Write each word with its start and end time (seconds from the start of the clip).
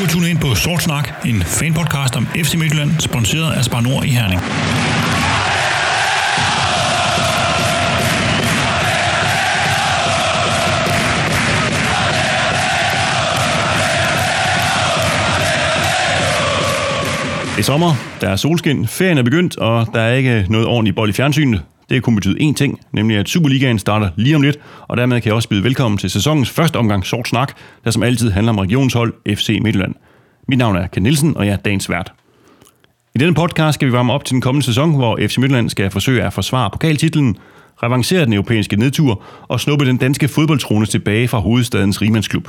Du 0.00 0.04
har 0.04 0.12
tunet 0.12 0.28
ind 0.28 0.38
på 0.38 0.54
Sort 0.54 0.82
Snak, 0.82 1.08
en 1.26 1.42
fanpodcast 1.42 2.16
om 2.16 2.26
FC 2.26 2.54
Midtjylland, 2.54 2.90
sponsoreret 3.00 3.52
af 3.56 3.64
Spar 3.64 3.80
Nord 3.80 4.04
i 4.04 4.08
Herning. 4.08 4.40
Det 17.50 17.58
er 17.58 17.62
sommer, 17.62 17.94
der 18.20 18.28
er 18.28 18.36
solskin, 18.36 18.86
ferien 18.86 19.18
er 19.18 19.22
begyndt, 19.22 19.58
og 19.58 19.86
der 19.94 20.00
er 20.00 20.14
ikke 20.14 20.46
noget 20.48 20.66
ordentligt 20.66 20.96
bold 20.96 21.10
i 21.10 21.12
fjernsynet. 21.12 21.62
Det 21.90 22.02
kunne 22.02 22.16
betyde 22.16 22.40
én 22.40 22.54
ting, 22.54 22.80
nemlig 22.92 23.16
at 23.16 23.28
Superligaen 23.28 23.78
starter 23.78 24.10
lige 24.16 24.36
om 24.36 24.42
lidt, 24.42 24.58
og 24.88 24.96
dermed 24.96 25.20
kan 25.20 25.28
jeg 25.28 25.34
også 25.34 25.48
byde 25.48 25.64
velkommen 25.64 25.98
til 25.98 26.10
sæsonens 26.10 26.50
første 26.50 26.76
omgang 26.76 27.06
Sort 27.06 27.28
Snak, 27.28 27.52
der 27.84 27.90
som 27.90 28.02
altid 28.02 28.30
handler 28.30 28.52
om 28.52 28.58
regionshold 28.58 29.14
FC 29.36 29.58
Midtjylland. 29.62 29.94
Mit 30.48 30.58
navn 30.58 30.76
er 30.76 30.86
Ken 30.86 31.02
Nielsen, 31.02 31.36
og 31.36 31.46
jeg 31.46 31.52
er 31.52 31.56
dagens 31.56 31.90
vært. 31.90 32.12
I 33.14 33.18
denne 33.18 33.34
podcast 33.34 33.74
skal 33.74 33.88
vi 33.88 33.92
varme 33.92 34.12
op 34.12 34.24
til 34.24 34.32
den 34.32 34.40
kommende 34.40 34.66
sæson, 34.66 34.94
hvor 34.94 35.18
FC 35.28 35.38
Midtjylland 35.38 35.70
skal 35.70 35.90
forsøge 35.90 36.22
at 36.22 36.32
forsvare 36.32 36.70
pokaltitlen, 36.70 37.36
revancere 37.82 38.24
den 38.24 38.32
europæiske 38.32 38.76
nedtur 38.76 39.22
og 39.48 39.60
snuppe 39.60 39.86
den 39.86 39.96
danske 39.96 40.28
fodboldtrone 40.28 40.86
tilbage 40.86 41.28
fra 41.28 41.38
hovedstadens 41.38 42.02
rimandsklub. 42.02 42.48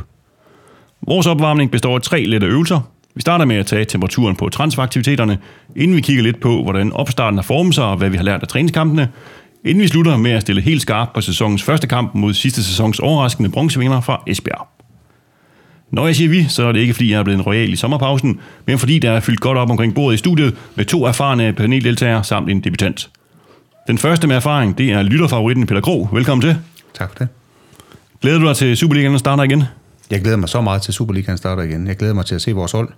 Vores 1.08 1.27
opvarmning 1.27 1.71
består 1.71 1.95
af 1.95 2.02
tre 2.02 2.23
lette 2.23 2.47
øvelser. 2.47 2.91
Vi 3.15 3.21
starter 3.21 3.45
med 3.45 3.55
at 3.55 3.65
tage 3.65 3.85
temperaturen 3.85 4.35
på 4.35 4.49
transferaktiviteterne, 4.49 5.38
inden 5.75 5.95
vi 5.95 6.02
kigger 6.02 6.23
lidt 6.23 6.39
på, 6.39 6.63
hvordan 6.63 6.93
opstarten 6.93 7.38
har 7.38 7.43
formet 7.43 7.75
sig 7.75 7.83
og 7.83 7.97
hvad 7.97 8.09
vi 8.09 8.17
har 8.17 8.23
lært 8.23 8.41
af 8.41 8.47
træningskampene, 8.47 9.09
inden 9.65 9.81
vi 9.81 9.88
slutter 9.88 10.17
med 10.17 10.31
at 10.31 10.41
stille 10.41 10.61
helt 10.61 10.81
skarpt 10.81 11.13
på 11.13 11.21
sæsonens 11.21 11.63
første 11.63 11.88
kamp 11.88 12.16
mod 12.16 12.33
sidste 12.33 12.63
sæsons 12.63 12.99
overraskende 12.99 13.49
bronzevinder 13.49 14.02
fra 14.02 14.23
Esbjerg. 14.27 14.67
Når 15.91 16.05
jeg 16.05 16.16
siger 16.16 16.29
vi, 16.29 16.45
så 16.47 16.63
er 16.63 16.71
det 16.71 16.79
ikke 16.79 16.93
fordi, 16.93 17.11
jeg 17.11 17.19
er 17.19 17.23
blevet 17.23 17.38
en 17.38 17.45
royal 17.45 17.73
i 17.73 17.75
sommerpausen, 17.75 18.39
men 18.66 18.80
fordi 18.80 18.99
der 18.99 19.11
er 19.11 19.19
fyldt 19.19 19.39
godt 19.39 19.58
op 19.58 19.69
omkring 19.69 19.95
bordet 19.95 20.16
i 20.16 20.17
studiet 20.17 20.55
med 20.75 20.86
to 20.86 21.05
erfarne 21.05 21.53
paneldeltagere 21.53 22.23
samt 22.23 22.49
en 22.49 22.59
debutant. 22.59 23.09
Den 23.88 23.97
første 23.97 24.27
med 24.27 24.36
erfaring, 24.36 24.77
det 24.77 24.91
er 24.91 25.02
lytterfavoritten 25.02 25.67
Peter 25.67 25.81
Kro. 25.81 26.08
Velkommen 26.14 26.41
til. 26.41 26.58
Tak 26.93 27.09
for 27.09 27.17
det. 27.17 27.27
Glæder 28.21 28.39
du 28.39 28.47
dig 28.47 28.55
til 28.55 28.77
Superligaen 28.77 29.19
starter 29.19 29.43
igen? 29.43 29.64
Jeg 30.12 30.22
glæder 30.22 30.38
mig 30.38 30.50
så 30.50 30.62
meget 30.62 30.81
til 30.81 30.94
Superligaen 30.94 31.38
starter 31.38 31.64
igen. 31.64 31.88
Jeg 31.88 31.98
glæder 31.98 32.14
mig 32.14 32.26
til 32.26 32.36
at 32.36 32.42
se 32.42 32.52
vores 32.52 32.72
hold. 32.72 32.90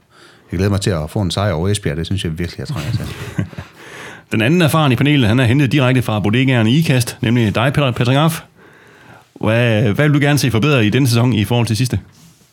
Jeg 0.51 0.57
glæder 0.57 0.71
mig 0.71 0.81
til 0.81 0.89
at 0.89 1.09
få 1.09 1.21
en 1.21 1.31
sejr 1.31 1.53
over 1.53 1.69
Esbjerg. 1.69 1.97
Det 1.97 2.05
synes 2.05 2.23
jeg 2.23 2.39
virkelig, 2.39 2.59
jeg 2.59 2.67
trænger 2.67 2.91
til. 2.91 3.05
Den 4.31 4.41
anden 4.41 4.61
erfaren 4.61 4.91
i 4.91 4.95
panelet, 4.95 5.27
han 5.27 5.39
er 5.39 5.45
hentet 5.45 5.71
direkte 5.71 6.01
fra 6.01 6.19
bodegaerne 6.19 6.71
i 6.71 6.77
IKAST, 6.77 7.17
nemlig 7.21 7.55
dig, 7.55 7.73
Peter 7.73 7.91
Patrick 7.91 8.17
Aff. 8.17 8.41
Hvad, 9.41 9.81
hvad 9.81 10.09
vil 10.09 10.13
du 10.13 10.25
gerne 10.25 10.39
se 10.39 10.51
forbedre 10.51 10.85
i 10.85 10.89
denne 10.89 11.07
sæson 11.07 11.33
i 11.33 11.43
forhold 11.43 11.67
til 11.67 11.77
sidste? 11.77 11.99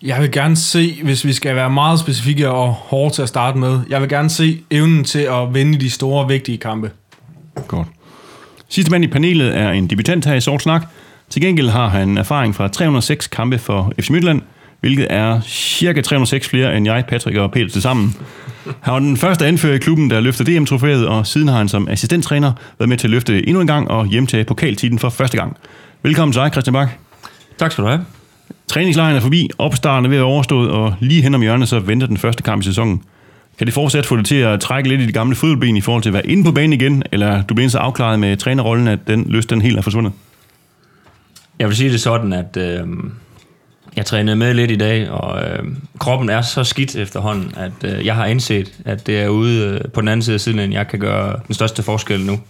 Jeg 0.03 0.23
vil 0.23 0.33
gerne 0.33 0.57
se, 0.57 1.01
hvis 1.03 1.25
vi 1.25 1.33
skal 1.33 1.57
være 1.57 1.71
meget 1.71 2.01
specifikke 2.01 2.51
og 2.51 2.73
hårde 2.73 3.15
til 3.15 3.23
at 3.23 3.29
starte 3.29 3.59
med, 3.59 3.81
jeg 3.89 4.01
vil 4.01 4.09
gerne 4.09 4.31
se 4.31 4.61
evnen 4.71 5.05
til 5.05 5.19
at 5.19 5.55
vinde 5.55 5.79
de 5.79 5.91
store, 5.91 6.29
vigtige 6.29 6.59
kampe. 6.59 6.91
Godt. 7.69 7.89
Sidste 8.69 8.91
mand 8.91 9.05
i 9.05 9.07
panelet 9.07 9.57
er 9.57 9.71
en 9.71 9.87
debutant 9.87 10.27
her 10.27 10.35
i 10.35 10.41
Sort 10.41 10.63
Snak. 10.63 10.83
Til 11.31 11.43
gengæld 11.43 11.69
har 11.69 11.89
han 11.89 12.19
erfaring 12.19 12.55
fra 12.55 12.69
306 12.69 13.27
kampe 13.27 13.59
for 13.59 13.93
FC 14.01 14.11
Midtjylland, 14.11 14.43
hvilket 14.81 15.07
er 15.11 15.41
cirka 15.47 16.01
306 16.01 16.49
flere 16.49 16.77
end 16.77 16.87
jeg, 16.87 17.05
Patrick 17.09 17.39
og 17.39 17.53
Peter 17.53 17.69
til 17.69 17.83
sammen. 17.83 18.15
Han 18.81 18.95
var 18.95 18.99
den 18.99 19.17
første 19.17 19.47
anfører 19.47 19.75
i 19.75 19.79
klubben, 19.79 20.11
der 20.11 20.21
løftede 20.21 20.59
DM-trofæet, 20.59 21.07
og 21.07 21.27
siden 21.27 21.49
har 21.49 21.59
han 21.59 21.69
som 21.69 21.89
assistenttræner 21.89 22.53
været 22.79 22.89
med 22.89 22.97
til 22.97 23.07
at 23.07 23.11
løfte 23.11 23.49
endnu 23.49 23.61
en 23.61 23.67
gang 23.67 23.91
og 23.91 24.07
hjemtage 24.07 24.45
pokaltiden 24.45 24.99
for 24.99 25.09
første 25.09 25.37
gang. 25.37 25.57
Velkommen 26.03 26.33
til 26.33 26.43
dig, 26.43 26.53
Christian 26.53 26.73
Bak. 26.73 26.89
Tak 27.59 27.73
skal 27.73 27.85
du 27.85 27.89
have. 27.89 28.05
Træningslejren 28.69 29.17
er 29.17 29.21
forbi, 29.21 29.51
opstarten 29.59 30.05
er 30.05 30.09
ved 30.09 30.19
at 30.19 30.23
overstået, 30.23 30.71
og 30.71 30.95
lige 31.01 31.23
hen 31.23 31.35
om 31.35 31.41
hjørnet 31.41 31.69
så 31.69 31.79
venter 31.79 32.07
den 32.07 32.17
første 32.17 32.43
kamp 32.43 32.63
i 32.63 32.65
sæsonen. 32.65 33.03
Kan 33.59 33.67
det 33.67 33.75
fortsat 33.75 34.07
få 34.07 34.17
det 34.17 34.27
til 34.27 34.37
at 34.37 34.61
trække 34.61 34.89
lidt 34.89 35.01
i 35.01 35.07
de 35.07 35.13
gamle 35.13 35.37
fodboldben 35.37 35.77
i 35.77 35.81
forhold 35.81 36.03
til 36.03 36.11
at 36.11 36.15
være 36.15 36.27
inde 36.27 36.45
på 36.45 36.53
banen 36.53 36.73
igen, 36.73 37.03
eller 37.13 37.43
du 37.43 37.55
bliver 37.55 37.69
så 37.69 37.79
afklaret 37.79 38.21
med 38.21 38.37
trænerrollen, 38.37 38.89
at 38.89 38.99
den 39.07 39.27
lyst 39.29 39.51
den 39.51 39.63
helt 39.63 39.79
er 39.79 39.83
forsvundet? 39.83 40.13
Jeg 41.61 41.69
vil 41.69 41.77
sige 41.77 41.93
det 41.93 42.01
sådan, 42.01 42.33
at 42.33 42.57
øh, 42.57 42.87
jeg 43.97 44.07
trænede 44.07 44.37
med 44.37 44.55
lidt 44.55 44.71
i 44.71 44.77
dag, 44.77 45.11
og 45.11 45.43
øh, 45.43 45.65
kroppen 45.99 46.29
er 46.29 46.43
så 46.43 46.65
skidt 46.65 46.97
efterhånden, 46.97 47.53
at 47.57 47.73
øh, 47.85 48.07
jeg 48.07 48.15
har 48.15 48.27
indset, 48.27 48.73
at 48.85 49.07
det 49.07 49.21
er 49.21 49.29
ude 49.29 49.81
øh, 49.85 49.91
på 49.91 50.01
den 50.01 50.09
anden 50.09 50.23
side 50.23 50.35
af 50.35 50.41
siden, 50.41 50.73
jeg 50.73 50.89
kan 50.89 50.99
gøre 50.99 51.41
den 51.47 51.55
største 51.55 51.83
forskel 51.83 52.21
nu. 52.21 52.41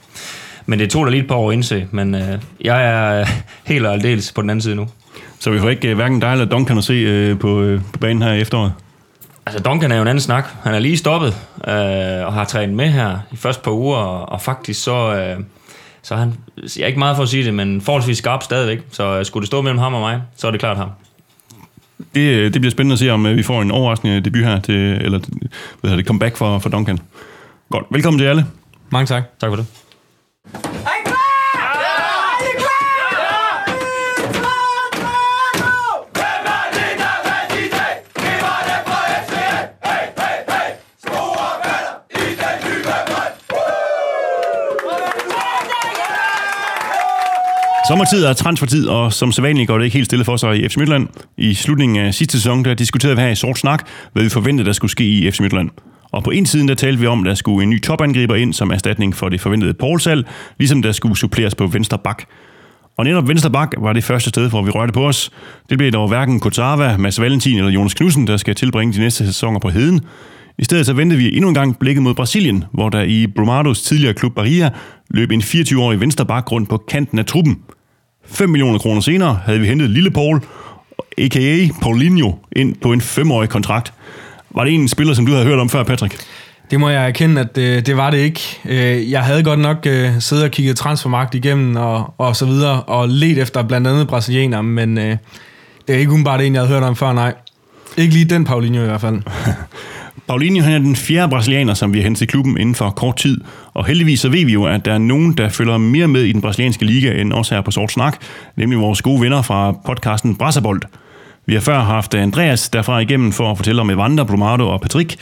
Men 0.66 0.78
det 0.78 0.90
tog 0.90 1.06
da 1.06 1.10
lige 1.10 1.22
et 1.22 1.28
par 1.28 1.34
år 1.34 1.50
at 1.50 1.54
indse, 1.54 1.86
men 1.90 2.14
øh, 2.14 2.38
jeg 2.60 2.84
er 2.84 3.26
helt 3.64 3.86
og 3.86 3.92
aldeles 3.92 4.32
på 4.32 4.42
den 4.42 4.50
anden 4.50 4.62
side 4.62 4.74
nu. 4.74 4.88
Så 5.38 5.50
vi 5.50 5.58
får 5.58 5.68
ikke 5.70 5.90
uh, 5.90 5.96
hverken 5.96 6.20
dig 6.20 6.32
eller 6.32 6.44
Duncan 6.44 6.78
at 6.78 6.84
se 6.84 7.32
uh, 7.32 7.38
på, 7.38 7.62
uh, 7.62 7.80
på 7.92 7.98
banen 7.98 8.22
her 8.22 8.32
i 8.32 8.40
efteråret? 8.40 8.72
Altså, 9.46 9.62
Duncan 9.62 9.92
er 9.92 9.96
jo 9.96 10.02
en 10.02 10.08
anden 10.08 10.22
snak. 10.22 10.48
Han 10.62 10.74
er 10.74 10.78
lige 10.78 10.96
stoppet 10.96 11.28
øh, 11.68 12.26
og 12.26 12.32
har 12.32 12.44
trænet 12.44 12.76
med 12.76 12.88
her 12.88 13.18
i 13.32 13.36
første 13.36 13.62
par 13.62 13.70
uger, 13.70 13.96
og, 13.96 14.28
og 14.28 14.40
faktisk 14.40 14.82
så, 14.82 15.14
øh, 15.14 15.44
så 16.02 16.16
han, 16.16 16.34
jeg 16.76 16.82
er 16.82 16.86
ikke 16.86 16.98
meget 16.98 17.16
for 17.16 17.22
at 17.22 17.28
sige 17.28 17.44
det, 17.44 17.54
men 17.54 17.80
forholdsvis 17.80 18.18
skarp 18.18 18.42
stadigvæk. 18.42 18.80
Så 18.90 19.18
øh, 19.18 19.24
skulle 19.24 19.42
det 19.42 19.46
stå 19.46 19.62
mellem 19.62 19.78
ham 19.78 19.94
og 19.94 20.00
mig, 20.00 20.22
så 20.36 20.46
er 20.46 20.50
det 20.50 20.60
klart 20.60 20.76
ham. 20.76 20.90
Det, 22.14 22.54
det 22.54 22.60
bliver 22.60 22.70
spændende 22.70 22.92
at 22.92 22.98
se, 22.98 23.10
om 23.10 23.24
vi 23.24 23.42
får 23.42 23.62
en 23.62 23.70
overraskende 23.70 24.20
debut 24.20 24.44
her, 24.44 24.60
til, 24.60 24.74
eller 24.74 25.18
hvad 25.18 25.90
hedder 25.90 25.96
det, 25.96 26.06
comeback 26.06 26.36
for, 26.36 26.58
for 26.58 26.70
Duncan. 26.70 26.98
Godt, 27.70 27.84
velkommen 27.90 28.18
til 28.18 28.26
alle. 28.26 28.46
Mange 28.90 29.06
tak. 29.06 29.22
Tak 29.40 29.50
for 29.50 29.56
det. 29.56 29.66
Sommertid 47.90 48.24
er 48.24 48.32
transfertid, 48.32 48.86
og 48.86 49.12
som 49.12 49.32
sædvanligt 49.32 49.68
går 49.68 49.78
det 49.78 49.84
ikke 49.84 49.94
helt 49.94 50.06
stille 50.06 50.24
for 50.24 50.36
sig 50.36 50.56
i 50.56 50.68
FC 50.68 50.76
Midtland. 50.76 51.08
I 51.38 51.54
slutningen 51.54 51.98
af 51.98 52.14
sidste 52.14 52.38
sæson, 52.38 52.64
der 52.64 52.74
diskuterede 52.74 53.16
vi 53.16 53.22
her 53.22 53.28
i 53.28 53.34
Sort 53.34 53.58
Snak, 53.58 53.88
hvad 54.12 54.22
vi 54.22 54.28
forventede, 54.28 54.66
der 54.66 54.72
skulle 54.72 54.90
ske 54.90 55.04
i 55.04 55.30
FC 55.30 55.40
Midtland. 55.40 55.70
Og 56.12 56.24
på 56.24 56.30
en 56.30 56.46
side, 56.46 56.68
der 56.68 56.74
talte 56.74 57.00
vi 57.00 57.06
om, 57.06 57.20
at 57.20 57.26
der 57.26 57.34
skulle 57.34 57.62
en 57.62 57.70
ny 57.70 57.82
topangriber 57.82 58.34
ind 58.34 58.52
som 58.52 58.70
erstatning 58.70 59.16
for 59.16 59.28
det 59.28 59.40
forventede 59.40 59.74
Poulsal, 59.74 60.24
ligesom 60.58 60.82
der 60.82 60.92
skulle 60.92 61.18
suppleres 61.18 61.54
på 61.54 61.66
venstre 61.66 61.98
bak. 61.98 62.22
Og 62.96 63.04
netop 63.04 63.28
venstre 63.28 63.50
bak 63.50 63.74
var 63.78 63.92
det 63.92 64.04
første 64.04 64.28
sted, 64.28 64.50
hvor 64.50 64.62
vi 64.62 64.70
rørte 64.70 64.92
på 64.92 65.06
os. 65.06 65.30
Det 65.70 65.78
blev 65.78 65.92
dog 65.92 66.08
hverken 66.08 66.40
Kotava, 66.40 66.96
Mads 66.96 67.20
Valentin 67.20 67.58
eller 67.58 67.70
Jonas 67.70 67.94
Knudsen, 67.94 68.26
der 68.26 68.36
skal 68.36 68.54
tilbringe 68.54 68.94
de 68.94 69.00
næste 69.00 69.26
sæsoner 69.26 69.58
på 69.58 69.68
heden. 69.68 70.00
I 70.58 70.64
stedet 70.64 70.86
så 70.86 70.92
vendte 70.92 71.16
vi 71.16 71.36
endnu 71.36 71.48
en 71.48 71.54
gang 71.54 71.78
blikket 71.78 72.02
mod 72.02 72.14
Brasilien, 72.14 72.64
hvor 72.72 72.88
der 72.88 73.02
i 73.02 73.26
Brumados 73.26 73.82
tidligere 73.82 74.14
klub 74.14 74.34
Bahia 74.34 74.70
løb 75.10 75.30
en 75.30 75.40
24-årig 75.40 76.00
venstre 76.00 76.26
bak 76.26 76.52
rundt 76.52 76.68
på 76.68 76.76
kanten 76.88 77.18
af 77.18 77.26
truppen. 77.26 77.58
5 78.30 78.50
millioner 78.50 78.78
kroner 78.78 79.00
senere 79.00 79.40
havde 79.44 79.60
vi 79.60 79.66
hentet 79.66 79.90
Lille 79.90 80.10
Paul, 80.10 80.40
a.k.a. 81.18 81.68
Paulinho, 81.82 82.32
ind 82.56 82.74
på 82.82 82.92
en 82.92 83.00
femårig 83.00 83.48
kontrakt. 83.48 83.92
Var 84.50 84.64
det 84.64 84.74
en 84.74 84.88
spiller, 84.88 85.14
som 85.14 85.26
du 85.26 85.32
havde 85.32 85.44
hørt 85.44 85.58
om 85.58 85.68
før, 85.68 85.82
Patrick? 85.82 86.14
Det 86.70 86.80
må 86.80 86.88
jeg 86.88 87.06
erkende, 87.06 87.40
at 87.40 87.56
det, 87.56 87.86
det 87.86 87.96
var 87.96 88.10
det 88.10 88.18
ikke. 88.18 88.40
Øh, 88.64 89.10
jeg 89.10 89.22
havde 89.22 89.42
godt 89.42 89.58
nok 89.58 89.76
uh, 89.86 89.92
siddet 90.18 90.44
og 90.44 90.50
kigget 90.50 90.76
transfermagt 90.76 91.34
igennem 91.34 91.76
og, 91.76 92.14
og 92.18 92.36
så 92.36 92.46
videre, 92.46 92.82
og 92.82 93.08
let 93.08 93.38
efter 93.38 93.62
blandt 93.62 93.86
andet 93.86 94.08
brasilianer, 94.08 94.62
men 94.62 94.98
uh, 94.98 95.04
det 95.04 95.18
er 95.88 95.94
ikke 95.94 96.10
umiddelbart 96.10 96.40
en, 96.40 96.54
jeg 96.54 96.62
havde 96.62 96.74
hørt 96.74 96.82
om 96.82 96.96
før, 96.96 97.12
nej. 97.12 97.34
Ikke 97.96 98.14
lige 98.14 98.24
den 98.24 98.44
Paulinho 98.44 98.82
i 98.82 98.86
hvert 98.86 99.00
fald. 99.00 99.22
Paulinho 100.26 100.62
han 100.62 100.72
er 100.72 100.78
den 100.78 100.96
fjerde 100.96 101.30
brasilianer, 101.30 101.74
som 101.74 101.92
vi 101.92 101.98
har 101.98 102.02
hentet 102.02 102.18
til 102.18 102.28
klubben 102.28 102.58
inden 102.58 102.74
for 102.74 102.90
kort 102.90 103.16
tid. 103.16 103.40
Og 103.74 103.86
heldigvis 103.86 104.20
så 104.20 104.28
ved 104.28 104.44
vi 104.44 104.52
jo, 104.52 104.64
at 104.64 104.84
der 104.84 104.92
er 104.92 104.98
nogen, 104.98 105.32
der 105.32 105.48
følger 105.48 105.78
mere 105.78 106.08
med 106.08 106.22
i 106.22 106.32
den 106.32 106.40
brasilianske 106.40 106.84
liga 106.84 107.20
end 107.20 107.32
os 107.32 107.48
her 107.48 107.60
på 107.60 107.70
Sort 107.70 107.92
Snak, 107.92 108.16
nemlig 108.56 108.78
vores 108.78 109.02
gode 109.02 109.20
venner 109.20 109.42
fra 109.42 109.72
podcasten 109.86 110.36
Brasserbold. 110.36 110.82
Vi 111.46 111.54
har 111.54 111.60
før 111.60 111.80
haft 111.80 112.14
Andreas 112.14 112.68
derfra 112.68 112.98
igennem 112.98 113.32
for 113.32 113.50
at 113.50 113.56
fortælle 113.56 113.80
om 113.80 113.90
Evander, 113.90 114.24
Brumado 114.24 114.68
og 114.68 114.80
Patrick. 114.80 115.16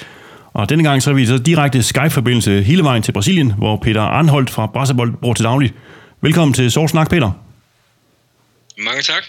Og 0.52 0.68
denne 0.68 0.84
gang 0.84 1.02
så 1.02 1.10
er 1.10 1.14
vi 1.14 1.26
så 1.26 1.38
direkte 1.38 1.82
Skype-forbindelse 1.82 2.62
hele 2.62 2.84
vejen 2.84 3.02
til 3.02 3.12
Brasilien, 3.12 3.52
hvor 3.52 3.76
Peter 3.76 4.02
Arnholdt 4.02 4.50
fra 4.50 4.66
Brasserbold 4.66 5.12
bor 5.12 5.34
til 5.34 5.44
daglig. 5.44 5.72
Velkommen 6.20 6.54
til 6.54 6.70
Sort 6.70 6.90
Snak, 6.90 7.10
Peter. 7.10 7.30
Mange 8.78 9.02
tak. 9.02 9.22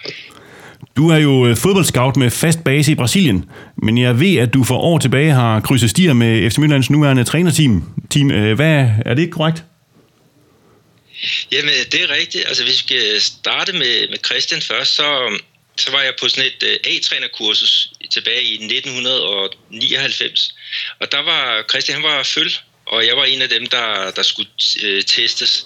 Du 0.97 1.09
er 1.09 1.17
jo 1.17 1.47
øh, 1.47 1.57
fodboldscout 1.57 2.17
med 2.17 2.31
fast 2.31 2.63
base 2.63 2.91
i 2.91 2.95
Brasilien, 2.95 3.49
men 3.75 3.97
jeg 3.97 4.19
ved, 4.19 4.37
at 4.37 4.53
du 4.53 4.63
for 4.63 4.77
år 4.77 4.97
tilbage 4.97 5.31
har 5.31 5.59
krydset 5.59 5.89
stier 5.89 6.13
med 6.13 6.51
FC 6.51 6.57
Midtlands 6.57 6.89
nuværende 6.89 7.23
trænerteam. 7.23 7.83
Team, 8.09 8.31
øh, 8.31 8.55
hvad, 8.55 8.89
er 9.05 9.13
det 9.13 9.21
ikke 9.21 9.31
korrekt? 9.31 9.63
Jamen, 11.51 11.73
det 11.91 12.03
er 12.03 12.09
rigtigt. 12.09 12.47
Altså, 12.47 12.63
hvis 12.63 12.73
vi 12.73 12.77
skal 12.87 13.21
starte 13.21 13.73
med, 13.73 14.09
med 14.09 14.17
Christian 14.25 14.61
først, 14.61 14.95
så, 14.95 15.39
så 15.77 15.91
var 15.91 16.01
jeg 16.01 16.13
på 16.21 16.29
sådan 16.29 16.45
et 16.45 16.63
øh, 16.63 16.79
A-trænerkursus 16.83 17.91
tilbage 18.11 18.43
i 18.43 18.53
1999. 18.53 20.55
Og 20.99 21.11
der 21.11 21.23
var 21.23 21.65
Christian, 21.69 21.95
han 21.95 22.03
var 22.03 22.23
føl, 22.23 22.51
og 22.85 23.07
jeg 23.07 23.17
var 23.17 23.23
en 23.23 23.41
af 23.41 23.49
dem, 23.49 23.65
der, 23.65 24.11
der 24.15 24.23
skulle 24.23 24.49
øh, 24.83 25.03
testes. 25.03 25.65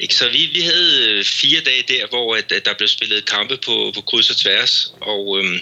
Ikke? 0.00 0.14
Så 0.14 0.28
vi, 0.28 0.46
vi 0.46 0.60
havde 0.60 1.10
øh, 1.10 1.24
fire 1.24 1.60
dage 1.60 1.84
der, 1.88 2.06
hvor 2.06 2.36
at, 2.36 2.52
at 2.52 2.64
der 2.64 2.74
blev 2.74 2.88
spillet 2.88 3.26
kampe 3.26 3.56
på, 3.56 3.92
på 3.94 4.00
kryds 4.00 4.30
og 4.30 4.36
tværs, 4.36 4.92
og, 5.00 5.38
øhm, 5.38 5.60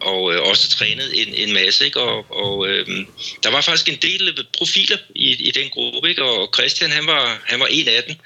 og 0.00 0.34
øh, 0.34 0.42
også 0.42 0.70
trænet 0.70 1.22
en, 1.22 1.34
en 1.34 1.52
masse, 1.52 1.84
ikke? 1.84 2.00
Og, 2.00 2.26
og 2.30 2.68
øhm, 2.68 3.06
der 3.42 3.50
var 3.50 3.60
faktisk 3.60 3.88
en 3.88 3.98
del 4.02 4.28
øh, 4.28 4.44
profiler 4.58 4.96
i, 5.14 5.48
i 5.48 5.50
den 5.50 5.70
gruppe, 5.70 6.08
ikke? 6.08 6.24
Og 6.24 6.50
Christian, 6.54 6.90
han 6.90 7.06
var, 7.06 7.42
han 7.46 7.60
var 7.60 7.66
en 7.66 7.88
af 7.88 8.04
dem. 8.04 8.16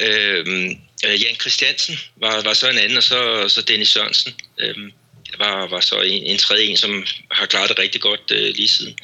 Øhm, 0.00 0.70
øh, 1.06 1.22
Jan 1.22 1.36
Christiansen 1.40 1.98
var, 2.16 2.42
var 2.42 2.54
så 2.54 2.70
en 2.70 2.78
anden, 2.78 2.96
og 2.96 3.02
så, 3.02 3.44
så 3.48 3.62
Dennis 3.62 3.88
Sørensen 3.88 4.34
øhm, 4.58 4.92
var, 5.38 5.66
var 5.66 5.80
så 5.80 6.00
en, 6.00 6.22
en 6.22 6.38
tredje 6.38 6.64
en, 6.64 6.76
som 6.76 7.06
har 7.30 7.46
klaret 7.46 7.68
det 7.68 7.78
rigtig 7.78 8.00
godt 8.00 8.30
øh, 8.32 8.54
lige 8.54 8.68
siden. 8.68 8.98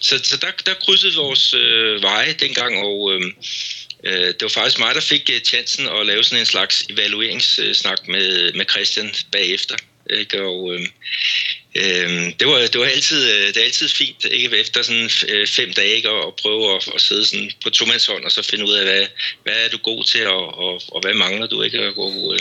Så, 0.00 0.20
så 0.24 0.36
der, 0.36 0.50
der 0.66 0.74
krydsede 0.74 1.14
vores 1.14 1.54
øh, 1.54 2.02
veje 2.02 2.32
dengang, 2.32 2.78
og 2.78 3.14
øh, 3.14 3.32
øh, 4.04 4.26
det 4.26 4.42
var 4.42 4.48
faktisk 4.48 4.78
mig, 4.78 4.94
der 4.94 5.00
fik 5.00 5.30
øh, 5.32 5.40
chancen 5.40 5.88
at 5.88 6.06
lave 6.06 6.24
sådan 6.24 6.40
en 6.40 6.46
slags 6.46 6.84
evalueringssnak 6.90 8.08
med, 8.08 8.52
med 8.52 8.64
Christian 8.70 9.14
bagefter. 9.32 9.74
Ikke? 10.10 10.42
Og, 10.42 10.74
øh, 10.74 10.80
øh, 11.74 12.32
det, 12.40 12.46
var, 12.46 12.58
det, 12.58 12.80
var 12.80 12.86
altid, 12.86 13.30
øh, 13.32 13.46
det 13.46 13.56
er 13.56 13.64
altid 13.64 13.88
fint 13.88 14.24
ikke? 14.30 14.56
efter 14.56 14.82
sådan 14.82 15.10
øh, 15.28 15.46
fem 15.46 15.72
dage 15.72 15.96
ikke? 15.96 16.08
at 16.08 16.34
prøve 16.42 16.76
at, 16.76 16.88
at 16.94 17.00
sidde 17.00 17.24
sådan 17.24 17.50
på 17.64 17.70
tomandshånd 17.70 18.24
og 18.24 18.32
så 18.32 18.42
finde 18.42 18.64
ud 18.64 18.72
af, 18.72 18.84
hvad, 18.84 19.06
hvad 19.42 19.64
er 19.64 19.68
du 19.68 19.78
god 19.78 20.04
til 20.04 20.26
og, 20.26 20.58
og, 20.58 20.82
og 20.88 21.00
hvad 21.00 21.14
mangler 21.14 21.46
du 21.46 21.62
ikke? 21.62 21.94
Og, 21.96 22.38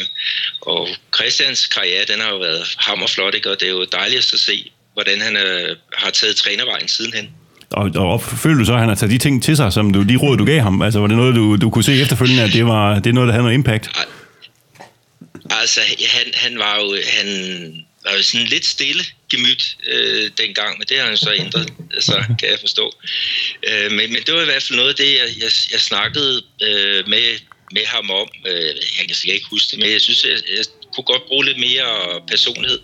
og 0.62 0.90
Christians 1.16 1.68
karriere 1.68 2.06
den 2.06 2.20
har 2.20 2.30
jo 2.30 2.38
været 2.38 2.76
hammerflot 2.78 3.36
ikke? 3.36 3.50
og 3.50 3.60
det 3.60 3.68
er 3.68 3.72
jo 3.72 3.86
dejligt 3.86 4.34
at 4.34 4.40
se, 4.40 4.72
hvordan 4.94 5.22
han 5.22 5.38
øh, 5.38 5.78
har 5.94 6.10
taget 6.10 6.36
trænervejen 6.36 6.88
sidenhen. 6.88 7.41
Og, 7.72 7.92
og 7.96 8.22
følte 8.22 8.60
du 8.60 8.66
så, 8.66 8.74
at 8.74 8.80
han 8.80 8.90
har 8.90 8.96
taget 8.96 9.12
de 9.12 9.18
ting 9.18 9.44
til 9.44 9.58
sig, 9.58 9.74
som 9.74 9.94
du, 9.94 10.04
de 10.04 10.16
råd, 10.16 10.38
du 10.38 10.46
gav 10.46 10.62
ham? 10.62 10.82
Altså 10.82 11.00
var 11.00 11.08
det 11.08 11.18
noget, 11.18 11.36
du, 11.36 11.56
du 11.56 11.70
kunne 11.70 11.84
se 11.84 12.02
efterfølgende, 12.02 12.44
at 12.44 12.54
det, 12.54 12.66
var, 12.66 13.00
det 13.00 13.08
er 13.08 13.14
noget, 13.14 13.28
der 13.28 13.34
havde 13.34 13.44
noget 13.44 13.56
impact? 13.56 13.90
Altså, 15.50 15.82
han, 16.16 16.34
han 16.34 16.60
var 16.60 16.76
jo 16.82 16.98
han 17.18 17.28
var 18.06 18.14
jo 18.18 18.24
sådan 18.24 18.48
lidt 18.48 18.66
stille 18.66 19.04
gemyt 19.32 19.78
øh, 19.88 20.32
dengang, 20.38 20.78
men 20.78 20.88
det 20.90 21.00
har 21.00 21.08
han 21.08 21.18
så 21.18 21.34
ændret, 21.34 21.74
så 22.00 22.24
kan 22.40 22.50
jeg 22.50 22.60
forstå. 22.60 22.94
Øh, 23.70 23.92
men, 23.92 24.14
men 24.14 24.22
det 24.26 24.34
var 24.34 24.42
i 24.42 24.46
hvert 24.46 24.64
fald 24.64 24.78
noget 24.78 24.90
af 24.90 24.96
det, 24.96 25.12
jeg, 25.20 25.28
jeg, 25.44 25.52
jeg 25.72 25.82
snakkede 25.82 26.44
øh, 26.62 27.08
med, 27.08 27.40
med 27.72 27.86
ham 27.86 28.12
om. 28.12 28.28
Øh, 28.48 28.76
jeg 28.98 29.06
kan 29.08 29.16
sikkert 29.16 29.36
ikke 29.36 29.50
huske 29.50 29.72
det, 29.72 29.80
men 29.80 29.92
jeg 29.92 30.02
synes, 30.02 30.26
jeg, 30.26 30.38
jeg 30.58 30.66
kunne 30.96 31.04
godt 31.04 31.28
bruge 31.28 31.46
lidt 31.46 31.60
mere 31.60 32.22
personlighed. 32.28 32.80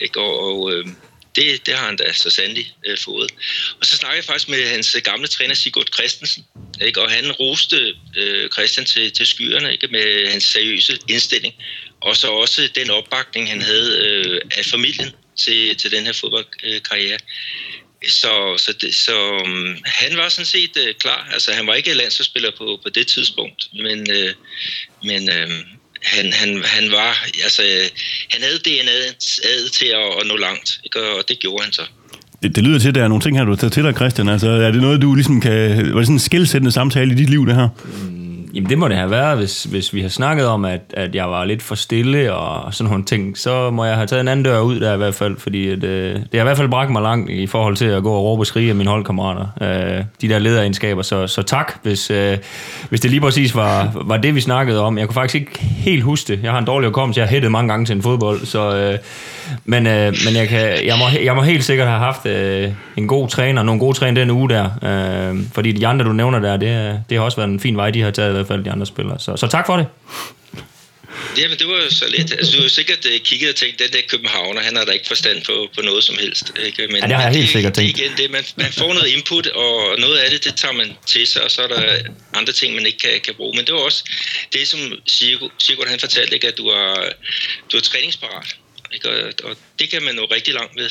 Ikke? 0.00 0.20
Og, 0.20 0.32
og 0.46 0.72
øh, 0.72 0.86
det, 1.36 1.66
det 1.66 1.74
har 1.74 1.86
han 1.86 1.96
da 1.96 2.12
så 2.12 2.30
sandelig 2.30 2.74
øh, 2.86 2.98
fået. 2.98 3.30
Og 3.80 3.86
så 3.86 3.96
snakkede 3.96 4.16
jeg 4.16 4.24
faktisk 4.24 4.48
med 4.48 4.68
hans 4.68 4.94
øh, 4.94 5.02
gamle 5.02 5.26
træner 5.26 5.54
Sigurd 5.54 5.88
Christensen, 5.94 6.44
ikke? 6.80 7.00
og 7.00 7.10
han 7.10 7.32
roste 7.32 7.94
øh, 8.16 8.50
Christian 8.50 8.86
til, 8.86 9.12
til 9.12 9.26
skyerne 9.26 9.72
ikke? 9.72 9.88
med 9.88 10.28
hans 10.30 10.44
seriøse 10.44 10.98
indstilling, 11.08 11.54
og 12.00 12.16
så 12.16 12.28
også 12.28 12.68
den 12.74 12.90
opbakning, 12.90 13.48
han 13.48 13.62
havde 13.62 13.98
øh, 14.06 14.40
af 14.58 14.64
familien 14.64 15.10
til, 15.36 15.76
til 15.76 15.90
den 15.90 16.04
her 16.06 16.12
fodboldkarriere. 16.12 17.18
Så, 18.08 18.56
så, 18.58 18.72
det, 18.72 18.94
så 18.94 19.30
um, 19.30 19.76
han 19.84 20.16
var 20.16 20.28
sådan 20.28 20.46
set 20.46 20.76
øh, 20.76 20.94
klar. 20.94 21.28
Altså, 21.32 21.52
han 21.52 21.66
var 21.66 21.74
ikke 21.74 21.94
landsholdsspiller 21.94 22.50
på, 22.58 22.80
på 22.82 22.88
det 22.88 23.06
tidspunkt, 23.06 23.68
men, 23.72 24.10
øh, 24.10 24.34
men 25.02 25.30
øh, 25.30 25.50
han, 26.04 26.32
han, 26.32 26.62
han 26.64 26.90
var, 26.90 27.26
altså, 27.44 27.62
han 28.30 28.42
havde 28.42 28.58
DNA'et 28.68 29.70
til 29.78 29.86
at, 29.86 30.20
at 30.20 30.26
nå 30.26 30.36
langt, 30.36 30.80
ikke? 30.84 31.00
og 31.00 31.24
det 31.28 31.38
gjorde 31.38 31.64
han 31.64 31.72
så. 31.72 31.82
Det, 32.42 32.56
det 32.56 32.64
lyder 32.64 32.78
til, 32.78 32.88
at 32.88 32.94
der 32.94 33.04
er 33.04 33.08
nogle 33.08 33.22
ting 33.22 33.38
her, 33.38 33.44
du 33.44 33.50
har 33.50 33.56
taget 33.56 33.72
til 33.72 33.82
dig, 33.82 33.94
Christian. 33.94 34.28
Altså, 34.28 34.48
er 34.48 34.70
det 34.70 34.82
noget, 34.82 35.02
du 35.02 35.14
ligesom 35.14 35.40
kan... 35.40 35.76
Var 35.76 35.98
det 35.98 36.06
sådan 36.06 36.14
en 36.14 36.18
skilsættende 36.18 36.72
samtale 36.72 37.12
i 37.12 37.14
dit 37.14 37.30
liv, 37.30 37.46
det 37.46 37.54
her? 37.54 37.68
Mm. 37.84 38.21
Jamen 38.54 38.70
det 38.70 38.78
må 38.78 38.88
det 38.88 38.96
have 38.96 39.10
været, 39.10 39.38
hvis, 39.38 39.64
hvis 39.64 39.94
vi 39.94 40.00
har 40.00 40.08
snakket 40.08 40.46
om, 40.46 40.64
at, 40.64 40.80
at 40.94 41.14
jeg 41.14 41.30
var 41.30 41.44
lidt 41.44 41.62
for 41.62 41.74
stille 41.74 42.34
og 42.34 42.74
sådan 42.74 42.90
nogle 42.90 43.04
ting, 43.04 43.38
så 43.38 43.70
må 43.70 43.84
jeg 43.84 43.94
have 43.94 44.06
taget 44.06 44.20
en 44.20 44.28
anden 44.28 44.44
dør 44.44 44.60
ud 44.60 44.80
der 44.80 44.94
i 44.94 44.96
hvert 44.96 45.14
fald, 45.14 45.36
fordi 45.36 45.68
at, 45.68 45.84
øh, 45.84 46.14
det 46.14 46.28
har 46.32 46.40
i 46.40 46.42
hvert 46.42 46.56
fald 46.56 46.68
bragt 46.68 46.90
mig 46.90 47.02
langt 47.02 47.30
i 47.30 47.46
forhold 47.46 47.76
til 47.76 47.84
at 47.84 48.02
gå 48.02 48.12
og 48.12 48.24
råbe 48.24 48.42
og 48.42 48.46
skrige 48.46 48.70
af 48.70 48.76
mine 48.76 48.90
holdkammerater. 48.90 49.46
Øh, 49.62 50.04
de 50.20 50.28
der 50.28 50.38
lederegenskaber, 50.38 51.02
så, 51.02 51.26
så 51.26 51.42
tak, 51.42 51.72
hvis, 51.82 52.10
øh, 52.10 52.38
hvis 52.88 53.00
det 53.00 53.10
lige 53.10 53.20
præcis 53.20 53.54
var, 53.54 53.92
var 53.94 54.16
det, 54.16 54.34
vi 54.34 54.40
snakkede 54.40 54.80
om. 54.80 54.98
Jeg 54.98 55.06
kunne 55.06 55.14
faktisk 55.14 55.34
ikke 55.34 55.58
helt 55.60 56.02
huske 56.02 56.32
det. 56.32 56.42
Jeg 56.42 56.50
har 56.50 56.58
en 56.58 56.64
dårlig 56.64 56.88
hukommelse, 56.88 57.20
jeg 57.20 57.28
har 57.28 57.30
hættet 57.30 57.50
mange 57.50 57.68
gange 57.68 57.86
til 57.86 57.96
en 57.96 58.02
fodbold, 58.02 58.46
så, 58.46 58.76
øh, 58.76 58.98
men, 59.64 59.86
øh, 59.86 60.14
men 60.26 60.36
jeg, 60.36 60.48
kan, 60.48 60.60
jeg, 60.60 60.94
må, 60.98 61.04
jeg 61.24 61.34
må 61.34 61.42
helt 61.42 61.64
sikkert 61.64 61.88
have 61.88 62.00
haft 62.00 62.26
øh, 62.26 62.70
en 62.96 63.08
god 63.08 63.28
træner, 63.28 63.62
nogle 63.62 63.80
gode 63.80 63.98
træner 63.98 64.20
den 64.20 64.30
uge 64.30 64.48
der, 64.48 64.64
øh, 64.82 65.38
fordi 65.54 65.72
de 65.72 65.86
andre, 65.86 66.04
du 66.04 66.12
nævner 66.12 66.38
der, 66.38 66.56
det, 66.56 67.00
det 67.10 67.18
har 67.18 67.24
også 67.24 67.36
været 67.36 67.50
en 67.50 67.60
fin 67.60 67.76
vej, 67.76 67.90
de 67.90 68.02
har 68.02 68.10
taget 68.10 68.41
hvert 68.42 68.54
fald, 68.54 68.64
de 68.64 68.70
andre 68.70 68.86
spillere. 68.86 69.18
Så, 69.18 69.36
så 69.36 69.46
tak 69.46 69.66
for 69.66 69.76
det. 69.76 69.86
Jamen, 71.38 71.58
det 71.58 71.66
var 71.66 71.74
jo 71.74 71.90
så 71.90 72.06
lidt. 72.16 72.32
Altså, 72.32 72.56
du 72.56 72.62
har 72.62 72.68
sikkert 72.68 73.04
uh, 73.04 73.20
kigget 73.24 73.48
og 73.50 73.56
tænkt, 73.56 73.78
den 73.78 73.90
der 73.92 74.02
Københavner, 74.08 74.60
han 74.60 74.76
har 74.76 74.84
da 74.84 74.92
ikke 74.92 75.08
forstand 75.08 75.38
på, 75.44 75.68
på 75.76 75.80
noget 75.82 76.04
som 76.04 76.16
helst. 76.20 76.52
Ikke? 76.66 76.86
Men, 76.86 76.96
ja, 76.96 77.06
det 77.06 77.16
har 77.16 77.22
jeg 77.22 77.32
helt 77.32 77.50
sikkert 77.50 77.74
tænkt. 77.74 77.98
Igen, 77.98 78.12
det, 78.16 78.30
man, 78.30 78.44
man 78.56 78.72
får 78.72 78.92
noget 78.94 79.08
input, 79.16 79.46
og 79.46 79.74
noget 79.98 80.16
af 80.16 80.30
det, 80.30 80.44
det 80.44 80.54
tager 80.56 80.74
man 80.74 80.88
til 81.06 81.26
sig, 81.26 81.44
og 81.44 81.50
så 81.50 81.62
er 81.62 81.68
der 81.68 81.82
andre 82.34 82.52
ting, 82.52 82.74
man 82.74 82.86
ikke 82.86 82.98
kan, 82.98 83.10
kan 83.24 83.34
bruge. 83.34 83.56
Men 83.56 83.64
det 83.66 83.74
var 83.74 83.80
også 83.80 84.04
det, 84.52 84.68
som 84.68 84.80
Sigurd, 85.58 85.88
han 85.88 86.00
fortalte, 86.00 86.34
ikke? 86.34 86.48
at 86.48 86.58
du 86.58 86.66
er, 86.66 86.94
du 87.72 87.76
er 87.76 87.80
træningsparat. 87.80 88.56
Ikke? 88.94 89.10
Og, 89.10 89.32
og 89.44 89.56
det 89.78 89.90
kan 89.90 90.02
man 90.02 90.14
nå 90.14 90.22
rigtig 90.22 90.54
langt 90.54 90.76
med. 90.76 90.88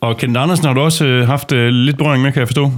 Og 0.00 0.18
Kent 0.18 0.36
Andersen 0.36 0.64
har 0.64 0.74
du 0.74 0.80
også 0.80 1.04
øh, 1.04 1.26
haft 1.26 1.52
øh, 1.52 1.68
lidt 1.68 1.98
berøring 1.98 2.22
med, 2.22 2.32
kan 2.32 2.40
jeg 2.40 2.48
forstå? 2.48 2.72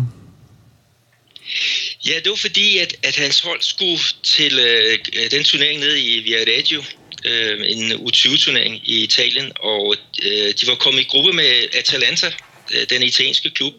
Ja, 2.06 2.14
det 2.14 2.30
var 2.30 2.36
fordi, 2.36 2.78
at, 2.78 2.96
at 3.02 3.16
hans 3.16 3.40
hold 3.40 3.62
skulle 3.62 3.98
til 4.22 4.58
øh, 4.58 4.98
øh, 5.16 5.30
den 5.30 5.44
turnering 5.44 5.80
nede 5.80 6.02
i 6.02 6.20
Viareggio, 6.20 6.82
øh, 7.24 7.70
en 7.70 7.92
U20-turnering 7.92 8.80
i 8.84 9.02
Italien, 9.02 9.52
og 9.60 9.96
øh, 10.22 10.54
de 10.60 10.66
var 10.66 10.74
kommet 10.74 11.00
i 11.00 11.04
gruppe 11.04 11.32
med 11.32 11.68
Atalanta, 11.72 12.32
øh, 12.74 12.86
den 12.90 13.02
italienske 13.02 13.50
klub. 13.50 13.74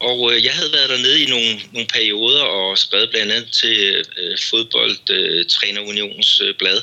Og 0.00 0.32
øh, 0.32 0.44
jeg 0.44 0.52
havde 0.52 0.72
været 0.72 0.90
dernede 0.90 1.22
i 1.22 1.26
nogle, 1.26 1.60
nogle 1.72 1.86
perioder 1.86 2.42
og 2.42 2.78
skrevet 2.78 3.10
blandt 3.10 3.32
andet 3.32 3.52
til 3.52 4.04
øh, 4.16 4.38
fodboldtrænerunionens 4.50 6.40
øh, 6.40 6.54
blad. 6.58 6.82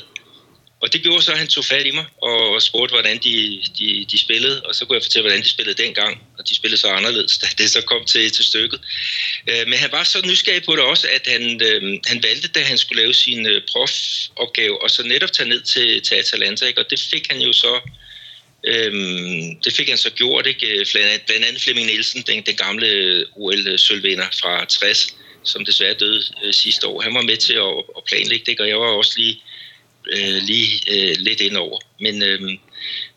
Og 0.80 0.92
det 0.92 1.02
gjorde 1.02 1.22
så, 1.22 1.32
at 1.32 1.38
han 1.38 1.48
tog 1.48 1.64
fat 1.64 1.86
i 1.86 1.90
mig 1.90 2.06
og 2.22 2.62
spurgte, 2.62 2.92
hvordan 2.92 3.18
de, 3.18 3.62
de, 3.78 4.06
de 4.10 4.18
spillede. 4.18 4.62
Og 4.62 4.74
så 4.74 4.84
kunne 4.84 4.96
jeg 4.96 5.02
fortælle, 5.02 5.28
hvordan 5.28 5.42
de 5.42 5.48
spillede 5.48 5.82
dengang. 5.82 6.22
Og 6.38 6.48
de 6.48 6.54
spillede 6.54 6.80
så 6.80 6.88
anderledes, 6.88 7.38
da 7.38 7.46
det 7.58 7.70
så 7.70 7.80
kom 7.80 8.04
til, 8.04 8.30
til 8.30 8.44
stykket. 8.44 8.80
Øh, 9.48 9.68
men 9.68 9.78
han 9.78 9.92
var 9.92 10.04
så 10.04 10.26
nysgerrig 10.26 10.64
på 10.64 10.76
det 10.76 10.84
også, 10.84 11.08
at 11.14 11.26
han, 11.26 11.62
øh, 11.62 11.98
han 12.06 12.22
valgte, 12.22 12.48
da 12.48 12.60
han 12.60 12.78
skulle 12.78 13.02
lave 13.02 13.14
sin 13.14 13.46
øh, 13.46 13.62
profopgave, 13.72 14.82
og 14.82 14.90
så 14.90 15.02
netop 15.02 15.32
tage 15.32 15.48
ned 15.48 15.60
til, 15.60 16.02
til 16.02 16.14
Atalanta. 16.14 16.66
Ikke? 16.66 16.80
Og 16.80 16.90
det 16.90 17.00
fik 17.00 17.26
han 17.30 17.40
jo 17.40 17.52
så... 17.52 17.80
Øhm, 18.66 19.60
det 19.64 19.72
fik 19.72 19.88
han 19.88 19.98
så 19.98 20.10
gjort, 20.10 20.46
ikke? 20.46 20.66
Øh, 20.66 20.86
blandt 20.92 21.44
andet 21.44 21.62
Flemming 21.62 21.86
Nielsen, 21.86 22.22
den, 22.22 22.42
den 22.42 22.56
gamle 22.56 22.86
øh, 22.86 23.26
OL-sølvvinder 23.36 24.26
fra 24.40 24.64
60, 24.64 25.14
som 25.44 25.64
desværre 25.64 25.94
døde 25.94 26.22
øh, 26.44 26.54
sidste 26.54 26.86
år. 26.86 27.00
Han 27.00 27.14
var 27.14 27.22
med 27.22 27.36
til 27.36 27.52
at, 27.52 27.84
at 27.96 28.04
planlægge 28.04 28.44
det, 28.46 28.60
og 28.60 28.68
jeg 28.68 28.80
var 28.80 28.86
også 28.86 29.14
lige 29.16 29.42
øh, 30.08 30.42
lige 30.42 30.80
øh, 30.90 31.16
lidt 31.18 31.40
ind 31.40 31.56
over. 31.56 31.78
Men, 32.00 32.22
øh, 32.22 32.40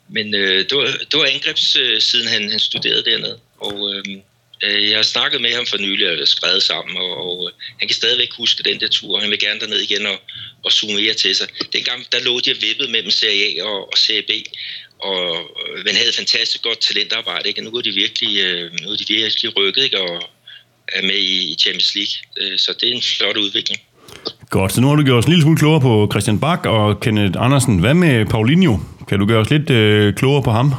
men 0.10 0.36
øh, 0.36 0.60
det, 0.70 0.78
var, 0.78 0.86
det 1.12 1.20
var 1.20 1.26
angrebssiden, 1.26 2.28
øh, 2.28 2.32
han, 2.32 2.50
han 2.50 2.60
studerede 2.60 3.04
dernede. 3.12 3.40
Og 3.58 3.94
øh, 3.94 4.04
øh, 4.64 4.90
jeg 4.90 4.98
har 4.98 5.04
snakket 5.04 5.42
med 5.42 5.54
ham 5.54 5.66
for 5.66 5.78
nylig 5.78 6.22
og 6.22 6.28
skrevet 6.28 6.64
sammen, 6.64 6.98
og, 6.98 7.12
og 7.18 7.50
øh, 7.50 7.54
han 7.80 7.88
kan 7.88 7.96
stadigvæk 7.96 8.34
huske 8.34 8.64
den 8.64 8.80
der 8.80 8.88
tur. 8.88 9.20
Han 9.20 9.32
vil 9.32 9.40
gerne 9.40 9.60
derned 9.60 9.80
igen 9.80 10.06
og, 10.06 10.20
og 10.64 10.72
zoomere 10.72 11.14
til 11.14 11.36
sig. 11.36 11.48
Dengang 11.74 12.12
der 12.12 12.20
lå 12.24 12.40
de 12.40 12.62
vippet 12.62 12.90
mellem 12.90 13.12
Serie 13.12 13.62
A 13.62 13.64
og, 13.64 13.92
og 13.92 13.98
Serie 13.98 14.22
B, 14.22 14.32
og 15.00 15.50
men 15.76 15.86
man 15.86 15.96
havde 15.96 16.14
fantastisk 16.14 16.64
godt 16.64 16.80
talentarbejde. 16.80 17.48
Ikke? 17.50 17.62
nu 17.62 17.70
er 17.70 17.82
de 17.82 17.92
virkelig, 17.92 18.40
øh, 18.40 18.72
nu 18.82 18.92
er 18.92 18.98
de 18.98 19.06
virkelig 19.08 19.58
rykket 19.58 19.84
ikke? 19.84 20.02
og 20.02 20.30
er 20.88 21.02
med 21.02 21.18
i 21.18 21.56
Champions 21.60 21.96
League. 21.96 22.58
Så 22.58 22.74
det 22.74 22.90
er 22.90 22.94
en 22.94 23.02
flot 23.02 23.38
udvikling. 23.38 23.82
Godt, 24.50 24.74
så 24.74 24.82
nu 24.82 24.88
har 24.88 24.96
du 24.96 25.04
gjort 25.04 25.18
os 25.18 25.26
en 25.26 25.32
lille 25.32 25.44
smule 25.44 25.58
klogere 25.58 25.82
på 25.82 26.08
Christian 26.12 26.40
Bak 26.40 26.66
og 26.66 27.00
Kenneth 27.00 27.42
Andersen. 27.42 27.80
Hvad 27.80 27.94
med 27.94 28.26
Paulinho? 28.26 28.78
Kan 29.08 29.20
du 29.20 29.26
gøre 29.26 29.40
os 29.40 29.50
lidt 29.50 29.70
øh, 29.70 30.14
klogere 30.14 30.44
på 30.44 30.52
ham? 30.52 30.74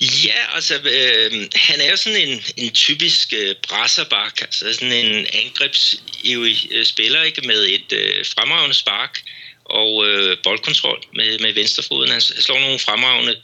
Ja, 0.00 0.40
altså, 0.54 0.74
øh, 0.74 1.30
han 1.54 1.80
er 1.80 1.90
jo 1.90 1.96
sådan 1.96 2.28
en, 2.28 2.40
en 2.56 2.70
typisk 2.70 3.32
øh, 3.36 3.54
brasserbak, 3.68 4.40
altså 4.42 4.72
sådan 4.72 4.92
en 4.92 5.26
angrebsivig 5.44 6.58
øh, 6.70 6.84
spiller, 6.84 7.22
ikke 7.22 7.46
med 7.46 7.66
et 7.76 7.92
øh, 7.92 8.24
fremragende 8.34 8.74
spark 8.74 9.22
og 9.64 10.08
øh, 10.08 10.36
boldkontrol 10.44 11.00
med, 11.14 11.38
med 11.38 11.54
venstrefoden. 11.54 12.10
Han 12.10 12.20
slår 12.20 12.60
nogle 12.60 12.78
fremragende 12.78 13.36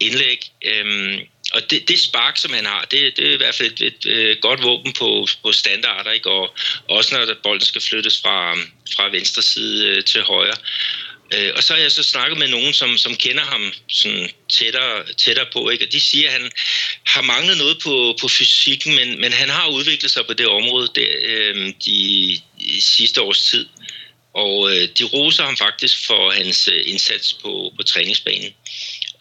indlæg. 0.00 0.40
Øh, 0.64 1.18
og 1.52 1.70
det, 1.70 1.88
det 1.88 2.00
spark, 2.00 2.36
som 2.36 2.52
han 2.52 2.66
har, 2.66 2.86
det, 2.90 3.16
det 3.16 3.28
er 3.28 3.32
i 3.32 3.36
hvert 3.36 3.54
fald 3.54 3.72
et, 3.72 3.80
et, 3.80 4.30
et 4.30 4.40
godt 4.40 4.62
våben 4.62 4.92
på, 4.92 5.26
på 5.42 5.52
standarder, 5.52 6.10
ikke? 6.10 6.30
Og 6.30 6.54
også 6.88 7.16
når 7.16 7.34
bolden 7.42 7.64
skal 7.66 7.80
flyttes 7.80 8.20
fra, 8.20 8.58
øh, 8.58 8.66
fra 8.96 9.10
venstre 9.10 9.42
side 9.42 9.86
øh, 9.86 10.04
til 10.04 10.22
højre. 10.22 10.56
Øh, 11.34 11.50
og 11.56 11.62
så 11.62 11.74
har 11.74 11.80
jeg 11.80 11.92
så 11.92 12.02
snakket 12.02 12.38
med 12.38 12.48
nogen, 12.48 12.72
som, 12.72 12.98
som 12.98 13.16
kender 13.16 13.44
ham 13.44 13.72
sådan 13.88 14.30
tættere, 14.48 15.04
tættere 15.16 15.46
på, 15.52 15.68
ikke? 15.68 15.86
og 15.86 15.92
de 15.92 16.00
siger, 16.00 16.26
at 16.26 16.32
han 16.32 16.50
har 17.06 17.22
manglet 17.22 17.58
noget 17.58 17.78
på, 17.82 18.16
på 18.20 18.28
fysikken, 18.28 18.94
men, 18.94 19.20
men 19.20 19.32
han 19.32 19.48
har 19.48 19.68
udviklet 19.68 20.10
sig 20.10 20.26
på 20.26 20.32
det 20.32 20.46
område 20.46 20.88
der, 20.94 21.12
øh, 21.22 21.72
de, 21.84 22.40
de 22.60 22.80
sidste 22.80 23.22
års 23.22 23.42
tid. 23.42 23.66
Og 24.34 24.70
øh, 24.70 24.88
de 24.98 25.04
roser 25.04 25.44
ham 25.44 25.56
faktisk 25.56 26.06
for 26.06 26.30
hans 26.30 26.68
øh, 26.72 26.82
indsats 26.86 27.32
på, 27.32 27.72
på 27.76 27.82
træningsbanen. 27.82 28.54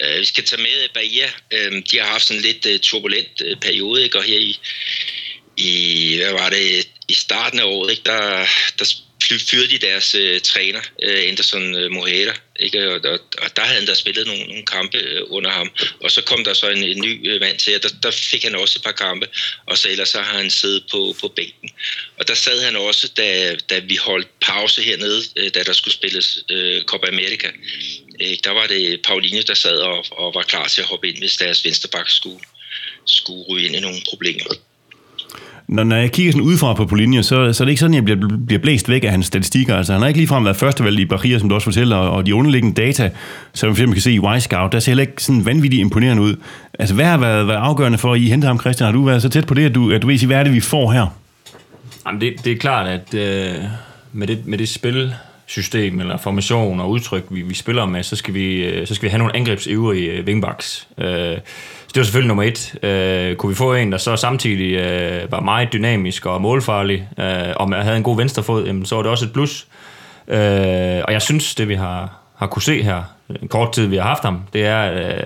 Øh, 0.04 0.20
vi 0.20 0.26
skal 0.26 0.44
tage 0.44 0.62
med 0.62 0.84
at 0.84 0.92
Bahia. 0.94 1.30
Øh, 1.52 1.84
de 1.92 2.00
har 2.00 2.06
haft 2.06 2.24
sådan 2.24 2.38
en 2.38 2.46
lidt 2.46 2.66
øh, 2.66 2.80
turbulent 2.80 3.42
øh, 3.46 3.58
periode, 3.58 4.04
ikke? 4.04 4.18
og 4.18 4.24
her 4.24 4.40
i, 4.40 4.60
i, 5.58 6.16
hvad 6.18 6.32
var 6.32 6.50
det, 6.50 6.88
i 7.08 7.14
starten 7.14 7.60
af 7.60 7.64
året, 7.64 7.92
ikke? 7.92 8.04
Der, 8.06 8.46
der 8.80 8.86
fyrede 9.50 9.68
de 9.68 9.78
deres 9.78 10.16
øh, 10.16 10.42
træner, 10.42 10.82
øh, 11.04 11.24
Anderson 11.28 11.76
øh, 11.76 11.92
Moheda, 11.92 12.34
ikke? 12.60 12.90
Og, 12.90 13.00
og, 13.12 13.20
og 13.42 13.56
der 13.56 13.62
havde 13.62 13.80
han 13.80 13.88
da 13.88 13.94
spillet 13.94 14.28
nogle, 14.28 14.44
nogle 14.44 14.66
kampe 14.66 14.98
øh, 14.98 15.22
under 15.30 15.52
ham. 15.52 15.72
Og 16.04 16.12
så 16.12 16.22
kom 16.22 16.44
der 16.44 16.54
så 16.54 16.70
en, 16.70 16.84
en 16.84 17.02
ny 17.02 17.32
øh, 17.32 17.42
mand 17.42 17.58
til, 17.58 17.76
og 17.76 17.84
der, 17.84 17.90
der 18.04 18.12
fik 18.12 18.44
han 18.44 18.56
også 18.56 18.80
et 18.80 18.84
par 18.84 18.92
kampe, 18.92 19.28
og 19.66 19.78
så 19.78 19.90
ellers 19.90 20.10
så 20.10 20.22
har 20.22 20.38
han 20.38 20.50
siddet 20.50 20.84
på, 20.92 21.16
på 21.22 21.28
bænken. 21.28 21.70
Og 22.20 22.28
der 22.28 22.34
sad 22.34 22.62
han 22.62 22.76
også, 22.76 23.08
da, 23.18 23.56
da 23.70 23.80
vi 23.80 23.96
holdt 23.96 24.28
pause 24.40 24.82
hernede, 24.82 25.24
øh, 25.36 25.52
da 25.54 25.64
der 25.64 25.74
skulle 25.74 25.94
spilles 25.94 26.40
øh, 26.50 26.84
Copa 26.84 27.08
America. 27.08 27.52
Øh, 28.22 28.38
der 28.44 28.54
var 28.54 28.66
det 28.68 29.02
Paulinho, 29.08 29.42
der 29.48 29.54
sad 29.54 29.78
og, 29.78 30.06
og 30.12 30.34
var 30.36 30.42
klar 30.42 30.68
til 30.68 30.82
at 30.82 30.88
hoppe 30.88 31.08
ind, 31.10 31.18
hvis 31.18 31.36
deres 31.36 31.66
venstreback 31.66 32.10
skulle, 32.10 32.40
skulle 33.06 33.44
ryge 33.50 33.66
ind 33.66 33.76
i 33.76 33.80
nogle 33.80 34.02
problemer 34.10 34.54
når, 35.68 35.84
når 35.84 35.96
jeg 35.96 36.12
kigger 36.12 36.32
sådan 36.32 36.48
udefra 36.48 36.74
på 36.74 36.86
Polinio, 36.86 37.24
så, 37.24 37.54
så 37.54 37.64
er 37.64 37.66
det 37.66 37.70
ikke 37.70 37.80
sådan, 37.80 37.94
at 37.94 37.96
jeg 37.96 38.18
bliver, 38.18 38.38
bliver 38.48 38.60
blæst 38.60 38.90
væk 38.90 39.04
af 39.04 39.12
hans 39.12 39.26
statistikker. 39.26 39.76
Altså, 39.76 39.94
han 39.94 40.02
har 40.02 40.08
ikke 40.08 40.20
ligefrem 40.20 40.46
været 40.46 40.58
førstevalg 40.58 41.00
i 41.00 41.06
Bahia, 41.06 41.40
som 41.40 41.50
du 41.50 41.56
også 41.56 41.66
fortæller, 41.66 41.96
og, 41.96 42.12
og 42.12 42.26
de 42.26 42.36
underliggende 42.36 42.82
data, 42.82 43.12
som 43.54 43.76
man 43.80 43.94
kan 43.94 44.02
se 44.02 44.12
i 44.12 44.20
Y-Scout, 44.20 44.72
der 44.72 44.80
ser 44.80 44.92
heller 44.92 45.02
ikke 45.02 45.24
sådan 45.24 45.46
vanvittigt 45.46 45.80
imponerende 45.80 46.24
ud. 46.24 46.36
Altså, 46.80 46.96
hvad 46.96 47.06
har 47.06 47.18
været, 47.18 47.48
været 47.48 47.58
afgørende 47.58 47.98
for, 47.98 48.14
at 48.14 48.20
I 48.20 48.30
hente 48.30 48.48
ham, 48.48 48.60
Christian? 48.60 48.86
Har 48.86 48.94
du 48.94 49.04
været 49.04 49.22
så 49.22 49.30
tæt 49.30 49.48
på 49.48 49.54
det, 49.54 49.66
at 49.66 49.76
du, 49.76 49.92
at 49.92 50.02
du 50.02 50.08
ved, 50.08 50.26
hvad 50.26 50.38
er 50.38 50.44
det, 50.44 50.54
vi 50.54 50.60
får 50.60 50.92
her? 50.92 51.08
Jamen, 52.06 52.22
det, 52.22 52.34
det 52.44 52.52
er 52.52 52.58
klart, 52.58 52.88
at 52.88 53.14
øh, 53.14 53.56
med, 54.14 54.28
det, 54.28 54.46
med 54.46 54.58
det 54.58 54.70
spil, 54.70 55.14
system 55.48 56.00
eller 56.00 56.18
formation 56.18 56.80
og 56.80 56.90
udtryk, 56.90 57.24
vi, 57.30 57.42
vi 57.42 57.54
spiller 57.54 57.86
med, 57.86 58.04
så 58.04 58.16
skal 58.16 58.34
vi, 58.34 58.66
øh, 58.66 58.88
så 58.88 58.96
skal 58.96 59.06
vi 59.06 59.10
have 59.10 59.18
nogle 59.18 59.36
angrebsivrige 59.36 60.12
øh, 60.12 60.26
wingbacks. 60.26 60.88
Øh, 60.98 61.06
så 61.06 61.94
det 61.94 61.98
var 62.00 62.04
selvfølgelig 62.04 62.28
nummer 62.28 62.44
et. 62.44 62.84
Øh, 62.84 63.36
kunne 63.36 63.50
vi 63.50 63.56
få 63.56 63.74
en, 63.74 63.92
der 63.92 63.98
så 63.98 64.16
samtidig 64.16 64.74
øh, 64.74 65.32
var 65.32 65.40
meget 65.40 65.74
dynamisk 65.74 66.26
og 66.26 66.42
målfarlig, 66.42 67.08
øh, 67.20 67.54
og 67.56 67.84
havde 67.84 67.98
en 67.98 68.04
god 68.04 68.18
venstrefod, 68.18 68.66
jamen, 68.66 68.86
så 68.86 68.96
var 68.96 69.02
det 69.02 69.12
også 69.12 69.26
et 69.26 69.34
plus. 69.34 69.68
Øh, 70.28 71.02
og 71.04 71.14
jeg 71.14 71.22
synes, 71.22 71.56
det 71.56 71.70
vi 71.70 71.76
har, 71.76 72.18
har 72.36 72.48
kunne 72.48 72.62
se 72.62 72.84
her, 72.84 73.04
en 73.42 73.48
kort 73.48 73.72
tid 73.72 73.86
vi 73.86 73.96
har 73.96 74.04
haft 74.04 74.24
ham, 74.24 74.42
det 74.54 74.66
er, 74.66 74.94
øh, 74.94 75.24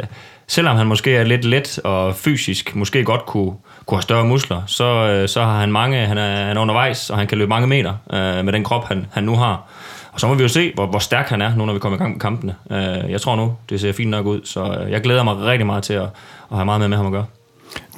selvom 0.48 0.78
han 0.78 0.88
måske 0.88 1.16
er 1.16 1.24
lidt 1.24 1.46
let 1.46 1.80
og 1.84 2.16
fysisk 2.16 2.76
måske 2.76 3.04
godt 3.04 3.26
kunne, 3.26 3.54
kunne 3.86 3.98
have 3.98 4.02
større 4.02 4.26
muskler, 4.26 4.62
så, 4.68 4.86
øh, 4.86 5.30
så 5.30 5.44
har 5.44 5.60
han 5.60 5.72
mange, 5.72 6.06
han 6.06 6.18
er, 6.18 6.46
han 6.46 6.58
er 6.58 6.62
undervejs, 6.62 7.10
og 7.10 7.18
han 7.18 7.28
kan 7.28 7.38
løbe 7.38 7.50
mange 7.50 7.68
meter 7.68 7.94
øh, 8.14 8.46
med 8.46 8.54
den 8.54 8.64
krop, 8.64 8.88
han, 8.88 9.08
han 9.12 9.24
nu 9.24 9.36
har. 9.36 9.68
Og 10.12 10.20
så 10.20 10.28
må 10.28 10.34
vi 10.34 10.42
jo 10.42 10.48
se, 10.48 10.72
hvor, 10.76 10.88
hvor 10.88 11.00
stærk 11.00 11.30
han 11.30 11.42
er, 11.42 11.56
nu 11.56 11.66
når 11.66 11.74
vi 11.74 11.80
kommer 11.80 11.98
i 11.98 12.00
gang 12.00 12.12
med 12.12 12.20
kampene. 12.20 12.56
Øh, 12.72 13.12
jeg 13.12 13.22
tror 13.22 13.36
nu, 13.36 13.54
det 13.70 13.82
ser 13.82 13.92
fint 13.92 14.10
nok 14.10 14.26
ud, 14.26 14.42
så 14.44 14.84
øh, 14.84 14.92
jeg 14.92 15.02
glæder 15.02 15.24
mig 15.24 15.38
rigtig 15.38 15.66
meget 15.66 15.84
til 15.84 15.94
at, 15.94 16.10
at 16.52 16.58
have 16.58 16.66
meget 16.66 16.80
med 16.80 16.88
med 16.88 16.98
ham 16.98 17.06
at 17.06 17.12
gøre. 17.12 17.26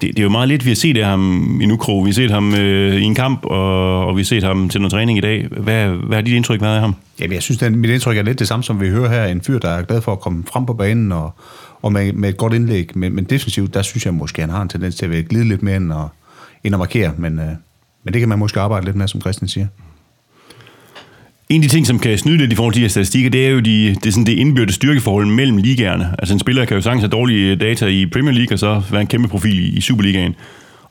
Det, 0.02 0.10
det 0.10 0.20
er 0.20 0.24
jo 0.24 0.30
meget 0.30 0.48
lidt, 0.48 0.66
vi 0.66 0.70
har 0.70 0.76
set 0.76 0.98
af 0.98 1.06
ham 1.06 1.62
i 1.62 1.66
Nukro. 1.66 2.00
Vi 2.00 2.10
har 2.10 2.14
set 2.14 2.32
ham 2.32 2.56
øh, 2.56 2.96
i 2.96 3.04
en 3.04 3.16
kamp, 3.16 3.46
og, 3.46 4.06
og 4.06 4.16
vi 4.16 4.22
har 4.22 4.26
set 4.26 4.44
ham 4.44 4.70
til 4.70 4.82
noget 4.82 4.92
træning 4.92 5.18
i 5.18 5.22
dag. 5.22 5.48
Hvad, 5.52 5.88
hvad 5.88 6.18
har 6.18 6.22
dit 6.22 6.34
indtryk 6.34 6.62
været 6.62 6.76
af 6.76 6.82
ham? 6.82 6.96
Jamen, 7.20 7.34
jeg 7.34 7.44
synes, 7.44 7.62
at 7.62 7.72
mit 7.72 7.90
indtryk 7.90 8.18
er 8.18 8.24
lidt 8.24 8.40
det 8.40 8.48
samme, 8.48 8.64
som 8.64 8.82
vi 8.82 8.90
hører 8.90 9.10
her. 9.10 9.26
En 9.26 9.42
fyr, 9.42 9.60
der 9.60 9.70
er 9.70 9.82
glad 9.82 10.02
for 10.02 10.12
at 10.12 10.20
komme 10.20 10.44
frem 10.48 10.66
på 10.66 10.74
banen 10.74 11.12
og, 11.12 11.32
og 11.82 11.94
med, 11.94 12.14
med 12.14 12.30
et 12.30 12.38
godt 12.38 12.54
indlæg. 12.54 12.98
Men, 12.98 13.16
men 13.16 13.24
defensivt, 13.24 13.74
der 13.74 13.82
synes 13.82 14.06
jeg 14.06 14.14
måske, 14.14 14.42
at 14.42 14.48
han 14.48 14.56
har 14.56 14.62
en 14.62 14.70
tendens 14.70 14.96
til 14.96 15.06
at 15.06 15.30
glide 15.30 15.48
lidt 15.48 15.64
mere 15.64 15.76
end 15.76 15.94
at, 15.94 16.06
end 16.64 16.76
at 16.76 16.80
markere. 16.80 17.12
Men, 17.18 17.40
øh, 17.40 17.46
men 18.04 18.14
det 18.14 18.20
kan 18.20 18.30
man 18.30 18.40
måske 18.40 18.60
arbejde 18.60 18.86
lidt 18.86 18.96
med, 18.96 19.08
som 19.08 19.22
Christian 19.22 19.48
siger. 19.48 19.68
En 21.54 21.64
af 21.64 21.70
de 21.70 21.76
ting, 21.76 21.88
som 21.88 22.00
kan 22.00 22.18
snyde 22.18 22.38
lidt 22.38 22.52
i 22.52 22.56
forhold 22.56 22.74
til 22.74 22.80
de 22.80 22.84
her 22.84 22.90
statistikker, 22.90 23.30
det 23.30 23.46
er 23.46 23.50
jo 23.50 23.60
de, 23.60 23.88
det, 23.96 24.06
er 24.06 24.12
sådan 24.12 24.26
det 24.26 24.34
indbyrdes 24.34 24.76
styrkeforhold 24.76 25.26
mellem 25.26 25.58
ligaerne. 25.58 26.16
Altså 26.20 26.34
en 26.34 26.40
spiller 26.40 26.66
kan 26.66 26.76
jo 26.76 26.82
sagtens 26.82 27.02
have 27.02 27.10
dårlige 27.10 27.56
data 27.56 27.86
i 27.86 28.06
Premier 28.06 28.34
League, 28.34 28.56
og 28.56 28.60
så 28.60 28.82
være 28.92 29.02
en 29.02 29.08
kæmpe 29.08 29.28
profil 29.28 29.78
i 29.78 29.82
Superligaen. 29.82 30.36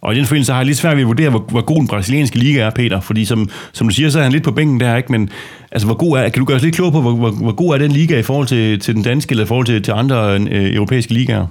Og 0.01 0.15
i 0.15 0.17
den 0.17 0.27
forbindelse 0.27 0.53
har 0.53 0.59
jeg 0.59 0.67
lidt 0.67 0.79
svært 0.79 0.97
ved 0.97 1.03
at 1.03 1.07
vurdere, 1.07 1.31
hvor, 1.31 1.41
hvor 1.49 1.61
god 1.61 1.77
den 1.77 1.89
brasilianske 1.89 2.39
liga 2.39 2.61
er, 2.61 2.71
Peter. 2.71 3.01
Fordi 3.01 3.25
som, 3.25 3.51
som 3.73 3.89
du 3.89 3.95
siger, 3.95 4.11
så 4.11 4.19
er 4.19 4.23
han 4.23 4.33
lidt 4.33 4.45
på 4.45 4.51
bænken 4.51 4.81
der, 4.81 4.97
ikke? 4.97 5.13
Men 5.13 5.31
altså, 5.73 5.87
hvor 5.87 5.97
god 5.97 6.19
er, 6.19 6.29
kan 6.29 6.41
du 6.41 6.45
gøre 6.45 6.57
os 6.57 6.63
lidt 6.63 6.75
klog 6.75 6.93
på, 6.93 7.01
hvor, 7.01 7.13
hvor, 7.13 7.31
hvor 7.31 7.53
god 7.53 7.75
er 7.75 7.79
den 7.79 7.93
liga 7.93 8.19
i 8.19 8.23
forhold 8.23 8.47
til, 8.47 8.81
til 8.81 8.95
den 8.95 9.03
danske, 9.03 9.33
eller 9.33 9.45
i 9.45 9.49
forhold 9.49 9.67
til, 9.67 9.83
til 9.83 9.93
andre 9.93 10.41
øh, 10.41 10.75
europæiske 10.75 11.15
ligaer? 11.15 11.47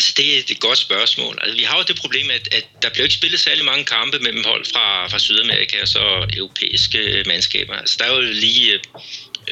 Altså, 0.00 0.12
det 0.16 0.34
er 0.34 0.38
et 0.38 0.60
godt 0.60 0.78
spørgsmål. 0.78 1.38
Altså, 1.40 1.56
vi 1.56 1.62
har 1.62 1.76
jo 1.78 1.84
det 1.88 1.96
problem, 1.96 2.30
at, 2.30 2.54
at 2.54 2.64
der 2.82 2.90
bliver 2.90 3.04
ikke 3.04 3.14
spillet 3.14 3.40
særlig 3.40 3.64
mange 3.64 3.84
kampe 3.84 4.18
mellem 4.18 4.44
hold 4.44 4.64
fra, 4.72 5.08
fra 5.08 5.18
Sydamerika 5.18 5.82
og 5.82 5.88
så 5.88 6.26
europæiske 6.36 7.24
mandskaber. 7.26 7.74
Altså, 7.74 7.96
der 7.98 8.04
er 8.04 8.14
jo 8.14 8.20
lige 8.20 8.72
øh, 8.72 8.80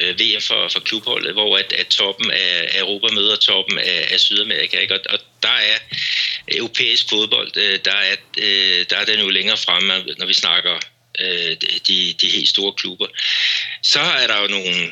øh 0.01 0.19
VM 0.19 0.41
for, 0.41 0.69
for 0.73 0.79
klubholdet, 0.79 1.33
hvor 1.33 1.57
at, 1.57 1.73
at 1.73 1.87
toppen 1.87 2.31
af 2.31 2.79
Europa 2.79 3.07
møder 3.13 3.35
toppen 3.35 3.77
af, 3.77 4.07
af 4.11 4.19
Sydamerika. 4.19 4.79
Ikke? 4.79 4.93
Og, 4.93 4.99
og 5.09 5.19
der 5.43 5.57
er 5.71 5.77
europæisk 6.47 7.09
fodbold, 7.09 7.51
øh, 7.55 7.79
der 7.85 7.97
er, 8.11 8.15
øh, 8.37 8.85
der 8.89 8.97
er 8.97 9.05
den 9.05 9.19
jo 9.19 9.29
længere 9.29 9.57
fremme, 9.57 9.93
når 10.17 10.25
vi 10.25 10.33
snakker 10.33 10.79
øh, 11.19 11.55
de, 11.87 12.13
de 12.21 12.27
helt 12.29 12.49
store 12.49 12.73
klubber. 12.73 13.07
Så 13.83 13.99
er 13.99 14.27
der 14.27 14.41
jo 14.41 14.47
nogle, 14.47 14.91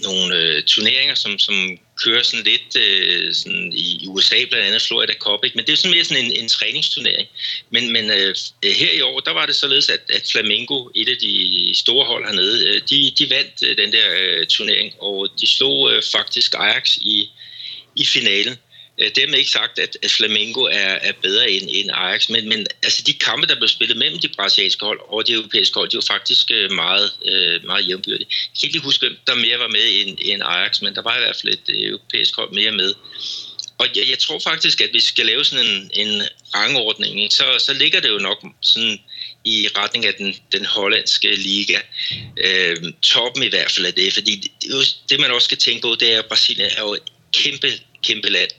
nogle 0.00 0.36
øh, 0.36 0.62
turneringer, 0.62 1.14
som, 1.14 1.38
som 1.38 1.78
kører 2.04 2.22
sådan 2.22 2.44
lidt 2.44 2.76
øh, 2.76 3.34
sådan 3.34 3.72
i 3.74 4.06
USA, 4.06 4.44
blandt 4.48 4.66
andet 4.66 4.82
Florida 4.82 5.12
Cup, 5.12 5.44
ikke? 5.44 5.56
men 5.56 5.66
det 5.66 5.72
er 5.72 5.76
sådan 5.76 5.90
mere 5.90 6.04
sådan 6.04 6.24
en, 6.24 6.32
en 6.32 6.48
træningsturnering. 6.48 7.28
Men, 7.70 7.92
men 7.92 8.10
øh, 8.10 8.34
her 8.64 8.92
i 8.92 9.00
år, 9.00 9.20
der 9.20 9.32
var 9.32 9.46
det 9.46 9.54
således, 9.54 9.88
at, 9.88 10.00
at 10.08 10.28
Flamengo, 10.32 10.88
et 10.94 11.08
af 11.08 11.16
de 11.20 11.72
store 11.74 12.06
hold 12.06 12.26
hernede, 12.26 12.68
øh, 12.68 12.82
de, 12.90 13.12
de 13.18 13.30
vandt 13.30 13.62
øh, 13.62 13.76
den 13.76 13.92
der 13.92 14.06
øh, 14.20 14.46
turnering, 14.46 14.94
og 14.98 15.28
de 15.40 15.46
slog 15.46 15.92
øh, 15.92 16.02
faktisk 16.12 16.54
Ajax 16.58 16.96
i, 16.96 17.30
i 17.96 18.06
finalen. 18.06 18.58
Det 18.98 19.16
dermed 19.16 19.38
ikke 19.38 19.50
sagt, 19.50 19.78
at, 19.78 19.98
at 20.02 20.10
Flamengo 20.10 20.60
er, 20.60 20.94
er 21.08 21.12
bedre 21.22 21.50
end, 21.50 21.68
end 21.70 21.90
Ajax, 21.94 22.28
men, 22.28 22.48
men 22.48 22.66
altså 22.82 23.02
de 23.06 23.12
kampe, 23.12 23.46
der 23.46 23.56
blev 23.56 23.68
spillet 23.68 23.96
mellem 23.96 24.18
de 24.20 24.28
brasilianske 24.28 24.84
hold 24.84 25.00
og 25.08 25.26
de 25.26 25.32
europæiske 25.32 25.74
hold, 25.74 25.90
de 25.90 25.96
var 25.96 26.04
faktisk 26.06 26.50
øh, 26.50 26.70
meget, 26.72 27.12
øh, 27.28 27.64
meget 27.64 27.88
jævnbyrdige. 27.88 28.26
Jeg 28.30 28.60
kan 28.60 28.66
ikke 28.66 28.76
lige 28.76 28.84
huske, 28.84 29.06
hvem 29.06 29.16
der 29.26 29.34
mere 29.34 29.58
var 29.58 29.68
med 29.68 29.86
end, 30.00 30.18
end 30.20 30.42
Ajax, 30.42 30.80
men 30.82 30.94
der 30.94 31.02
var 31.02 31.16
i 31.16 31.20
hvert 31.20 31.36
fald 31.42 31.52
et 31.52 31.86
europæisk 31.88 32.36
hold 32.36 32.52
mere 32.52 32.72
med. 32.72 32.94
Og 33.78 33.86
jeg, 33.96 34.08
jeg 34.10 34.18
tror 34.18 34.38
faktisk, 34.38 34.80
at 34.80 34.90
hvis 34.90 35.02
vi 35.02 35.08
skal 35.08 35.26
lave 35.26 35.44
sådan 35.44 35.66
en, 35.66 35.90
en 35.92 36.22
rangordning, 36.54 37.32
så, 37.32 37.44
så 37.58 37.72
ligger 37.72 38.00
det 38.00 38.08
jo 38.08 38.18
nok 38.18 38.44
sådan 38.62 38.98
i 39.44 39.68
retning 39.76 40.06
af 40.06 40.14
den, 40.14 40.36
den 40.52 40.64
hollandske 40.64 41.36
liga. 41.36 41.78
Øh, 42.36 42.76
toppen 43.02 43.42
i 43.42 43.48
hvert 43.48 43.70
fald 43.72 43.86
af 43.86 43.94
det, 43.94 44.12
fordi 44.12 44.50
det, 44.62 44.96
det, 45.10 45.20
man 45.20 45.30
også 45.30 45.44
skal 45.44 45.58
tænke 45.58 45.82
på, 45.82 45.96
det 46.00 46.14
er, 46.14 46.18
at 46.18 46.26
Brasilien 46.26 46.70
er 46.76 46.80
jo 46.80 46.94
et 46.94 47.02
kæmpe, 47.32 47.68
kæmpe 48.02 48.30
land. 48.30 48.50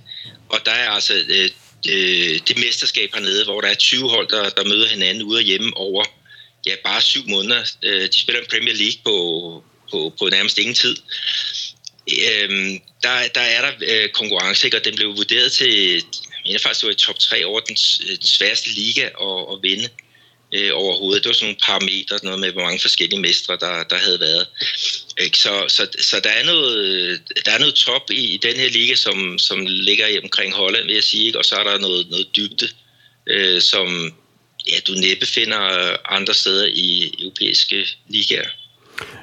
Og 0.55 0.61
der 0.65 0.71
er 0.71 0.89
altså 0.89 1.13
øh, 1.13 1.49
øh, 1.89 2.39
det 2.47 2.57
mesterskab 2.57 3.09
hernede, 3.13 3.43
hvor 3.45 3.61
der 3.61 3.67
er 3.67 3.75
20 3.75 4.09
hold, 4.09 4.27
der, 4.27 4.49
der 4.49 4.63
møder 4.63 4.87
hinanden 4.87 5.23
ude 5.23 5.37
og 5.37 5.43
hjemme 5.43 5.77
over 5.77 6.03
ja, 6.65 6.75
bare 6.85 7.01
syv 7.01 7.23
måneder. 7.27 7.63
Øh, 7.83 8.01
de 8.01 8.19
spiller 8.19 8.41
en 8.41 8.47
Premier 8.51 8.75
League 8.75 8.99
på, 9.03 9.15
på, 9.91 10.13
på 10.19 10.29
nærmest 10.29 10.57
ingen 10.57 10.75
tid. 10.75 10.95
Øh, 12.11 12.79
der, 13.03 13.27
der 13.35 13.41
er 13.41 13.61
der 13.61 13.71
øh, 13.81 14.09
konkurrence, 14.09 14.67
ikke? 14.67 14.77
og 14.77 14.85
den 14.85 14.95
blev 14.95 15.17
vurderet 15.17 15.51
til, 15.51 15.93
jeg 15.93 16.01
mener 16.45 16.59
faktisk, 16.59 16.81
det 16.81 16.87
var 16.87 16.93
i 16.93 16.95
top 16.95 17.19
3 17.19 17.45
over 17.45 17.59
den, 17.59 17.77
øh, 18.03 18.17
den 18.17 18.27
sværeste 18.27 18.69
liga 18.69 19.01
at, 19.01 19.45
at 19.51 19.57
vinde 19.61 19.89
øh, 20.55 20.71
overhovedet. 20.73 21.23
Det 21.23 21.29
var 21.29 21.33
sådan 21.33 21.45
nogle 21.45 21.65
parametre, 21.65 22.19
noget 22.23 22.39
med, 22.39 22.51
hvor 22.51 22.63
mange 22.63 22.79
forskellige 22.79 23.19
mestre, 23.21 23.57
der, 23.59 23.83
der 23.83 23.97
havde 23.97 24.19
været. 24.19 24.47
Ikke? 25.19 25.37
Så, 25.37 25.65
så, 25.67 25.87
så 25.99 26.19
der, 26.19 26.29
er 26.29 26.45
noget, 26.45 27.21
der 27.45 27.51
er 27.51 27.59
noget 27.59 27.75
top 27.75 28.11
i, 28.11 28.33
i 28.33 28.37
den 28.37 28.55
her 28.55 28.69
liga, 28.69 28.95
som, 28.95 29.39
som 29.39 29.65
ligger 29.65 30.19
omkring 30.23 30.53
Holland, 30.53 30.85
vil 30.85 30.93
jeg 30.93 31.03
sige, 31.03 31.25
ikke? 31.25 31.37
og 31.37 31.45
så 31.45 31.55
er 31.55 31.63
der 31.63 31.77
noget, 31.79 32.09
noget 32.09 32.27
dybde, 32.35 32.69
øh, 33.27 33.61
som 33.61 34.15
ja, 34.71 34.79
du 34.87 34.91
næppe 34.91 35.25
finder 35.25 35.61
andre 36.11 36.33
steder 36.33 36.65
i 36.65 37.13
europæiske 37.19 37.87
ligaer. 38.07 38.49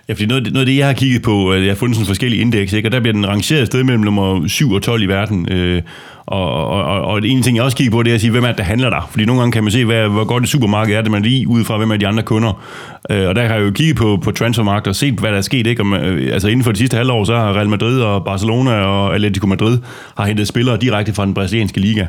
Ja, 0.08 0.12
fordi 0.12 0.26
noget, 0.26 0.52
noget 0.52 0.60
af 0.60 0.66
det, 0.66 0.76
jeg 0.76 0.86
har 0.86 0.92
kigget 0.92 1.22
på, 1.22 1.52
øh, 1.52 1.62
jeg 1.62 1.70
har 1.70 1.76
fundet 1.76 1.96
sådan 1.96 2.06
forskellige 2.06 2.40
indeks, 2.40 2.72
ikke? 2.72 2.88
og 2.88 2.92
der 2.92 3.00
bliver 3.00 3.12
den 3.12 3.28
rangeret 3.28 3.66
sted 3.66 3.84
mellem 3.84 4.02
nummer 4.02 4.48
7 4.48 4.72
og 4.72 4.82
12 4.82 5.02
i 5.02 5.06
verden. 5.06 5.52
Øh, 5.52 5.82
og, 6.26 6.66
og, 6.68 6.84
og, 6.84 7.00
og 7.00 7.26
en 7.26 7.42
ting, 7.42 7.56
jeg 7.56 7.64
også 7.64 7.76
kigger 7.76 7.90
på, 7.90 8.02
det 8.02 8.10
er 8.10 8.14
at 8.14 8.20
sige, 8.20 8.30
hvem 8.30 8.44
er 8.44 8.48
det, 8.48 8.58
der 8.58 8.64
handler 8.64 8.90
der? 8.90 9.08
Fordi 9.10 9.24
nogle 9.24 9.40
gange 9.40 9.52
kan 9.52 9.64
man 9.64 9.72
se, 9.72 9.84
hvad, 9.84 10.08
hvor 10.08 10.24
godt 10.24 10.40
det 10.40 10.50
supermarked 10.50 10.96
er, 10.96 11.02
det 11.02 11.10
man 11.10 11.22
lige 11.22 11.48
ud 11.48 11.64
fra, 11.64 11.76
hvem 11.76 11.90
er 11.90 11.96
de 11.96 12.06
andre 12.06 12.22
kunder. 12.22 12.62
Øh, 13.10 13.28
og 13.28 13.34
der 13.34 13.42
har 13.42 13.54
jeg 13.54 13.64
jo 13.64 13.70
kigget 13.70 13.96
på, 13.96 14.18
på 14.22 14.30
transfermarkedet 14.30 14.88
og 14.88 14.96
set, 14.96 15.14
hvad 15.14 15.30
der 15.30 15.36
er 15.36 15.42
sket. 15.42 15.66
Ikke? 15.66 15.82
Og, 15.82 15.86
man, 15.86 16.04
øh, 16.04 16.32
altså 16.32 16.48
inden 16.48 16.64
for 16.64 16.72
de 16.72 16.78
sidste 16.78 16.96
halvår, 16.96 17.24
så 17.24 17.36
har 17.36 17.52
Real 17.52 17.68
Madrid 17.68 18.00
og 18.00 18.24
Barcelona 18.24 18.72
og 18.72 19.14
Atletico 19.14 19.46
Madrid 19.46 19.78
har 20.16 20.26
hentet 20.26 20.48
spillere 20.48 20.76
direkte 20.76 21.12
fra 21.12 21.26
den 21.26 21.34
brasilianske 21.34 21.80
liga. 21.80 22.06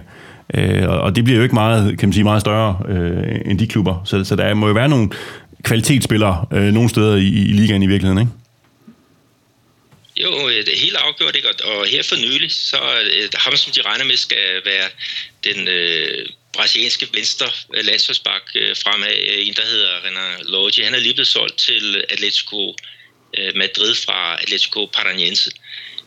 Øh, 0.53 0.89
og 0.89 1.15
det 1.15 1.24
bliver 1.24 1.38
jo 1.38 1.43
ikke 1.43 1.55
meget, 1.55 2.00
kan 2.00 2.10
man 2.10 2.13
sige, 2.13 2.24
meget 2.24 2.41
større 2.41 2.77
øh, 2.88 3.39
end 3.46 3.60
de 3.60 3.67
klubber. 3.67 4.01
Så, 4.03 4.24
så 4.24 4.36
der 4.36 4.53
må 4.53 4.67
jo 4.67 4.74
være 4.74 4.89
nogle 4.89 5.10
kvalitetsspillere 5.63 6.46
øh, 6.53 6.74
nogle 6.74 6.89
steder 6.89 7.15
i, 7.15 7.27
i 7.27 7.53
ligaen 7.53 7.84
i 7.84 7.88
virkeligheden, 7.88 8.20
ikke? 8.20 8.32
Jo, 10.17 10.50
øh, 10.50 10.65
det 10.65 10.74
er 10.74 10.79
helt 10.79 10.96
afgjort, 10.96 11.36
ikke? 11.36 11.50
Og 11.63 11.86
her 11.86 12.03
for 12.03 12.15
nylig, 12.15 12.51
så 12.51 12.77
øh, 12.77 13.29
er 13.34 13.39
ham, 13.39 13.55
som 13.55 13.74
de 13.74 13.82
regner 13.82 14.05
med, 14.05 14.17
skal 14.17 14.62
være 14.65 14.89
den 15.43 15.67
øh, 15.67 16.25
brasilianske 16.53 17.08
venstre 17.13 17.48
øh, 17.74 17.86
landsholdsbak 17.86 18.41
øh, 18.55 18.75
fremad. 18.84 19.15
En, 19.38 19.53
der 19.53 19.65
hedder 19.65 19.89
Renan 20.05 20.46
Lodge. 20.46 20.84
Han 20.84 20.96
er 20.96 21.00
lige 21.00 21.13
blevet 21.13 21.27
solgt 21.27 21.58
til 21.58 22.03
Atletico 22.10 22.75
øh, 23.38 23.51
Madrid 23.55 23.96
fra 23.96 24.41
Atletico 24.41 24.86
Paranaense. 24.86 25.51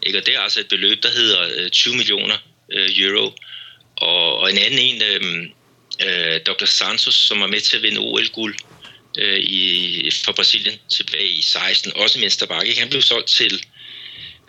Ikke? 0.02 0.18
Og 0.18 0.26
det 0.26 0.34
er 0.34 0.40
altså 0.40 0.60
et 0.60 0.68
beløb, 0.68 1.02
der 1.02 1.10
hedder 1.10 1.40
øh, 1.56 1.70
20 1.70 1.96
millioner 1.96 2.36
øh, 2.72 2.88
euro. 2.98 3.32
Og, 3.96 4.38
og 4.38 4.52
en 4.52 4.58
anden 4.58 4.78
en, 4.78 5.02
øh, 5.02 5.48
øh, 6.06 6.40
Dr. 6.46 6.64
Santos, 6.64 7.14
som 7.14 7.40
var 7.40 7.46
med 7.46 7.60
til 7.60 7.76
at 7.76 7.82
vinde 7.82 7.98
OL-guld 7.98 8.56
øh, 9.18 9.38
i, 9.38 10.10
for 10.24 10.32
Brasilien 10.32 10.78
tilbage 10.96 11.28
i 11.28 11.42
16, 11.42 11.92
også 11.96 12.18
mens 12.18 12.36
der 12.36 12.46
bakke. 12.46 12.78
Han 12.78 12.88
blev 12.88 13.02
solgt 13.02 13.28
til 13.28 13.64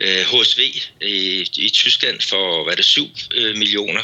øh, 0.00 0.20
HSV 0.20 0.60
i, 1.02 1.46
i 1.56 1.68
Tyskland 1.68 2.20
for, 2.20 2.64
hvad 2.64 2.72
er 2.72 2.76
det, 2.76 2.84
7 2.84 3.10
øh, 3.34 3.56
millioner 3.56 4.02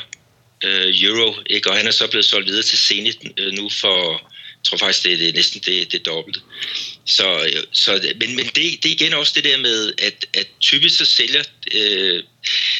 øh, 0.64 1.02
euro, 1.02 1.34
ikke? 1.46 1.70
og 1.70 1.76
han 1.76 1.86
er 1.86 1.90
så 1.90 2.06
blevet 2.06 2.24
solgt 2.24 2.48
videre 2.48 2.62
til 2.62 2.78
Zenit 2.78 3.18
øh, 3.36 3.52
nu 3.52 3.68
for, 3.68 4.12
jeg 4.12 4.64
tror 4.64 4.76
faktisk, 4.76 5.04
det 5.04 5.12
er, 5.12 5.16
det 5.16 5.28
er 5.28 5.32
næsten 5.32 5.60
det, 5.66 5.92
det 5.92 6.06
dobbelte. 6.06 6.40
Så, 7.04 7.44
øh, 7.44 7.62
så, 7.72 8.12
men 8.20 8.36
men 8.36 8.46
det, 8.46 8.54
det 8.54 8.84
er 8.84 8.94
igen 8.94 9.14
også 9.14 9.32
det 9.36 9.44
der 9.44 9.56
med, 9.56 9.92
at, 9.98 10.26
at 10.34 10.46
typisk 10.60 10.98
så 10.98 11.04
sælger, 11.04 11.42
øh, 11.74 12.22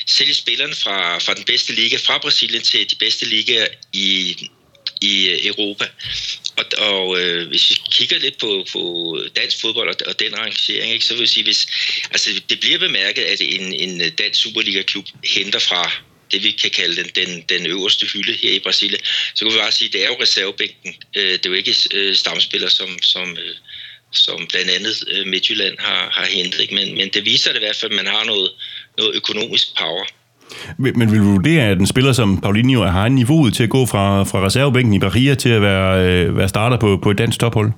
sælger 0.06 0.34
spillerne 0.34 0.74
fra, 0.74 1.18
fra 1.18 1.34
den 1.34 1.44
bedste 1.44 1.72
liga, 1.72 1.96
fra 1.96 2.18
Brasilien 2.18 2.62
til 2.62 2.90
de 2.90 2.96
bedste 2.96 3.26
ligaer 3.26 3.66
i, 3.92 4.36
i 5.04 5.30
øh, 5.30 5.46
Europa. 5.46 5.86
Og, 6.56 6.64
og 6.78 7.20
øh, 7.20 7.48
hvis 7.48 7.70
vi 7.70 7.76
kigger 7.90 8.18
lidt 8.18 8.38
på, 8.38 8.66
på 8.72 8.82
dansk 9.36 9.60
fodbold 9.60 9.88
og, 9.88 9.96
og 10.06 10.20
den 10.20 10.38
rangering, 10.38 10.92
ikke, 10.92 11.04
så 11.04 11.14
vil 11.14 11.20
jeg 11.20 11.28
sige, 11.28 11.44
hvis, 11.44 11.66
altså, 12.10 12.42
det 12.50 12.60
bliver 12.60 12.78
bemærket, 12.78 13.22
at 13.22 13.40
en, 13.40 13.72
en 13.72 14.10
dansk 14.10 14.40
Superliga-klub 14.42 15.06
henter 15.24 15.58
fra 15.58 15.92
det, 16.30 16.42
vi 16.42 16.50
kan 16.50 16.70
kalde 16.70 16.96
den, 17.02 17.10
den, 17.14 17.44
den 17.48 17.66
øverste 17.66 18.06
hylde 18.06 18.32
her 18.42 18.52
i 18.52 18.58
Brasilien, 18.58 19.00
så 19.34 19.44
kan 19.44 19.54
vi 19.54 19.58
bare 19.58 19.72
sige, 19.72 19.88
at 19.88 19.92
det 19.92 20.02
er 20.02 20.06
jo 20.06 20.16
reservebænken. 20.20 20.94
Øh, 21.16 21.32
det 21.32 21.46
er 21.46 21.50
jo 21.50 21.56
ikke 21.56 21.74
øh, 21.92 22.14
stamspillere, 22.14 22.70
som, 22.70 23.02
som, 23.02 23.38
øh, 23.38 23.54
som 24.12 24.46
blandt 24.46 24.70
andet 24.70 25.04
øh, 25.08 25.26
Midtjylland 25.26 25.78
har, 25.78 26.10
har 26.10 26.26
hentet. 26.26 26.60
Ikke? 26.60 26.74
Men, 26.74 26.94
men 26.94 27.08
det 27.08 27.24
viser 27.24 27.52
det 27.52 27.58
i 27.58 27.64
hvert 27.64 27.76
fald, 27.76 27.92
at 27.92 27.96
man 27.96 28.06
har 28.06 28.24
noget, 28.24 28.50
noget 28.98 29.14
økonomisk 29.14 29.76
power. 29.78 30.04
Men 30.78 31.12
vil 31.12 31.18
du 31.18 31.24
vurdere, 31.24 31.64
at 31.64 31.78
en 31.78 31.86
spiller 31.86 32.12
som 32.12 32.40
Paulinho 32.40 32.84
har 32.84 33.08
niveauet 33.08 33.54
til 33.54 33.62
at 33.62 33.70
gå 33.70 33.86
fra, 33.86 34.22
fra 34.22 34.46
reservebænken 34.46 34.94
i 34.94 34.98
Bahia 34.98 35.34
til 35.34 35.48
at 35.48 35.62
være, 35.62 36.06
øh, 36.06 36.36
være 36.36 36.48
starter 36.48 36.76
på, 36.76 36.98
på 37.02 37.10
et 37.10 37.18
dansk 37.18 37.40
tophold? 37.40 37.72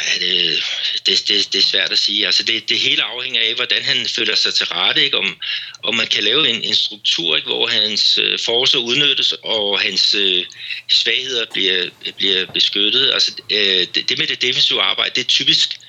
Ja, 0.00 0.26
det, 0.26 0.62
det, 1.06 1.28
det, 1.28 1.52
det 1.52 1.58
er 1.58 1.62
svært 1.62 1.92
at 1.92 1.98
sige. 1.98 2.26
Altså 2.26 2.42
det, 2.42 2.68
det 2.68 2.78
hele 2.78 3.02
afhænger 3.02 3.40
af, 3.40 3.54
hvordan 3.54 3.82
han 3.82 4.06
føler 4.16 4.34
sig 4.34 4.54
til 4.54 4.66
rette. 4.66 5.04
Ikke? 5.04 5.18
Om, 5.18 5.36
om 5.82 5.94
man 5.94 6.06
kan 6.06 6.24
lave 6.24 6.48
en, 6.48 6.62
en 6.62 6.74
struktur, 6.74 7.36
ikke? 7.36 7.48
hvor 7.48 7.66
hans 7.66 8.18
øh, 8.18 8.38
forser 8.44 8.78
udnyttes, 8.78 9.32
og 9.32 9.80
hans 9.80 10.14
øh, 10.14 10.44
svagheder 10.90 11.44
bliver, 11.52 11.88
bliver 12.16 12.46
beskyttet. 12.54 13.10
Altså, 13.12 13.32
øh, 13.50 13.86
det, 13.94 14.08
det 14.08 14.18
med 14.18 14.26
det 14.26 14.42
defensive 14.42 14.82
arbejde, 14.82 15.10
det 15.14 15.20
er 15.20 15.28
typisk 15.28 15.80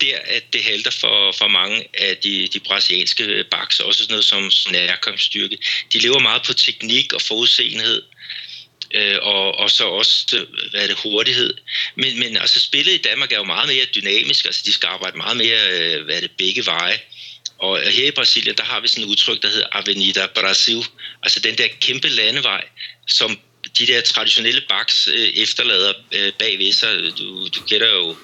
der, 0.00 0.18
at 0.24 0.52
det 0.52 0.64
halter 0.64 0.90
for, 0.90 1.32
for 1.32 1.48
mange 1.48 1.84
af 1.94 2.16
de, 2.16 2.48
de 2.48 2.60
brasilianske 2.60 3.44
baks, 3.50 3.80
også 3.80 4.02
sådan 4.02 4.12
noget 4.12 4.24
som 4.24 4.72
nærkomststyrke. 4.72 5.58
De 5.92 5.98
lever 5.98 6.18
meget 6.18 6.42
på 6.46 6.52
teknik 6.52 7.12
og 7.12 7.22
forudseenhed 7.22 8.02
øh, 8.94 9.18
og, 9.22 9.54
og 9.58 9.70
så 9.70 9.84
også 9.84 10.46
hvad 10.70 10.82
er 10.82 10.86
det, 10.86 10.96
hurtighed. 11.02 11.54
Men, 11.94 12.18
men 12.18 12.36
altså 12.36 12.60
spillet 12.60 12.92
i 12.92 13.02
Danmark 13.02 13.32
er 13.32 13.36
jo 13.36 13.44
meget 13.44 13.68
mere 13.68 13.84
dynamisk, 13.84 14.44
altså 14.44 14.62
de 14.66 14.72
skal 14.72 14.86
arbejde 14.86 15.16
meget 15.16 15.36
mere 15.36 15.60
øh, 15.72 16.04
hvad 16.04 16.16
er 16.16 16.20
det, 16.20 16.30
begge 16.38 16.66
veje. 16.66 17.00
Og 17.58 17.80
her 17.80 18.06
i 18.06 18.10
Brasilien, 18.10 18.56
der 18.56 18.64
har 18.64 18.80
vi 18.80 18.88
sådan 18.88 19.04
et 19.04 19.08
udtryk, 19.08 19.42
der 19.42 19.48
hedder 19.48 19.66
Avenida 19.72 20.26
Brasil, 20.26 20.84
altså 21.22 21.40
den 21.40 21.58
der 21.58 21.66
kæmpe 21.80 22.08
landevej, 22.08 22.64
som 23.08 23.38
de 23.78 23.86
der 23.86 24.00
traditionelle 24.00 24.60
baks 24.68 25.08
øh, 25.08 25.28
efterlader 25.28 25.92
øh, 26.12 26.32
bagved 26.38 26.72
sig. 26.72 26.96
Øh, 26.96 27.12
du, 27.18 27.48
du 27.48 27.60
gætter 27.66 27.90
jo 27.90 28.16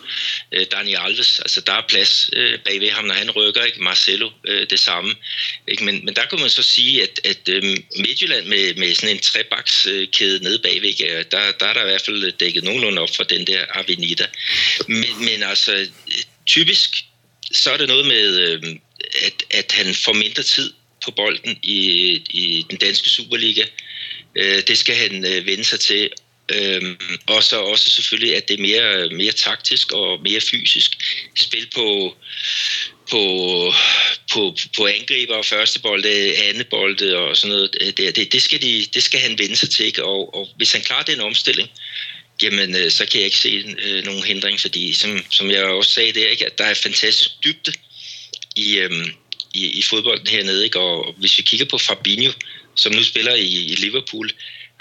øh, 0.53 0.67
Dani 0.73 0.95
Alves, 0.95 1.41
altså 1.41 1.61
der 1.61 1.73
er 1.73 1.83
plads 1.89 2.31
øh, 2.33 2.59
bagved 2.59 2.91
ham, 2.91 3.05
når 3.05 3.15
han 3.15 3.31
rykker, 3.31 3.63
ikke? 3.63 3.83
Marcelo 3.83 4.31
øh, 4.45 4.67
det 4.71 4.81
samme. 4.81 5.15
Ikke? 5.69 5.85
Men, 5.85 6.05
men 6.05 6.17
der 6.17 6.25
kan 6.27 6.41
man 6.41 6.51
så 6.51 6.63
sige, 6.63 7.03
at, 7.03 7.21
at 7.25 7.49
øh, 7.49 7.63
Midtjylland 7.99 8.47
med, 8.47 8.75
med 8.75 8.95
sådan 8.95 9.17
en 9.17 9.23
trebakskæde 9.23 10.35
øh, 10.35 10.43
nede 10.43 10.59
bagved, 10.59 11.25
der, 11.31 11.53
der 11.53 11.67
er 11.67 11.73
der 11.73 11.81
i 11.81 11.89
hvert 11.89 12.03
fald 12.03 12.25
øh, 12.25 12.33
dækket 12.41 12.65
nogenlunde 12.65 13.03
op 13.03 13.17
for 13.17 13.25
den 13.25 13.47
der 13.47 13.65
Avenida. 13.75 14.27
Men, 14.89 15.25
men 15.25 15.43
altså, 15.43 15.89
typisk 16.47 16.91
så 17.53 17.71
er 17.71 17.77
det 17.77 17.89
noget 17.89 18.07
med, 18.07 18.41
øh, 18.41 18.77
at, 19.23 19.45
at 19.51 19.73
han 19.73 19.95
får 19.95 20.13
mindre 20.13 20.43
tid 20.43 20.73
på 21.05 21.11
bolden 21.11 21.59
i, 21.63 21.81
i 22.31 22.67
den 22.71 22.79
danske 22.79 23.09
Superliga. 23.09 23.63
Øh, 23.63 23.86
Øh, 24.39 24.63
det 24.69 24.79
skal 24.79 24.95
han 24.95 25.27
øh, 25.27 25.47
vende 25.47 25.65
sig 25.65 25.81
til. 25.81 26.11
Øhm, 26.49 26.99
og 27.27 27.43
så 27.43 27.61
også 27.61 27.91
selvfølgelig, 27.91 28.37
at 28.37 28.49
det 28.49 28.55
er 28.59 28.63
mere, 28.63 29.17
mere 29.17 29.33
taktisk 29.33 29.93
og 29.93 30.23
mere 30.23 30.41
fysisk. 30.41 30.91
Spil 31.37 31.67
på, 31.75 32.17
på, 33.11 33.23
på, 34.33 34.57
på 34.77 34.87
angriber 34.87 35.35
og 35.35 35.45
første 35.45 35.81
bolde, 35.81 36.37
andet 36.37 36.67
bolde 36.67 37.17
og 37.17 37.37
sådan 37.37 37.57
noget. 37.57 37.77
Øh, 37.81 37.87
det, 37.87 38.17
det, 38.17 38.33
det, 38.33 38.43
skal 38.43 38.63
de, 38.63 38.87
det 38.95 39.03
skal 39.03 39.21
han 39.21 39.39
vende 39.39 39.57
sig 39.57 39.71
til. 39.71 40.03
Og, 40.03 40.35
og 40.35 40.49
hvis 40.57 40.73
han 40.73 40.83
klarer 40.83 41.03
den 41.03 41.21
omstilling, 41.21 41.71
jamen 42.43 42.77
øh, 42.77 42.91
så 42.91 43.07
kan 43.07 43.21
jeg 43.21 43.25
ikke 43.25 43.37
se 43.37 43.77
øh, 43.83 44.05
nogen 44.05 44.25
hindring, 44.25 44.61
fordi 44.61 44.93
som, 44.93 45.25
som 45.31 45.51
jeg 45.51 45.65
også 45.65 45.91
sagde 45.91 46.13
der, 46.13 46.29
ikke, 46.29 46.47
at 46.47 46.59
der 46.59 46.65
er 46.65 46.75
fantastisk 46.75 47.31
dybde 47.45 47.73
i, 48.57 48.79
øhm, 48.79 49.11
i, 49.55 49.67
i 49.67 49.83
fodbolden 49.83 50.27
hernede. 50.27 50.65
Ikke? 50.65 50.81
Og 50.81 51.15
hvis 51.19 51.39
vi 51.39 51.43
kigger 51.43 51.67
på 51.67 51.79
Fabinho, 51.79 52.33
som 52.77 52.93
nu 52.93 53.03
spiller 53.03 53.35
i, 53.35 53.51
i 53.73 53.75
Liverpool. 53.75 54.31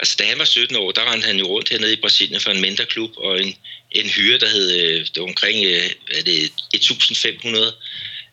Altså, 0.00 0.16
da 0.18 0.24
han 0.24 0.38
var 0.38 0.44
17 0.44 0.76
år, 0.76 0.92
der 0.92 1.12
rendte 1.12 1.26
han 1.26 1.38
jo 1.38 1.46
rundt 1.46 1.68
hernede 1.68 1.92
i 1.92 2.00
Brasilien 2.00 2.40
for 2.40 2.50
en 2.50 2.60
mindre 2.60 2.84
klub, 2.84 3.10
og 3.16 3.42
en, 3.42 3.54
en 3.90 4.08
hyre, 4.16 4.38
der 4.38 4.48
hed 4.48 4.68
det 4.68 5.14
det 5.14 5.22
omkring 5.22 5.64
øh, 5.64 5.90
er 6.18 6.22
det 6.24 6.38
1500 6.74 7.72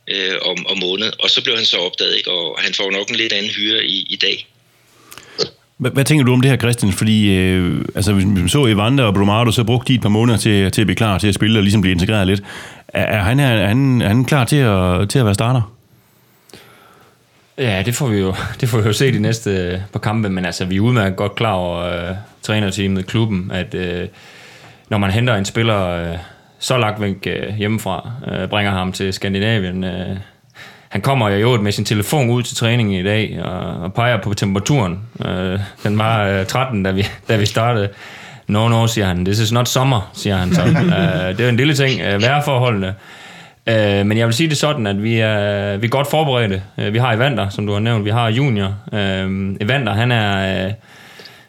øh, 0.08 0.36
om, 0.41 0.65
om 0.67 0.78
måneden. 0.78 1.13
Og 1.19 1.30
så 1.30 1.43
blev 1.43 1.56
han 1.56 1.65
så 1.65 1.78
opdaget, 1.78 2.15
ikke? 2.17 2.32
og 2.32 2.60
han 2.60 2.73
får 2.73 2.91
nok 2.91 3.10
en 3.10 3.15
lidt 3.15 3.34
anden 3.34 3.52
hyre 3.52 3.86
i, 3.86 4.08
i 4.10 4.15
dag. 4.15 4.47
Hvad, 5.78 6.06
tænker 6.06 6.26
du 6.26 6.34
om 6.34 6.41
det 6.41 6.52
her, 6.52 6.58
Christian? 6.58 6.93
Fordi 6.93 7.38
øh, 7.38 7.86
altså, 7.95 8.13
hvis 8.13 8.26
man 8.26 8.49
så 8.49 8.65
Evander 8.65 9.04
og 9.04 9.13
Brumado, 9.13 9.52
så 9.52 9.63
brugte 9.63 9.88
de 9.88 9.95
et 9.95 10.02
par 10.02 10.10
måneder 10.10 10.38
til, 10.38 10.71
til 10.71 10.82
at 10.82 10.88
blive 10.88 10.95
klar 10.95 11.17
til 11.17 11.28
at 11.28 11.36
spille 11.36 11.60
og 11.60 11.63
ligesom 11.63 11.82
blive 11.82 11.91
integreret 11.91 12.28
lidt. 12.28 12.41
Er, 12.88 13.04
er, 13.04 13.23
han, 13.23 13.39
er, 13.39 13.67
han, 13.67 14.02
er 14.02 14.08
han 14.08 14.26
klar 14.26 14.45
til 14.45 14.56
at, 14.56 15.10
til 15.10 15.19
at 15.19 15.26
være 15.26 15.34
starter? 15.34 15.76
Ja, 17.58 17.82
det 17.86 17.96
får 17.96 18.08
vi 18.08 18.20
jo, 18.20 18.36
det 18.62 18.70
får 18.70 18.82
vi 18.82 18.88
jo 18.88 18.94
se 18.94 19.13
de 19.13 19.20
næste 19.20 19.84
par 19.92 20.00
kampe, 20.00 20.30
men 20.30 20.46
altså, 20.46 20.66
vi 20.66 20.76
er 20.76 20.82
udmærket 20.82 21.16
godt 21.16 21.36
klar 21.36 21.52
over 21.52 22.10
uh, 22.10 22.16
trænerteamet, 22.42 23.08
klubben, 23.08 23.52
at 23.54 23.76
uh, 23.76 24.08
når 24.89 24.98
man 24.98 25.12
henter 25.12 25.36
en 25.36 25.46
spiller 25.46 26.12
uh, 26.12 26.18
så 26.60 26.78
lagt 26.78 27.02
væk 27.02 27.28
uh, 27.28 27.56
hjemmefra, 27.58 28.12
uh, 28.28 28.50
bringer 28.50 28.72
ham 28.72 28.92
til 28.92 29.13
Skandinavien, 29.13 29.84
uh, 29.84 30.18
han 30.89 31.02
kommer 31.02 31.30
jo 31.30 31.62
med 31.62 31.72
sin 31.72 31.86
telefon 31.86 32.30
ud 32.30 32.44
til 32.44 32.58
træningen 32.58 32.96
i 32.96 33.04
dag 33.04 33.39
og, 33.44 33.84
og 33.84 33.94
peger 33.94 34.22
på 34.22 34.34
temperaturen. 34.34 35.00
Uh, 35.20 35.60
den 35.84 35.98
var 35.98 36.39
uh, 36.39 36.46
13, 36.46 36.84
da 36.84 36.92
vi, 36.92 37.08
da 37.30 37.36
vi 37.36 37.46
startede. 37.46 37.89
No, 38.48 38.68
no, 38.68 38.88
siger 38.88 39.08
han. 39.08 39.26
This 39.26 39.39
is 39.39 39.52
not 39.52 39.68
summer, 39.68 40.12
siger 40.13 40.38
han 40.38 40.54
så. 40.54 40.62
Uh, 40.63 40.70
det 41.38 41.39
er 41.39 41.50
en 41.50 41.56
lille 41.56 41.74
ting. 41.74 42.02
Uh, 42.02 42.22
vejrforholdene. 42.22 42.94
Øh, 43.67 44.06
men 44.06 44.17
jeg 44.17 44.28
vil 44.28 44.34
sige 44.34 44.49
det 44.49 44.58
sådan, 44.58 44.88
at 44.88 45.04
vi 45.04 45.19
er, 45.19 45.78
vi 45.78 45.88
er 45.88 45.89
godt 45.89 46.10
forberedte. 46.10 46.63
Øh, 46.78 46.93
vi 46.93 46.97
har 46.97 47.13
Evander, 47.13 47.49
som 47.49 47.67
du 47.67 47.73
har 47.73 47.80
nævnt. 47.80 48.06
Vi 48.06 48.10
har 48.10 48.28
Junior. 48.30 48.76
Øh, 48.93 49.56
Evander, 49.62 49.93
han 49.93 50.12
er... 50.12 50.65
Øh, 50.65 50.73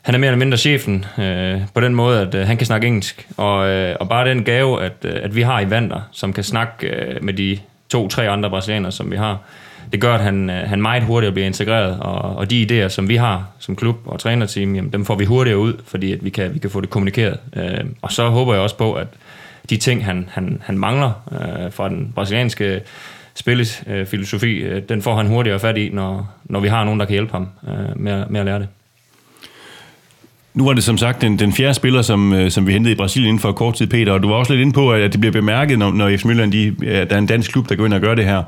han 0.05 0.14
er 0.14 0.18
mere 0.18 0.29
eller 0.29 0.38
mindre 0.38 0.59
chefen 0.59 1.05
øh, 1.18 1.61
på 1.74 1.81
den 1.81 1.94
måde, 1.94 2.20
at 2.20 2.35
øh, 2.35 2.46
han 2.46 2.57
kan 2.57 2.66
snakke 2.66 2.87
engelsk. 2.87 3.29
Og, 3.37 3.68
øh, 3.68 3.96
og 4.00 4.09
bare 4.09 4.29
den 4.29 4.44
gave, 4.44 4.83
at, 4.83 4.92
øh, 5.05 5.14
at 5.22 5.37
vi 5.37 5.42
har 5.42 5.61
Evander, 5.61 6.00
som 6.12 6.33
kan 6.33 6.44
snakke 6.44 6.87
øh, 6.87 7.24
med 7.24 7.35
de 7.35 7.59
to-tre 7.88 8.29
andre 8.29 8.50
brasilianere, 8.50 8.92
som 8.92 9.11
vi 9.11 9.16
har, 9.16 9.38
det 9.92 10.00
gør, 10.00 10.14
at 10.14 10.20
han, 10.20 10.50
øh, 10.50 10.68
han 10.68 10.83
meget 10.83 11.03
hurtigere 11.03 11.33
bliver 11.33 11.46
integreret. 11.46 11.98
Og, 12.00 12.37
og 12.37 12.50
de 12.50 12.66
idéer, 12.66 12.88
som 12.88 13.09
vi 13.09 13.16
har 13.16 13.48
som 13.59 13.77
klub 13.77 13.96
og 14.07 14.20
trænerteam, 14.20 14.74
jamen, 14.74 14.92
dem 14.92 15.05
får 15.05 15.14
vi 15.14 15.24
hurtigere 15.24 15.59
ud, 15.59 15.72
fordi 15.87 16.12
at 16.12 16.24
vi, 16.24 16.31
kan, 16.31 16.55
vi 16.55 16.59
kan 16.59 16.70
få 16.70 16.81
det 16.81 16.90
kommunikeret. 16.90 17.38
Øh, 17.57 17.85
og 18.03 18.12
så 18.12 18.29
håber 18.29 18.53
jeg 18.53 18.62
også 18.62 18.77
på, 18.77 18.92
at, 18.92 19.09
de 19.70 19.77
ting, 19.77 20.05
han, 20.05 20.29
han, 20.33 20.62
han 20.64 20.79
mangler 20.79 21.12
øh, 21.33 21.72
fra 21.72 21.88
den 21.88 22.12
brasilianske 22.14 22.64
øh, 22.64 22.81
spillefilosofi, 23.35 24.57
øh, 24.57 24.77
øh, 24.77 24.83
den 24.88 25.03
får 25.03 25.16
han 25.16 25.27
hurtigere 25.27 25.61
fat 25.61 25.77
i, 25.77 25.88
når, 25.88 26.35
når 26.44 26.61
vi 26.61 26.68
har 26.68 26.85
nogen, 26.85 27.00
der 27.00 27.07
kan 27.07 27.12
hjælpe 27.12 27.33
ham 27.33 27.48
øh, 27.68 28.00
med, 28.00 28.27
med 28.27 28.40
at 28.40 28.46
lære 28.46 28.59
det. 28.59 28.68
Nu 30.55 30.64
var 30.64 30.73
det 30.73 30.85
som 30.85 30.99
sagt 30.99 31.21
den, 31.23 31.38
den 31.38 31.53
fjerde 31.53 31.75
spiller, 31.75 32.03
som, 32.03 32.33
øh, 32.33 32.51
som 32.51 32.67
vi 32.67 32.73
hentede 32.73 32.93
i 32.93 32.97
Brasilien 32.97 33.29
inden 33.29 33.40
for 33.40 33.53
kort 33.53 33.75
tid, 33.75 33.87
Peter, 33.87 34.12
og 34.12 34.23
du 34.23 34.29
var 34.29 34.35
også 34.35 34.53
lidt 34.53 34.61
inde 34.61 34.73
på, 34.73 34.93
at 34.93 35.12
det 35.12 35.21
bliver 35.21 35.33
bemærket, 35.33 35.79
når, 35.79 35.93
når 35.93 36.17
FC 36.17 36.25
Midtjylland, 36.25 36.53
de, 36.53 36.75
der 36.81 37.14
er 37.14 37.19
en 37.19 37.27
dansk 37.27 37.53
klub, 37.53 37.69
der 37.69 37.75
går 37.75 37.87
ind 37.87 37.95
og 37.95 38.01
gør 38.01 38.14
det 38.14 38.25
her. 38.25 38.43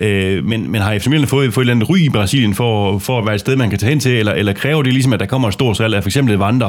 Øh, 0.00 0.44
men, 0.44 0.70
men 0.70 0.80
har 0.80 0.98
FC 0.98 1.06
Midtjylland 1.06 1.28
fået, 1.28 1.54
fået 1.54 1.62
et 1.62 1.70
eller 1.70 1.74
andet 1.74 1.90
ry 1.90 1.98
i 1.98 2.08
Brasilien 2.08 2.54
for, 2.54 2.98
for 2.98 3.18
at 3.18 3.26
være 3.26 3.34
et 3.34 3.40
sted, 3.40 3.56
man 3.56 3.70
kan 3.70 3.78
tage 3.78 3.90
hen 3.90 4.00
til, 4.00 4.12
eller, 4.12 4.32
eller 4.32 4.52
kræver 4.52 4.82
det 4.82 4.92
ligesom, 4.92 5.12
at 5.12 5.20
der 5.20 5.26
kommer 5.26 5.48
et 5.48 5.54
stort 5.54 5.76
salg 5.76 5.94
af 5.94 6.02
for 6.02 6.08
eksempel 6.08 6.34
et 6.34 6.64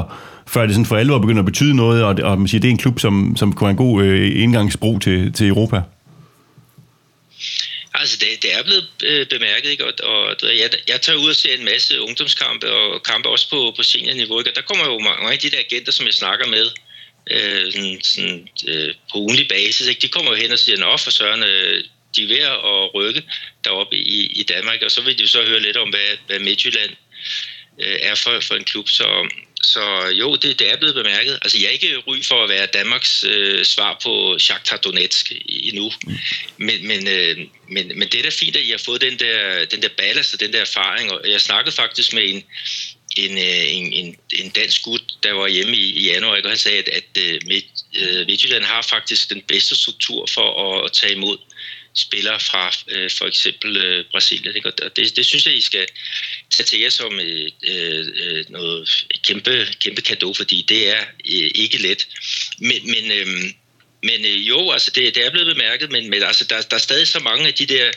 før 0.46 0.66
det 0.66 0.74
sådan 0.74 0.86
for 0.86 0.96
alvor 0.96 1.18
begynder 1.18 1.40
at 1.40 1.46
betyde 1.46 1.76
noget, 1.76 2.04
og, 2.04 2.16
og 2.22 2.38
man 2.38 2.48
siger, 2.48 2.60
det 2.60 2.68
er 2.68 2.72
en 2.72 2.78
klub, 2.78 2.98
som, 2.98 3.36
som 3.36 3.52
kunne 3.52 3.66
være 3.66 3.70
en 3.70 3.76
god 3.76 4.02
øh, 4.02 4.42
indgangsbro 4.42 4.98
til, 4.98 5.32
til 5.32 5.48
Europa? 5.48 5.80
Altså, 8.02 8.16
det, 8.20 8.42
det 8.42 8.50
er 8.54 8.62
blevet 8.62 8.86
øh, 9.04 9.26
bemærket, 9.26 9.70
ikke? 9.70 9.84
Og, 9.86 9.92
og 10.02 10.26
jeg, 10.42 10.70
jeg 10.88 11.00
tager 11.02 11.18
ud 11.18 11.30
og 11.30 11.36
ser 11.36 11.54
en 11.54 11.64
masse 11.64 12.00
ungdomskampe, 12.00 12.66
og 12.70 13.02
kampe 13.02 13.28
også 13.28 13.50
på, 13.50 13.74
på 13.76 13.82
seniorniveau, 13.82 14.38
ikke? 14.38 14.50
Og 14.50 14.56
der 14.56 14.62
kommer 14.62 14.84
jo 14.84 14.98
mange 14.98 15.32
af 15.32 15.38
de 15.38 15.50
der 15.50 15.58
agenter, 15.58 15.92
som 15.92 16.06
jeg 16.06 16.14
snakker 16.14 16.46
med, 16.46 16.66
øh, 17.30 17.72
sådan, 17.72 18.00
sådan, 18.02 18.48
øh, 18.68 18.94
på 19.12 19.18
ugenlig 19.18 19.48
basis. 19.48 19.86
Ikke? 19.88 20.00
De 20.00 20.08
kommer 20.08 20.30
jo 20.30 20.36
hen 20.36 20.52
og 20.52 20.58
siger, 20.58 20.78
nå 20.78 20.96
for 20.96 21.10
søren, 21.10 21.42
øh, 21.42 21.84
de 22.16 22.22
er 22.24 22.28
ved 22.28 22.38
at 22.38 22.94
rykke 22.94 23.22
deroppe 23.64 23.96
i, 23.96 24.26
i 24.26 24.42
Danmark, 24.42 24.82
og 24.82 24.90
så 24.90 25.00
vil 25.02 25.18
de 25.18 25.28
så 25.28 25.42
høre 25.42 25.60
lidt 25.60 25.76
om, 25.76 25.90
hvad, 25.90 26.08
hvad 26.26 26.38
Midtjylland 26.38 26.90
øh, 27.78 27.98
er 28.00 28.14
for, 28.14 28.40
for 28.40 28.54
en 28.54 28.64
klub. 28.64 28.88
Så, 28.88 29.28
så 29.62 30.12
jo, 30.18 30.36
det, 30.36 30.58
det 30.58 30.72
er 30.72 30.76
blevet 30.76 30.94
bemærket. 30.94 31.38
Altså, 31.42 31.58
jeg 31.58 31.66
er 31.66 31.70
ikke 31.70 31.98
ry 32.06 32.22
for 32.22 32.42
at 32.42 32.48
være 32.48 32.66
Danmarks 32.66 33.24
øh, 33.28 33.64
svar 33.64 34.00
på 34.02 34.38
Shakhtar 34.38 34.76
Donetsk 34.76 35.32
endnu. 35.48 35.92
Mm. 36.06 36.16
Men, 36.56 36.86
men, 36.86 37.08
øh, 37.08 37.36
men, 37.68 37.98
men 37.98 38.08
det 38.08 38.18
er 38.18 38.22
da 38.22 38.28
fint, 38.28 38.56
at 38.56 38.62
I 38.62 38.70
har 38.70 38.78
fået 38.78 39.00
den 39.00 39.18
der, 39.18 39.64
den 39.64 39.82
der 39.82 39.88
ballast 39.88 40.34
og 40.34 40.40
den 40.40 40.52
der 40.52 40.60
erfaring. 40.60 41.12
Og 41.12 41.30
jeg 41.30 41.40
snakkede 41.40 41.76
faktisk 41.76 42.12
med 42.12 42.28
en, 42.28 42.44
en, 43.16 43.38
øh, 43.38 43.74
en, 43.74 43.92
en, 43.92 44.16
en 44.32 44.50
dansk 44.50 44.82
gut, 44.82 45.02
der 45.22 45.32
var 45.32 45.48
hjemme 45.48 45.76
i, 45.76 45.92
i 45.92 46.12
januar, 46.12 46.40
og 46.44 46.48
han 46.48 46.58
sagde, 46.58 46.78
at, 46.78 46.88
at 46.88 47.18
øh, 47.18 47.40
Midt, 47.46 47.64
øh, 47.96 48.26
Midtjylland 48.26 48.64
har 48.64 48.82
faktisk 48.82 49.30
den 49.30 49.42
bedste 49.42 49.76
struktur 49.76 50.26
for 50.26 50.48
at, 50.64 50.84
at 50.84 50.92
tage 50.92 51.14
imod 51.14 51.38
spillere 51.94 52.40
fra 52.40 52.72
øh, 52.88 53.10
for 53.18 53.26
eksempel 53.26 53.76
øh, 53.76 54.04
Brasilien. 54.10 54.56
Ikke? 54.56 54.68
Og 54.68 54.96
det, 54.96 55.16
det 55.16 55.26
synes 55.26 55.46
jeg, 55.46 55.56
I 55.56 55.60
skal 55.60 55.86
tage 56.52 56.66
til 56.66 56.80
jer 56.80 56.90
som 56.90 57.20
øh, 57.20 57.50
øh, 57.68 58.06
øh, 58.24 58.44
noget 58.48 59.06
kæmpe, 59.24 59.66
kæmpe 59.80 60.02
kado, 60.02 60.34
fordi 60.34 60.64
det 60.68 60.88
er 60.88 61.00
øh, 61.30 61.50
ikke 61.54 61.78
let. 61.82 62.08
Men, 62.58 62.90
men 62.90 63.12
øh, 63.12 63.52
men 64.04 64.24
øh, 64.24 64.48
jo, 64.48 64.70
altså 64.70 64.90
det, 64.94 65.14
det 65.14 65.26
er 65.26 65.30
blevet 65.30 65.56
bemærket, 65.56 65.92
men, 65.92 66.10
men 66.10 66.22
altså, 66.22 66.44
der, 66.44 66.62
der 66.62 66.76
er 66.76 66.80
stadig 66.80 67.08
så 67.08 67.20
mange 67.20 67.46
af 67.46 67.54
de 67.54 67.66
der 67.66 67.90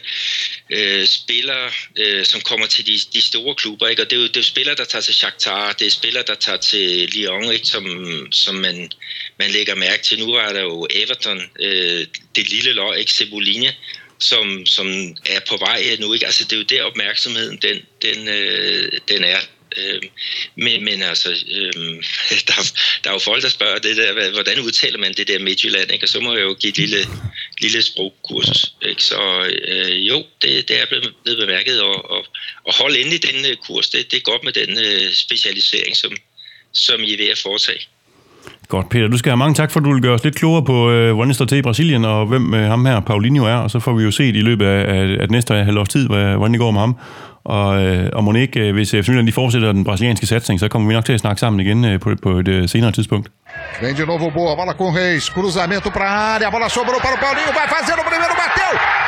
øh, 0.70 1.06
spillere, 1.06 1.72
øh, 1.96 2.26
som 2.26 2.42
kommer 2.42 2.66
til 2.66 2.88
de, 2.88 3.00
de 3.14 3.22
store 3.22 3.56
klubber, 3.56 3.88
ikke? 3.88 4.02
og 4.02 4.10
det 4.10 4.16
er, 4.16 4.22
jo, 4.22 4.28
det 4.28 4.38
er 4.38 4.40
jo 4.40 4.44
spillere, 4.44 4.76
der 4.76 4.84
tager 4.86 5.02
til 5.02 5.14
Shakhtar, 5.14 5.74
det 5.74 5.88
er 5.88 5.92
spillere, 5.92 6.24
der 6.28 6.36
tager 6.36 6.58
til 6.58 7.10
Lyon, 7.10 7.52
ikke? 7.52 7.68
Som, 7.68 7.86
som 8.32 8.56
man, 8.56 8.92
man 9.40 9.50
lægger 9.52 9.76
mærke 9.76 10.04
til. 10.04 10.20
Nu 10.20 10.34
er 10.34 10.54
der 10.54 10.62
jo 10.62 10.88
Everton, 10.90 11.42
øh, 11.60 12.08
det 12.36 12.50
lille 12.50 12.74
løg, 12.74 13.00
ikke 13.00 13.12
Cebolinha, 13.12 13.72
som, 14.20 14.66
som 14.66 14.88
er 15.26 15.40
på 15.50 15.58
vej 15.58 15.98
nu. 16.00 16.14
Ikke? 16.14 16.26
Altså, 16.26 16.44
det 16.44 16.54
er 16.54 16.58
jo 16.58 16.64
der 16.64 16.84
opmærksomheden, 16.84 17.58
den, 17.62 17.86
den, 18.02 18.28
øh, 18.28 18.92
den 19.08 19.24
er. 19.24 19.40
Øh, 19.78 20.02
men, 20.56 20.86
men 20.86 21.02
altså, 21.02 21.30
øh, 21.52 21.74
der, 22.48 22.74
der 23.04 23.10
er 23.10 23.14
jo 23.14 23.20
folk, 23.20 23.44
der 23.44 23.50
spørger 23.50 23.80
det 23.80 23.98
der, 23.98 24.32
hvordan 24.32 24.60
udtaler 24.60 24.98
man 24.98 25.14
det 25.14 25.28
der 25.28 25.40
Midtjylland, 25.40 25.92
ikke? 25.92 26.06
og 26.06 26.10
så 26.10 26.20
må 26.20 26.34
jeg 26.36 26.44
jo 26.44 26.54
give 26.54 26.72
et 26.72 26.78
lille, 26.78 27.08
lille 27.62 27.82
sprogkursus. 27.82 28.66
Ikke? 28.82 29.04
Så 29.04 29.52
øh, 29.68 30.08
jo, 30.08 30.26
det, 30.42 30.68
det 30.68 30.82
er 30.82 30.86
blevet, 30.86 31.14
blevet 31.24 31.40
bemærket, 31.40 31.82
og, 31.82 32.12
og, 32.12 32.26
og 32.64 32.76
hold 32.76 32.96
endelig 32.96 33.24
den 33.24 33.46
øh, 33.46 33.56
kurs. 33.56 33.90
Det, 33.90 34.12
det 34.12 34.18
er 34.18 34.22
godt 34.22 34.44
med 34.44 34.54
den 34.54 34.80
øh, 34.86 35.14
specialisering, 35.14 35.98
som, 35.98 36.18
som 36.74 37.04
I 37.04 37.14
er 37.14 37.18
ved 37.18 37.28
at 37.28 37.38
foretage. 37.38 37.88
Godt, 38.68 38.90
Peter. 38.90 39.08
Du 39.08 39.18
skal 39.18 39.30
have 39.30 39.38
mange 39.38 39.54
tak 39.54 39.72
for, 39.72 39.80
at 39.80 39.86
du 39.86 39.94
vil 39.94 40.02
gøre 40.02 40.14
os 40.14 40.24
lidt 40.24 40.36
klogere 40.36 40.64
på, 40.64 40.92
øh, 40.92 41.14
hvordan 41.14 41.28
det 41.28 41.36
står 41.36 41.46
til 41.46 41.58
i 41.58 41.62
Brasilien, 41.62 42.06
og 42.06 42.26
hvem 42.26 42.54
øh, 42.54 42.70
ham 42.70 42.86
her, 42.86 43.00
Paulinho, 43.00 43.46
er. 43.46 43.56
Og 43.56 43.72
så 43.72 43.80
får 43.80 43.94
vi 43.94 44.04
jo 44.04 44.12
set 44.12 44.36
i 44.36 44.42
løbet 44.42 44.66
af, 44.66 44.96
af, 44.96 45.18
af 45.22 45.30
næste 45.30 45.54
halvårs 45.54 45.90
tid, 45.90 46.08
hvordan 46.08 46.52
det 46.52 46.60
går 46.60 46.72
med 46.72 46.80
ham. 46.80 46.96
Og, 47.46 47.84
øh, 47.84 48.10
og 48.14 48.24
Monique, 48.24 48.62
øh, 48.62 48.74
hvis 48.74 48.94
øh, 48.94 49.04
FC 49.04 49.08
Midtjylland 49.08 49.34
fortsætter 49.34 49.72
den 49.72 49.84
brasilianske 49.84 50.26
satsning, 50.26 50.60
så 50.60 50.68
kommer 50.68 50.88
vi 50.88 50.94
nok 50.94 51.06
til 51.06 51.14
at 51.14 51.20
snakke 51.20 51.40
sammen 51.40 51.60
igen 51.60 51.86
øh, 51.86 52.00
på, 52.00 52.10
på 52.24 52.30
et 52.30 52.48
øh, 52.48 52.70
senere 52.70 52.92
tidspunkt. 52.92 53.32
Vem 53.82 53.96
de 53.96 54.06
novo 54.06 54.30
boa, 54.30 54.56
bola 54.56 54.74
com 54.80 54.90
Reis, 54.96 55.24
cruzamento 55.24 55.90
para 55.90 56.10
área, 56.34 56.48
a 56.48 56.52
bola 56.52 56.70
sobrou 56.70 57.00
para 57.06 57.16
o 57.18 57.20
Paulinho, 57.26 57.52
vai 57.60 57.68
fazer 57.76 57.96
o 58.02 58.04
primeiro, 58.12 58.36
bateu! 58.42 59.05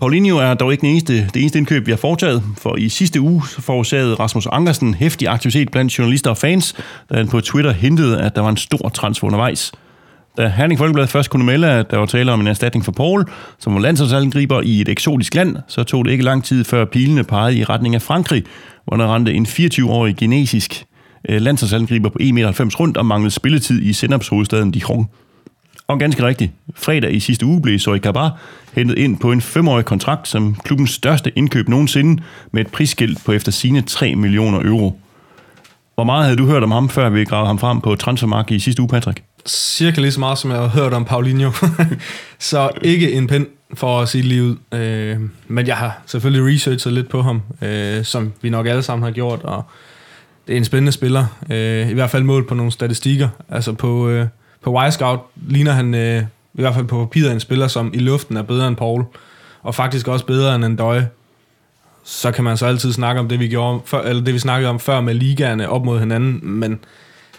Paulinho 0.00 0.36
er 0.36 0.54
dog 0.54 0.72
ikke 0.72 0.80
den 0.80 0.90
eneste, 0.90 1.12
det 1.12 1.36
eneste 1.36 1.58
indkøb, 1.58 1.86
vi 1.86 1.92
har 1.92 1.96
foretaget, 1.96 2.42
for 2.58 2.76
i 2.76 2.88
sidste 2.88 3.20
uge 3.20 3.42
forårsagede 3.42 4.14
Rasmus 4.14 4.46
Ankersen 4.46 4.94
hæftig 4.94 5.28
aktivitet 5.28 5.70
blandt 5.70 5.98
journalister 5.98 6.30
og 6.30 6.36
fans, 6.36 6.74
da 7.10 7.16
han 7.16 7.28
på 7.28 7.40
Twitter 7.40 7.72
hintede, 7.72 8.20
at 8.20 8.34
der 8.34 8.40
var 8.42 8.48
en 8.48 8.56
stor 8.56 8.88
transfer 8.88 9.26
undervejs. 9.26 9.72
Da 10.36 10.48
Herning 10.48 10.78
Folkeblad 10.78 11.06
først 11.06 11.30
kunne 11.30 11.44
melde, 11.44 11.70
at 11.70 11.90
der 11.90 11.96
var 11.96 12.06
tale 12.06 12.32
om 12.32 12.40
en 12.40 12.46
erstatning 12.46 12.84
for 12.84 12.92
Paul, 12.92 13.24
som 13.58 13.74
var 13.74 13.80
landsholdsangriber 13.80 14.60
i 14.60 14.80
et 14.80 14.88
eksotisk 14.88 15.34
land, 15.34 15.56
så 15.68 15.82
tog 15.82 16.04
det 16.04 16.10
ikke 16.10 16.24
lang 16.24 16.44
tid 16.44 16.64
før 16.64 16.84
pilene 16.84 17.24
pegede 17.24 17.58
i 17.58 17.64
retning 17.64 17.94
af 17.94 18.02
Frankrig, 18.02 18.44
hvor 18.84 18.96
der 18.96 19.14
rendte 19.14 19.32
en 19.32 19.46
24-årig 19.46 20.16
genesisk 20.16 20.84
eh, 21.28 21.40
landsholdsangriber 21.40 22.08
på 22.08 22.18
1,90 22.22 22.32
meter 22.32 22.76
rundt 22.80 22.96
og 22.96 23.06
manglede 23.06 23.30
spilletid 23.30 23.82
i 23.82 23.92
Sennepshovedstaden 23.92 24.70
Dijon. 24.70 25.08
Og 25.88 25.98
ganske 25.98 26.26
rigtigt, 26.26 26.52
fredag 26.74 27.14
i 27.14 27.20
sidste 27.20 27.46
uge 27.46 27.62
blev 27.62 27.78
Zoe 27.78 27.98
Kabar 27.98 28.38
hentet 28.72 28.98
ind 28.98 29.18
på 29.18 29.32
en 29.32 29.40
femårig 29.40 29.84
kontrakt 29.84 30.28
som 30.28 30.54
klubbens 30.64 30.90
største 30.90 31.32
indkøb 31.36 31.68
nogensinde 31.68 32.22
med 32.50 32.60
et 32.60 32.72
prisskilt 32.72 33.24
på 33.24 33.32
efter 33.32 33.52
sine 33.52 33.82
3 33.82 34.14
millioner 34.14 34.60
euro. 34.60 35.00
Hvor 35.94 36.04
meget 36.04 36.24
havde 36.24 36.36
du 36.36 36.46
hørt 36.46 36.62
om 36.62 36.70
ham, 36.70 36.88
før 36.88 37.08
vi 37.08 37.24
gravede 37.24 37.46
ham 37.46 37.58
frem 37.58 37.80
på 37.80 37.96
transfermarkedet 37.96 38.56
i 38.56 38.60
sidste 38.60 38.82
uge, 38.82 38.88
Patrick? 38.88 39.22
Cirka 39.46 40.00
lige 40.00 40.12
så 40.12 40.20
meget, 40.20 40.38
som 40.38 40.50
jeg 40.50 40.58
har 40.58 40.68
hørt 40.68 40.92
om 40.92 41.04
Paulinho. 41.04 41.50
så 42.38 42.70
ikke 42.82 43.12
en 43.12 43.26
pen 43.26 43.46
for 43.74 44.00
at 44.00 44.08
sige 44.08 44.22
det 44.22 44.28
lige 44.28 44.42
ud. 44.42 44.56
Øh, 44.72 45.20
men 45.48 45.66
jeg 45.66 45.76
har 45.76 46.02
selvfølgelig 46.06 46.54
researchet 46.54 46.92
lidt 46.92 47.08
på 47.08 47.22
ham, 47.22 47.42
øh, 47.62 48.04
som 48.04 48.32
vi 48.42 48.50
nok 48.50 48.66
alle 48.66 48.82
sammen 48.82 49.04
har 49.04 49.10
gjort, 49.10 49.42
og 49.42 49.64
det 50.46 50.52
er 50.52 50.56
en 50.56 50.64
spændende 50.64 50.92
spiller. 50.92 51.26
Øh, 51.50 51.90
I 51.90 51.94
hvert 51.94 52.10
fald 52.10 52.22
målt 52.22 52.48
på 52.48 52.54
nogle 52.54 52.72
statistikker. 52.72 53.28
Altså 53.48 53.72
på, 53.72 54.08
øh, 54.08 54.26
på 54.66 54.78
Wisecout 54.78 55.20
ligner 55.36 55.72
han 55.72 55.94
øh, 55.94 56.22
i 56.54 56.60
hvert 56.60 56.74
fald 56.74 56.84
på 56.84 57.04
papiret 57.04 57.32
en 57.32 57.40
spiller, 57.40 57.68
som 57.68 57.90
i 57.94 57.98
luften 57.98 58.36
er 58.36 58.42
bedre 58.42 58.68
end 58.68 58.76
Paul, 58.76 59.04
og 59.62 59.74
faktisk 59.74 60.08
også 60.08 60.26
bedre 60.26 60.54
end 60.54 60.64
en. 60.64 61.06
Så 62.04 62.32
kan 62.32 62.44
man 62.44 62.56
så 62.56 62.66
altid 62.66 62.92
snakke 62.92 63.20
om 63.20 63.28
det, 63.28 63.40
vi 63.40 63.48
gjorde 63.48 63.80
før, 63.84 64.02
eller 64.02 64.24
det, 64.24 64.34
vi 64.34 64.38
snakkede 64.38 64.70
om 64.70 64.80
før 64.80 65.00
med 65.00 65.14
ligaerne 65.14 65.68
op 65.68 65.84
mod 65.84 65.98
hinanden, 65.98 66.40
men 66.42 66.78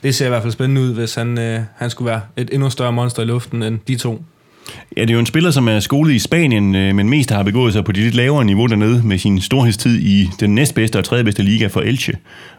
det 0.04 0.16
ser 0.16 0.26
i 0.26 0.30
hvert 0.30 0.42
fald 0.42 0.54
spændende 0.54 0.82
ud, 0.82 0.94
hvis 0.94 1.16
han, 1.16 1.38
øh, 1.40 1.62
han 1.76 1.90
skulle 1.90 2.10
være 2.10 2.22
et 2.38 2.50
endnu 2.54 2.70
større 2.70 2.92
monster 2.92 3.24
i 3.24 3.26
luften 3.26 3.64
end 3.64 3.80
de 3.88 3.96
to. 3.96 4.24
Ja, 4.98 5.02
det 5.02 5.10
er 5.10 5.14
jo 5.14 5.20
en 5.20 5.26
spiller, 5.26 5.52
som 5.52 5.68
er 5.68 5.80
skolet 5.80 6.14
i 6.14 6.20
Spanien, 6.20 6.76
øh, 6.76 6.96
men 6.96 7.10
mest 7.10 7.32
har 7.32 7.44
begået 7.44 7.74
sig 7.74 7.84
på 7.84 7.92
det 7.92 8.04
lidt 8.04 8.16
lavere 8.16 8.46
niveau 8.46 8.66
dernede 8.66 9.02
med 9.08 9.18
sin 9.18 9.42
storhedstid 9.42 10.00
i 10.00 10.30
den 10.40 10.56
næstbedste 10.56 10.98
og 10.98 11.06
tredje 11.06 11.24
bedste 11.24 11.44
liga 11.44 11.68
for 11.68 11.82
Elche, 11.82 12.14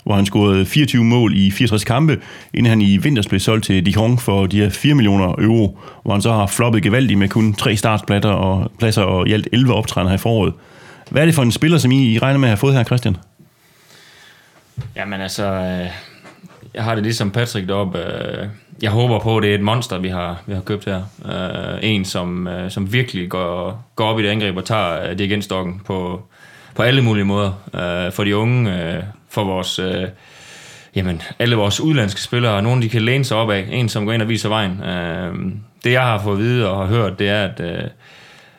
hvor 0.05 0.14
han 0.14 0.27
scorede 0.27 0.66
24 0.66 1.05
mål 1.05 1.37
i 1.37 1.51
64 1.51 1.85
kampe, 1.85 2.18
inden 2.55 2.71
han 2.71 2.81
i 2.81 2.97
vinters 2.97 3.27
blev 3.27 3.40
solgt 3.40 3.64
til 3.64 3.87
Dijon 3.87 4.18
for 4.18 4.47
de 4.47 4.61
her 4.61 4.71
4 4.71 4.94
millioner 4.94 5.35
euro, 5.38 5.79
hvor 6.03 6.12
han 6.12 6.23
så 6.23 6.33
har 6.33 6.47
floppet 6.47 6.83
gevaldigt 6.83 7.18
med 7.18 7.29
kun 7.29 7.55
tre 7.55 7.77
startpladser 7.77 8.31
og, 8.31 8.73
pladser 8.79 9.03
og 9.03 9.29
i 9.29 9.33
alt 9.33 9.49
11 9.53 9.75
optrædener 9.75 10.11
her 10.11 10.18
i 10.18 10.18
foråret. 10.18 10.53
Hvad 11.11 11.23
er 11.23 11.27
det 11.27 11.35
for 11.35 11.42
en 11.42 11.53
spiller, 11.53 11.79
som 11.79 11.92
I 11.92 12.18
regner 12.18 12.38
med 12.38 12.49
at 12.49 12.51
have 12.51 12.57
fået 12.57 12.75
her, 12.75 12.85
Christian? 12.85 13.16
Jamen 14.97 15.21
altså, 15.21 15.44
øh, 15.44 15.87
jeg 16.75 16.85
har 16.85 16.94
det 16.94 17.05
ligesom 17.05 17.31
Patrick 17.31 17.68
deroppe. 17.68 17.99
Øh, 17.99 18.47
jeg 18.83 18.91
håber 18.91 19.19
på, 19.19 19.37
at 19.37 19.43
det 19.43 19.51
er 19.51 19.55
et 19.55 19.61
monster, 19.61 19.99
vi 19.99 20.09
har, 20.09 20.43
vi 20.47 20.55
har 20.55 20.61
købt 20.61 20.85
her. 20.85 21.03
Uh, 21.25 21.79
en, 21.83 22.05
som, 22.05 22.47
uh, 22.47 22.71
som 22.71 22.93
virkelig 22.93 23.29
går, 23.29 23.85
går 23.97 24.07
op 24.07 24.21
i 24.21 24.23
det 24.23 24.29
angreb 24.29 24.57
og 24.57 24.64
tager 24.64 25.11
uh, 25.11 25.19
dirigentstokken 25.19 25.81
på, 25.87 26.23
på 26.75 26.83
alle 26.83 27.03
mulige 27.03 27.25
måder. 27.25 27.53
Uh, 27.67 28.12
for 28.12 28.25
de 28.25 28.37
unge, 28.37 28.71
uh, 28.71 29.05
for 29.31 29.45
vores... 29.45 29.79
Uh, 29.79 30.05
jamen, 30.97 31.23
alle 31.38 31.57
vores 31.57 31.81
udlandske 31.81 32.21
spillere, 32.21 32.62
nogen 32.62 32.83
de 32.83 32.88
kan 32.88 33.03
læne 33.03 33.25
sig 33.25 33.37
op 33.37 33.51
af, 33.51 33.67
en 33.71 33.88
som 33.88 34.07
går 34.07 34.12
ind 34.12 34.23
og 34.23 34.29
viser 34.29 34.49
vejen. 34.49 34.81
Uh, 34.81 35.53
det 35.85 35.93
jeg 35.93 36.03
har 36.03 36.23
fået 36.23 36.37
at 36.37 36.43
vide 36.43 36.71
og 36.71 36.77
har 36.77 36.87
hørt, 36.87 37.19
det 37.19 37.29
er, 37.29 37.45
at 37.45 37.61
uh, 37.61 37.91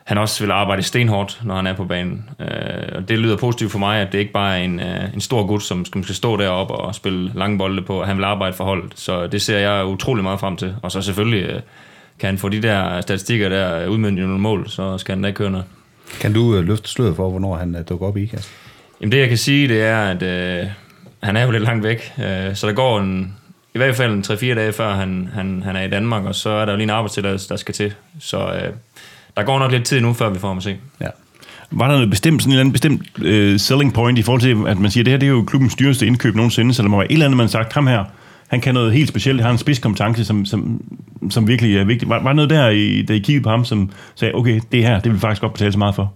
han 0.04 0.18
også 0.18 0.44
vil 0.44 0.50
arbejde 0.50 0.82
stenhårdt, 0.82 1.40
når 1.44 1.56
han 1.56 1.66
er 1.66 1.74
på 1.74 1.84
banen. 1.84 2.30
Øh, 2.40 2.48
og 2.92 3.08
det 3.08 3.18
lyder 3.18 3.36
positivt 3.36 3.72
for 3.72 3.78
mig, 3.78 4.00
at 4.00 4.12
det 4.12 4.18
ikke 4.18 4.32
bare 4.32 4.58
er 4.58 4.64
en, 4.64 4.80
øh, 4.80 5.14
en 5.14 5.20
stor 5.20 5.46
gut, 5.46 5.62
som 5.62 5.84
skal, 5.84 6.04
stå 6.04 6.36
deroppe 6.36 6.74
og 6.74 6.94
spille 6.94 7.32
lange 7.34 7.58
bolde 7.58 7.82
på. 7.82 8.04
Han 8.04 8.16
vil 8.16 8.24
arbejde 8.24 8.56
for 8.56 8.64
holdet, 8.64 8.92
så 8.94 9.26
det 9.26 9.42
ser 9.42 9.58
jeg 9.58 9.84
utrolig 9.86 10.24
meget 10.24 10.40
frem 10.40 10.56
til. 10.56 10.74
Og 10.82 10.92
så 10.92 11.02
selvfølgelig 11.02 11.42
øh, 11.42 11.60
kan 12.18 12.26
han 12.26 12.38
få 12.38 12.48
de 12.48 12.62
der 12.62 13.00
statistikker 13.00 13.48
der 13.48 13.86
udmyndet 13.86 14.22
i 14.22 14.26
nogle 14.26 14.40
mål, 14.40 14.68
så 14.68 14.98
skal 14.98 15.14
han 15.14 15.22
da 15.22 15.28
ikke 15.28 15.38
køre 15.38 15.50
noget. 15.50 15.66
Kan 16.20 16.32
du 16.32 16.56
øh, 16.56 16.64
løfte 16.64 16.88
sløret 16.88 17.16
for, 17.16 17.30
hvornår 17.30 17.56
han 17.56 17.76
øh, 17.76 17.82
dukker 17.88 18.06
op 18.06 18.16
i 18.16 18.22
IKAST? 18.22 18.50
Jamen 19.00 19.12
det 19.12 19.18
jeg 19.18 19.28
kan 19.28 19.38
sige, 19.38 19.68
det 19.68 19.82
er, 19.82 20.02
at 20.02 20.22
øh, 20.22 20.66
han 21.22 21.36
er 21.36 21.42
jo 21.44 21.50
lidt 21.50 21.62
langt 21.62 21.84
væk, 21.84 22.12
øh, 22.18 22.54
så 22.54 22.66
der 22.66 22.72
går 22.72 23.00
en, 23.00 23.36
i 23.74 23.78
hvert 23.78 23.96
fald 23.96 24.12
en 24.12 24.24
3-4 24.26 24.54
dage 24.54 24.72
før 24.72 24.94
han, 24.94 25.28
han, 25.34 25.62
han 25.62 25.76
er 25.76 25.82
i 25.82 25.90
Danmark, 25.90 26.24
og 26.24 26.34
så 26.34 26.50
er 26.50 26.64
der 26.64 26.72
jo 26.72 26.76
lige 26.76 26.84
en 26.84 26.90
arbejdstilladelse, 26.90 27.48
der 27.48 27.56
skal 27.56 27.74
til. 27.74 27.94
Så 28.20 28.52
øh, 28.52 28.72
der 29.40 29.46
går 29.46 29.58
nok 29.58 29.72
lidt 29.72 29.84
tid 29.84 30.00
nu, 30.00 30.12
før 30.12 30.30
vi 30.30 30.38
får 30.38 30.48
ham 30.48 30.56
at 30.56 30.62
se. 30.62 30.76
Ja. 31.00 31.06
Var 31.70 31.86
der 31.86 31.94
noget 31.94 32.10
bestemt, 32.10 32.42
sådan 32.42 32.50
en 32.50 32.52
eller 32.52 32.60
anden 32.60 32.72
bestemt 32.72 33.02
uh, 33.18 33.60
selling 33.60 33.94
point 33.94 34.18
i 34.18 34.22
forhold 34.22 34.40
til, 34.40 34.56
at 34.66 34.78
man 34.78 34.90
siger, 34.90 35.02
at 35.02 35.06
det 35.06 35.12
her 35.12 35.18
det 35.18 35.26
er 35.26 35.30
jo 35.30 35.42
klubbens 35.42 35.74
dyreste 35.74 36.06
indkøb 36.06 36.36
nogensinde, 36.36 36.74
så 36.74 36.82
der 36.82 36.88
må 36.88 36.96
være 36.96 37.06
et 37.06 37.12
eller 37.12 37.26
andet, 37.26 37.36
man 37.36 37.46
har 37.46 37.50
sagt, 37.50 37.72
ham 37.72 37.86
her, 37.86 38.04
han 38.48 38.60
kan 38.60 38.74
noget 38.74 38.92
helt 38.92 39.08
specielt, 39.08 39.40
han 39.40 39.44
har 39.44 39.52
en 39.52 39.58
spidskompetence, 39.58 40.24
som, 40.24 40.44
som, 40.44 40.82
som 41.30 41.48
virkelig 41.48 41.76
er 41.76 41.84
vigtig. 41.84 42.08
Var, 42.08 42.22
var 42.22 42.28
der 42.28 42.34
noget 42.34 42.50
der, 42.50 42.68
I, 42.68 43.02
da 43.02 43.12
I 43.12 43.18
kiggede 43.18 43.42
på 43.42 43.50
ham, 43.50 43.64
som 43.64 43.90
sagde, 44.14 44.34
okay, 44.34 44.60
det 44.72 44.82
her, 44.82 45.00
det 45.00 45.12
vil 45.12 45.20
faktisk 45.20 45.40
godt 45.40 45.52
betale 45.52 45.72
så 45.72 45.78
meget 45.78 45.94
for? 45.94 46.12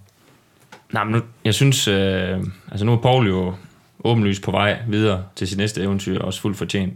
Nej, 0.93 1.05
men 1.05 1.13
nu, 1.13 1.21
jeg 1.45 1.55
synes, 1.55 1.89
øh, 1.89 2.39
altså 2.71 2.87
nu 2.87 2.93
er 2.93 2.97
Paul 2.97 3.27
jo 3.27 3.55
åbenlyst 4.05 4.43
på 4.43 4.51
vej 4.51 4.77
videre 4.89 5.23
til 5.37 5.49
sit 5.49 5.59
næste 5.59 5.83
eventyr, 5.83 6.19
også 6.19 6.41
fuldt 6.41 6.57
fortjent 6.57 6.93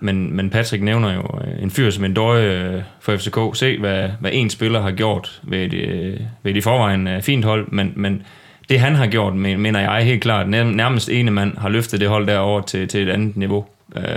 men, 0.00 0.36
men 0.36 0.50
Patrick 0.50 0.82
nævner 0.82 1.14
jo 1.14 1.20
øh, 1.20 1.62
en 1.62 1.70
fyr 1.70 1.90
som 1.90 2.04
en 2.04 2.14
døje 2.14 2.44
øh, 2.44 2.82
for 3.00 3.16
FCK. 3.16 3.38
Se, 3.54 3.78
hvad, 3.78 4.08
hvad 4.20 4.30
en 4.34 4.50
spiller 4.50 4.80
har 4.80 4.90
gjort 4.90 5.40
ved 5.42 5.58
et, 5.58 5.74
øh, 5.74 6.20
ved 6.42 6.52
et 6.52 6.56
i 6.56 6.60
forvejen 6.60 7.22
fint 7.22 7.44
hold, 7.44 7.68
men, 7.72 7.92
men 7.96 8.22
det 8.68 8.80
han 8.80 8.94
har 8.94 9.06
gjort, 9.06 9.34
mener 9.34 9.80
jeg 9.80 10.04
helt 10.04 10.22
klart, 10.22 10.48
nærmest 10.48 11.08
ene 11.08 11.30
mand 11.30 11.58
har 11.58 11.68
løftet 11.68 12.00
det 12.00 12.08
hold 12.08 12.26
derover 12.26 12.60
til, 12.60 12.88
til 12.88 13.08
et 13.08 13.12
andet 13.12 13.36
niveau. 13.36 13.64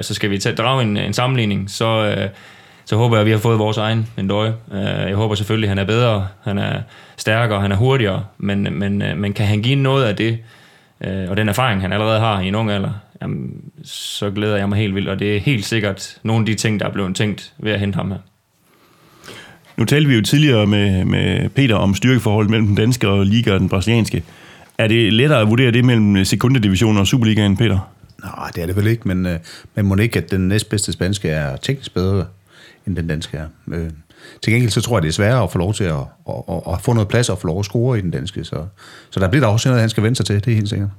Så 0.02 0.14
skal 0.14 0.30
vi 0.30 0.38
tage, 0.38 0.56
drage 0.56 0.84
en, 0.84 0.98
en 0.98 1.14
sammenligning, 1.14 1.70
så, 1.70 2.16
så 2.86 2.96
håber 2.96 3.16
jeg, 3.16 3.22
at 3.22 3.26
vi 3.26 3.32
har 3.32 3.38
fået 3.38 3.60
vores 3.60 3.78
egen 3.78 4.08
Mendoy. 4.16 4.46
døje. 4.72 5.08
jeg 5.08 5.16
håber 5.16 5.36
selvfølgelig, 5.36 5.68
at 5.68 5.70
han 5.70 5.78
er 5.78 5.86
bedre, 5.86 6.28
han 6.44 6.58
er 6.58 6.82
stærkere, 7.18 7.62
han 7.62 7.72
er 7.72 7.76
hurtigere, 7.76 8.24
men, 8.38 8.68
men, 8.80 9.04
men 9.16 9.34
kan 9.34 9.46
han 9.46 9.62
give 9.62 9.76
noget 9.76 10.06
af 10.06 10.16
det, 10.16 10.40
og 11.30 11.38
den 11.38 11.50
erfaring, 11.50 11.82
han 11.82 11.94
allerede 11.94 12.20
har 12.20 12.42
i 12.42 12.48
en 12.48 12.56
ung 12.56 12.72
alder, 12.72 12.92
jamen, 13.24 13.72
så 13.84 14.32
glæder 14.32 14.58
jeg 14.58 14.70
mig 14.70 14.78
helt 14.78 14.96
vildt, 14.96 15.10
og 15.10 15.20
det 15.20 15.36
er 15.36 15.40
helt 15.40 15.66
sikkert 15.66 16.18
nogle 16.24 16.42
af 16.42 16.46
de 16.46 16.56
ting, 16.56 16.80
der 16.80 16.86
er 16.86 16.92
blevet 16.92 17.16
tænkt 17.16 17.54
ved 17.58 17.72
at 17.72 17.80
hente 17.80 17.96
ham 17.96 18.12
her. 18.12 18.18
Nu 19.78 19.86
talte 19.86 20.10
vi 20.10 20.16
jo 20.16 20.22
tidligere 20.22 20.68
med, 20.68 21.06
med 21.06 21.50
Peter 21.50 21.76
om 21.76 21.96
styrkeforholdet 21.96 22.52
mellem 22.52 22.68
den 22.68 22.76
danske 22.76 23.08
og 23.10 23.26
liga 23.26 23.54
og 23.54 23.60
den 23.60 23.70
brasilianske. 23.70 24.24
Er 24.78 24.88
det 24.88 25.14
lettere 25.14 25.42
at 25.42 25.48
vurdere 25.48 25.72
det 25.72 25.86
mellem 25.86 26.26
sekundedivisionen 26.26 26.98
og 26.98 27.08
Superligaen, 27.08 27.58
Peter? 27.58 27.80
Nej, 28.24 28.50
det 28.56 28.62
er 28.62 28.66
det 28.66 28.76
vel 28.76 28.88
ikke, 28.88 29.08
men, 29.08 29.26
øh, 29.26 29.40
men 29.76 29.86
må 29.86 29.96
ikke, 29.96 30.20
at 30.20 30.32
den 30.32 30.48
næstbedste 30.48 30.94
spanske 30.94 31.30
er 31.30 31.56
teknisk 31.56 31.94
bedre, 31.94 32.26
end 32.88 32.96
den 32.96 33.08
danske 33.08 33.38
er. 33.38 33.48
Øh, 33.68 33.90
til 34.42 34.54
gengæld 34.54 34.72
så 34.72 34.82
tror 34.82 34.98
jeg, 34.98 35.04
det 35.04 35.10
er 35.10 35.14
sværere 35.14 35.44
at 35.44 35.52
få 35.52 35.58
lov 35.58 35.74
til 35.74 35.84
at, 35.84 35.96
at, 36.30 36.36
at, 36.50 36.62
at 36.74 36.82
få 36.82 36.94
noget 36.94 37.08
plads 37.08 37.30
og 37.30 37.38
få 37.38 37.48
lov 37.48 37.60
at 37.60 37.66
score 37.66 37.98
i 37.98 38.02
den 38.02 38.12
danske. 38.12 38.44
Så, 38.44 38.66
så 39.10 39.20
der 39.20 39.30
bliver 39.30 39.46
der 39.46 39.52
også 39.54 39.70
noget, 39.70 39.82
han 39.82 39.90
skal 39.90 40.04
vende 40.04 40.16
sig 40.16 40.26
til, 40.26 40.36
det 40.36 40.48
er 40.48 40.56
helt 40.56 40.70
sikkert. 40.70 40.90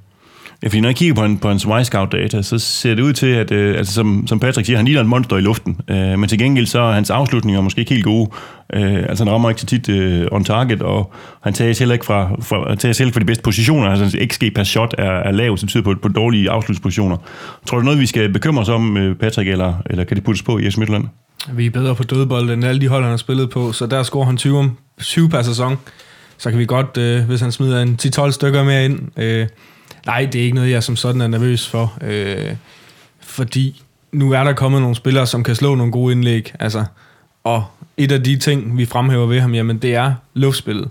Ja, 0.63 0.67
fordi 0.67 0.79
når 0.79 0.89
jeg 0.89 0.95
kigger 0.95 1.15
på, 1.15 1.23
en, 1.23 1.37
på 1.37 1.47
hans 1.47 1.63
Y-Scout-data, 1.63 2.41
så 2.41 2.59
ser 2.59 2.95
det 2.95 3.03
ud 3.03 3.13
til, 3.13 3.27
at 3.27 3.51
øh, 3.51 3.77
altså, 3.77 3.93
som, 3.93 4.27
som 4.27 4.39
Patrick 4.39 4.65
siger, 4.65 4.77
han 4.77 4.85
ligner 4.85 5.01
et 5.01 5.07
monster 5.07 5.37
i 5.37 5.41
luften. 5.41 5.81
Øh, 5.89 6.19
men 6.19 6.29
til 6.29 6.39
gengæld 6.39 6.65
så 6.65 6.79
er 6.79 6.91
hans 6.91 7.09
afslutninger 7.09 7.61
måske 7.61 7.79
ikke 7.79 7.93
helt 7.93 8.05
gode. 8.05 8.29
Øh, 8.73 8.95
altså 9.09 9.23
han 9.23 9.33
rammer 9.33 9.49
ikke 9.49 9.61
så 9.61 9.67
tit 9.67 9.89
øh, 9.89 10.27
on 10.31 10.43
target, 10.43 10.81
og 10.81 11.13
han 11.41 11.53
tager 11.53 11.75
heller 11.79 11.93
ikke 11.93 12.05
fra, 12.05 12.35
fra, 12.41 12.69
han 12.69 12.77
tager 12.77 12.93
selv 12.93 13.13
for 13.13 13.19
de 13.19 13.25
bedste 13.25 13.43
positioner. 13.43 13.89
Altså 13.89 14.03
hans 14.03 14.33
XG 14.33 14.53
per 14.55 14.63
shot 14.63 14.95
er, 14.97 15.11
er 15.11 15.31
lav, 15.31 15.57
som 15.57 15.69
tyder 15.69 15.83
på, 15.83 15.95
på 16.01 16.07
dårlige 16.07 16.49
afslutningspositioner. 16.49 17.17
Tror 17.65 17.77
du 17.77 17.81
det 17.81 17.83
er 17.83 17.85
noget, 17.85 17.99
vi 17.99 18.05
skal 18.05 18.33
bekymre 18.33 18.61
os 18.61 18.69
om, 18.69 18.97
øh, 18.97 19.15
Patrick, 19.15 19.49
eller, 19.49 19.73
eller 19.85 20.03
kan 20.03 20.17
det 20.17 20.23
puttes 20.23 20.43
på 20.43 20.57
i 20.57 20.65
Jes 20.65 20.77
Midtland? 20.77 21.03
Vi 21.53 21.65
er 21.65 21.69
bedre 21.69 21.95
på 21.95 22.03
dødbold, 22.03 22.49
end 22.49 22.65
alle 22.65 22.81
de 22.81 22.87
hold, 22.87 23.03
han 23.03 23.09
har 23.09 23.17
spillet 23.17 23.49
på, 23.49 23.71
så 23.71 23.85
der 23.85 24.03
scorer 24.03 24.25
han 24.25 24.37
20, 24.37 24.71
20 25.01 25.29
per 25.29 25.41
sæson. 25.41 25.77
Så 26.37 26.49
kan 26.49 26.59
vi 26.59 26.65
godt, 26.65 26.97
øh, 26.97 27.25
hvis 27.25 27.41
han 27.41 27.51
smider 27.51 27.81
en 27.81 27.99
10-12 28.01 28.31
stykker 28.31 28.63
mere 28.63 28.85
ind. 28.85 28.99
Øh, 29.17 29.47
nej, 30.05 30.25
det 30.31 30.39
er 30.41 30.43
ikke 30.43 30.55
noget, 30.55 30.71
jeg 30.71 30.83
som 30.83 30.95
sådan 30.95 31.21
er 31.21 31.27
nervøs 31.27 31.67
for. 31.67 31.97
Øh, 32.01 32.55
fordi 33.19 33.83
nu 34.11 34.31
er 34.31 34.43
der 34.43 34.53
kommet 34.53 34.81
nogle 34.81 34.95
spillere, 34.95 35.27
som 35.27 35.43
kan 35.43 35.55
slå 35.55 35.75
nogle 35.75 35.91
gode 35.91 36.11
indlæg. 36.11 36.53
Altså, 36.59 36.85
og 37.43 37.65
et 37.97 38.11
af 38.11 38.23
de 38.23 38.37
ting, 38.37 38.77
vi 38.77 38.85
fremhæver 38.85 39.25
ved 39.25 39.39
ham, 39.39 39.53
jamen, 39.53 39.77
det 39.77 39.95
er 39.95 40.13
luftspillet. 40.33 40.89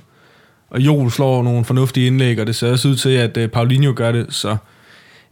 Og 0.70 0.80
Joel 0.80 1.10
slår 1.10 1.42
nogle 1.42 1.64
fornuftige 1.64 2.06
indlæg, 2.06 2.40
og 2.40 2.46
det 2.46 2.56
ser 2.56 2.70
også 2.70 2.88
ud 2.88 2.96
til, 2.96 3.10
at 3.10 3.36
øh, 3.36 3.48
Paulinho 3.48 3.92
gør 3.96 4.12
det, 4.12 4.26
så 4.34 4.56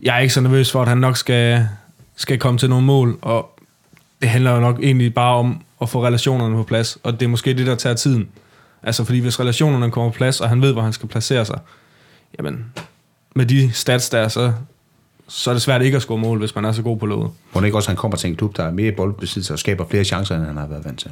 jeg 0.03 0.16
er 0.16 0.21
ikke 0.21 0.35
så 0.35 0.40
nervøs 0.40 0.73
for, 0.73 0.83
at 0.83 0.88
han 0.88 0.99
nok 0.99 1.16
skal, 1.16 1.68
skal 2.16 2.38
komme 2.38 2.59
til 2.59 2.71
nogle 2.71 2.87
mål, 2.87 3.18
og 3.23 3.59
det 4.21 4.31
handler 4.31 4.55
jo 4.55 4.61
nok 4.61 4.79
egentlig 4.83 5.14
bare 5.14 5.35
om 5.35 5.62
at 5.83 5.88
få 5.88 6.07
relationerne 6.07 6.57
på 6.57 6.62
plads, 6.62 6.99
og 7.03 7.12
det 7.12 7.23
er 7.23 7.29
måske 7.29 7.55
det, 7.55 7.66
der 7.66 7.75
tager 7.75 7.95
tiden. 7.95 8.29
Altså, 8.83 9.05
fordi 9.05 9.18
hvis 9.18 9.40
relationerne 9.40 9.90
kommer 9.90 10.11
på 10.11 10.16
plads, 10.16 10.40
og 10.40 10.49
han 10.49 10.62
ved, 10.62 10.73
hvor 10.73 10.83
han 10.83 10.92
skal 10.92 11.09
placere 11.09 11.45
sig, 11.45 11.59
jamen, 12.38 12.64
med 13.35 13.47
de 13.47 13.73
stats 13.73 14.11
der, 14.11 14.29
så, 14.29 14.53
så 15.29 15.51
er 15.51 15.55
det 15.55 15.62
svært 15.62 15.83
ikke 15.83 15.97
at 15.97 16.03
score 16.03 16.18
mål, 16.18 16.38
hvis 16.38 16.55
man 16.55 16.64
er 16.64 16.73
så 16.73 16.83
god 16.83 16.97
på 16.97 17.07
låget. 17.07 17.31
Må 17.55 17.61
ikke 17.61 17.77
også, 17.77 17.88
han 17.88 17.97
kommer 17.97 18.17
til 18.17 18.31
en 18.31 18.37
klub, 18.37 18.57
der 18.57 18.62
er 18.62 18.73
mere 18.73 18.93
boldbesiddelse 18.93 19.53
og 19.53 19.59
skaber 19.59 19.85
flere 19.91 20.05
chancer, 20.05 20.37
end 20.37 20.45
han 20.45 20.57
har 20.57 20.67
været 20.67 20.85
vant 20.85 20.99
til. 20.99 21.11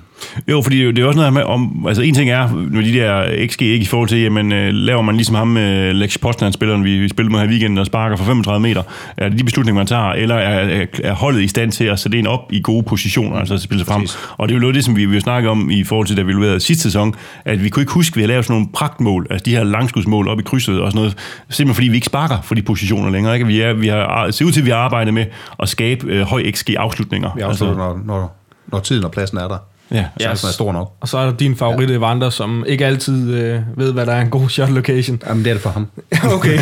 Jo, 0.48 0.62
fordi 0.62 0.92
det 0.92 0.98
er 0.98 1.04
også 1.04 1.18
noget 1.18 1.32
med 1.32 1.42
om, 1.42 1.86
altså 1.88 2.02
en 2.02 2.14
ting 2.14 2.30
er, 2.30 2.52
med 2.54 2.84
de 2.84 2.92
der 2.92 3.46
XG 3.46 3.62
ikke 3.62 3.82
i 3.82 3.86
forhold 3.86 4.08
til, 4.08 4.18
jamen 4.18 4.52
øh, 4.52 4.72
laver 4.72 5.02
man 5.02 5.14
ligesom 5.14 5.34
ham 5.34 5.48
med 5.48 5.94
Lex 5.94 6.18
Postman, 6.20 6.52
spilleren 6.52 6.84
vi, 6.84 7.08
spillede 7.08 7.32
med 7.32 7.40
her 7.40 7.46
i 7.46 7.50
weekenden, 7.50 7.78
og 7.78 7.86
sparker 7.86 8.16
for 8.16 8.24
35 8.24 8.60
meter, 8.60 8.82
er 9.16 9.28
det 9.28 9.38
de 9.38 9.44
beslutninger, 9.44 9.80
man 9.80 9.86
tager, 9.86 10.12
eller 10.12 10.34
er, 10.34 10.86
er, 11.04 11.12
holdet 11.14 11.42
i 11.42 11.48
stand 11.48 11.72
til 11.72 11.84
at 11.84 11.98
sætte 11.98 12.18
en 12.18 12.26
op 12.26 12.52
i 12.52 12.60
gode 12.60 12.82
positioner, 12.82 13.36
altså 13.36 13.54
at 13.54 13.60
spille 13.60 13.80
sig 13.80 13.86
frem. 13.86 14.00
Præcis. 14.00 14.18
Og 14.38 14.48
det 14.48 14.54
er 14.54 14.56
jo 14.56 14.60
noget 14.60 14.74
det, 14.74 14.84
som 14.84 14.96
vi, 14.96 15.04
vi 15.04 15.20
snakker 15.20 15.50
om 15.50 15.70
i 15.70 15.84
forhold 15.84 16.06
til, 16.06 16.16
da 16.16 16.22
vi 16.22 16.32
leverede 16.32 16.60
sidste 16.60 16.82
sæson, 16.82 17.14
at 17.44 17.64
vi 17.64 17.68
kunne 17.68 17.82
ikke 17.82 17.92
huske, 17.92 18.12
at 18.12 18.16
vi 18.16 18.20
havde 18.20 18.28
lavet 18.28 18.44
sådan 18.44 18.54
nogle 18.54 18.68
pragtmål, 18.72 19.26
altså 19.30 19.44
de 19.44 19.56
her 19.56 19.64
langskudsmål 19.64 20.28
op 20.28 20.40
i 20.40 20.42
krydset 20.42 20.80
og 20.80 20.90
sådan 20.90 20.98
noget, 20.98 21.18
simpelthen 21.50 21.74
fordi 21.74 21.88
vi 21.88 21.94
ikke 21.94 22.06
sparker 22.06 22.40
for 22.42 22.54
de 22.54 22.62
positioner 22.62 23.10
længere. 23.10 23.34
Ikke? 23.34 23.46
Vi, 23.46 23.60
er, 23.60 23.72
vi 23.72 23.88
har, 23.88 24.26
det 24.26 24.34
ser 24.34 24.44
ud 24.44 24.52
til, 24.52 24.60
at 24.60 24.66
vi 24.66 24.70
har 24.70 24.78
arbejdet 24.78 25.14
med 25.14 25.26
at 25.62 25.68
skabe 25.68 26.06
øh, 26.06 26.29
høj 26.30 26.50
XG 26.50 26.70
afslutninger. 26.78 27.30
Vi 27.36 27.40
afslutter, 27.40 27.76
når, 27.76 28.00
når, 28.04 28.36
når 28.66 28.78
tiden 28.80 29.04
og 29.04 29.10
pladsen 29.10 29.38
er 29.38 29.48
der. 29.48 29.58
ja, 29.90 30.04
Chancen 30.20 30.48
er 30.48 30.52
stor 30.52 30.72
nok. 30.72 30.92
Og 31.00 31.08
så 31.08 31.18
er 31.18 31.24
der 31.24 31.36
din 31.36 31.56
favorit 31.56 31.90
Evander, 31.90 32.30
som 32.30 32.64
ikke 32.66 32.86
altid 32.86 33.34
øh, 33.34 33.60
ved, 33.76 33.92
hvad 33.92 34.06
der 34.06 34.12
er 34.12 34.20
en 34.20 34.30
god 34.30 34.48
shot 34.48 34.70
location. 34.70 35.22
Jamen, 35.28 35.44
det 35.44 35.50
er 35.50 35.54
det 35.54 35.62
for 35.62 35.70
ham. 35.70 35.86
okay. 36.36 36.58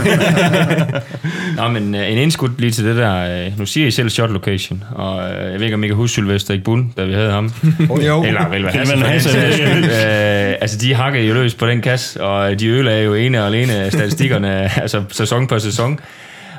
Nå, 1.57 1.69
men 1.69 1.95
øh, 1.95 2.13
en 2.13 2.19
indskud 2.19 2.49
lige 2.59 2.71
til 2.71 2.85
det 2.85 2.97
der. 2.97 3.47
Øh, 3.47 3.59
nu 3.59 3.67
siger 3.67 3.87
I 3.87 3.91
selv 3.91 4.11
shot 4.11 4.31
location, 4.31 4.85
og 4.91 5.31
øh, 5.31 5.53
jeg 5.53 5.55
ved 5.55 5.63
ikke, 5.63 5.75
om 5.75 5.85
I 5.85 5.87
kan 5.87 5.97
huske 5.97 6.13
Sylvester 6.13 6.55
Igbun, 6.55 6.93
da 6.97 7.05
vi 7.05 7.13
havde 7.13 7.31
ham. 7.31 7.53
jo. 8.07 8.25
Eller 8.25 8.49
vel, 8.49 8.63
hvad 8.63 8.75
øh, 8.75 10.57
Altså, 10.61 10.79
de 10.79 10.95
hakkede 10.95 11.25
jo 11.25 11.35
løs 11.35 11.55
på 11.55 11.67
den 11.67 11.81
kasse, 11.81 12.23
og 12.23 12.61
de 12.61 12.67
ødelagde 12.67 13.05
jo 13.05 13.15
ene 13.15 13.41
og 13.41 13.47
alene 13.47 13.91
statistikkerne, 13.91 14.81
altså 14.81 15.03
sæson 15.13 15.47
på 15.47 15.59
sæson. 15.59 16.01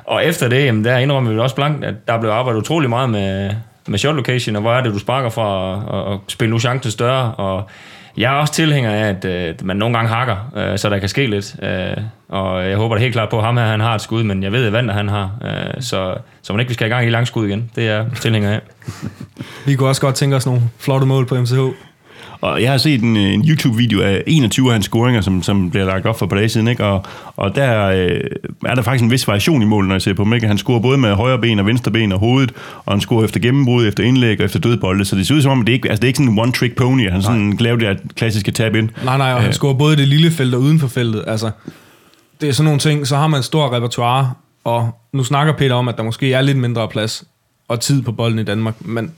Og 0.09 0.25
efter 0.25 0.49
det, 0.49 0.65
jamen, 0.65 0.85
der 0.85 0.97
indrømmer 0.97 1.31
vi 1.31 1.39
også 1.39 1.55
blankt, 1.55 1.85
at 1.85 2.07
der 2.07 2.19
blev 2.19 2.31
arbejdet 2.31 2.59
utrolig 2.59 2.89
meget 2.89 3.09
med, 3.09 3.51
med 3.87 3.99
shot 3.99 4.15
location, 4.15 4.55
og 4.55 4.61
hvor 4.61 4.73
er 4.73 4.81
det, 4.81 4.93
du 4.93 4.99
sparker 4.99 5.29
fra, 5.29 5.73
at, 5.73 6.13
at, 6.13 6.19
spille 6.27 6.51
nu 6.51 6.59
chancen 6.59 6.91
større, 6.91 7.33
og 7.33 7.69
jeg 8.17 8.33
er 8.33 8.37
også 8.37 8.53
tilhænger 8.53 8.91
af, 8.91 9.09
at 9.09 9.25
øh, 9.25 9.55
man 9.63 9.77
nogle 9.77 9.97
gange 9.97 10.09
hakker, 10.09 10.51
øh, 10.55 10.77
så 10.77 10.89
der 10.89 10.99
kan 10.99 11.09
ske 11.09 11.27
lidt. 11.27 11.55
Øh, 11.63 11.97
og 12.29 12.69
jeg 12.69 12.77
håber 12.77 12.95
da 12.95 13.01
helt 13.01 13.13
klart 13.13 13.29
på, 13.29 13.37
at 13.37 13.45
ham 13.45 13.57
her 13.57 13.65
han 13.65 13.79
har 13.79 13.95
et 13.95 14.01
skud, 14.01 14.23
men 14.23 14.43
jeg 14.43 14.51
ved, 14.51 14.65
at 14.65 14.73
Vander 14.73 14.93
han 14.93 15.09
har. 15.09 15.31
Øh, 15.45 15.81
så, 15.81 16.15
så 16.41 16.53
man 16.53 16.59
ikke 16.59 16.69
vi 16.69 16.73
skal 16.73 16.87
i 16.87 16.89
gang 16.89 17.07
i 17.07 17.09
lang 17.09 17.27
skud 17.27 17.47
igen. 17.47 17.71
Det 17.75 17.87
er 17.87 17.95
jeg 17.95 18.05
tilhænger 18.21 18.51
af. 18.51 18.59
Vi 19.65 19.75
kunne 19.75 19.89
også 19.89 20.01
godt 20.01 20.15
tænke 20.15 20.35
os 20.35 20.45
nogle 20.45 20.61
flotte 20.79 21.07
mål 21.07 21.25
på 21.25 21.35
MCH. 21.35 21.59
Og 22.41 22.61
jeg 22.61 22.71
har 22.71 22.77
set 22.77 23.01
en, 23.01 23.17
en 23.17 23.41
YouTube-video 23.49 24.01
af 24.01 24.23
21 24.27 24.67
af 24.67 24.73
hans 24.73 24.85
scoringer, 24.85 25.21
som, 25.21 25.43
som 25.43 25.69
bliver 25.69 25.85
lagt 25.85 26.05
op 26.05 26.19
for 26.19 26.25
et 26.25 26.29
par 26.29 26.37
dage 26.37 26.49
siden, 26.49 26.67
ikke? 26.67 26.85
Og, 26.85 27.03
og 27.35 27.55
der 27.55 27.85
øh, 27.85 28.21
er 28.65 28.75
der 28.75 28.81
faktisk 28.81 29.03
en 29.03 29.11
vis 29.11 29.27
variation 29.27 29.61
i 29.61 29.65
målet, 29.65 29.87
når 29.87 29.95
jeg 29.95 30.01
ser 30.01 30.13
på 30.13 30.23
ham. 30.23 30.33
Ikke? 30.33 30.47
Han 30.47 30.57
scorer 30.57 30.79
både 30.79 30.97
med 30.97 31.13
højre 31.13 31.39
ben 31.39 31.59
og 31.59 31.65
venstre 31.65 31.91
ben 31.91 32.11
og 32.11 32.19
hovedet, 32.19 32.51
og 32.85 32.93
han 32.93 33.01
scorer 33.01 33.23
efter 33.23 33.39
gennembrud, 33.39 33.87
efter 33.87 34.03
indlæg 34.03 34.39
og 34.39 34.45
efter 34.45 34.59
dødbolde. 34.59 35.05
Så 35.05 35.15
det 35.15 35.27
ser 35.27 35.35
ud 35.35 35.41
som 35.41 35.51
om, 35.51 35.65
det 35.65 35.73
ikke, 35.73 35.89
altså 35.89 36.01
det 36.01 36.05
er 36.05 36.07
ikke 36.07 36.17
sådan 36.17 36.33
en 36.33 36.39
one-trick 36.39 36.75
pony, 36.75 37.11
han 37.11 37.21
sådan 37.21 37.57
laver 37.59 37.77
det 37.77 37.87
her 37.87 37.95
klassiske 38.15 38.51
tab 38.51 38.75
ind. 38.75 38.89
Nej, 39.03 39.17
nej, 39.17 39.33
og 39.33 39.41
han 39.41 39.53
scorer 39.53 39.73
både 39.73 39.97
det 39.97 40.07
lille 40.07 40.31
felt 40.31 40.55
og 40.55 40.61
uden 40.61 40.79
for 40.79 40.87
feltet. 40.87 41.23
Altså, 41.27 41.51
det 42.41 42.49
er 42.49 42.53
sådan 42.53 42.65
nogle 42.65 42.79
ting, 42.79 43.07
så 43.07 43.17
har 43.17 43.27
man 43.27 43.39
en 43.39 43.43
stor 43.43 43.75
repertoire, 43.75 44.33
og 44.63 44.89
nu 45.13 45.23
snakker 45.23 45.53
Peter 45.53 45.75
om, 45.75 45.87
at 45.87 45.97
der 45.97 46.03
måske 46.03 46.33
er 46.33 46.41
lidt 46.41 46.57
mindre 46.57 46.87
plads 46.87 47.23
og 47.67 47.79
tid 47.79 48.01
på 48.01 48.11
bolden 48.11 48.39
i 48.39 48.43
Danmark, 48.43 48.75
men 48.79 49.11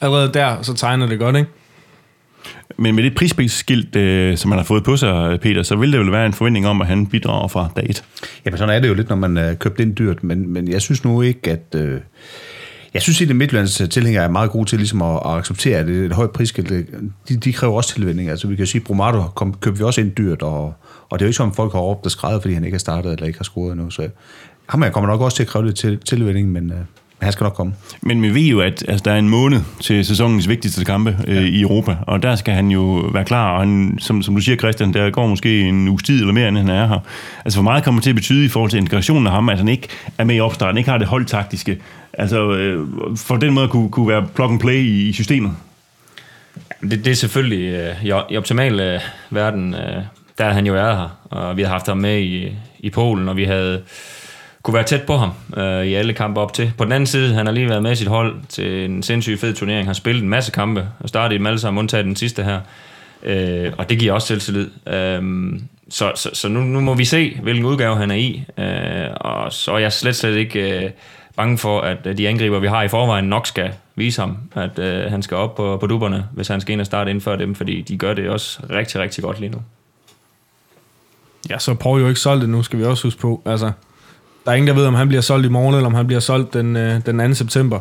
allerede 0.00 0.32
der, 0.34 0.62
så 0.62 0.74
tegner 0.74 1.06
det 1.06 1.18
godt, 1.18 1.36
ikke? 1.36 1.50
Men 2.76 2.94
med 2.94 3.04
det 3.04 3.14
prisskilt, 3.36 3.96
øh, 3.96 4.36
som 4.36 4.50
han 4.50 4.58
har 4.58 4.64
fået 4.64 4.84
på 4.84 4.96
sig, 4.96 5.32
øh, 5.32 5.38
Peter, 5.38 5.62
så 5.62 5.76
vil 5.76 5.92
det 5.92 6.00
vel 6.00 6.12
være 6.12 6.26
en 6.26 6.32
forventning 6.32 6.66
om, 6.66 6.80
at 6.80 6.86
han 6.86 7.06
bidrager 7.06 7.48
fra 7.48 7.68
dag 7.76 7.86
et. 7.90 8.04
Jamen, 8.44 8.58
sådan 8.58 8.74
er 8.74 8.80
det 8.80 8.88
jo 8.88 8.94
lidt, 8.94 9.08
når 9.08 9.16
man 9.16 9.38
øh, 9.38 9.56
købt 9.56 9.80
ind 9.80 9.96
dyrt, 9.96 10.24
men, 10.24 10.52
men 10.52 10.68
jeg 10.68 10.82
synes 10.82 11.04
nu 11.04 11.22
ikke, 11.22 11.50
at... 11.50 11.74
Øh, 11.74 12.00
jeg 12.94 13.02
synes, 13.02 13.20
at 13.22 13.36
Midtjyllands 13.36 13.80
øh, 13.80 13.88
tilhængere 13.88 14.24
er 14.24 14.28
meget 14.28 14.50
gode 14.50 14.68
til 14.68 14.78
ligesom 14.78 15.02
at, 15.02 15.16
at 15.24 15.30
acceptere, 15.30 15.78
at 15.78 15.86
det 15.86 16.00
er 16.00 16.06
et 16.06 16.12
højt 16.12 16.30
prisskilt. 16.30 16.70
Øh, 16.70 16.84
de, 17.28 17.36
de 17.36 17.52
kræver 17.52 17.74
også 17.74 17.94
tilvænding. 17.94 18.30
Altså, 18.30 18.48
vi 18.48 18.56
kan 18.56 18.66
sige, 18.66 18.80
at 18.80 18.86
Bromato 18.86 19.22
kom, 19.22 19.54
købte 19.54 19.78
vi 19.78 19.84
også 19.84 20.00
ind 20.00 20.12
dyrt, 20.12 20.42
og, 20.42 20.74
og 21.10 21.18
det 21.18 21.24
er 21.24 21.26
jo 21.26 21.28
ikke 21.28 21.36
som, 21.36 21.54
folk 21.54 21.72
har 21.72 21.80
råbt 21.80 22.04
og 22.04 22.10
skrevet, 22.10 22.42
fordi 22.42 22.54
han 22.54 22.64
ikke 22.64 22.74
har 22.74 22.78
startet 22.78 23.12
eller 23.12 23.26
ikke 23.26 23.38
har 23.38 23.44
scoret 23.44 23.72
endnu. 23.72 23.90
Så 23.90 24.08
ham 24.66 24.82
her 24.82 24.90
kommer 24.90 25.10
nok 25.10 25.20
også 25.20 25.36
til 25.36 25.42
at 25.42 25.48
kræve 25.48 25.64
lidt 25.64 25.76
til, 25.76 25.98
tilvænding, 25.98 26.52
men 26.52 26.72
øh, 26.72 26.78
han 27.22 27.32
skal 27.32 27.44
nok 27.44 27.54
komme. 27.54 27.72
Men 28.02 28.22
vi 28.22 28.34
ved 28.34 28.42
jo, 28.42 28.60
at 28.60 28.84
altså, 28.88 29.02
der 29.04 29.12
er 29.12 29.18
en 29.18 29.28
måned 29.28 29.60
til 29.80 30.04
sæsonens 30.04 30.48
vigtigste 30.48 30.84
kampe 30.84 31.16
øh, 31.26 31.36
ja. 31.36 31.40
i 31.40 31.60
Europa, 31.60 31.96
og 32.06 32.22
der 32.22 32.36
skal 32.36 32.54
han 32.54 32.70
jo 32.70 32.82
være 33.12 33.24
klar, 33.24 33.52
og 33.52 33.60
han, 33.60 33.98
som, 34.00 34.22
som 34.22 34.34
du 34.34 34.40
siger, 34.40 34.56
Christian, 34.56 34.94
der 34.94 35.10
går 35.10 35.26
måske 35.26 35.60
en 35.60 35.88
uges 35.88 36.02
tid 36.02 36.20
eller 36.20 36.32
mere, 36.32 36.48
end 36.48 36.56
han 36.56 36.68
er 36.68 36.86
her. 36.86 36.98
Altså, 37.44 37.60
hvor 37.60 37.70
meget 37.70 37.84
kommer 37.84 38.00
det 38.00 38.02
til 38.02 38.10
at 38.10 38.16
betyde 38.16 38.44
i 38.44 38.48
forhold 38.48 38.70
til 38.70 38.78
integrationen 38.78 39.26
af 39.26 39.32
ham, 39.32 39.48
at 39.48 39.58
han 39.58 39.68
ikke 39.68 39.88
er 40.18 40.24
med 40.24 40.36
i 40.36 40.40
opstarten, 40.40 40.78
ikke 40.78 40.90
har 40.90 40.98
det 40.98 41.06
holdtaktiske, 41.06 41.78
altså 42.12 42.52
øh, 42.52 42.86
for 43.16 43.36
den 43.36 43.54
måde 43.54 43.64
at 43.64 43.70
kunne, 43.70 43.90
kunne 43.90 44.08
være 44.08 44.26
plug 44.34 44.50
and 44.50 44.60
play 44.60 44.78
i, 44.78 45.08
i 45.08 45.12
systemet? 45.12 45.52
Det, 46.80 47.04
det 47.04 47.06
er 47.06 47.14
selvfølgelig 47.14 47.74
øh, 47.74 48.04
i, 48.04 48.12
i 48.30 48.36
optimal 48.36 48.80
øh, 48.80 49.00
verden, 49.30 49.74
øh, 49.74 50.02
der 50.38 50.52
han 50.52 50.66
jo 50.66 50.72
været 50.72 50.96
her, 50.96 51.08
og 51.30 51.56
vi 51.56 51.62
har 51.62 51.70
haft 51.70 51.86
ham 51.86 51.96
med 51.96 52.20
i, 52.20 52.52
i 52.78 52.90
Polen, 52.90 53.28
og 53.28 53.36
vi 53.36 53.44
havde 53.44 53.82
kunne 54.62 54.74
være 54.74 54.84
tæt 54.84 55.02
på 55.02 55.16
ham 55.16 55.30
øh, 55.56 55.86
i 55.86 55.94
alle 55.94 56.12
kampe 56.12 56.40
op 56.40 56.52
til. 56.52 56.72
På 56.78 56.84
den 56.84 56.92
anden 56.92 57.06
side, 57.06 57.34
han 57.34 57.46
har 57.46 57.52
lige 57.52 57.68
været 57.68 57.82
med 57.82 57.92
i 57.92 57.94
sit 57.94 58.08
hold 58.08 58.36
til 58.48 58.84
en 58.84 59.02
sindssygt 59.02 59.40
fed 59.40 59.54
turnering, 59.54 59.86
har 59.88 59.92
spillet 59.92 60.22
en 60.22 60.28
masse 60.28 60.52
kampe, 60.52 60.88
og 61.00 61.08
startet 61.08 61.34
i 61.34 61.38
dem 61.38 61.46
alle 61.46 61.58
sammen, 61.58 61.78
undtaget 61.78 62.06
den 62.06 62.16
sidste 62.16 62.42
her. 62.42 62.60
Øh, 63.22 63.72
og 63.78 63.90
det 63.90 63.98
giver 63.98 64.12
også 64.12 64.26
selvtillid. 64.26 64.70
Øh, 64.86 65.52
så 65.88 66.12
så, 66.14 66.30
så 66.32 66.48
nu, 66.48 66.60
nu 66.60 66.80
må 66.80 66.94
vi 66.94 67.04
se, 67.04 67.38
hvilken 67.42 67.64
udgave 67.64 67.96
han 67.96 68.10
er 68.10 68.14
i, 68.14 68.44
øh, 68.58 69.08
og 69.14 69.52
så 69.52 69.72
er 69.72 69.78
jeg 69.78 69.92
slet, 69.92 70.16
slet 70.16 70.36
ikke... 70.36 70.84
Øh, 70.84 70.90
bange 71.40 71.58
for, 71.58 71.80
at 71.80 72.06
øh, 72.06 72.18
de 72.18 72.28
angriber, 72.28 72.58
vi 72.58 72.66
har 72.66 72.82
i 72.82 72.88
forvejen, 72.88 73.24
nok 73.24 73.46
skal 73.46 73.72
vise 73.94 74.20
ham, 74.20 74.38
at 74.54 74.78
øh, 74.78 75.10
han 75.10 75.22
skal 75.22 75.36
op 75.36 75.54
på, 75.54 75.76
på 75.76 75.86
dupperne, 75.86 76.28
hvis 76.32 76.48
han 76.48 76.60
skal 76.60 76.72
ind 76.72 76.80
og 76.80 76.86
starte 76.86 77.10
inden 77.10 77.22
for 77.22 77.36
dem, 77.36 77.54
fordi 77.54 77.80
de 77.80 77.98
gør 77.98 78.14
det 78.14 78.28
også 78.28 78.60
rigtig, 78.70 79.00
rigtig 79.00 79.24
godt 79.24 79.40
lige 79.40 79.50
nu. 79.50 79.58
Ja, 81.50 81.58
så 81.58 81.74
Paul 81.74 82.00
jo 82.00 82.08
ikke 82.08 82.20
solgt 82.20 82.42
det 82.42 82.50
nu, 82.50 82.62
skal 82.62 82.78
vi 82.78 82.84
også 82.84 83.06
huske 83.06 83.20
på. 83.20 83.42
Altså, 83.46 83.72
der 84.50 84.54
er 84.54 84.56
ingen, 84.56 84.68
der 84.68 84.74
ved, 84.74 84.86
om 84.86 84.94
han 84.94 85.08
bliver 85.08 85.20
solgt 85.20 85.46
i 85.46 85.48
morgen, 85.48 85.74
eller 85.74 85.86
om 85.86 85.94
han 85.94 86.06
bliver 86.06 86.20
solgt 86.20 86.54
den, 86.54 86.76
øh, 86.76 87.00
den 87.06 87.28
2. 87.28 87.34
september. 87.34 87.78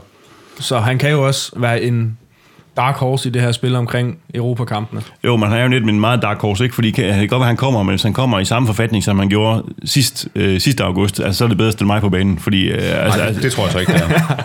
Så 0.60 0.80
han 0.80 0.98
kan 0.98 1.12
jo 1.12 1.28
også 1.28 1.52
være 1.58 1.82
en 1.82 2.18
dark 2.78 2.96
horse 2.96 3.30
i 3.30 3.32
det 3.32 3.42
her 3.42 3.52
spil 3.52 3.76
omkring 3.76 4.18
Europakampene. 4.34 5.02
Jo, 5.24 5.36
man 5.38 5.50
har 5.50 5.58
jo 5.60 5.68
lidt 5.68 5.86
med 5.86 5.94
en 5.94 6.00
meget 6.00 6.22
dark 6.22 6.40
horse, 6.42 6.64
ikke? 6.64 6.76
Fordi 6.76 6.92
kan- 6.92 7.04
det 7.06 7.16
kan 7.16 7.28
godt 7.28 7.40
være, 7.40 7.48
han 7.48 7.58
kommer, 7.58 7.84
men 7.84 7.90
hvis 7.90 8.04
han 8.04 8.14
kommer 8.14 8.40
i 8.40 8.46
samme 8.46 8.68
forfatning, 8.68 9.04
som 9.04 9.20
han 9.20 9.30
gjorde 9.30 9.64
sidst, 9.86 10.28
øh, 10.36 10.60
sidste 10.62 10.84
august, 10.84 11.20
altså, 11.20 11.38
så 11.38 11.44
er 11.44 11.48
det 11.48 11.58
bedre 11.58 11.68
at 11.68 11.74
stille 11.74 11.88
mig 11.88 12.02
på 12.02 12.10
banen, 12.10 12.40
fordi... 12.40 12.68
Øh, 12.68 13.06
altså, 13.06 13.20
Nej, 13.20 13.30
det, 13.32 13.44
det 13.44 13.52
tror 13.52 13.64
jeg 13.64 13.72
så 13.72 13.80
ikke, 13.80 13.94
det 13.94 14.02
er. 14.02 14.44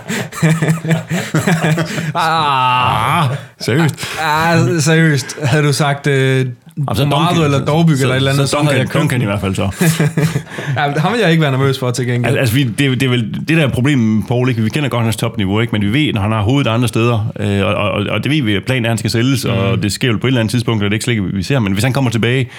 Ah, 2.14 3.36
seriøst. 3.60 3.94
ah, 4.22 4.80
seriøst. 4.82 5.36
Havde 5.42 5.64
du 5.66 5.72
sagt 5.72 6.06
øh, 6.06 6.46
Bromado 6.86 7.44
eller 7.44 7.64
Dorbyg 7.64 7.92
eller 7.92 8.08
et 8.08 8.16
eller 8.16 8.32
andet, 8.32 8.48
så, 8.48 8.56
så, 8.56 8.62
havde 8.62 8.78
jeg 8.78 8.86
Duncan, 8.86 9.00
Duncan 9.00 9.22
i 9.22 9.24
hvert 9.24 9.40
fald 9.40 9.54
så. 9.54 9.62
ja, 10.76 11.00
ham 11.00 11.12
vil 11.12 11.20
jeg 11.20 11.30
ikke 11.30 11.42
være 11.42 11.50
nervøs 11.50 11.78
for 11.78 11.90
til 11.90 12.06
gengæld. 12.06 12.24
Altså, 12.24 12.40
altså 12.40 12.54
vi, 12.54 12.62
det, 12.64 13.00
det 13.00 13.02
er 13.02 13.10
vel 13.10 13.34
det 13.48 13.56
der 13.56 13.64
er 13.64 13.68
problem 13.68 13.98
med 13.98 14.22
Paul, 14.28 14.48
ikke? 14.48 14.62
Vi 14.62 14.68
kender 14.68 14.88
godt 14.88 15.04
hans 15.04 15.16
topniveau, 15.16 15.60
ikke? 15.60 15.72
Men 15.72 15.82
vi 15.82 15.92
ved, 15.92 16.12
når 16.12 16.20
han 16.20 16.32
har 16.32 16.42
hovedet 16.42 16.70
andre 16.70 16.88
steder, 16.88 17.32
øh, 17.40 17.66
og, 17.66 17.74
og, 17.74 18.06
og, 18.10 18.24
det 18.24 18.32
ved 18.32 18.42
vi, 18.42 18.54
at 18.54 18.64
planen 18.64 18.84
er, 18.84 18.88
at 18.88 18.90
han 18.90 18.98
skal 18.98 19.10
sælges, 19.10 19.44
mm. 19.44 19.50
og 19.50 19.82
det 19.82 19.92
sker 19.92 20.08
jo 20.08 20.18
på 20.20 20.26
et 20.26 20.30
eller 20.30 20.40
andet 20.40 20.50
tidspunkt, 20.50 20.82
og 20.82 20.84
det 20.84 20.92
er 20.92 20.94
ikke 20.94 21.04
slet 21.04 21.14
ikke, 21.14 21.24
vi 21.24 21.42
ser. 21.42 21.58
Men 21.58 21.72
hvis 21.72 21.84
han 21.84 21.92
kommer 21.92 22.10
tilbage, 22.10 22.50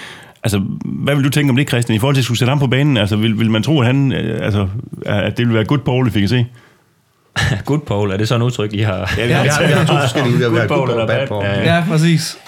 altså, 0.44 0.62
hvad 0.84 1.14
vil 1.14 1.24
du 1.24 1.30
tænke 1.30 1.50
om 1.50 1.56
det, 1.56 1.68
Christian, 1.68 1.96
i 1.96 1.98
forhold 1.98 2.14
til 2.14 2.20
at 2.20 2.24
skulle 2.24 2.38
sætte 2.38 2.50
ham 2.50 2.58
på 2.58 2.66
banen? 2.66 2.96
Altså, 2.96 3.16
vil, 3.16 3.38
vil 3.38 3.50
man 3.50 3.62
tro, 3.62 3.80
at, 3.80 3.86
han, 3.86 4.12
øh, 4.12 4.44
altså, 4.44 4.68
at 5.06 5.38
det 5.38 5.46
vil 5.46 5.54
være 5.54 5.64
good 5.64 5.78
Paul, 5.78 6.06
vi 6.06 6.10
fik 6.10 6.22
at 6.22 6.30
se? 6.30 6.46
Good 7.64 7.80
Paul, 7.80 8.10
er 8.10 8.16
det 8.16 8.28
sådan 8.28 8.42
et 8.42 8.46
udtryk, 8.46 8.72
I 8.72 8.80
har? 8.80 9.14
Ja, 9.18 9.26
vi 9.26 9.32
har, 9.32 9.42
vi 9.42 9.48
har, 9.48 9.66
vi 9.66 9.72
har 9.72 9.84
to 9.84 9.94
forskellige 10.00 10.34
udgaver. 10.34 10.52
Vi 10.52 10.58
har 10.58 10.66
Good 10.66 10.78
good 10.78 10.88
Paul 10.88 11.00
og 11.00 11.06
bad 11.06 11.16
eller 11.16 11.28
Paul. 11.28 11.44
bad? 11.44 11.64
Ja, 11.64 11.84
præcis. 11.88 12.38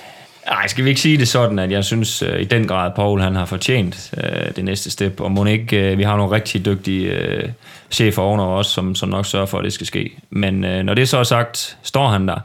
Nej, 0.50 0.66
skal 0.66 0.84
vi 0.84 0.88
ikke 0.88 1.00
sige 1.00 1.18
det 1.18 1.28
sådan, 1.28 1.58
at 1.58 1.70
jeg 1.70 1.84
synes 1.84 2.22
øh, 2.22 2.40
i 2.40 2.44
den 2.44 2.66
grad, 2.66 2.90
Paul 2.96 3.20
han 3.20 3.34
har 3.34 3.44
fortjent 3.44 4.14
øh, 4.24 4.56
det 4.56 4.64
næste 4.64 4.90
step, 4.90 5.20
og 5.20 5.32
må 5.32 5.44
ikke, 5.44 5.92
øh, 5.92 5.98
vi 5.98 6.02
har 6.02 6.16
nogle 6.16 6.34
rigtig 6.34 6.64
dygtige 6.64 7.12
øh, 7.12 7.48
chefer 7.90 8.22
ovenover 8.22 8.58
os, 8.58 8.66
som, 8.66 8.94
som 8.94 9.08
nok 9.08 9.26
sørger 9.26 9.46
for, 9.46 9.58
at 9.58 9.64
det 9.64 9.72
skal 9.72 9.86
ske. 9.86 10.10
Men 10.30 10.64
øh, 10.64 10.82
når 10.82 10.94
det 10.94 11.08
så 11.08 11.18
er 11.18 11.22
sagt, 11.22 11.78
står 11.82 12.08
han 12.08 12.28
der, 12.28 12.38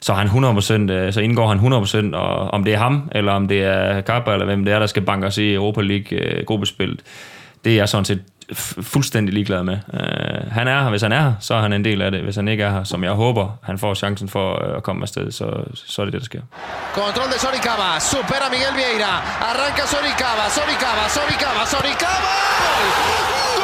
så, 0.00 0.12
han 0.12 0.26
100%, 0.26 0.92
øh, 0.92 1.12
så 1.12 1.20
indgår 1.20 1.48
han 1.48 1.58
100%, 2.12 2.16
og 2.16 2.50
om 2.50 2.64
det 2.64 2.74
er 2.74 2.78
ham, 2.78 3.10
eller 3.12 3.32
om 3.32 3.48
det 3.48 3.64
er 3.64 4.00
Kappa, 4.00 4.32
eller 4.32 4.46
hvem 4.46 4.64
det 4.64 4.74
er, 4.74 4.78
der 4.78 4.86
skal 4.86 5.02
banke 5.02 5.26
os 5.26 5.38
i 5.38 5.54
Europa 5.54 5.80
League 5.80 6.18
øh, 6.18 6.44
gruppespillet, 6.44 7.00
det 7.64 7.72
er 7.72 7.76
jeg 7.76 7.88
sådan 7.88 8.04
set 8.04 8.22
fuldstændig 8.82 9.34
ligeglad 9.34 9.62
med. 9.62 9.78
Uh, 9.92 10.52
han 10.52 10.68
er 10.68 10.82
her, 10.82 10.90
hvis 10.90 11.02
han 11.02 11.12
er 11.12 11.20
her, 11.20 11.32
så 11.40 11.54
er 11.54 11.60
han 11.60 11.72
en 11.72 11.84
del 11.84 12.02
af 12.02 12.10
det. 12.10 12.20
Hvis 12.22 12.36
han 12.36 12.48
ikke 12.48 12.64
er 12.64 12.70
her, 12.70 12.84
som 12.84 13.04
jeg 13.04 13.12
håber, 13.12 13.58
han 13.62 13.78
får 13.78 13.94
chancen 13.94 14.28
for 14.28 14.68
øh, 14.68 14.76
at 14.76 14.82
komme 14.82 15.02
afsted, 15.02 15.32
så, 15.32 15.64
så 15.74 16.02
er 16.02 16.04
det 16.06 16.12
det, 16.12 16.20
der 16.20 16.24
sker. 16.24 16.40
Control 16.94 17.26
de 17.26 17.38
Soricaba, 17.40 18.00
supera 18.00 18.48
Miguel 18.50 18.74
Vieira, 18.78 19.12
arranca 19.48 19.86
Soricaba, 19.86 20.44
Soricaba, 20.56 21.08
Soricaba, 21.08 21.62
Soricaba. 21.66 23.55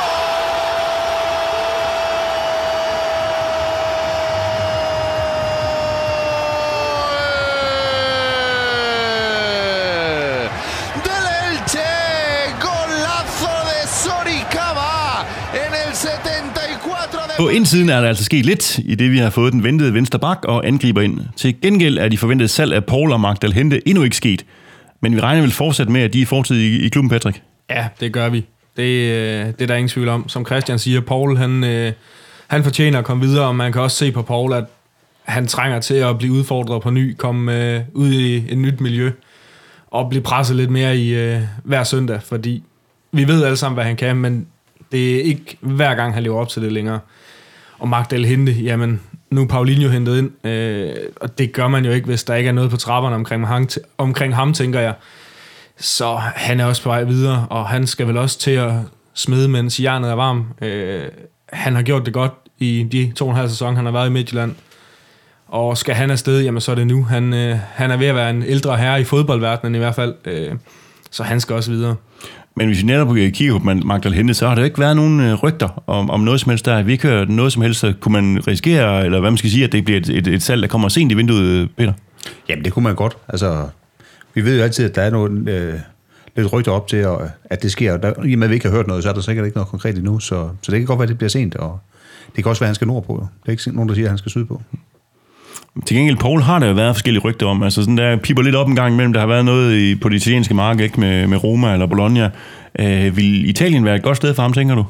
På 17.42 17.48
indsiden 17.48 17.88
er 17.88 18.00
der 18.00 18.08
altså 18.08 18.24
sket 18.24 18.46
lidt, 18.46 18.78
i 18.78 18.94
det 18.94 19.12
vi 19.12 19.18
har 19.18 19.30
fået 19.30 19.52
den 19.52 19.64
ventede 19.64 19.94
venstre 19.94 20.18
bak 20.18 20.44
og 20.44 20.66
angriber 20.66 21.00
ind. 21.00 21.20
Til 21.36 21.60
gengæld 21.60 21.98
er 21.98 22.08
de 22.08 22.18
forventede 22.18 22.48
salg 22.48 22.72
af 22.72 22.84
Paul 22.84 23.12
og 23.12 23.20
Magdal 23.20 23.52
Hente 23.52 23.88
endnu 23.88 24.02
ikke 24.02 24.16
sket. 24.16 24.44
Men 25.00 25.16
vi 25.16 25.20
regner 25.20 25.42
vel 25.42 25.50
fortsat 25.50 25.88
med, 25.88 26.00
at 26.00 26.12
de 26.12 26.22
er 26.22 26.26
fortid 26.26 26.56
i, 26.56 26.86
i 26.86 26.88
klubben, 26.88 27.10
Patrick. 27.10 27.42
Ja, 27.70 27.88
det 28.00 28.12
gør 28.12 28.28
vi. 28.28 28.46
Det, 28.76 28.82
øh, 28.82 29.46
det 29.46 29.62
er 29.62 29.66
der 29.66 29.74
ingen 29.74 29.88
tvivl 29.88 30.08
om. 30.08 30.28
Som 30.28 30.46
Christian 30.46 30.78
siger, 30.78 31.00
Paul 31.00 31.36
han, 31.36 31.64
øh, 31.64 31.92
han 32.46 32.64
fortjener 32.64 32.98
at 32.98 33.04
komme 33.04 33.26
videre, 33.26 33.46
og 33.46 33.56
man 33.56 33.72
kan 33.72 33.82
også 33.82 33.96
se 33.96 34.12
på 34.12 34.22
Paul, 34.22 34.52
at 34.52 34.64
han 35.22 35.46
trænger 35.46 35.80
til 35.80 35.94
at 35.94 36.18
blive 36.18 36.32
udfordret 36.32 36.82
på 36.82 36.90
ny, 36.90 37.14
komme 37.16 37.74
øh, 37.74 37.80
ud 37.92 38.12
i 38.12 38.36
et 38.48 38.58
nyt 38.58 38.80
miljø, 38.80 39.10
og 39.90 40.10
blive 40.10 40.22
presset 40.22 40.56
lidt 40.56 40.70
mere 40.70 40.96
i 40.96 41.14
øh, 41.14 41.40
hver 41.64 41.84
søndag, 41.84 42.22
fordi 42.22 42.62
vi 43.12 43.28
ved 43.28 43.44
alle 43.44 43.56
sammen, 43.56 43.74
hvad 43.76 43.84
han 43.84 43.96
kan, 43.96 44.16
men 44.16 44.46
det 44.92 45.16
er 45.16 45.22
ikke 45.22 45.56
hver 45.60 45.94
gang, 45.94 46.14
han 46.14 46.22
lever 46.22 46.40
op 46.40 46.48
til 46.48 46.62
det 46.62 46.72
længere. 46.72 46.98
Og 47.82 47.88
Magdal 47.88 48.24
Hente, 48.24 48.52
jamen, 48.52 49.00
nu 49.30 49.42
er 49.42 49.46
Paulinho 49.46 49.88
hentet 49.88 50.18
ind, 50.18 50.46
øh, 50.46 50.94
og 51.20 51.38
det 51.38 51.52
gør 51.52 51.68
man 51.68 51.84
jo 51.84 51.90
ikke, 51.90 52.06
hvis 52.06 52.24
der 52.24 52.34
ikke 52.34 52.48
er 52.48 52.52
noget 52.52 52.70
på 52.70 52.76
trapperne 52.76 53.16
omkring 53.16 53.46
ham, 53.46 53.68
omkring 53.98 54.34
ham 54.34 54.52
tænker 54.52 54.80
jeg. 54.80 54.94
Så 55.78 56.14
han 56.16 56.60
er 56.60 56.64
også 56.64 56.82
på 56.82 56.88
vej 56.88 57.04
videre, 57.04 57.46
og 57.50 57.68
han 57.68 57.86
skal 57.86 58.06
vel 58.06 58.16
også 58.16 58.38
til 58.38 58.50
at 58.50 58.72
smide, 59.14 59.48
mens 59.48 59.80
jernet 59.80 60.10
er 60.10 60.14
varm. 60.14 60.46
Øh, 60.62 61.02
han 61.52 61.74
har 61.74 61.82
gjort 61.82 62.06
det 62.06 62.14
godt 62.14 62.32
i 62.58 62.88
de 62.92 63.12
to 63.16 63.24
og 63.24 63.30
en 63.30 63.36
halv 63.36 63.48
sæson, 63.48 63.76
han 63.76 63.84
har 63.84 63.92
været 63.92 64.08
i 64.08 64.12
Midtjylland. 64.12 64.54
Og 65.48 65.78
skal 65.78 65.94
han 65.94 66.10
afsted, 66.10 66.40
jamen 66.42 66.60
så 66.60 66.70
er 66.70 66.74
det 66.74 66.86
nu. 66.86 67.04
Han, 67.04 67.34
øh, 67.34 67.58
han 67.72 67.90
er 67.90 67.96
ved 67.96 68.06
at 68.06 68.14
være 68.14 68.30
en 68.30 68.42
ældre 68.42 68.76
herre 68.76 69.00
i 69.00 69.04
fodboldverdenen 69.04 69.74
i 69.74 69.78
hvert 69.78 69.94
fald, 69.94 70.14
øh, 70.24 70.54
så 71.10 71.22
han 71.22 71.40
skal 71.40 71.56
også 71.56 71.70
videre. 71.70 71.96
Men 72.56 72.66
hvis 72.66 72.78
vi 72.78 72.86
netop 72.86 73.14
kigger 73.14 73.58
på 73.58 73.64
Magdal 73.64 74.12
Hente, 74.12 74.34
så 74.34 74.48
har 74.48 74.54
der 74.54 74.64
ikke 74.64 74.78
været 74.78 74.96
nogen 74.96 75.20
øh, 75.20 75.34
rygter 75.34 75.82
om, 75.86 76.10
om 76.10 76.20
noget 76.20 76.40
som 76.40 76.50
helst 76.50 76.64
der. 76.64 76.82
Vi 76.82 76.92
ikke 76.92 77.08
hørt 77.08 77.28
noget 77.28 77.52
som 77.52 77.62
helst, 77.62 77.80
så 77.80 77.94
kunne 78.00 78.12
man 78.12 78.48
risikere, 78.48 79.04
eller 79.04 79.20
hvad 79.20 79.30
man 79.30 79.38
skal 79.38 79.50
sige, 79.50 79.64
at 79.64 79.72
det 79.72 79.84
bliver 79.84 80.00
et, 80.00 80.08
et, 80.08 80.26
et 80.26 80.42
salg, 80.42 80.62
der 80.62 80.68
kommer 80.68 80.88
sent 80.88 81.12
i 81.12 81.14
vinduet, 81.14 81.42
øh, 81.42 81.68
Peter? 81.76 81.92
Jamen, 82.48 82.64
det 82.64 82.72
kunne 82.72 82.82
man 82.82 82.94
godt. 82.94 83.16
Altså, 83.28 83.68
vi 84.34 84.44
ved 84.44 84.56
jo 84.56 84.62
altid, 84.62 84.84
at 84.84 84.94
der 84.94 85.02
er 85.02 85.10
noget, 85.10 85.48
øh, 85.48 85.74
lidt 86.36 86.52
rygter 86.52 86.72
op 86.72 86.88
til, 86.88 87.06
og, 87.06 87.28
at 87.44 87.62
det 87.62 87.72
sker. 87.72 87.96
Der, 87.96 88.24
I 88.24 88.32
og 88.32 88.38
med, 88.38 88.46
at 88.46 88.50
vi 88.50 88.54
ikke 88.54 88.68
har 88.68 88.76
hørt 88.76 88.86
noget, 88.86 89.02
så 89.02 89.08
er 89.08 89.14
der 89.14 89.20
sikkert 89.20 89.46
ikke 89.46 89.56
noget 89.56 89.68
konkret 89.68 89.96
endnu. 89.96 90.18
Så, 90.18 90.48
så 90.62 90.72
det 90.72 90.80
kan 90.80 90.86
godt 90.86 90.98
være, 90.98 91.04
at 91.04 91.08
det 91.08 91.18
bliver 91.18 91.30
sent. 91.30 91.54
Og 91.54 91.80
det 92.36 92.44
kan 92.44 92.50
også 92.50 92.60
være, 92.60 92.66
at 92.66 92.68
han 92.68 92.74
skal 92.74 92.86
nordpå. 92.86 93.26
Det 93.42 93.48
er 93.48 93.50
ikke 93.50 93.76
nogen, 93.76 93.88
der 93.88 93.94
siger, 93.94 94.06
at 94.06 94.10
han 94.10 94.18
skal 94.18 94.30
sydpå. 94.30 94.62
Til 95.86 95.96
gengæld, 95.96 96.16
Paul 96.16 96.42
har 96.42 96.58
der 96.58 96.66
jo 96.66 96.74
været 96.74 96.94
forskellige 96.94 97.22
rygter 97.22 97.46
om. 97.46 97.62
Altså 97.62 97.82
sådan 97.82 97.98
der 97.98 98.16
piper 98.16 98.42
lidt 98.42 98.54
op 98.54 98.68
en 98.68 98.76
gang 98.76 98.94
imellem. 98.94 99.12
Der 99.12 99.20
har 99.20 99.26
været 99.26 99.44
noget 99.44 99.76
i, 99.76 99.94
på 99.94 100.08
det 100.08 100.16
italienske 100.16 100.54
marked, 100.54 100.84
ikke? 100.84 101.00
Med, 101.00 101.26
med 101.26 101.44
Roma 101.44 101.72
eller 101.72 101.86
Bologna. 101.86 102.30
Øh, 102.78 103.16
vil 103.16 103.48
Italien 103.48 103.84
være 103.84 103.96
et 103.96 104.02
godt 104.02 104.16
sted 104.16 104.34
for 104.34 104.42
ham, 104.42 104.52
tænker 104.52 104.74
du? 104.74 104.84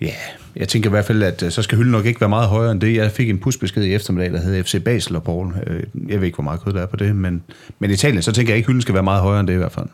Ja, 0.00 0.14
jeg 0.56 0.68
tænker 0.68 0.90
i 0.90 0.90
hvert 0.90 1.04
fald, 1.04 1.22
at 1.22 1.42
øh, 1.42 1.50
så 1.50 1.62
skal 1.62 1.78
hylden 1.78 1.92
nok 1.92 2.06
ikke 2.06 2.20
være 2.20 2.28
meget 2.28 2.48
højere 2.48 2.72
end 2.72 2.80
det. 2.80 2.94
Jeg 2.96 3.10
fik 3.10 3.30
en 3.30 3.38
pusbesked 3.38 3.84
i 3.84 3.94
eftermiddag, 3.94 4.32
der 4.32 4.40
hedder 4.40 4.62
FC 4.62 4.84
Basel 4.84 5.16
og 5.16 5.22
Paul. 5.22 5.54
Øh, 5.66 5.82
jeg 6.08 6.20
ved 6.20 6.26
ikke, 6.26 6.36
hvor 6.36 6.44
meget 6.44 6.64
kød 6.64 6.72
der 6.72 6.82
er 6.82 6.86
på 6.86 6.96
det, 6.96 7.16
men, 7.16 7.42
men 7.78 7.90
Italien, 7.90 8.22
så 8.22 8.32
tænker 8.32 8.52
jeg 8.52 8.56
ikke, 8.56 8.66
at 8.66 8.68
hylden 8.68 8.82
skal 8.82 8.94
være 8.94 9.02
meget 9.02 9.22
højere 9.22 9.40
end 9.40 9.48
det 9.48 9.54
i 9.54 9.56
hvert 9.56 9.72
fald. 9.72 9.86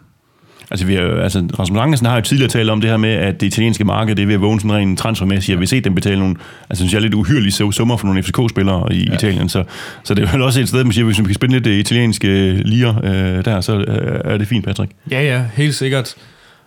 Altså, 0.71 0.87
vi 0.87 0.95
har, 0.95 1.03
altså 1.03 1.49
Rasmus 1.59 1.79
Angersen 1.81 2.07
har 2.07 2.15
jo 2.15 2.21
tidligere 2.21 2.51
talt 2.51 2.71
om 2.71 2.81
det 2.81 2.91
her 2.91 2.97
med, 2.97 3.11
at 3.11 3.41
det 3.41 3.47
italienske 3.47 3.85
marked 3.85 4.17
det 4.17 4.23
er 4.23 4.27
ved 4.27 4.35
at 4.35 4.41
vågne 4.41 4.61
sådan 4.61 4.73
rent 4.77 4.99
transfermæssigt, 4.99 5.57
og 5.57 5.61
vi 5.61 5.65
har 5.65 5.69
set 5.69 5.85
dem 5.85 5.95
betale 5.95 6.19
nogle, 6.19 6.37
altså 6.71 6.81
synes 6.81 6.93
jeg, 6.95 7.03
lidt 7.03 7.15
uhyrlige 7.15 7.53
su- 7.65 7.73
summer 7.73 7.97
for 7.97 8.07
nogle 8.07 8.23
FCK-spillere 8.23 8.95
i 8.95 9.05
ja. 9.09 9.15
Italien. 9.15 9.49
Så, 9.49 9.65
så 10.05 10.15
det 10.15 10.25
er 10.25 10.33
vel 10.33 10.43
også 10.43 10.61
et 10.61 10.69
sted, 10.69 10.85
man 10.85 10.93
siger, 10.93 11.05
hvis 11.05 11.19
vi 11.19 11.25
kan 11.25 11.35
spille 11.35 11.53
lidt 11.57 11.65
det 11.65 11.71
italienske 11.79 12.53
lier 12.65 12.95
øh, 13.05 13.45
der, 13.45 13.61
så 13.61 13.77
øh, 13.79 14.21
er 14.33 14.39
det 14.39 14.49
fint, 14.49 14.65
Patrick. 14.65 14.93
Ja, 15.11 15.23
ja, 15.23 15.45
helt 15.55 15.75
sikkert. 15.75 16.15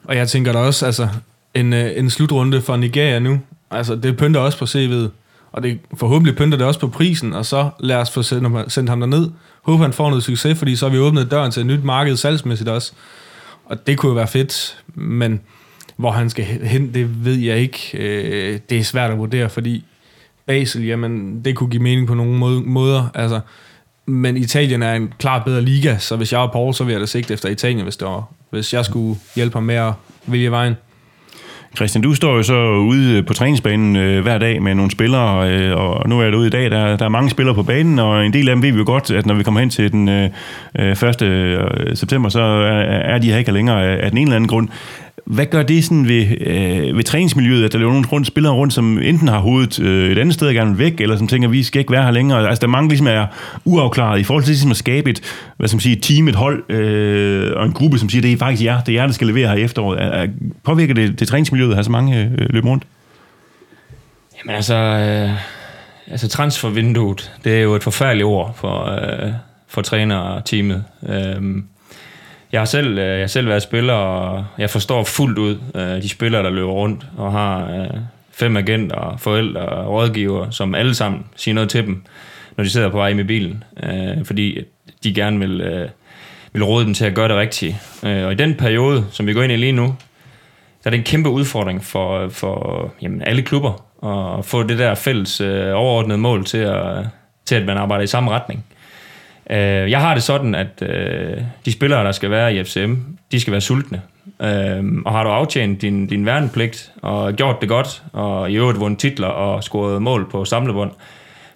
Og 0.04 0.16
jeg 0.16 0.28
tænker 0.28 0.52
da 0.54 0.60
også, 0.60 0.86
altså, 0.86 1.08
en, 1.56 1.74
øh, 1.74 1.90
en 1.96 2.10
slutrunde 2.10 2.62
for 2.62 2.76
Nigeria 2.76 3.20
nu, 3.20 3.40
altså, 3.72 3.96
det 3.96 4.18
pynter 4.18 4.40
også 4.40 4.58
på 4.58 4.66
CV'et. 4.66 5.10
Og 5.52 5.64
det 5.64 5.80
forhåbentlig 5.98 6.36
pynter 6.36 6.58
det 6.58 6.68
også 6.68 6.80
på 6.80 6.88
prisen, 6.88 7.34
og 7.34 7.46
så 7.46 7.70
lad 7.80 7.96
os 7.96 8.12
få 8.12 8.24
sendt, 8.24 8.44
ham- 8.48 8.70
sendt 8.70 8.90
ham 8.90 9.00
derned. 9.00 9.30
Håber, 9.64 9.84
han 9.84 9.94
får 9.94 10.10
noget 10.10 10.24
succes, 10.24 10.58
fordi 10.60 10.76
så 10.76 10.86
har 10.86 10.92
vi 10.92 11.00
åbnet 11.00 11.32
døren 11.32 11.52
til 11.52 11.60
et 11.60 11.66
nyt 11.66 11.84
marked 11.84 12.16
salgsmæssigt 12.16 12.70
også. 12.70 12.92
Og 13.70 13.88
det 13.88 13.98
kunne 13.98 14.10
jo 14.10 14.16
være 14.16 14.28
fedt, 14.28 14.84
men 14.96 15.42
hvor 15.96 16.12
han 16.12 16.30
skal 16.30 16.46
hen, 16.46 16.94
det 16.94 17.26
ved 17.26 17.36
jeg 17.36 17.58
ikke. 17.58 17.90
Øh, 17.94 18.60
det 18.70 18.78
er 18.78 18.84
svært 18.84 19.12
at 19.12 19.18
vurdere, 19.18 19.50
fordi 19.50 19.84
Basel, 20.46 20.86
jamen, 20.86 21.42
det 21.46 21.56
kunne 21.56 21.70
give 21.70 21.84
mening 21.84 22.08
på 22.08 22.14
nogle 22.14 22.64
måder. 22.66 23.10
Altså, 23.14 23.40
men 24.06 24.38
Italien 24.38 24.84
er 24.84 24.94
en 24.94 25.14
klart 25.20 25.46
bedre 25.46 25.62
liga, 25.62 25.98
så 25.98 26.16
hvis 26.16 26.32
jeg 26.32 26.40
var 26.40 26.48
Paul, 26.48 26.74
så 26.74 26.84
ville 26.84 26.94
jeg 26.94 27.02
da 27.02 27.06
sigte 27.06 27.34
efter 27.34 27.50
Italien, 27.50 27.84
hvis, 27.84 27.98
det 27.98 28.08
var, 28.08 28.24
hvis 28.50 28.74
jeg 28.74 28.86
skulle 28.86 29.20
hjælpe 29.36 29.56
ham 29.56 29.64
med 29.64 29.76
at 29.76 29.94
vælge 30.26 30.52
vejen. 30.52 30.74
Christian, 31.78 32.02
du 32.02 32.14
står 32.14 32.36
jo 32.36 32.44
så 32.44 32.70
ude 32.70 33.24
på 33.24 33.34
træningsbanen 33.34 33.96
øh, 33.96 34.22
hver 34.24 34.38
dag 34.38 34.62
med 34.62 34.76
nogle 34.76 34.92
spillere, 34.92 35.50
øh, 35.50 35.78
og 35.78 36.10
nu 36.10 36.20
er 36.20 36.30
du 36.30 36.38
ude 36.38 36.48
i 36.48 36.50
dag. 36.50 36.72
Der, 36.72 36.98
der 36.98 37.06
er 37.06 37.10
mange 37.10 37.30
spillere 37.30 37.56
på 37.56 37.64
banen, 37.64 38.00
og 38.00 38.26
en 38.26 38.34
del 38.34 38.50
af 38.50 38.56
dem 38.56 38.64
ved 38.64 38.72
vi 38.72 38.78
jo 38.78 38.84
godt, 38.86 39.12
at 39.12 39.26
når 39.26 39.36
vi 39.36 39.44
kommer 39.44 39.60
hen 39.60 39.70
til 39.70 39.92
den 39.92 40.10
øh, 40.10 40.30
øh 40.80 40.92
1. 40.92 41.22
Øh, 41.22 41.60
september, 41.96 42.30
så 42.30 42.42
er, 42.42 42.82
er 43.14 43.18
de 43.18 43.32
her 43.32 43.38
ikke 43.38 43.52
længere 43.52 43.84
af 43.84 44.10
den 44.10 44.18
ene 44.18 44.26
eller 44.26 44.36
anden 44.36 44.48
grund. 44.48 44.70
Hvad 45.28 45.46
gør 45.46 45.64
det 45.64 45.84
sådan 45.84 46.08
ved, 46.08 46.26
øh, 46.42 46.98
ved 46.98 47.04
træningsmiljøet, 47.04 47.66
at 47.66 47.74
der 47.74 47.80
løber 47.80 47.92
nogle 47.92 48.08
rundt, 48.08 48.28
spillere 48.28 48.54
rundt, 48.54 48.74
som 48.74 49.00
enten 49.02 49.28
har 49.28 49.40
hovedet 49.40 49.80
øh, 49.80 50.12
et 50.12 50.18
andet 50.18 50.34
sted 50.34 50.48
og 50.48 50.54
gerne 50.54 50.78
væk, 50.78 51.02
eller 51.02 51.18
som 51.18 51.28
tænker, 51.28 51.48
vi 51.48 51.64
skal 51.64 51.80
ikke 51.80 51.92
være 51.92 52.04
her 52.04 52.12
længere. 52.12 52.48
Altså, 52.48 52.62
der 52.62 52.68
er 52.68 52.72
mange, 52.72 52.90
ligesom 52.90 53.08
er 53.08 53.26
uafklaret 53.66 54.20
i 54.20 54.24
forhold 54.24 54.44
til 54.44 54.52
ligesom 54.52 54.72
at 54.72 54.78
skabe 54.78 55.10
et, 55.10 55.22
hvad 55.58 55.68
skal 55.68 55.76
man 55.76 55.82
sige, 55.82 55.96
et 55.96 56.04
team, 56.04 56.28
et 56.28 56.36
hold 56.36 56.72
øh, 56.72 57.52
og 57.56 57.66
en 57.66 57.74
gruppe, 57.74 58.00
som 58.00 58.10
siger, 58.10 58.22
det 58.22 58.34
er 58.34 58.38
faktisk 58.38 58.64
jer, 58.64 58.82
det 58.82 58.92
er 58.92 58.94
jer, 58.94 59.06
der 59.06 59.14
skal 59.14 59.28
levere 59.28 59.48
her 59.48 59.56
i 59.56 59.62
efteråret. 59.62 60.02
Er, 60.02 60.06
er, 60.06 60.28
påvirker 60.64 60.94
det, 60.94 61.20
det 61.20 61.28
træningsmiljøet 61.28 61.70
at 61.70 61.76
have 61.76 61.84
så 61.84 61.92
mange 61.92 62.24
øh, 62.38 62.48
løb 62.50 62.66
rundt? 62.66 62.84
Altså, 64.48 64.76
øh, 64.76 65.32
altså 66.12 66.28
transfervinduet, 66.28 67.32
det 67.44 67.58
er 67.58 67.62
jo 67.62 67.76
et 67.76 67.84
forfærdeligt 67.84 68.26
ord 68.26 68.56
for, 68.56 68.86
øh, 68.86 69.32
for 69.68 69.82
træner 69.82 70.18
og 70.18 70.46
teamet. 70.46 70.84
Øh, 71.10 71.42
jeg 72.52 72.62
har, 72.62 72.66
selv, 72.66 72.98
øh, 72.98 73.06
jeg 73.06 73.20
har 73.20 73.28
selv 73.28 73.48
været 73.48 73.62
spiller, 73.62 73.94
og 73.94 74.46
jeg 74.58 74.70
forstår 74.70 75.04
fuldt 75.04 75.38
ud 75.38 75.58
øh, 75.76 76.02
de 76.02 76.10
spillere, 76.10 76.44
der 76.44 76.50
løber 76.50 76.72
rundt 76.72 77.08
og 77.18 77.32
har 77.32 77.72
øh, 77.72 78.00
fem 78.32 78.58
agenter, 78.58 79.18
forældre 79.18 79.62
og 79.62 79.94
rådgiver, 79.94 80.50
som 80.50 80.76
alle 80.76 80.96
sammen 80.96 81.26
siger 81.36 81.56
noget 81.56 81.70
til 81.70 81.86
dem, 81.86 82.04
når 82.58 82.64
de 82.64 82.70
sidder 82.70 82.90
på 82.90 82.98
vej 82.98 83.14
med 83.14 83.26
bilen, 83.26 83.64
fordi 84.24 84.60
de 85.04 85.14
gerne 85.14 85.40
vil, 85.40 85.90
vil 86.54 86.64
råde 86.64 86.86
dem 86.86 86.94
til 86.94 87.06
at 87.06 87.16
gøre 87.16 87.28
det 87.28 87.36
rigtige. 87.36 87.80
Og 88.02 88.32
i 88.32 88.36
den 88.36 88.56
periode, 88.56 89.06
som 89.12 89.28
vi 89.28 89.34
går 89.34 89.44
ind 89.44 89.52
i 89.52 89.56
lige 89.56 89.72
nu, 89.72 89.96
der 90.84 90.90
er 90.90 90.90
det 90.90 90.98
en 90.98 91.04
kæmpe 91.04 91.30
udfordring 91.30 91.84
for, 91.84 92.30
for 92.30 92.92
jamen, 93.02 93.22
alle 93.22 93.42
klubber 93.42 93.88
at 94.40 94.46
få 94.46 94.64
det 94.64 94.80
der 94.80 94.96
fælles 94.96 95.42
øh, 95.42 95.72
overordnede 95.76 96.18
mål 96.18 96.46
til 96.46 96.58
at, 96.58 97.06
til, 97.46 97.56
at 97.56 97.66
man 97.66 97.78
arbejder 97.78 98.04
i 98.04 98.08
samme 98.08 98.32
retning. 98.32 98.66
Øh, 99.50 99.92
jeg 99.92 100.02
har 100.02 100.14
det 100.14 100.24
sådan, 100.24 100.56
at 100.56 100.82
øh, 100.82 101.38
de 101.66 101.72
spillere, 101.72 102.04
der 102.04 102.12
skal 102.12 102.32
være 102.32 102.56
i 102.56 102.64
FCM, 102.64 102.94
de 103.32 103.40
skal 103.40 103.52
være 103.52 103.62
sultne. 103.62 104.02
Øh, 104.42 104.84
og 105.06 105.12
har 105.12 105.24
du 105.24 105.30
aftjent 105.30 105.82
din, 105.82 106.08
din 106.08 106.26
værnepligt 106.26 106.92
og 107.02 107.34
gjort 107.34 107.62
det 107.62 107.70
godt, 107.70 108.04
og 108.14 108.52
i 108.52 108.56
øvrigt 108.56 108.80
vundet 108.80 109.00
titler 109.00 109.28
og 109.28 109.64
scoret 109.64 110.02
mål 110.02 110.30
på 110.30 110.46
samlebånd, 110.46 110.92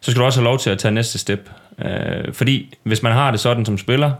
så 0.02 0.12
skal 0.12 0.22
du 0.22 0.26
også 0.26 0.40
have 0.40 0.46
lov 0.46 0.60
til 0.60 0.70
at 0.70 0.78
tage 0.78 0.92
næste 0.92 1.20
step. 1.20 1.50
Øh, 1.86 2.34
fordi 2.34 2.74
hvis 2.84 3.04
man 3.04 3.12
har 3.12 3.32
det 3.32 3.40
sådan 3.40 3.66
som 3.66 3.78
spiller, 3.78 4.12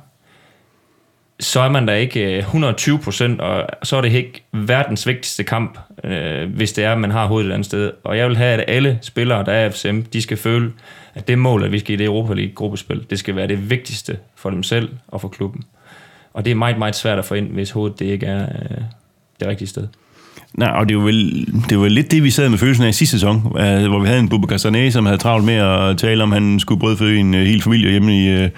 så 1.42 1.60
er 1.60 1.70
man 1.70 1.86
da 1.86 1.94
ikke 1.94 2.34
øh, 2.34 2.40
120 2.40 3.00
procent, 3.00 3.42
og 3.42 3.68
så 3.84 3.98
er 3.98 4.02
det 4.02 4.12
ikke 4.12 4.44
verdens 4.52 5.08
vigtigste 5.08 5.44
kamp, 5.44 5.78
øh, 6.04 6.54
hvis 6.56 6.74
det 6.74 6.84
er, 6.84 6.92
at 6.92 6.98
man 6.98 7.12
har 7.12 7.26
hovedet 7.26 7.50
et 7.50 7.54
andet 7.54 7.66
sted. 7.66 7.92
Og 8.04 8.18
jeg 8.18 8.28
vil 8.28 8.38
have, 8.38 8.62
at 8.62 8.66
alle 8.68 9.00
spillere, 9.02 9.46
der 9.46 9.52
er 9.52 9.70
FCM, 9.70 10.02
de 10.02 10.22
skal 10.22 10.38
føle, 10.38 10.72
at 11.14 11.28
det 11.28 11.38
mål, 11.38 11.64
at 11.64 11.72
vi 11.72 11.80
skal 11.80 11.94
i 11.94 11.98
det 11.98 12.06
Europa 12.06 12.34
League 12.34 12.54
gruppespil, 12.56 13.06
det 13.10 13.20
skal 13.20 13.36
være 13.36 13.48
det 13.48 13.70
vigtigste 13.70 14.18
for 14.36 14.50
dem 14.50 14.64
selv 14.64 14.90
og 15.08 15.22
for 15.22 15.28
klubben. 15.28 15.64
Og 16.34 16.46
det 16.46 16.52
er 16.52 16.56
meget, 16.56 16.78
meget 16.78 16.96
svært 16.96 17.20
at 17.20 17.26
få 17.26 17.34
ind, 17.34 17.48
hvis 17.48 17.72
hovedet 17.72 18.00
det 18.00 18.06
ikke 18.06 18.26
er 18.26 18.44
øh, 18.44 18.78
det 19.40 19.48
rigtige 19.48 19.68
sted. 19.68 19.88
Nej, 20.54 20.70
og 20.70 20.90
det 20.90 20.96
er, 20.96 21.00
vel, 21.00 21.46
det 21.70 21.72
er 21.72 21.88
lidt 21.88 22.12
det, 22.12 22.24
vi 22.24 22.30
sad 22.30 22.50
med 22.50 22.58
følelsen 22.58 22.86
af 22.86 22.90
i 22.90 22.92
sidste 22.92 23.20
sæson, 23.20 23.36
øh, 23.38 23.88
hvor 23.88 24.00
vi 24.00 24.08
havde 24.08 24.20
en 24.20 24.30
Bubba 24.30 24.56
Sané, 24.56 24.90
som 24.90 25.06
havde 25.06 25.18
travlt 25.18 25.46
med 25.46 25.54
at 25.54 25.98
tale 25.98 26.24
om, 26.24 26.34
at 26.34 26.42
han 26.42 26.60
skulle 26.60 26.80
brødføde 26.80 27.18
en 27.18 27.34
øh, 27.34 27.46
hel 27.46 27.62
familie 27.62 27.92
hjemme 27.92 28.24
i 28.24 28.50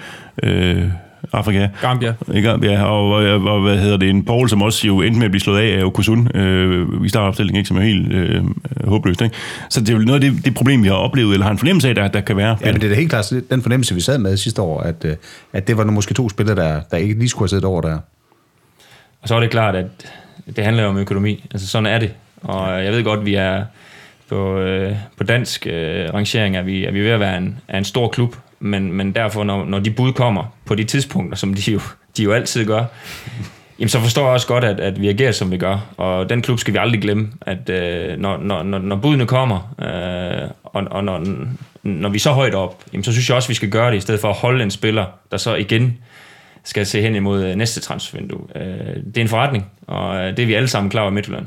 øh 0.42 0.88
Afrika. 1.32 1.68
Gambia. 1.80 2.14
I 2.32 2.40
Gambia, 2.40 2.84
og, 2.84 3.10
og, 3.10 3.24
og, 3.24 3.62
hvad 3.62 3.78
hedder 3.78 3.96
det, 3.96 4.10
en 4.10 4.24
Paul, 4.24 4.48
som 4.48 4.62
også 4.62 4.86
jo 4.86 5.00
endte 5.00 5.18
med 5.18 5.24
at 5.24 5.30
blive 5.30 5.40
slået 5.40 5.60
af 5.60 5.74
af 5.78 5.84
Okusun 5.84 6.36
øh, 6.36 7.04
i 7.04 7.08
startopstillingen, 7.08 7.58
ikke, 7.58 7.68
som 7.68 7.76
er 7.76 7.80
helt 7.80 8.12
øh, 8.12 8.44
håbløst. 8.84 9.22
Ikke? 9.22 9.36
Så 9.70 9.80
det 9.80 9.88
er 9.88 9.92
jo 9.92 9.98
noget 9.98 10.24
af 10.24 10.30
det, 10.30 10.44
det 10.44 10.54
problem, 10.54 10.82
vi 10.82 10.88
har 10.88 10.94
oplevet, 10.94 11.32
eller 11.32 11.44
har 11.44 11.52
en 11.52 11.58
fornemmelse 11.58 11.88
af, 11.88 11.94
der, 11.94 12.08
der 12.08 12.20
kan 12.20 12.36
være. 12.36 12.56
Ja, 12.60 12.72
men 12.72 12.80
det 12.80 12.84
er 12.84 12.88
da 12.88 12.94
helt 12.94 13.10
klart 13.10 13.32
den 13.50 13.62
fornemmelse, 13.62 13.94
vi 13.94 14.00
sad 14.00 14.18
med 14.18 14.36
sidste 14.36 14.62
år, 14.62 14.80
at, 14.80 15.04
øh, 15.04 15.16
at 15.52 15.68
det 15.68 15.76
var 15.76 15.84
måske 15.84 16.14
to 16.14 16.28
spillere, 16.28 16.56
der, 16.56 16.80
der 16.90 16.96
ikke 16.96 17.14
lige 17.18 17.28
skulle 17.28 17.42
have 17.42 17.48
siddet 17.48 17.64
over 17.64 17.80
der. 17.80 17.98
Og 19.22 19.28
så 19.28 19.34
er 19.34 19.40
det 19.40 19.50
klart, 19.50 19.76
at 19.76 19.86
det 20.56 20.64
handler 20.64 20.84
om 20.84 20.98
økonomi. 20.98 21.44
Altså 21.52 21.66
sådan 21.66 21.86
er 21.86 21.98
det. 21.98 22.12
Og 22.42 22.84
jeg 22.84 22.92
ved 22.92 23.04
godt, 23.04 23.26
vi 23.26 23.34
er 23.34 23.64
på, 24.28 24.58
øh, 24.58 24.96
på 25.16 25.24
dansk 25.24 25.66
øh, 25.66 26.14
rangering, 26.14 26.56
er 26.56 26.62
vi, 26.62 26.84
er 26.84 26.92
vi 26.92 27.00
ved 27.00 27.10
at 27.10 27.20
være 27.20 27.38
en, 27.38 27.58
er 27.68 27.78
en 27.78 27.84
stor 27.84 28.08
klub, 28.08 28.36
men, 28.64 28.92
men 28.92 29.12
derfor, 29.12 29.44
når, 29.44 29.64
når 29.64 29.78
de 29.78 29.90
bud 29.90 30.12
kommer 30.12 30.44
på 30.64 30.74
de 30.74 30.84
tidspunkter, 30.84 31.36
som 31.36 31.54
de 31.54 31.72
jo, 31.72 31.80
de 32.16 32.22
jo 32.22 32.32
altid 32.32 32.66
gør, 32.66 32.84
jamen 33.78 33.88
så 33.88 34.00
forstår 34.00 34.22
jeg 34.22 34.32
også 34.32 34.46
godt, 34.46 34.64
at, 34.64 34.80
at 34.80 35.00
vi 35.00 35.08
agerer, 35.08 35.32
som 35.32 35.50
vi 35.50 35.58
gør. 35.58 35.78
Og 35.96 36.28
den 36.28 36.42
klub 36.42 36.58
skal 36.58 36.74
vi 36.74 36.78
aldrig 36.78 37.02
glemme, 37.02 37.32
at 37.40 37.70
øh, 37.70 38.18
når, 38.18 38.36
når, 38.36 38.62
når, 38.62 38.96
budene 38.96 39.26
kommer, 39.26 39.74
øh, 39.78 40.50
og, 40.64 40.84
og 40.90 41.04
når, 41.04 41.26
når 41.82 42.08
vi 42.08 42.16
er 42.16 42.20
så 42.20 42.32
højt 42.32 42.54
op, 42.54 42.82
jamen 42.92 43.04
så 43.04 43.12
synes 43.12 43.28
jeg 43.28 43.36
også, 43.36 43.46
at 43.46 43.50
vi 43.50 43.54
skal 43.54 43.70
gøre 43.70 43.90
det, 43.90 43.96
i 43.96 44.00
stedet 44.00 44.20
for 44.20 44.28
at 44.28 44.36
holde 44.36 44.64
en 44.64 44.70
spiller, 44.70 45.06
der 45.30 45.36
så 45.36 45.54
igen 45.54 45.98
skal 46.64 46.86
se 46.86 47.00
hen 47.00 47.14
imod 47.14 47.44
øh, 47.44 47.54
næste 47.54 47.80
transfervindue. 47.80 48.40
Øh, 48.56 48.96
det 48.96 49.16
er 49.16 49.22
en 49.22 49.28
forretning, 49.28 49.66
og 49.86 50.16
øh, 50.16 50.36
det 50.36 50.42
er 50.42 50.46
vi 50.46 50.54
alle 50.54 50.68
sammen 50.68 50.90
klar 50.90 51.02
over 51.02 51.10
i 51.10 51.14
Midtjylland. 51.14 51.46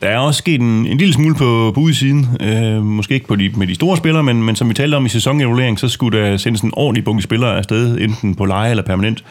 Der 0.00 0.08
er 0.08 0.18
også 0.18 0.38
sket 0.38 0.60
en, 0.60 0.86
en 0.86 0.98
lille 0.98 1.14
smule 1.14 1.34
på, 1.34 1.72
på 1.74 1.80
udsiden. 1.80 2.26
Øh, 2.40 2.82
måske 2.82 3.14
ikke 3.14 3.26
på 3.26 3.36
de, 3.36 3.50
med 3.56 3.66
de 3.66 3.74
store 3.74 3.96
spillere, 3.96 4.22
men, 4.22 4.42
men 4.42 4.56
som 4.56 4.68
vi 4.68 4.74
talte 4.74 4.94
om 4.94 5.06
i 5.06 5.08
sæsonevaluering, 5.08 5.78
så 5.78 5.88
skulle 5.88 6.18
der 6.18 6.36
sendes 6.36 6.60
en 6.60 6.72
ordentlig 6.76 7.04
bunke 7.04 7.22
spillere 7.22 7.56
afsted, 7.56 7.98
enten 8.00 8.34
på 8.34 8.44
leje 8.44 8.70
eller 8.70 8.82
permanent. 8.82 9.24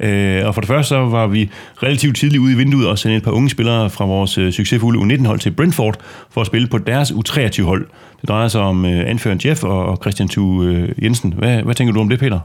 Øh, 0.00 0.46
og 0.46 0.54
for 0.54 0.60
det 0.60 0.68
første 0.68 0.88
så 0.88 0.98
var 0.98 1.26
vi 1.26 1.50
relativt 1.82 2.16
tidligt 2.16 2.40
ude 2.40 2.52
i 2.52 2.56
vinduet 2.56 2.88
og 2.88 2.98
sendte 2.98 3.16
et 3.16 3.22
par 3.22 3.30
unge 3.30 3.50
spillere 3.50 3.90
fra 3.90 4.04
vores 4.04 4.38
øh, 4.38 4.52
succesfulde 4.52 4.98
U19-hold 4.98 5.38
til 5.38 5.50
Brentford 5.50 5.96
for 6.30 6.40
at 6.40 6.46
spille 6.46 6.68
på 6.68 6.78
deres 6.78 7.10
U23-hold. 7.10 7.86
Det 8.20 8.28
drejer 8.28 8.48
sig 8.48 8.60
om 8.60 8.84
øh, 8.84 9.10
anføreren 9.10 9.40
Jeff 9.44 9.64
og, 9.64 9.86
og 9.86 9.98
Christian 10.02 10.28
Thu 10.28 10.64
øh, 10.64 10.88
Jensen. 11.02 11.34
Hvad, 11.38 11.62
hvad 11.62 11.74
tænker 11.74 11.94
du 11.94 12.00
om 12.00 12.08
det, 12.08 12.18
Peter? 12.18 12.40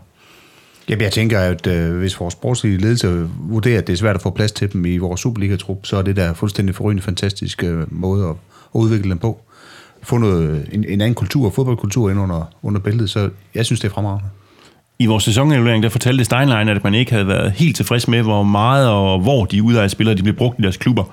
Jamen, 0.90 1.02
jeg 1.02 1.12
tænker, 1.12 1.40
at 1.40 1.68
øh, 1.68 1.98
hvis 1.98 2.20
vores 2.20 2.32
sportslige 2.32 2.78
ledelse 2.78 3.30
vurderer, 3.40 3.78
at 3.78 3.88
det 3.88 3.94
er 3.94 3.98
svært 3.98 4.16
at 4.16 4.22
få 4.22 4.30
plads 4.30 4.52
til 4.52 4.74
dem 4.74 4.86
i 4.86 4.98
vores 4.98 5.22
Superliga-trup, 5.22 5.86
så 5.86 5.98
er 5.98 6.02
det 6.02 6.16
der 6.16 6.34
fuldstændig 6.34 6.76
forrygende 6.76 7.04
fantastisk 7.04 7.64
øh, 7.64 7.94
måde 7.94 8.24
at, 8.24 8.36
at 8.76 8.80
udvikle 8.80 9.10
dem 9.10 9.18
på. 9.18 9.42
Få 10.04 10.18
noget, 10.18 10.70
en, 10.72 10.84
en 10.84 11.02
anden 11.02 11.16
kultur, 11.16 11.50
fodboldkultur 11.50 12.10
ind 12.10 12.20
under, 12.20 12.54
under 12.62 12.80
bæltet, 12.80 13.10
så 13.10 13.30
jeg 13.56 13.66
synes, 13.66 13.80
det 13.80 13.88
er 13.88 13.94
fremragende. 13.94 14.30
I 15.00 15.06
vores 15.06 15.24
sæsonevaluering, 15.24 15.84
der 15.84 15.90
fortalte 15.90 16.26
Steinlein, 16.26 16.70
at 16.70 16.84
man 16.84 16.94
ikke 16.94 17.12
havde 17.12 17.28
været 17.28 17.52
helt 17.52 17.76
tilfreds 17.76 18.08
med, 18.08 18.22
hvor 18.22 18.44
meget 18.44 18.90
og 18.90 19.20
hvor 19.20 19.46
de 19.46 19.64
udlejede 19.64 19.90
spillere 19.90 20.16
de 20.16 20.24
blev 20.24 20.36
brugt 20.36 20.60
i 20.60 20.62
deres 20.62 20.78
klubber. 20.78 21.04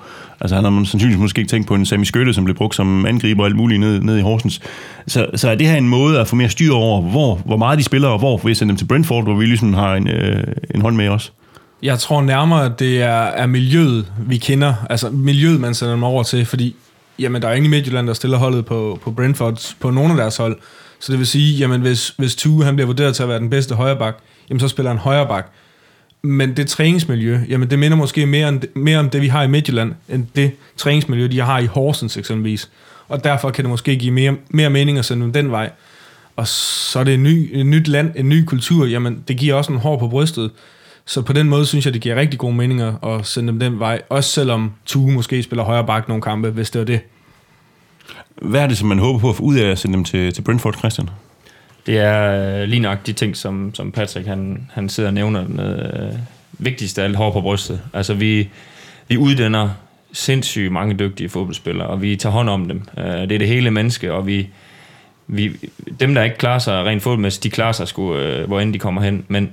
Altså 0.40 0.54
han 0.54 0.64
har 0.64 0.70
sandsynligvis 0.70 1.20
måske 1.20 1.38
ikke 1.38 1.48
tænkt 1.48 1.68
på 1.68 1.74
en 1.74 1.86
Sami 1.86 2.04
Skøtte, 2.04 2.34
som 2.34 2.44
blev 2.44 2.56
brugt 2.56 2.74
som 2.74 3.06
angriber 3.06 3.42
og 3.42 3.46
alt 3.46 3.56
muligt 3.56 3.80
ned, 3.80 4.00
ned 4.00 4.18
i 4.18 4.20
Horsens. 4.20 4.60
Så, 5.06 5.26
så 5.34 5.50
er 5.50 5.54
det 5.54 5.66
her 5.66 5.76
en 5.76 5.88
måde 5.88 6.20
at 6.20 6.28
få 6.28 6.36
mere 6.36 6.48
styr 6.48 6.72
over, 6.72 7.02
hvor, 7.02 7.40
hvor 7.44 7.56
meget 7.56 7.78
de 7.78 7.84
spiller, 7.84 8.08
og 8.08 8.18
hvor 8.18 8.40
vi 8.44 8.54
sender 8.54 8.72
dem 8.72 8.78
til 8.78 8.84
Brentford, 8.84 9.24
hvor 9.24 9.34
vi 9.34 9.46
ligesom 9.46 9.74
har 9.74 9.94
en, 9.94 10.08
øh, 10.08 10.44
en 10.74 10.80
hånd 10.80 10.96
med 10.96 11.08
os? 11.08 11.32
Jeg 11.82 11.98
tror 11.98 12.22
nærmere, 12.22 12.64
at 12.64 12.78
det 12.78 13.02
er, 13.02 13.08
er 13.12 13.46
miljøet, 13.46 14.12
vi 14.26 14.36
kender. 14.36 14.74
Altså 14.90 15.10
miljøet, 15.10 15.60
man 15.60 15.74
sender 15.74 15.94
dem 15.94 16.04
over 16.04 16.22
til, 16.22 16.46
fordi 16.46 16.76
jamen, 17.18 17.42
der 17.42 17.48
er 17.48 17.52
ingen 17.52 17.72
i 17.72 17.76
Midtjylland, 17.76 18.06
der 18.06 18.12
stiller 18.12 18.38
holdet 18.38 18.66
på, 18.66 18.98
på 19.02 19.10
Brentford 19.10 19.74
på 19.80 19.90
nogle 19.90 20.10
af 20.10 20.16
deres 20.16 20.36
hold. 20.36 20.56
Så 21.04 21.12
det 21.12 21.18
vil 21.18 21.26
sige, 21.26 21.56
jamen 21.56 21.80
hvis, 21.80 22.14
hvis 22.18 22.34
Tue 22.34 22.64
han 22.64 22.76
bliver 22.76 22.86
vurderet 22.86 23.16
til 23.16 23.22
at 23.22 23.28
være 23.28 23.38
den 23.38 23.50
bedste 23.50 23.74
højreback, 23.74 24.18
jamen 24.50 24.60
så 24.60 24.68
spiller 24.68 24.90
han 24.90 24.98
højreback. 24.98 25.48
Men 26.22 26.56
det 26.56 26.66
træningsmiljø, 26.66 27.40
jamen 27.48 27.70
det 27.70 27.78
minder 27.78 27.96
måske 27.96 28.26
mere 28.26 28.48
om, 28.48 28.62
mere 28.74 28.98
om 28.98 29.10
det, 29.10 29.22
vi 29.22 29.28
har 29.28 29.42
i 29.42 29.46
Midtjylland, 29.46 29.92
end 30.08 30.26
det 30.36 30.50
træningsmiljø, 30.76 31.26
de 31.26 31.40
har 31.40 31.58
i 31.58 31.66
Horsens 31.66 32.16
eksempelvis. 32.16 32.70
Og 33.08 33.24
derfor 33.24 33.50
kan 33.50 33.64
det 33.64 33.70
måske 33.70 33.96
give 33.96 34.12
mere, 34.12 34.36
mere 34.48 34.70
mening 34.70 34.98
at 34.98 35.04
sende 35.04 35.22
dem 35.22 35.32
den 35.32 35.50
vej. 35.50 35.70
Og 36.36 36.48
så 36.48 36.98
er 36.98 37.04
det 37.04 37.14
et, 37.14 37.20
ny, 37.20 37.50
et 37.52 37.66
nyt 37.66 37.88
land, 37.88 38.12
en 38.16 38.28
ny 38.28 38.44
kultur, 38.44 38.86
jamen 38.86 39.24
det 39.28 39.36
giver 39.36 39.54
også 39.54 39.72
en 39.72 39.78
hår 39.78 39.98
på 39.98 40.08
brystet. 40.08 40.50
Så 41.06 41.22
på 41.22 41.32
den 41.32 41.48
måde 41.48 41.66
synes 41.66 41.84
jeg, 41.84 41.94
det 41.94 42.02
giver 42.02 42.16
rigtig 42.16 42.38
gode 42.38 42.54
meninger 42.54 43.04
at 43.04 43.26
sende 43.26 43.48
dem 43.48 43.60
den 43.60 43.78
vej. 43.78 44.02
Også 44.08 44.30
selvom 44.30 44.72
Tue 44.86 45.12
måske 45.12 45.42
spiller 45.42 45.64
højre 45.64 45.86
bak 45.86 46.08
nogle 46.08 46.22
kampe, 46.22 46.50
hvis 46.50 46.70
det 46.70 46.78
var 46.78 46.84
det. 46.84 47.00
Hvad 48.42 48.60
er 48.60 48.66
det, 48.66 48.78
som 48.78 48.88
man 48.88 48.98
håber 48.98 49.18
på 49.18 49.30
at 49.30 49.36
få 49.36 49.42
ud 49.42 49.56
af 49.56 49.70
at 49.70 49.78
sende 49.78 49.96
dem 49.96 50.04
til, 50.04 50.32
til 50.32 50.42
Brentford, 50.42 50.74
Christian? 50.74 51.08
Det 51.86 51.98
er 51.98 52.60
øh, 52.62 52.68
lige 52.68 52.80
nok 52.80 53.06
de 53.06 53.12
ting, 53.12 53.36
som, 53.36 53.74
som 53.74 53.92
Patrick 53.92 54.26
han, 54.26 54.70
han 54.72 54.88
sidder 54.88 55.08
og 55.08 55.14
nævner 55.14 55.48
med 55.48 55.78
øh, 55.78 56.18
vigtigst 56.52 56.98
af 56.98 57.04
alt 57.04 57.16
hår 57.16 57.32
på 57.32 57.40
brystet. 57.40 57.80
Altså 57.92 58.14
vi, 58.14 58.48
vi 59.08 59.16
uddanner 59.16 59.70
sindssygt 60.12 60.72
mange 60.72 60.94
dygtige 60.94 61.28
fodboldspillere, 61.28 61.86
og 61.86 62.02
vi 62.02 62.16
tager 62.16 62.32
hånd 62.32 62.48
om 62.48 62.68
dem. 62.68 62.82
Øh, 62.98 63.04
det 63.04 63.32
er 63.32 63.38
det 63.38 63.48
hele 63.48 63.70
menneske, 63.70 64.12
og 64.12 64.26
vi, 64.26 64.48
vi, 65.26 65.52
dem, 66.00 66.14
der 66.14 66.22
ikke 66.22 66.36
klarer 66.36 66.58
sig 66.58 66.84
rent 66.84 67.02
fodboldmæssigt, 67.02 67.44
de 67.44 67.50
klarer 67.50 67.72
sig 67.72 67.88
sgu, 67.88 68.16
øh, 68.16 68.46
hvor 68.46 68.60
end 68.60 68.72
de 68.72 68.78
kommer 68.78 69.02
hen. 69.02 69.24
Men, 69.28 69.50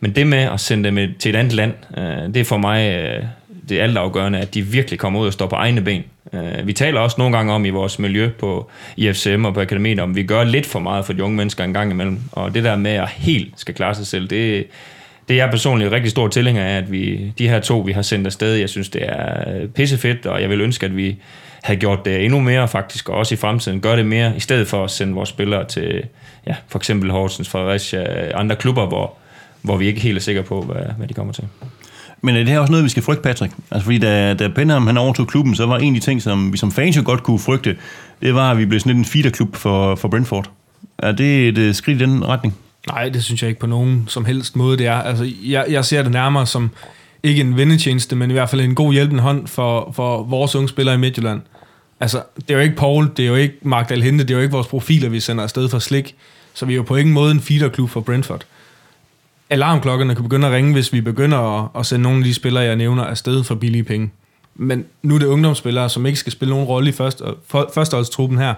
men 0.00 0.14
det 0.14 0.26
med 0.26 0.38
at 0.38 0.60
sende 0.60 0.90
dem 0.90 1.14
til 1.18 1.28
et 1.28 1.36
andet 1.36 1.52
land, 1.52 1.72
øh, 1.98 2.34
det 2.34 2.36
er 2.36 2.44
for 2.44 2.58
mig 2.58 2.90
øh, 2.90 3.24
det 3.68 3.78
altafgørende, 3.78 4.38
at 4.38 4.54
de 4.54 4.62
virkelig 4.62 4.98
kommer 4.98 5.20
ud 5.20 5.26
og 5.26 5.32
står 5.32 5.46
på 5.46 5.56
egne 5.56 5.80
ben. 5.80 6.04
Øh, 6.32 6.66
vi 6.66 6.72
taler 6.72 7.00
også 7.00 7.14
nogle 7.18 7.36
gange 7.36 7.52
om 7.52 7.64
i 7.64 7.70
vores 7.70 7.98
miljø 7.98 8.30
på 8.38 8.70
IFCM 8.96 9.44
og 9.44 9.54
på 9.54 9.60
akademiet, 9.60 10.00
om 10.00 10.16
vi 10.16 10.22
gør 10.22 10.44
lidt 10.44 10.66
for 10.66 10.78
meget 10.78 11.06
for 11.06 11.12
de 11.12 11.24
unge 11.24 11.36
mennesker 11.36 11.64
en 11.64 11.72
gang 11.72 11.90
imellem. 11.90 12.20
Og 12.32 12.54
det 12.54 12.64
der 12.64 12.76
med 12.76 12.90
at 12.90 13.08
helt 13.08 13.60
skal 13.60 13.74
klare 13.74 13.94
sig 13.94 14.06
selv, 14.06 14.28
det, 14.28 14.66
det 15.28 15.34
er 15.34 15.44
jeg 15.44 15.50
personligt 15.50 15.92
rigtig 15.92 16.10
stor 16.10 16.28
tilhænger 16.28 16.64
af, 16.64 16.76
at 16.76 16.92
vi, 16.92 17.32
de 17.38 17.48
her 17.48 17.60
to, 17.60 17.78
vi 17.78 17.92
har 17.92 18.02
sendt 18.02 18.26
afsted, 18.26 18.54
jeg 18.54 18.68
synes, 18.68 18.88
det 18.88 19.02
er 19.04 19.56
øh, 19.56 19.68
pissefedt, 19.68 20.26
og 20.26 20.42
jeg 20.42 20.50
vil 20.50 20.60
ønske, 20.60 20.86
at 20.86 20.96
vi 20.96 21.16
havde 21.62 21.80
gjort 21.80 22.04
det 22.04 22.24
endnu 22.24 22.40
mere 22.40 22.68
faktisk, 22.68 23.08
og 23.08 23.16
også 23.16 23.34
i 23.34 23.38
fremtiden 23.38 23.80
gør 23.80 23.96
det 23.96 24.06
mere, 24.06 24.36
i 24.36 24.40
stedet 24.40 24.68
for 24.68 24.84
at 24.84 24.90
sende 24.90 25.14
vores 25.14 25.28
spillere 25.28 25.64
til 25.64 26.04
ja, 26.46 26.54
for 26.68 26.78
eksempel 26.78 27.10
Horsens, 27.10 27.48
Fredericia, 27.48 28.26
øh, 28.26 28.32
andre 28.34 28.56
klubber, 28.56 28.86
hvor, 28.86 29.14
hvor 29.62 29.76
vi 29.76 29.86
ikke 29.86 30.00
helt 30.00 30.16
er 30.16 30.20
sikre 30.20 30.42
på, 30.42 30.62
hvad, 30.62 30.82
hvad 30.96 31.06
de 31.06 31.14
kommer 31.14 31.32
til. 31.32 31.44
Men 32.22 32.34
er 32.36 32.38
det 32.38 32.48
her 32.48 32.58
også 32.58 32.70
noget, 32.70 32.84
vi 32.84 32.88
skal 32.88 33.02
frygte, 33.02 33.22
Patrick? 33.22 33.54
Altså 33.70 33.84
fordi 33.84 33.98
da, 33.98 34.34
da 34.34 34.48
Benham 34.48 34.86
han 34.86 34.96
overtog 34.96 35.26
klubben, 35.26 35.54
så 35.54 35.66
var 35.66 35.78
en 35.78 35.94
af 35.94 36.00
de 36.00 36.06
ting, 36.06 36.22
som 36.22 36.52
vi 36.52 36.58
som 36.58 36.72
fans 36.72 36.96
jo 36.96 37.02
godt 37.04 37.22
kunne 37.22 37.38
frygte, 37.38 37.76
det 38.22 38.34
var, 38.34 38.50
at 38.50 38.58
vi 38.58 38.66
blev 38.66 38.80
sådan 38.80 38.90
lidt 38.90 38.98
en 38.98 39.12
feederklub 39.12 39.56
for, 39.56 39.94
for 39.94 40.08
Brentford. 40.08 40.50
Er 40.98 41.12
det 41.12 41.48
et 41.48 41.58
øh, 41.58 41.74
skridt 41.74 42.02
i 42.02 42.04
den 42.04 42.28
retning? 42.28 42.54
Nej, 42.88 43.08
det 43.08 43.24
synes 43.24 43.42
jeg 43.42 43.48
ikke 43.48 43.60
på 43.60 43.66
nogen 43.66 44.04
som 44.08 44.24
helst 44.24 44.56
måde, 44.56 44.78
det 44.78 44.86
er. 44.86 44.94
Altså, 44.94 45.32
jeg, 45.44 45.66
jeg 45.68 45.84
ser 45.84 46.02
det 46.02 46.12
nærmere 46.12 46.46
som 46.46 46.70
ikke 47.22 47.40
en 47.40 47.56
vendetjeneste, 47.56 48.16
men 48.16 48.30
i 48.30 48.32
hvert 48.32 48.50
fald 48.50 48.60
en 48.60 48.74
god 48.74 48.92
hjælpende 48.92 49.22
hånd 49.22 49.46
for, 49.46 49.92
for 49.96 50.22
vores 50.22 50.54
unge 50.54 50.68
spillere 50.68 50.94
i 50.94 50.98
Midtjylland. 50.98 51.40
Altså, 52.00 52.22
det 52.36 52.50
er 52.50 52.54
jo 52.54 52.60
ikke 52.60 52.76
Paul, 52.76 53.10
det 53.16 53.22
er 53.22 53.28
jo 53.28 53.34
ikke 53.34 53.54
Mark 53.62 53.88
Dalhente, 53.88 54.24
det 54.24 54.30
er 54.30 54.34
jo 54.34 54.42
ikke 54.42 54.52
vores 54.52 54.66
profiler, 54.66 55.08
vi 55.08 55.20
sender 55.20 55.44
afsted 55.44 55.68
for 55.68 55.78
slik. 55.78 56.14
Så 56.54 56.66
vi 56.66 56.72
er 56.72 56.76
jo 56.76 56.82
på 56.82 56.96
ingen 56.96 57.12
måde 57.14 57.30
en 57.30 57.40
feederklub 57.40 57.90
for 57.90 58.00
Brentford. 58.00 58.44
Alarmklokkerne 59.50 60.14
kan 60.14 60.22
begynde 60.22 60.46
at 60.46 60.52
ringe, 60.52 60.72
hvis 60.72 60.92
vi 60.92 61.00
begynder 61.00 61.38
at, 61.38 61.68
at 61.78 61.86
sende 61.86 62.02
nogle 62.02 62.18
af 62.18 62.24
de 62.24 62.34
spillere, 62.34 62.64
jeg 62.64 62.76
nævner, 62.76 63.04
afsted 63.04 63.44
for 63.44 63.54
billige 63.54 63.84
penge. 63.84 64.10
Men 64.54 64.84
nu 65.02 65.14
er 65.14 65.18
det 65.18 65.26
ungdomsspillere, 65.26 65.88
som 65.88 66.06
ikke 66.06 66.18
skal 66.18 66.32
spille 66.32 66.50
nogen 66.50 66.66
rolle 66.66 66.88
i 66.88 66.92
første, 66.92 67.24
for, 67.48 67.70
førsteholdstruppen 67.74 68.38
her. 68.38 68.54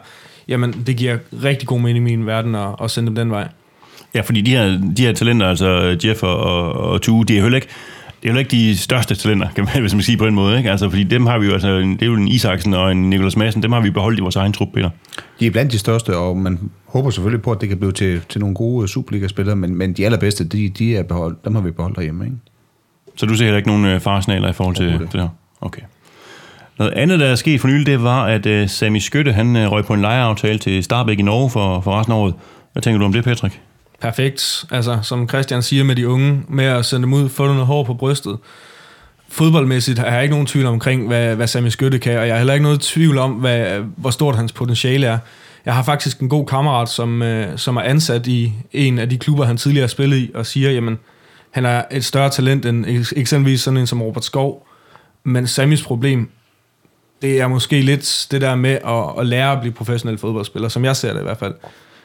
Jamen, 0.49 0.83
det 0.87 0.97
giver 0.97 1.19
rigtig 1.45 1.69
god 1.69 1.81
mening 1.81 2.11
i 2.11 2.17
min 2.17 2.27
verden 2.27 2.55
at, 2.55 2.69
at 2.83 2.91
sende 2.91 3.07
dem 3.07 3.15
den 3.15 3.31
vej. 3.31 3.49
Ja, 4.15 4.21
fordi 4.21 4.41
de 4.41 4.51
her, 4.51 4.81
de 4.97 5.03
her 5.03 5.13
talenter, 5.13 5.47
altså 5.47 5.97
Jeff 6.05 6.23
og, 6.23 6.37
og, 6.37 6.73
og 6.73 7.03
Tue, 7.03 7.25
de 7.25 7.39
er 7.39 7.43
heller 7.43 7.57
ikke, 7.57 7.69
det 8.23 8.29
er 8.29 8.33
jo 8.33 8.39
ikke 8.39 8.51
de 8.51 8.77
største 8.77 9.15
talenter, 9.15 9.49
kan 9.55 9.65
man, 9.65 9.81
hvis 9.81 9.95
man 9.95 10.03
siger 10.03 10.19
på 10.19 10.27
en 10.27 10.35
måde. 10.35 10.59
Ikke? 10.59 10.71
Altså, 10.71 10.91
fordi 10.91 11.05
dem 11.05 11.27
har 11.27 11.39
vi 11.39 11.47
jo, 11.47 11.53
altså, 11.53 11.69
det 11.69 12.03
er 12.03 12.07
jo 12.07 12.15
en 12.15 12.29
Isaksen 12.29 12.75
og 12.75 12.93
en 12.93 13.11
Nikolas 13.11 13.37
Madsen, 13.37 13.63
dem 13.63 13.73
har 13.73 13.81
vi 13.81 13.91
beholdt 13.91 14.19
i 14.19 14.23
vores 14.23 14.37
egen 14.37 14.53
trup, 14.53 14.69
Peter. 14.75 14.91
De 15.41 15.47
er 15.47 15.51
blandt 15.51 15.73
de 15.73 15.79
største, 15.79 16.17
og 16.17 16.37
man 16.37 16.71
håber 16.87 17.11
selvfølgelig 17.11 17.43
på, 17.43 17.53
at 17.53 17.61
det 17.61 17.69
kan 17.69 17.79
blive 17.79 17.93
til, 17.93 18.21
til 18.29 18.41
nogle 18.41 18.55
gode 18.55 18.89
Superliga-spillere, 18.89 19.57
men, 19.57 19.75
men 19.75 19.93
de 19.93 20.05
allerbedste, 20.05 20.45
de, 20.45 20.69
de 20.69 20.97
er 20.97 21.03
beholdt, 21.03 21.45
dem 21.45 21.55
har 21.55 21.63
vi 21.63 21.71
beholdt 21.71 21.97
derhjemme. 21.97 22.25
Ikke? 22.25 22.37
Så 23.17 23.27
du 23.27 23.35
ser 23.35 23.45
heller 23.45 23.57
ikke 23.57 23.69
nogen 23.69 23.85
øh, 23.85 24.01
faresignaler 24.01 24.49
i 24.49 24.53
forhold 24.53 24.77
til 24.77 24.87
Overhovedet 24.87 25.13
det 25.13 25.21
her? 25.21 25.29
Okay. 25.61 25.83
Noget 26.79 26.93
andet, 26.93 27.21
der 27.21 27.27
er 27.27 27.35
sket 27.35 27.61
for 27.61 27.69
nylig, 27.69 27.87
det 27.87 28.03
var, 28.03 28.25
at 28.25 28.47
uh, 28.47 28.69
Sami 28.69 29.01
Skytte, 29.01 29.33
han 29.33 29.57
uh, 29.57 29.73
røg 29.73 29.85
på 29.85 29.95
en 29.95 30.01
lejeaftale 30.01 30.59
til 30.59 30.85
Starbæk 30.85 31.19
i 31.19 31.23
Norge 31.23 31.51
for, 31.51 31.81
for 31.81 31.99
resten 31.99 32.13
af 32.13 32.17
året. 32.17 32.35
Hvad 32.73 32.83
tænker 32.83 32.99
du 32.99 33.05
om 33.05 33.13
det, 33.13 33.25
Patrick? 33.25 33.61
Perfekt. 34.01 34.65
Altså, 34.71 34.99
som 35.03 35.29
Christian 35.29 35.63
siger 35.63 35.85
med 35.85 35.97
de 35.97 36.09
unge, 36.09 36.43
med 36.49 36.65
at 36.65 36.85
sende 36.85 37.03
dem 37.03 37.13
ud, 37.13 37.29
få 37.29 37.47
noget 37.47 37.67
hår 37.67 37.85
på 37.85 37.95
brystet. 37.95 38.39
Fodboldmæssigt 39.29 39.99
har 39.99 40.07
jeg 40.07 40.23
ikke 40.23 40.33
nogen 40.33 40.47
tvivl 40.47 40.67
omkring, 40.67 41.07
hvad, 41.07 41.37
hvad 41.37 41.47
Sami 41.47 41.71
Skytte 41.71 41.99
kan, 41.99 42.19
og 42.19 42.27
jeg 42.27 42.35
har 42.35 42.39
heller 42.39 42.55
ikke 42.55 42.63
noget 42.63 42.81
tvivl 42.81 43.19
om, 43.19 43.33
hvad, 43.33 43.81
hvor 43.97 44.11
stort 44.11 44.37
hans 44.37 44.53
potentiale 44.53 45.07
er. 45.07 45.19
Jeg 45.65 45.75
har 45.75 45.83
faktisk 45.83 46.21
en 46.21 46.29
god 46.29 46.47
kammerat, 46.47 46.89
som, 46.89 47.23
øh, 47.23 47.59
som 47.59 47.77
er 47.77 47.81
ansat 47.81 48.27
i 48.27 48.53
en 48.73 48.99
af 48.99 49.09
de 49.09 49.19
klubber, 49.19 49.45
han 49.45 49.57
tidligere 49.57 49.83
har 49.83 49.89
spillet 49.89 50.17
i, 50.17 50.31
og 50.35 50.47
siger, 50.47 50.71
jamen, 50.71 50.99
han 51.51 51.67
er 51.67 51.83
et 51.91 52.05
større 52.05 52.31
talent 52.31 52.67
end 52.67 52.87
eksempelvis 53.17 53.61
sådan 53.61 53.81
en 53.81 53.87
som 53.87 54.03
Robert 54.03 54.25
Skov. 54.25 54.67
Men 55.25 55.47
Samis 55.47 55.83
problem, 55.83 56.31
det 57.23 57.41
er 57.41 57.49
måske 57.49 57.81
lidt 57.81 58.27
det 58.31 58.41
der 58.41 58.55
med 58.55 58.71
at, 58.71 59.21
at 59.21 59.27
lære 59.27 59.53
at 59.53 59.61
blive 59.61 59.73
professionel 59.73 60.19
fodboldspiller, 60.19 60.69
som 60.69 60.85
jeg 60.85 60.97
ser 60.97 61.13
det 61.13 61.21
i 61.21 61.23
hvert 61.23 61.39
fald. 61.39 61.55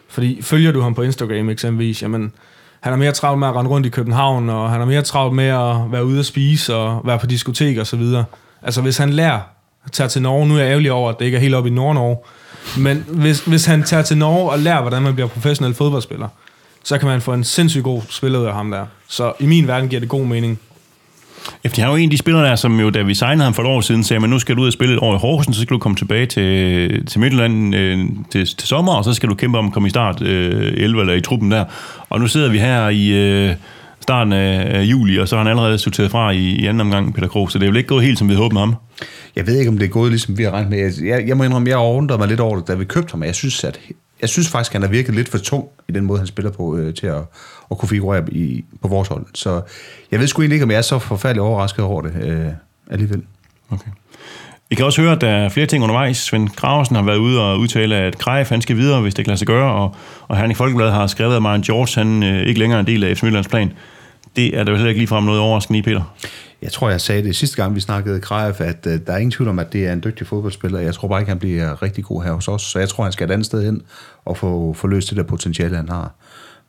Fordi 0.10 0.42
følger 0.42 0.72
du 0.72 0.82
ham 0.82 0.96
på 0.96 1.02
Instagram 1.02 1.50
eksempelvis, 1.50 2.02
jamen, 2.02 2.32
han 2.80 2.94
er 2.94 2.98
mere 2.98 3.12
travlt 3.12 3.40
med 3.40 3.48
at 3.48 3.56
rende 3.56 3.72
rundt 3.72 3.88
i 3.88 3.90
København, 3.90 4.50
og 4.50 4.72
han 4.72 4.82
er 4.82 4.86
mere 4.86 5.02
travlt 5.02 5.36
med 5.36 5.48
at 5.48 5.92
være 5.92 6.06
ude 6.06 6.20
at 6.20 6.26
spise 6.26 6.76
og 6.76 7.02
være 7.06 7.20
på 7.20 7.28
diskotek 7.28 7.78
og 7.78 7.88
så 7.88 7.98
videre. 7.98 8.26
Altså 8.62 8.82
hvis 8.82 8.98
han 8.98 9.10
lærer 9.10 9.40
at 9.86 9.92
tage 9.92 10.10
til 10.10 10.22
Norge, 10.22 10.48
nu 10.48 10.56
er 10.56 10.60
jeg 10.60 10.70
ærgerlig 10.70 10.92
over, 10.92 11.10
at 11.10 11.20
det 11.20 11.26
ikke 11.26 11.38
er 11.38 11.42
helt 11.42 11.56
oppe 11.56 11.70
i 11.70 11.74
Nord-Norge, 11.74 12.18
men 12.78 13.06
hvis, 13.08 13.40
hvis 13.40 13.66
han 13.66 13.84
tager 13.84 14.04
til 14.04 14.18
Norge 14.18 14.52
og 14.52 14.60
lærer, 14.60 14.82
hvordan 14.82 15.02
man 15.02 15.14
bliver 15.14 15.28
professionel 15.28 15.74
fodboldspiller, 15.74 16.28
så 16.84 16.98
kan 16.98 17.08
man 17.08 17.22
få 17.22 17.34
en 17.34 17.44
sindssygt 17.44 17.84
god 17.84 18.02
spiller 18.10 18.40
ud 18.40 18.46
af 18.46 18.54
ham 18.54 18.72
der. 18.72 18.86
Så 19.08 19.34
i 19.40 19.46
min 19.46 19.68
verden 19.68 19.90
giver 19.90 20.00
det 20.00 20.10
god 20.10 20.26
mening. 20.26 20.60
Efter 21.64 21.82
han 21.82 21.90
er 21.90 21.94
jo 21.94 21.98
en 21.98 22.04
af 22.04 22.12
de 22.12 22.18
spillere 22.18 22.46
der, 22.46 22.56
som 22.56 22.80
jo, 22.80 22.90
da 22.90 23.02
vi 23.02 23.14
signede 23.14 23.44
ham 23.44 23.54
for 23.54 23.64
et 23.64 23.70
år 23.70 23.82
siden, 23.82 24.04
sagde, 24.04 24.20
men 24.20 24.30
nu 24.30 24.40
skal 24.40 24.56
du 24.56 24.62
ud 24.62 24.68
og 24.68 24.74
spille 24.74 24.94
et 24.94 25.00
år 25.00 25.16
i 25.16 25.18
Horsens, 25.18 25.56
så 25.56 25.62
skal 25.62 25.74
du 25.74 25.80
komme 25.80 25.96
tilbage 25.96 26.26
til, 26.26 27.06
til 27.06 27.20
Midtjylland 27.20 27.76
øh, 27.76 28.00
til, 28.32 28.46
til 28.46 28.68
sommer, 28.68 28.94
og 28.94 29.04
så 29.04 29.14
skal 29.14 29.30
du 29.30 29.36
kæmpe 29.36 29.58
om 29.58 29.68
at 29.68 29.74
komme 29.74 29.88
i 29.88 29.90
start 29.90 30.22
øh, 30.22 30.74
11 30.78 31.02
eller 31.02 31.14
i 31.14 31.22
truppen 31.22 31.52
der. 31.52 31.66
Og 32.10 32.20
nu 32.20 32.28
sidder 32.28 32.50
vi 32.50 32.60
her 32.60 32.90
i 32.90 33.10
øh, 33.10 33.56
starten 34.02 34.34
af, 34.34 34.80
af 34.80 34.84
juli, 34.84 35.20
og 35.20 35.28
så 35.28 35.36
har 35.36 35.44
han 35.44 35.50
allerede 35.50 35.78
sorteret 35.78 36.12
fra 36.12 36.32
i, 36.32 36.38
i 36.38 36.66
anden 36.66 36.82
omgang, 36.82 37.14
Peter 37.14 37.28
Krog, 37.28 37.52
så 37.52 37.60
det 37.60 37.66
er 37.66 37.70
vel 37.70 37.78
ikke 37.78 37.88
gået 37.88 38.04
helt, 38.04 38.20
som 38.20 38.28
vi 38.28 38.34
havde 38.34 38.44
håbet 38.44 38.54
med 38.54 38.62
ham. 38.62 38.76
Jeg 39.36 39.48
ved 39.48 39.60
ikke, 39.60 39.70
om 39.70 39.78
det 39.78 39.86
er 39.86 39.90
gået, 39.90 40.12
ligesom 40.12 40.38
vi 40.38 40.44
har 40.44 40.52
regnet 40.52 40.70
med. 40.70 40.78
Jeg, 40.80 40.92
jeg, 41.06 41.28
jeg 41.28 41.38
må 41.38 41.44
indrømme, 41.44 41.70
jeg 41.70 41.78
undrede 41.78 42.20
mig 42.20 42.28
lidt 42.28 42.40
over 42.40 42.58
det, 42.58 42.68
da 42.68 42.74
vi 42.74 42.86
købte 42.86 43.12
ham. 43.12 43.24
Jeg 43.24 43.36
synes, 43.36 43.64
at, 43.64 43.80
jeg 44.22 44.30
synes 44.30 44.50
faktisk, 44.50 44.72
at 44.72 44.74
han 44.74 44.82
har 44.82 44.90
virket 44.90 45.16
lidt 45.16 45.30
for 45.30 45.38
tung 45.38 45.66
i 45.90 45.92
den 45.92 46.06
måde, 46.06 46.20
han 46.20 46.28
spiller 46.28 46.52
på, 46.52 46.78
øh, 46.78 46.94
til 46.94 47.08
at, 47.08 47.22
at 47.74 47.80
kunne 47.80 47.90
figurere 47.90 48.24
i, 48.32 48.66
på 48.82 48.88
vores 48.88 49.08
hold. 49.08 49.26
Så 49.34 49.62
jeg 50.12 50.20
ved 50.20 50.28
sgu 50.28 50.42
egentlig 50.42 50.56
ikke, 50.56 50.64
om 50.64 50.72
jeg 50.72 50.78
er 50.78 50.82
så 50.82 51.00
forfærdeligt 51.00 51.42
overrasket 51.42 51.86
over 51.86 52.02
det 52.02 52.14
øh, 52.22 52.48
alligevel. 52.92 53.22
Okay. 53.70 53.92
Vi 54.70 54.76
kan 54.76 54.86
også 54.86 55.02
høre, 55.02 55.12
at 55.12 55.22
der 55.22 55.30
er 55.30 55.50
flere 55.50 55.66
ting 55.66 55.84
undervejs. 55.84 56.18
Svend 56.18 56.50
Graversen 56.50 56.96
har 56.96 57.04
været 57.04 57.18
ude 57.18 57.42
og 57.42 57.60
udtale, 57.60 57.96
at 57.96 58.18
Greif 58.18 58.50
han 58.50 58.62
skal 58.62 58.78
videre, 58.78 59.02
hvis 59.02 59.14
det 59.14 59.26
kan 59.26 59.30
lade 59.30 59.38
sig 59.38 59.48
gøre, 59.48 59.74
og, 59.74 59.96
og 60.28 60.38
Herning 60.38 60.58
Folkeblad 60.58 60.92
har 60.92 61.08
skrevet, 61.08 61.36
at 61.36 61.42
Marian 61.42 61.62
George 61.62 62.04
han 62.04 62.24
øh, 62.24 62.48
ikke 62.48 62.60
længere 62.60 62.78
er 62.78 62.80
en 62.80 62.88
del 62.88 63.04
af 63.04 63.18
FC 63.18 63.24
Midtjyllands 63.24 63.48
plan. 63.48 63.74
Det 64.36 64.58
er 64.58 64.64
der 64.64 64.72
jo 64.72 64.76
heller 64.76 64.90
ikke 64.90 65.00
ligefrem 65.00 65.24
noget 65.24 65.40
overraskende 65.40 65.80
i, 65.80 65.82
Peter. 65.82 66.16
Jeg 66.62 66.72
tror, 66.72 66.90
jeg 66.90 67.02
sagde 67.02 67.24
det 67.24 67.36
sidste 67.36 67.56
gang, 67.56 67.76
vi 67.76 67.80
snakkede 67.80 68.20
Greif, 68.20 68.62
at 68.62 68.88
øh, 68.88 69.00
der 69.08 69.14
er 69.14 69.18
ingen 69.18 69.32
tvivl 69.32 69.50
om, 69.50 69.60
at 69.60 69.74
det 69.74 69.88
er 69.88 69.94
en 69.94 70.04
dygtig 70.04 70.28
fodboldspiller. 70.28 70.80
Jeg 70.80 70.94
tror 70.94 71.08
bare 71.08 71.22
ikke, 71.22 71.30
han 71.30 71.40
bliver 71.40 71.82
rigtig 71.82 72.04
god 72.04 72.24
her 72.24 72.32
hos 72.32 72.48
os. 72.48 72.62
Så 72.62 72.80
jeg 72.80 72.90
tror, 72.90 73.04
han 73.04 73.14
skal 73.14 73.30
et 73.30 73.34
andet 73.34 73.46
sted 73.46 73.66
hen 73.66 73.82
og 74.26 74.38
få, 74.38 74.74
få 74.74 74.88
løst 74.88 75.10
det 75.10 75.18
der 75.18 75.24
potentiale, 75.24 75.76
han 75.76 75.90
har. 75.90 76.12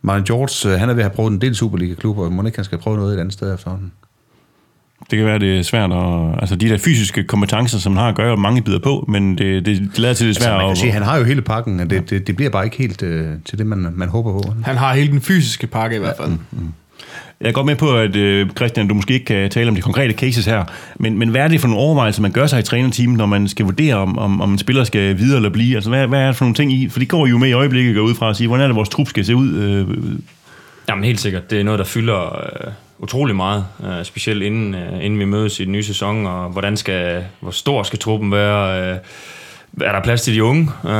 Martin 0.04 0.24
George, 0.24 0.72
øh, 0.72 0.80
han 0.80 0.88
er 0.88 0.94
ved 0.94 1.02
at 1.02 1.10
have 1.10 1.16
prøvet 1.16 1.32
en 1.32 1.40
del 1.40 1.54
Superliga-klubber, 1.54 2.24
og 2.24 2.32
må 2.32 2.46
ikke 2.46 2.58
han 2.58 2.64
skal 2.64 2.78
prøve 2.78 2.96
noget 2.96 3.14
et 3.14 3.20
andet 3.20 3.32
sted 3.32 3.54
efterhånden. 3.54 3.92
Det 5.10 5.18
kan 5.18 5.26
være, 5.26 5.38
det 5.38 5.58
er 5.58 5.62
svært 5.62 5.92
at... 5.92 6.40
Altså, 6.40 6.56
de 6.56 6.68
der 6.68 6.78
fysiske 6.78 7.24
kompetencer, 7.24 7.78
som 7.78 7.96
han 7.96 8.04
har, 8.04 8.12
gør 8.12 8.30
jo, 8.30 8.36
mange 8.36 8.62
bider 8.62 8.78
på, 8.78 9.04
men 9.08 9.38
det, 9.38 9.66
det, 9.66 9.80
det 9.80 9.98
lader 9.98 10.14
til 10.14 10.26
det 10.26 10.28
Altså, 10.28 10.42
svært 10.42 10.52
man 10.52 10.60
kan 10.60 10.70
at... 10.70 10.78
sige, 10.78 10.92
han 10.92 11.02
har 11.02 11.18
jo 11.18 11.24
hele 11.24 11.42
pakken, 11.42 11.80
og 11.80 11.90
det, 11.90 12.10
det, 12.10 12.26
det 12.26 12.36
bliver 12.36 12.50
bare 12.50 12.64
ikke 12.64 12.76
helt 12.76 13.02
øh, 13.02 13.32
til 13.44 13.58
det, 13.58 13.66
man, 13.66 13.92
man 13.92 14.08
håber 14.08 14.32
på. 14.32 14.54
Han 14.64 14.76
har 14.76 14.94
hele 14.94 15.12
den 15.12 15.20
fysiske 15.20 15.66
pakke 15.66 15.96
i 15.96 15.98
hvert 15.98 16.16
fald. 16.16 16.32
Jeg 17.40 17.48
er 17.48 17.52
godt 17.52 17.66
med 17.66 17.76
på, 17.76 17.96
at 17.96 18.16
øh, 18.16 18.50
Christian, 18.50 18.88
du 18.88 18.94
måske 18.94 19.14
ikke 19.14 19.26
kan 19.26 19.50
tale 19.50 19.68
om 19.68 19.74
de 19.74 19.80
konkrete 19.80 20.14
cases 20.14 20.44
her, 20.44 20.64
men, 20.96 21.18
men 21.18 21.28
hvad 21.28 21.40
er 21.40 21.48
det 21.48 21.60
for 21.60 21.68
nogle 21.68 21.82
overvejelser, 21.82 22.22
man 22.22 22.32
gør 22.32 22.46
sig 22.46 22.60
i 22.60 22.62
trænerteamet, 22.62 23.18
når 23.18 23.26
man 23.26 23.48
skal 23.48 23.64
vurdere, 23.64 23.94
om, 23.94 24.18
om, 24.18 24.40
om 24.40 24.52
en 24.52 24.58
spiller 24.58 24.84
skal 24.84 25.18
videre 25.18 25.36
eller 25.36 25.50
blive? 25.50 25.74
Altså, 25.74 25.90
hvad, 25.90 26.06
hvad 26.06 26.20
er 26.20 26.26
det 26.26 26.36
for 26.36 26.44
nogle 26.44 26.54
ting 26.54 26.72
i? 26.72 26.88
For 26.88 26.98
de 26.98 27.06
går 27.06 27.26
jo 27.26 27.38
med 27.38 27.48
i 27.48 27.52
øjeblikket 27.52 27.94
gå 27.94 28.00
ud 28.00 28.14
fra 28.14 28.30
at 28.30 28.36
sige, 28.36 28.48
hvordan 28.48 28.62
er 28.62 28.66
det, 28.66 28.76
vores 28.76 28.88
trup 28.88 29.08
skal 29.08 29.24
se 29.24 29.36
ud? 29.36 29.54
Øh, 29.54 29.88
Jamen 30.88 31.04
helt 31.04 31.20
sikkert. 31.20 31.50
Det 31.50 31.60
er 31.60 31.64
noget, 31.64 31.78
der 31.78 31.84
fylder 31.84 32.36
øh, 32.36 32.72
utrolig 32.98 33.36
meget, 33.36 33.66
øh, 33.84 34.04
specielt 34.04 34.42
inden, 34.42 34.74
øh, 34.74 35.04
inden 35.04 35.18
vi 35.18 35.24
mødes 35.24 35.60
i 35.60 35.64
den 35.64 35.72
nye 35.72 35.82
sæson, 35.82 36.26
og 36.26 36.48
hvordan 36.50 36.76
skal, 36.76 37.24
hvor 37.40 37.50
stor 37.50 37.82
skal 37.82 37.98
truppen 37.98 38.32
være? 38.32 38.90
Øh, 38.92 38.98
er 39.80 39.92
der 39.92 40.02
plads 40.02 40.22
til 40.22 40.34
de 40.34 40.44
unge? 40.44 40.70
Øh, 40.84 40.90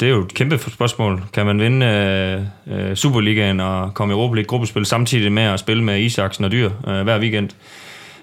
det 0.00 0.02
er 0.02 0.08
jo 0.08 0.20
et 0.20 0.34
kæmpe 0.34 0.58
spørgsmål. 0.58 1.22
Kan 1.32 1.46
man 1.46 1.60
vinde 1.60 1.86
øh, 2.66 2.88
øh, 2.88 2.96
Superligaen 2.96 3.60
og 3.60 3.94
komme 3.94 4.12
i 4.12 4.16
Europa 4.16 4.34
League 4.34 4.46
gruppespil 4.46 4.86
samtidig 4.86 5.32
med 5.32 5.42
at 5.42 5.60
spille 5.60 5.84
med 5.84 6.00
Isaksen 6.00 6.44
og 6.44 6.52
Dyr 6.52 6.70
øh, 6.88 7.02
hver 7.02 7.18
weekend? 7.18 7.50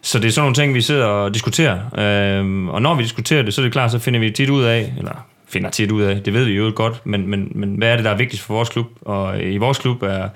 Så 0.02 0.20
det 0.20 0.28
er 0.28 0.32
sådan 0.32 0.44
nogle 0.44 0.56
ting, 0.56 0.74
vi 0.74 0.82
sidder 0.82 1.06
og 1.06 1.34
diskuterer. 1.34 1.80
Øh, 1.98 2.68
og 2.68 2.82
når 2.82 2.96
vi 2.96 3.04
diskuterer 3.04 3.44
det, 3.44 3.54
så 3.54 3.62
er 3.62 3.64
det 3.64 3.74
klart, 3.74 3.92
så 3.92 4.00
finder 4.00 4.20
vi 4.20 4.32
tit 4.32 4.50
ud 4.50 4.64
af, 4.64 4.94
eller 4.98 5.26
finder 5.48 5.70
tit 5.70 5.92
ud 5.92 6.02
af, 6.02 6.24
det 6.24 6.34
ved 6.34 6.44
vi 6.44 6.52
jo 6.52 6.72
godt, 6.76 7.06
men, 7.06 7.28
men, 7.28 7.52
men 7.56 7.76
hvad 7.76 7.92
er 7.92 7.96
det, 7.96 8.06
der 8.06 8.12
er 8.12 8.18
vigtigst 8.18 8.46
for 8.46 8.54
vores 8.54 8.70
klub? 8.70 8.88
Og 9.02 9.44
i 9.44 9.58
vores 9.58 9.78
klub 9.78 10.04
er 10.04 10.28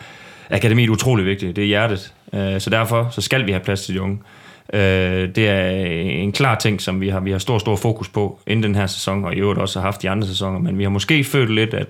akademiet 0.49 0.89
utrolig 0.89 1.25
vigtigt. 1.25 1.55
Det 1.55 1.61
er 1.61 1.67
hjertet. 1.67 2.13
Øh, 2.33 2.61
så 2.61 2.69
derfor 2.69 3.07
så 3.11 3.21
skal 3.21 3.45
vi 3.45 3.51
have 3.51 3.63
plads 3.63 3.85
til 3.85 3.95
de 3.95 4.01
unge. 4.01 4.15
Øh, 4.15 4.44
Øh, 4.73 5.35
det 5.35 5.49
er 5.49 5.69
en 5.95 6.31
klar 6.31 6.55
ting, 6.55 6.81
som 6.81 7.01
vi 7.01 7.09
har, 7.09 7.19
vi 7.19 7.31
har 7.31 7.37
stor, 7.37 7.57
stor 7.57 7.75
fokus 7.75 8.09
på 8.09 8.39
inden 8.47 8.63
den 8.63 8.75
her 8.75 8.87
sæson, 8.87 9.25
og 9.25 9.33
i 9.33 9.37
øvrigt 9.37 9.59
også 9.59 9.79
har 9.79 9.85
haft 9.85 10.01
de 10.01 10.09
andre 10.09 10.27
sæsoner, 10.27 10.59
men 10.59 10.77
vi 10.77 10.83
har 10.83 10.89
måske 10.89 11.23
følt 11.23 11.53
lidt, 11.53 11.73
at 11.73 11.87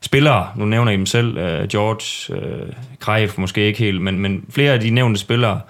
spillere, 0.00 0.48
nu 0.56 0.64
nævner 0.64 0.92
I 0.92 0.96
dem 0.96 1.06
selv, 1.06 1.38
øh, 1.38 1.68
George, 1.68 2.36
øh, 2.36 2.62
uh, 2.62 2.68
Krejf 3.00 3.38
måske 3.38 3.66
ikke 3.66 3.78
helt, 3.78 4.00
men, 4.00 4.18
men 4.18 4.44
flere 4.50 4.72
af 4.72 4.80
de 4.80 4.90
nævnte 4.90 5.20
spillere 5.20 5.60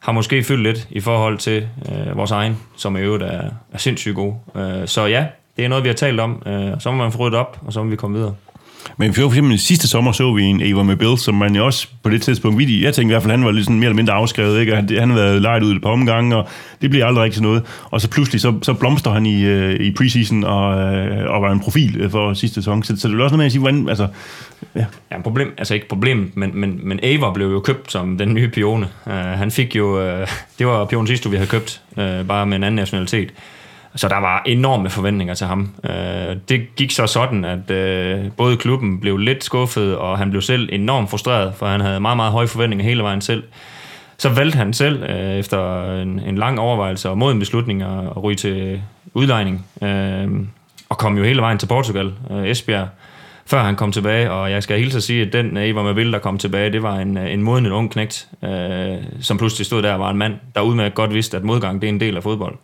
har 0.00 0.12
måske 0.12 0.44
følt 0.44 0.62
lidt 0.62 0.88
i 0.90 1.00
forhold 1.00 1.38
til 1.38 1.68
øh, 1.88 2.16
vores 2.16 2.30
egen, 2.30 2.58
som 2.76 2.96
i 2.96 3.00
øvrigt 3.00 3.24
er, 3.24 3.50
er 3.72 3.78
sindssygt 3.78 4.14
god. 4.14 4.34
Så 4.86 5.06
ja, 5.06 5.26
det 5.56 5.64
er 5.64 5.68
noget, 5.68 5.84
vi 5.84 5.88
har 5.88 5.94
talt 5.94 6.20
om, 6.20 6.42
uh, 6.46 6.80
så 6.80 6.90
må 6.90 6.96
man 6.96 7.12
få 7.12 7.18
ryddet 7.18 7.38
op, 7.38 7.58
og 7.66 7.72
så 7.72 7.82
må 7.82 7.90
vi 7.90 7.96
komme 7.96 8.16
videre. 8.16 8.34
Men 8.96 9.14
for 9.14 9.26
eksempel 9.26 9.58
sidste 9.58 9.88
sommer 9.88 10.12
så 10.12 10.32
vi 10.32 10.42
en 10.42 10.60
Eva 10.62 10.82
med 10.82 10.96
Bill, 10.96 11.18
som 11.18 11.34
man 11.34 11.56
jo 11.56 11.66
også 11.66 11.88
på 12.02 12.10
det 12.10 12.22
tidspunkt 12.22 12.58
vidt 12.58 12.82
Jeg 12.82 12.94
tænkte 12.94 13.12
i 13.12 13.14
hvert 13.14 13.22
fald, 13.22 13.30
han 13.30 13.44
var 13.44 13.50
lidt 13.50 13.64
sådan 13.64 13.78
mere 13.78 13.86
eller 13.86 13.96
mindre 13.96 14.12
afskrevet, 14.12 14.60
ikke? 14.60 14.72
Og 14.72 14.76
han, 14.76 14.88
han 14.98 15.10
har 15.10 15.16
været 15.16 15.42
lejet 15.42 15.62
ud 15.62 15.76
et 15.76 15.82
par 15.82 15.90
omgange, 15.90 16.36
og 16.36 16.48
det 16.82 16.90
bliver 16.90 17.06
aldrig 17.06 17.24
rigtig 17.24 17.42
noget. 17.42 17.62
Og 17.90 18.00
så 18.00 18.10
pludselig, 18.10 18.40
så, 18.40 18.54
så 18.62 18.72
blomster 18.72 19.10
han 19.10 19.26
i, 19.26 19.44
øh, 19.44 19.80
i 19.80 19.94
preseason 19.94 20.44
og, 20.44 20.94
øh, 20.94 21.30
og 21.30 21.42
var 21.42 21.52
en 21.52 21.60
profil 21.60 21.96
øh, 22.00 22.10
for 22.10 22.34
sidste 22.34 22.54
sæson. 22.54 22.82
Så, 22.82 22.96
så 22.96 23.08
det 23.08 23.18
er 23.18 23.22
også 23.22 23.36
noget 23.36 23.38
med 23.38 23.46
at 23.46 23.52
sige, 23.52 23.60
hvordan, 23.60 23.88
altså, 23.88 24.08
ja. 24.74 24.84
Ja, 25.10 25.20
problem, 25.20 25.54
altså 25.58 25.74
ikke 25.74 25.88
problem, 25.88 26.32
men, 26.34 26.50
men, 26.54 26.80
men 26.82 27.00
Ava 27.02 27.32
blev 27.32 27.50
jo 27.50 27.60
købt 27.60 27.92
som 27.92 28.18
den 28.18 28.34
nye 28.34 28.48
pione. 28.48 28.88
Uh, 29.06 29.12
han 29.12 29.50
fik 29.50 29.76
jo, 29.76 30.20
uh, 30.20 30.28
det 30.58 30.66
var 30.66 30.84
pionen 30.84 31.06
sidste, 31.06 31.30
vi 31.30 31.36
havde 31.36 31.50
købt, 31.50 31.80
uh, 31.96 32.26
bare 32.28 32.46
med 32.46 32.56
en 32.56 32.64
anden 32.64 32.76
nationalitet. 32.76 33.32
Så 33.96 34.08
der 34.08 34.16
var 34.16 34.42
enorme 34.46 34.90
forventninger 34.90 35.34
til 35.34 35.46
ham. 35.46 35.68
Øh, 35.84 36.36
det 36.48 36.76
gik 36.76 36.90
så 36.90 37.06
sådan, 37.06 37.44
at 37.44 37.70
øh, 37.70 38.24
både 38.36 38.56
klubben 38.56 39.00
blev 39.00 39.18
lidt 39.18 39.44
skuffet, 39.44 39.96
og 39.96 40.18
han 40.18 40.30
blev 40.30 40.42
selv 40.42 40.68
enormt 40.72 41.10
frustreret, 41.10 41.54
for 41.54 41.66
han 41.66 41.80
havde 41.80 42.00
meget, 42.00 42.16
meget 42.16 42.32
høje 42.32 42.46
forventninger 42.46 42.84
hele 42.84 43.02
vejen 43.02 43.20
selv. 43.20 43.42
Så 44.18 44.28
valgte 44.28 44.56
han 44.56 44.72
selv, 44.72 45.02
øh, 45.02 45.38
efter 45.38 45.92
en, 46.02 46.20
en 46.20 46.38
lang 46.38 46.60
overvejelse 46.60 47.10
og 47.10 47.18
moden 47.18 47.38
beslutning, 47.38 47.82
at 47.82 48.22
ryge 48.22 48.36
til 48.36 48.82
udlejning, 49.14 49.66
øh, 49.82 50.28
og 50.88 50.98
kom 50.98 51.18
jo 51.18 51.24
hele 51.24 51.40
vejen 51.40 51.58
til 51.58 51.66
Portugal, 51.66 52.12
øh, 52.30 52.46
Esbjerg, 52.46 52.88
før 53.46 53.62
han 53.62 53.76
kom 53.76 53.92
tilbage, 53.92 54.30
og 54.30 54.50
jeg 54.50 54.62
skal 54.62 54.78
hilse 54.78 54.96
at 54.96 55.02
sige, 55.02 55.26
at 55.26 55.32
den 55.32 55.56
øh, 55.56 55.68
Eva 55.68 55.82
med 55.82 56.12
der 56.12 56.18
kom 56.18 56.38
tilbage, 56.38 56.72
det 56.72 56.82
var 56.82 56.96
en, 56.96 57.18
øh, 57.18 57.32
en 57.32 57.42
moden 57.42 57.66
en 57.66 57.72
ung 57.72 57.90
knægt, 57.90 58.28
øh, 58.44 58.96
som 59.20 59.38
pludselig 59.38 59.66
stod 59.66 59.82
der 59.82 59.92
og 59.92 60.00
var 60.00 60.10
en 60.10 60.18
mand, 60.18 60.34
der 60.54 60.60
udmærket 60.60 60.94
godt 60.94 61.14
vidste, 61.14 61.36
at 61.36 61.44
modgang 61.44 61.82
det 61.82 61.88
er 61.88 61.92
en 61.92 62.00
del 62.00 62.16
af 62.16 62.22
fodbold 62.22 62.56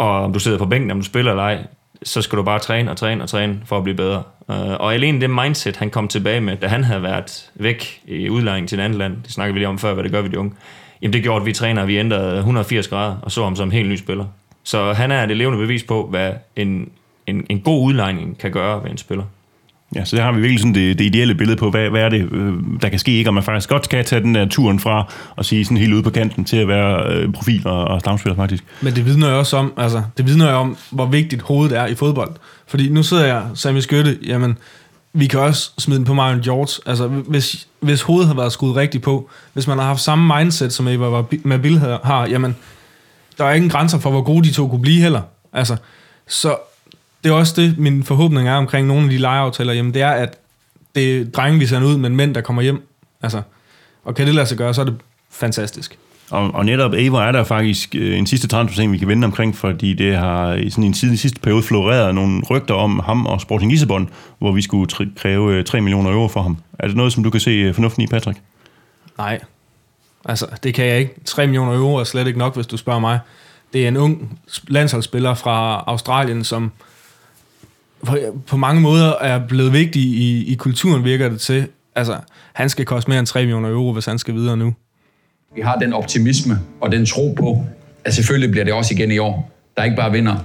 og 0.00 0.24
om 0.24 0.32
du 0.32 0.38
sidder 0.38 0.58
på 0.58 0.66
bænken, 0.66 0.90
om 0.90 0.98
du 0.98 1.04
spiller 1.04 1.30
eller 1.30 1.42
ej, 1.42 1.64
så 2.02 2.22
skal 2.22 2.38
du 2.38 2.42
bare 2.42 2.58
træne 2.58 2.90
og 2.90 2.96
træne 2.96 3.22
og 3.22 3.28
træne 3.28 3.60
for 3.64 3.76
at 3.76 3.82
blive 3.82 3.96
bedre. 3.96 4.22
Øh, 4.50 4.56
og 4.56 4.94
alene 4.94 5.20
det 5.20 5.30
mindset, 5.30 5.76
han 5.76 5.90
kom 5.90 6.08
tilbage 6.08 6.40
med, 6.40 6.56
da 6.56 6.66
han 6.66 6.84
havde 6.84 7.02
været 7.02 7.50
væk 7.54 8.00
i 8.06 8.28
udlejning 8.28 8.68
til 8.68 8.78
et 8.78 8.82
andet 8.82 8.98
land, 8.98 9.16
det 9.22 9.32
snakkede 9.32 9.54
vi 9.54 9.60
lige 9.60 9.68
om 9.68 9.78
før, 9.78 9.94
hvad 9.94 10.04
det 10.04 10.12
gør 10.12 10.22
ved 10.22 10.30
de 10.30 10.38
unge, 10.38 10.52
jamen 11.02 11.12
det 11.12 11.22
gjorde, 11.22 11.40
at 11.40 11.46
vi 11.46 11.52
træner, 11.52 11.84
vi 11.84 11.98
ændrede 11.98 12.36
180 12.36 12.88
grader 12.88 13.16
og 13.22 13.32
så 13.32 13.44
ham 13.44 13.56
som 13.56 13.68
en 13.68 13.72
helt 13.72 13.88
ny 13.88 13.96
spiller. 13.96 14.24
Så 14.64 14.92
han 14.92 15.10
er 15.10 15.26
det 15.26 15.36
levende 15.36 15.58
bevis 15.58 15.84
på, 15.84 16.06
hvad 16.06 16.32
en, 16.56 16.88
en, 17.26 17.46
en 17.48 17.60
god 17.60 17.86
udlejning 17.86 18.38
kan 18.38 18.52
gøre 18.52 18.82
ved 18.82 18.90
en 18.90 18.98
spiller. 18.98 19.24
Ja, 19.94 20.04
så 20.04 20.16
der 20.16 20.22
har 20.22 20.32
vi 20.32 20.40
virkelig 20.40 20.60
sådan 20.60 20.74
det, 20.74 20.98
det 20.98 21.04
ideelle 21.04 21.34
billede 21.34 21.56
på, 21.56 21.70
hvad, 21.70 21.90
hvad 21.90 22.02
er 22.02 22.08
det, 22.08 22.32
øh, 22.32 22.54
der 22.82 22.88
kan 22.88 22.98
ske, 22.98 23.12
ikke? 23.12 23.28
om 23.28 23.34
man 23.34 23.42
faktisk 23.42 23.68
godt 23.68 23.84
skal 23.84 24.04
tage 24.04 24.22
den 24.22 24.34
der 24.34 24.48
turen 24.48 24.80
fra 24.80 25.12
og 25.36 25.44
sige 25.44 25.64
sådan 25.64 25.76
helt 25.76 25.92
ude 25.92 26.02
på 26.02 26.10
kanten 26.10 26.44
til 26.44 26.56
at 26.56 26.68
være 26.68 27.12
øh, 27.12 27.32
profil 27.32 27.66
og, 27.66 27.84
og 27.84 28.00
stamspiller 28.00 28.36
faktisk. 28.36 28.64
Men 28.80 28.94
det 28.94 29.06
vidner 29.06 29.30
jo 29.30 29.38
også 29.38 29.56
om, 29.56 29.72
altså, 29.76 30.02
det 30.16 30.26
vidner 30.26 30.50
jo 30.50 30.56
om, 30.56 30.76
hvor 30.90 31.06
vigtigt 31.06 31.42
hovedet 31.42 31.78
er 31.78 31.86
i 31.86 31.94
fodbold. 31.94 32.30
Fordi 32.66 32.88
nu 32.88 33.02
sidder 33.02 33.26
jeg, 33.26 33.42
Sami 33.54 33.80
Skytte, 33.80 34.18
jamen, 34.26 34.58
vi 35.12 35.26
kan 35.26 35.40
også 35.40 35.70
smide 35.78 35.98
den 35.98 36.06
på 36.06 36.14
Marion 36.14 36.40
George. 36.40 36.82
Altså, 36.86 37.08
hvis, 37.08 37.68
hvis 37.80 38.02
hovedet 38.02 38.26
har 38.26 38.34
været 38.34 38.52
skudt 38.52 38.76
rigtigt 38.76 39.04
på, 39.04 39.30
hvis 39.52 39.66
man 39.66 39.78
har 39.78 39.84
haft 39.84 40.00
samme 40.00 40.36
mindset, 40.38 40.72
som 40.72 40.88
Eva 40.88 41.22
Mabil 41.44 41.78
har, 41.78 42.26
jamen, 42.30 42.56
der 43.38 43.44
er 43.44 43.52
ingen 43.52 43.70
grænser 43.70 43.98
for, 43.98 44.10
hvor 44.10 44.22
gode 44.22 44.48
de 44.48 44.52
to 44.52 44.68
kunne 44.68 44.82
blive 44.82 45.02
heller. 45.02 45.22
Altså, 45.52 45.76
så 46.28 46.56
det 47.24 47.30
er 47.30 47.34
også 47.34 47.54
det, 47.56 47.78
min 47.78 48.04
forhåbning 48.04 48.48
er 48.48 48.54
omkring 48.54 48.86
nogle 48.86 49.04
af 49.04 49.10
de 49.10 49.18
lejeaftaler, 49.18 49.72
jamen 49.72 49.94
det 49.94 50.02
er, 50.02 50.10
at 50.10 50.38
det 50.94 51.20
er 51.20 51.24
drenge, 51.24 51.58
vi 51.58 51.66
sender 51.66 51.88
ud, 51.88 51.96
men 51.96 52.16
mænd, 52.16 52.34
der 52.34 52.40
kommer 52.40 52.62
hjem. 52.62 52.82
Altså, 53.22 53.42
og 54.04 54.14
kan 54.14 54.26
det 54.26 54.34
lade 54.34 54.46
sig 54.46 54.58
gøre, 54.58 54.74
så 54.74 54.80
er 54.80 54.84
det 54.84 54.94
fantastisk. 55.30 55.98
Og, 56.30 56.54
og 56.54 56.64
netop 56.64 56.92
Ever 56.94 57.20
er 57.20 57.32
der 57.32 57.44
faktisk 57.44 57.94
øh, 57.94 58.18
en 58.18 58.26
sidste 58.26 58.48
transfer, 58.48 58.88
vi 58.88 58.98
kan 58.98 59.08
vende 59.08 59.24
omkring, 59.24 59.56
fordi 59.56 59.94
det 59.94 60.16
har 60.16 60.52
i 60.54 60.70
sådan 60.70 60.84
en 60.84 60.94
siden, 60.94 61.16
sidste 61.16 61.40
periode 61.40 61.62
floreret 61.62 62.14
nogle 62.14 62.42
rygter 62.50 62.74
om 62.74 62.98
ham 62.98 63.26
og 63.26 63.40
Sporting 63.40 63.70
Lissabon, 63.70 64.10
hvor 64.38 64.52
vi 64.52 64.62
skulle 64.62 64.92
tri- 64.92 65.14
kræve 65.16 65.62
3 65.62 65.78
øh, 65.78 65.84
millioner 65.84 66.10
euro 66.10 66.28
for 66.28 66.42
ham. 66.42 66.56
Er 66.78 66.86
det 66.86 66.96
noget, 66.96 67.12
som 67.12 67.22
du 67.24 67.30
kan 67.30 67.40
se 67.40 67.50
øh, 67.50 67.74
fornuften 67.74 68.02
i, 68.02 68.06
Patrick? 68.06 68.38
Nej. 69.18 69.40
Altså, 70.24 70.46
det 70.62 70.74
kan 70.74 70.86
jeg 70.86 70.98
ikke. 70.98 71.14
3 71.24 71.46
millioner 71.46 71.72
euro 71.74 71.94
er 71.96 72.04
slet 72.04 72.26
ikke 72.26 72.38
nok, 72.38 72.54
hvis 72.54 72.66
du 72.66 72.76
spørger 72.76 73.00
mig. 73.00 73.18
Det 73.72 73.84
er 73.84 73.88
en 73.88 73.96
ung 73.96 74.38
landsholdsspiller 74.68 75.34
fra 75.34 75.84
Australien, 75.86 76.44
som 76.44 76.72
på, 78.06 78.16
på 78.46 78.56
mange 78.56 78.80
måder 78.80 79.12
er 79.20 79.46
blevet 79.48 79.72
vigtig 79.72 80.02
i, 80.02 80.52
i 80.52 80.54
kulturen, 80.54 81.04
virker 81.04 81.28
det 81.28 81.40
til. 81.40 81.66
Altså, 81.94 82.16
han 82.52 82.68
skal 82.68 82.84
koste 82.84 83.10
mere 83.10 83.18
end 83.18 83.26
3 83.26 83.40
millioner 83.40 83.68
euro, 83.68 83.92
hvis 83.92 84.06
han 84.06 84.18
skal 84.18 84.34
videre 84.34 84.56
nu. 84.56 84.74
Vi 85.54 85.60
har 85.60 85.76
den 85.76 85.92
optimisme 85.92 86.58
og 86.80 86.92
den 86.92 87.06
tro 87.06 87.34
på, 87.38 87.64
at 88.04 88.14
selvfølgelig 88.14 88.50
bliver 88.50 88.64
det 88.64 88.72
også 88.72 88.94
igen 88.94 89.10
i 89.10 89.18
år. 89.18 89.50
Der 89.76 89.82
er 89.82 89.84
ikke 89.84 89.96
bare 89.96 90.12
vinder 90.12 90.36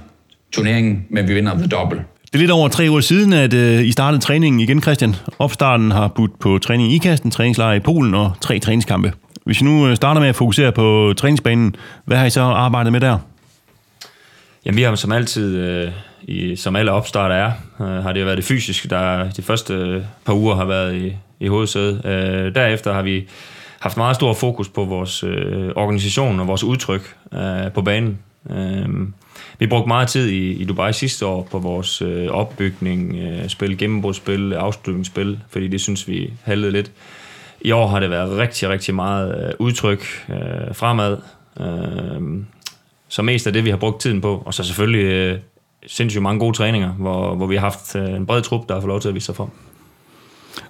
turneringen, 0.52 1.06
men 1.10 1.28
vi 1.28 1.34
vinder 1.34 1.54
the 1.54 1.66
double. 1.66 2.04
Det 2.24 2.34
er 2.34 2.38
lidt 2.38 2.50
over 2.50 2.68
tre 2.68 2.86
uger 2.90 3.00
siden, 3.00 3.32
at 3.32 3.54
uh, 3.54 3.86
I 3.86 3.92
startede 3.92 4.22
træningen 4.22 4.60
igen, 4.60 4.82
Christian. 4.82 5.14
Opstarten 5.38 5.90
har 5.90 6.08
budt 6.08 6.38
på 6.38 6.58
træning 6.58 6.92
i 6.92 6.94
Ikasten, 6.94 7.30
træningslejr 7.30 7.74
i 7.74 7.80
Polen 7.80 8.14
og 8.14 8.32
tre 8.40 8.58
træningskampe. 8.58 9.12
Hvis 9.44 9.60
I 9.60 9.64
nu 9.64 9.88
øh, 9.88 9.96
starter 9.96 10.20
med 10.20 10.28
at 10.28 10.36
fokusere 10.36 10.72
på 10.72 11.14
træningsbanen, 11.16 11.76
hvad 12.04 12.16
har 12.16 12.26
I 12.26 12.30
så 12.30 12.40
arbejdet 12.40 12.92
med 12.92 13.00
der? 13.00 13.18
Jamen, 14.64 14.76
vi 14.76 14.82
har 14.82 14.94
som 14.94 15.12
altid, 15.12 15.56
øh, 15.56 15.92
i, 16.26 16.56
som 16.56 16.76
alle 16.76 16.92
opstarter 16.92 17.34
er, 17.34 17.52
øh, 17.80 17.86
har 17.86 18.12
det 18.12 18.20
jo 18.20 18.24
været 18.24 18.36
det 18.36 18.44
fysiske, 18.44 18.88
der 18.88 19.30
de 19.30 19.42
første 19.42 19.74
øh, 19.74 20.02
par 20.24 20.34
uger 20.34 20.54
har 20.54 20.64
været 20.64 20.94
i, 20.94 21.16
i 21.40 21.46
hovedsædet. 21.46 22.04
Øh, 22.04 22.54
derefter 22.54 22.92
har 22.92 23.02
vi 23.02 23.28
haft 23.78 23.96
meget 23.96 24.16
stor 24.16 24.34
fokus 24.34 24.68
på 24.68 24.84
vores 24.84 25.22
øh, 25.22 25.70
organisation 25.76 26.40
og 26.40 26.46
vores 26.46 26.64
udtryk 26.64 27.16
øh, 27.34 27.72
på 27.74 27.82
banen. 27.82 28.18
Øh, 28.50 28.88
vi 29.58 29.66
brugte 29.66 29.88
meget 29.88 30.08
tid 30.08 30.28
i, 30.28 30.52
i 30.52 30.64
Dubai 30.64 30.92
sidste 30.92 31.26
år 31.26 31.48
på 31.50 31.58
vores 31.58 32.02
øh, 32.02 32.28
opbygning, 32.28 33.16
øh, 33.16 33.48
spil, 33.48 33.78
gennembrudsspil, 33.78 34.52
afslutningsspil, 34.52 35.38
fordi 35.48 35.68
det 35.68 35.80
synes 35.80 36.08
vi 36.08 36.32
halvede 36.42 36.72
lidt. 36.72 36.92
I 37.60 37.70
år 37.70 37.86
har 37.86 38.00
det 38.00 38.10
været 38.10 38.38
rigtig, 38.38 38.68
rigtig 38.68 38.94
meget 38.94 39.46
øh, 39.46 39.52
udtryk 39.58 40.24
øh, 40.28 40.74
fremad. 40.74 41.16
Øh, 41.60 42.44
så 43.08 43.22
mest 43.22 43.46
af 43.46 43.52
det, 43.52 43.64
vi 43.64 43.70
har 43.70 43.76
brugt 43.76 44.00
tiden 44.00 44.20
på. 44.20 44.42
Og 44.46 44.54
så 44.54 44.64
selvfølgelig 44.64 45.04
øh, 45.04 45.38
sindssygt 45.86 46.22
mange 46.22 46.40
gode 46.40 46.56
træninger, 46.56 46.90
hvor, 46.90 47.34
hvor 47.34 47.46
vi 47.46 47.54
har 47.54 47.60
haft 47.60 47.96
øh, 47.96 48.10
en 48.10 48.26
bred 48.26 48.42
trup, 48.42 48.68
der 48.68 48.74
har 48.74 48.80
fået 48.80 48.88
lov 48.88 49.00
til 49.00 49.08
at 49.08 49.14
vise 49.14 49.26
sig 49.26 49.36
frem. 49.36 49.48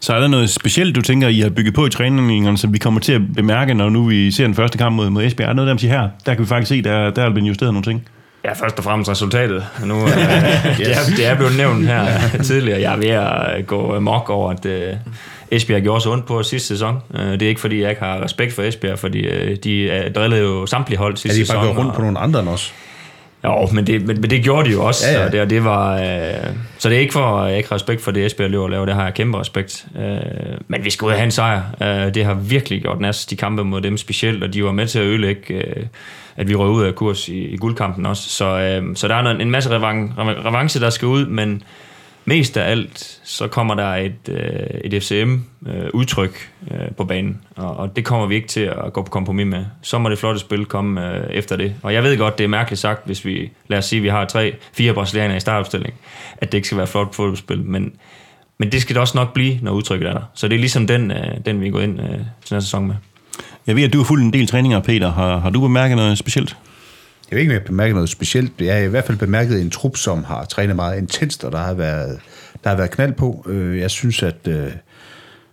Så 0.01 0.15
er 0.15 0.21
der 0.21 0.29
noget 0.29 0.51
specielt, 0.51 0.97
du 0.97 1.03
tænker, 1.03 1.29
I 1.29 1.41
har 1.41 1.51
bygget 1.51 1.75
på 1.75 1.87
i 1.87 1.91
træningerne, 1.91 2.59
som 2.59 2.73
vi 2.73 2.79
kommer 2.79 3.01
til 3.01 3.13
at 3.13 3.21
bemærke, 3.35 3.75
når 3.75 3.91
nu 3.91 4.05
vi 4.05 4.31
ser 4.31 4.45
den 4.45 4.55
første 4.55 4.79
kamp 4.79 4.97
mod, 4.97 5.11
mod 5.11 5.25
Esbjerg? 5.25 5.49
Er 5.49 5.53
der 5.53 5.57
noget, 5.57 5.71
der 5.71 5.77
siger 5.77 6.01
her? 6.01 6.09
Der 6.27 6.35
kan 6.35 6.43
vi 6.43 6.49
faktisk 6.49 6.69
se, 6.69 6.83
der, 6.83 7.11
der 7.11 7.25
er 7.25 7.31
blevet 7.31 7.49
justeret 7.49 7.73
nogle 7.73 7.85
ting. 7.85 8.09
Ja, 8.45 8.53
først 8.53 8.79
og 8.79 8.85
fremmest 8.85 9.11
resultatet. 9.11 9.67
Nu, 9.85 9.95
øh, 9.95 10.09
det, 10.79 10.91
er, 10.91 11.17
det 11.17 11.27
er 11.27 11.37
blevet 11.37 11.57
nævnt 11.57 11.87
her 11.87 12.19
tidligere. 12.43 12.81
Jeg 12.81 12.93
er 12.93 12.97
ved 12.97 13.09
at 13.09 13.67
gå 13.67 14.01
mok 14.01 14.31
over, 14.31 14.51
at 14.51 14.67
øh, 14.67 14.95
Esbjerg 15.51 15.83
gjorde 15.83 16.01
så 16.01 16.13
ondt 16.13 16.27
på 16.27 16.43
sidste 16.43 16.69
sæson. 16.69 16.99
Øh, 17.15 17.33
det 17.33 17.43
er 17.43 17.49
ikke, 17.49 17.61
fordi 17.61 17.83
jeg 17.83 17.91
ikke 17.91 18.03
har 18.03 18.25
respekt 18.25 18.53
for 18.53 18.63
Esbjerg, 18.63 18.99
fordi 18.99 19.19
øh, 19.19 19.57
de 19.65 19.81
øh, 19.81 20.15
drillede 20.15 20.41
jo 20.41 20.67
samtlige 20.67 20.99
hold 20.99 21.17
sidste 21.17 21.39
sæson. 21.39 21.57
Ja, 21.57 21.63
de 21.63 21.67
bare 21.67 21.79
rundt 21.79 21.95
på 21.95 22.01
nogle 22.01 22.19
andre 22.19 22.41
end 22.41 22.49
os. 22.49 22.75
Jo, 23.47 23.69
men 23.73 23.87
det, 23.87 24.07
men, 24.07 24.21
men 24.21 24.31
det 24.31 24.45
gjorde 24.45 24.69
de 24.69 24.73
jo 24.73 24.85
også. 24.85 25.07
Ja, 25.11 25.19
ja. 25.19 25.27
Og 25.27 25.33
det, 25.33 25.41
og 25.41 25.51
det 25.51 25.65
var, 25.65 25.97
øh, 25.97 26.47
så 26.79 26.89
det 26.89 26.97
er 26.97 27.01
ikke 27.01 27.13
for, 27.13 27.45
jeg 27.45 27.57
ikke 27.57 27.69
har 27.69 27.75
respekt 27.75 28.03
for 28.03 28.11
det, 28.11 28.27
Esbjerg 28.27 28.51
løber 28.51 28.69
laver. 28.69 28.87
Det 28.87 28.95
har 28.95 29.05
jeg 29.05 29.15
kæmpe 29.15 29.41
respekt. 29.41 29.87
Øh, 29.99 30.05
men 30.69 30.85
vi 30.85 30.91
skal 30.91 31.07
ud 31.07 31.11
og 31.11 31.17
have 31.17 31.25
en 31.25 31.31
sejr. 31.31 31.63
Øh, 31.83 32.15
det 32.15 32.25
har 32.25 32.35
virkelig 32.35 32.83
gjort 32.83 33.01
næst 33.01 33.31
de 33.31 33.37
kampe 33.37 33.65
mod 33.65 33.81
dem 33.81 33.97
specielt, 33.97 34.43
og 34.43 34.55
de 34.55 34.65
var 34.65 34.73
med 34.73 34.87
til 34.87 34.99
at 34.99 35.05
ødelægge, 35.05 35.55
øh, 35.55 35.87
at 36.37 36.49
vi 36.49 36.55
røg 36.55 36.71
ud 36.71 36.85
af 36.85 36.95
kurs 36.95 37.29
i, 37.29 37.39
i 37.39 37.57
guldkampen 37.57 38.07
også. 38.07 38.29
Så, 38.29 38.59
øh, 38.59 38.97
så 38.97 39.09
der 39.09 39.15
er 39.15 39.31
en 39.31 39.51
masse 39.51 39.71
revanche, 39.71 40.81
der 40.81 40.91
skal 40.91 41.09
ud, 41.09 41.27
men 41.27 41.63
mest 42.27 42.57
af 42.57 42.71
alt, 42.71 43.21
så 43.25 43.49
kommer 43.49 43.75
der 43.75 43.95
et, 43.95 44.29
øh, 44.29 44.81
et 44.85 45.03
FCM-udtryk 45.03 46.51
øh, 46.73 46.81
øh, 46.81 46.91
på 46.97 47.05
banen, 47.05 47.41
og, 47.57 47.77
og 47.77 47.97
det 47.97 48.05
kommer 48.05 48.27
vi 48.27 48.35
ikke 48.35 48.49
til 48.49 48.61
at 48.61 48.93
gå 48.93 49.03
på 49.03 49.11
kompromis 49.11 49.47
med. 49.47 49.65
Så 49.83 49.99
må 49.99 50.09
det 50.09 50.19
flotte 50.19 50.41
spil 50.41 50.65
komme 50.65 51.17
øh, 51.17 51.31
efter 51.31 51.57
det. 51.57 51.75
Og 51.83 51.95
jeg 51.95 52.03
ved 52.03 52.19
godt, 52.19 52.39
det 52.39 52.45
er 52.45 52.49
mærkeligt 52.49 52.81
sagt, 52.81 53.07
hvis 53.07 53.25
vi, 53.25 53.51
lad 53.69 53.79
os 53.79 53.85
sige, 53.85 54.03
vi 54.03 54.09
har 54.09 54.25
tre, 54.25 54.55
fire 54.73 54.95
brasilianere 54.95 55.37
i 55.37 55.41
startopstilling, 55.41 55.95
at 56.37 56.53
det 56.53 56.59
ikke 56.59 56.69
skal 56.69 56.79
være 56.79 56.87
flot 56.87 57.15
fodboldspil, 57.15 57.63
men, 57.63 57.93
men 58.59 58.73
det 58.73 58.83
skal 58.83 58.95
det 58.95 59.01
også 59.01 59.19
nok 59.19 59.33
blive, 59.33 59.59
når 59.63 59.73
udtrykket 59.73 60.09
er 60.09 60.13
der. 60.13 60.23
Så 60.35 60.49
det 60.49 60.55
er 60.55 60.61
ligesom 60.61 60.87
den, 60.87 61.11
øh, 61.11 61.37
den 61.47 61.61
vi 61.61 61.71
går 61.71 61.81
ind 61.81 62.01
øh, 62.01 62.09
til 62.09 62.55
næste 62.55 62.61
sæson 62.61 62.87
med. 62.87 62.95
Jeg 63.67 63.77
ved, 63.77 63.85
at 63.85 63.93
du 63.93 63.99
har 63.99 64.05
fulgt 64.05 64.25
en 64.25 64.33
del 64.33 64.47
træninger, 64.47 64.81
Peter. 64.81 65.13
Har, 65.13 65.39
har 65.39 65.51
du 65.51 65.61
bemærket 65.61 65.97
noget 65.97 66.19
specielt? 66.19 66.57
Jeg 67.31 67.37
ved 67.37 67.41
ikke, 67.41 67.53
om 67.53 67.55
jeg 67.55 67.65
bemærket 67.65 67.95
noget 67.95 68.09
specielt. 68.09 68.53
Jeg 68.61 68.75
har 68.75 68.83
i 68.83 68.89
hvert 68.89 69.05
fald 69.05 69.19
bemærket 69.19 69.61
en 69.61 69.71
trup, 69.71 69.97
som 69.97 70.25
har 70.25 70.45
trænet 70.45 70.77
meget 70.77 70.99
intenst, 70.99 71.45
og 71.45 71.53
der 71.53 71.59
har 71.59 71.75
været, 71.75 72.21
der 72.65 72.71
har 72.71 72.77
været 72.77 72.91
knald 72.91 73.13
på. 73.13 73.45
Øh, 73.49 73.79
jeg 73.79 73.91
synes, 73.91 74.23
at 74.23 74.49
øh, 74.49 74.73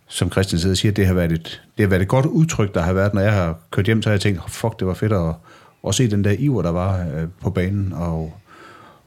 som 0.08 0.32
Christian 0.32 0.60
sidder 0.60 0.74
og 0.74 0.78
siger, 0.78 0.92
det 0.92 1.08
har, 1.08 1.14
været 1.14 1.32
et, 1.32 1.62
det 1.78 1.84
har 1.84 1.88
været 1.88 2.02
et 2.02 2.08
godt 2.08 2.26
udtryk, 2.26 2.74
der 2.74 2.82
har 2.82 2.94
været, 2.94 3.14
når 3.14 3.22
jeg 3.22 3.34
har 3.34 3.60
kørt 3.72 3.86
hjem, 3.86 4.02
så 4.02 4.10
har 4.10 4.14
jeg 4.14 4.22
tænkt, 4.22 4.52
fuck, 4.52 4.80
det 4.80 4.88
var 4.88 4.94
fedt 4.94 5.14
at, 5.14 5.34
at 5.88 5.96
se 5.96 6.12
den 6.12 6.24
der 6.24 6.32
iver, 6.40 6.62
der 6.62 6.72
var 6.72 7.00
øh, 7.00 7.28
på 7.42 7.50
banen, 7.50 7.94
og, 7.94 8.34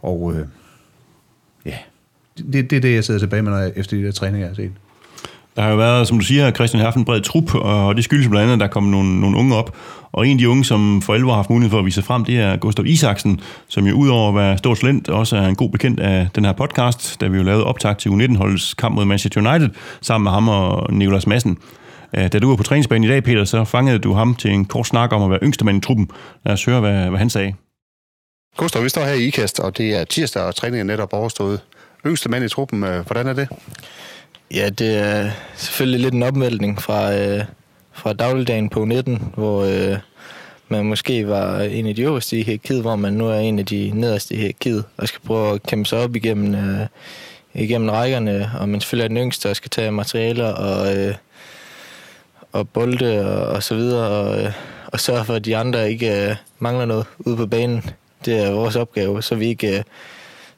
og 0.03 0.35
ja, 1.65 1.79
det, 2.39 2.71
det 2.71 2.77
er 2.77 2.81
det, 2.81 2.95
jeg 2.95 3.05
sidder 3.05 3.21
tilbage 3.21 3.43
med, 3.43 3.53
når 3.53 3.59
jeg, 3.59 3.73
efter 3.77 3.97
de 3.97 4.05
der 4.05 4.13
træninger, 4.13 4.47
jeg 4.47 4.51
har 4.51 4.55
set. 4.55 4.73
Der 5.57 5.63
har 5.63 5.71
jo 5.71 5.77
været, 5.77 6.09
som 6.09 6.19
du 6.19 6.25
siger, 6.25 6.51
Christian 6.51 6.79
har 6.79 6.87
haft 6.87 6.97
en 6.97 7.05
bred 7.05 7.21
trup, 7.21 7.55
og 7.55 7.97
det 7.97 8.05
skyldes 8.05 8.29
blandt 8.29 8.43
andet, 8.43 8.55
at 8.55 8.61
der 8.61 8.67
kom 8.67 8.83
nogle, 8.83 9.21
nogle 9.21 9.37
unge 9.37 9.57
op. 9.57 9.77
Og 10.13 10.27
en 10.27 10.33
af 10.33 10.39
de 10.39 10.49
unge, 10.49 10.65
som 10.65 11.03
for 11.03 11.15
alvor 11.15 11.31
har 11.31 11.37
haft 11.37 11.51
mulighed 11.51 11.71
for 11.71 11.79
at 11.79 11.85
vise 11.85 11.95
sig 11.95 12.05
frem, 12.05 12.25
det 12.25 12.41
er 12.41 12.57
Gustav 12.57 12.87
Isaksen, 12.87 13.41
som 13.69 13.87
jo 13.87 13.95
udover 13.95 14.29
at 14.29 14.35
være 14.35 14.59
stort 14.59 14.79
talent, 14.79 15.09
også 15.09 15.37
er 15.37 15.47
en 15.47 15.55
god 15.55 15.71
bekendt 15.71 16.01
af 16.01 16.29
den 16.35 16.45
her 16.45 16.53
podcast, 16.53 17.21
da 17.21 17.27
vi 17.27 17.37
jo 17.37 17.43
lavede 17.43 17.65
optag 17.65 17.99
til 17.99 18.09
U19-holdets 18.09 18.75
kamp 18.75 18.95
mod 18.95 19.05
Manchester 19.05 19.51
United, 19.51 19.71
sammen 20.01 20.25
med 20.25 20.33
ham 20.33 20.49
og 20.49 20.93
Nicolas 20.93 21.27
Madsen. 21.27 21.59
Da 22.15 22.29
du 22.29 22.49
var 22.49 22.57
på 22.57 22.63
træningsbanen 22.63 23.05
i 23.05 23.09
dag, 23.09 23.25
Peter, 23.25 23.45
så 23.45 23.65
fangede 23.65 23.99
du 23.99 24.13
ham 24.13 24.35
til 24.35 24.51
en 24.51 24.65
kort 24.65 24.87
snak 24.87 25.13
om 25.13 25.23
at 25.23 25.31
være 25.31 25.39
yngste 25.43 25.65
mand 25.65 25.79
i 25.79 25.81
truppen. 25.81 26.11
Lad 26.45 26.53
os 26.53 26.65
høre, 26.65 26.81
hvad, 26.81 27.09
hvad 27.09 27.19
han 27.19 27.31
sagde. 27.31 27.55
Gustav, 28.57 28.85
vi 28.85 28.89
står 28.89 29.05
her 29.05 29.13
i 29.13 29.27
IKAST, 29.27 29.61
og 29.61 29.79
det 29.79 29.95
er 29.95 30.05
tirsdag, 30.05 30.43
og 30.43 30.55
træningen 30.55 30.91
er 30.91 30.93
netop 30.93 31.13
overstået. 31.13 31.61
Yngste 32.07 32.29
mand 32.29 32.45
i 32.45 32.49
truppen, 32.49 32.85
øh, 32.85 33.07
hvordan 33.07 33.27
er 33.27 33.33
det? 33.33 33.49
Ja, 34.55 34.69
det 34.69 34.99
er 34.99 35.31
selvfølgelig 35.57 36.01
lidt 36.01 36.15
en 36.15 36.23
opmeldning 36.23 36.83
fra, 36.83 37.15
øh, 37.15 37.45
fra 37.93 38.13
dagligdagen 38.13 38.69
på 38.69 38.85
19, 38.85 39.33
hvor 39.35 39.65
øh, 39.65 39.99
man 40.69 40.85
måske 40.85 41.29
var 41.29 41.61
en 41.61 41.87
af 41.87 41.95
de 41.95 42.03
øverste 42.03 42.39
i 42.39 42.43
hierarkiet, 42.43 42.81
hvor 42.81 42.97
man 42.97 43.13
nu 43.13 43.27
er 43.29 43.39
en 43.39 43.59
af 43.59 43.67
de 43.67 43.91
nederste 43.95 44.35
i 44.35 44.37
hierarkiet, 44.37 44.85
og 44.97 45.09
skal 45.09 45.21
prøve 45.21 45.55
at 45.55 45.63
kæmpe 45.63 45.89
sig 45.89 45.99
op 45.99 46.17
igennem, 46.17 46.55
øh, 46.55 46.87
igennem 47.55 47.89
rækkerne, 47.89 48.51
og 48.61 48.69
man 48.69 48.81
selvfølgelig 48.81 49.05
er 49.05 49.09
den 49.09 49.17
yngste, 49.17 49.51
og 49.51 49.57
skal 49.57 49.71
tage 49.71 49.91
materialer 49.91 50.53
og, 50.53 50.97
øh, 50.97 51.15
og 52.53 52.69
bolde 52.69 53.31
og, 53.31 53.47
og 53.47 53.63
så 53.63 53.75
videre, 53.75 54.09
og, 54.09 54.43
øh, 54.43 54.53
og 54.87 55.01
sørge 55.01 55.25
for, 55.25 55.35
at 55.35 55.45
de 55.45 55.57
andre 55.57 55.91
ikke 55.91 56.29
øh, 56.29 56.37
mangler 56.59 56.85
noget 56.85 57.07
ude 57.19 57.37
på 57.37 57.47
banen. 57.47 57.91
Det 58.25 58.39
er 58.39 58.51
vores 58.51 58.77
opgave, 58.77 59.23
så 59.23 59.35
vi 59.35 59.47
ikke, 59.47 59.79
øh, 59.79 59.83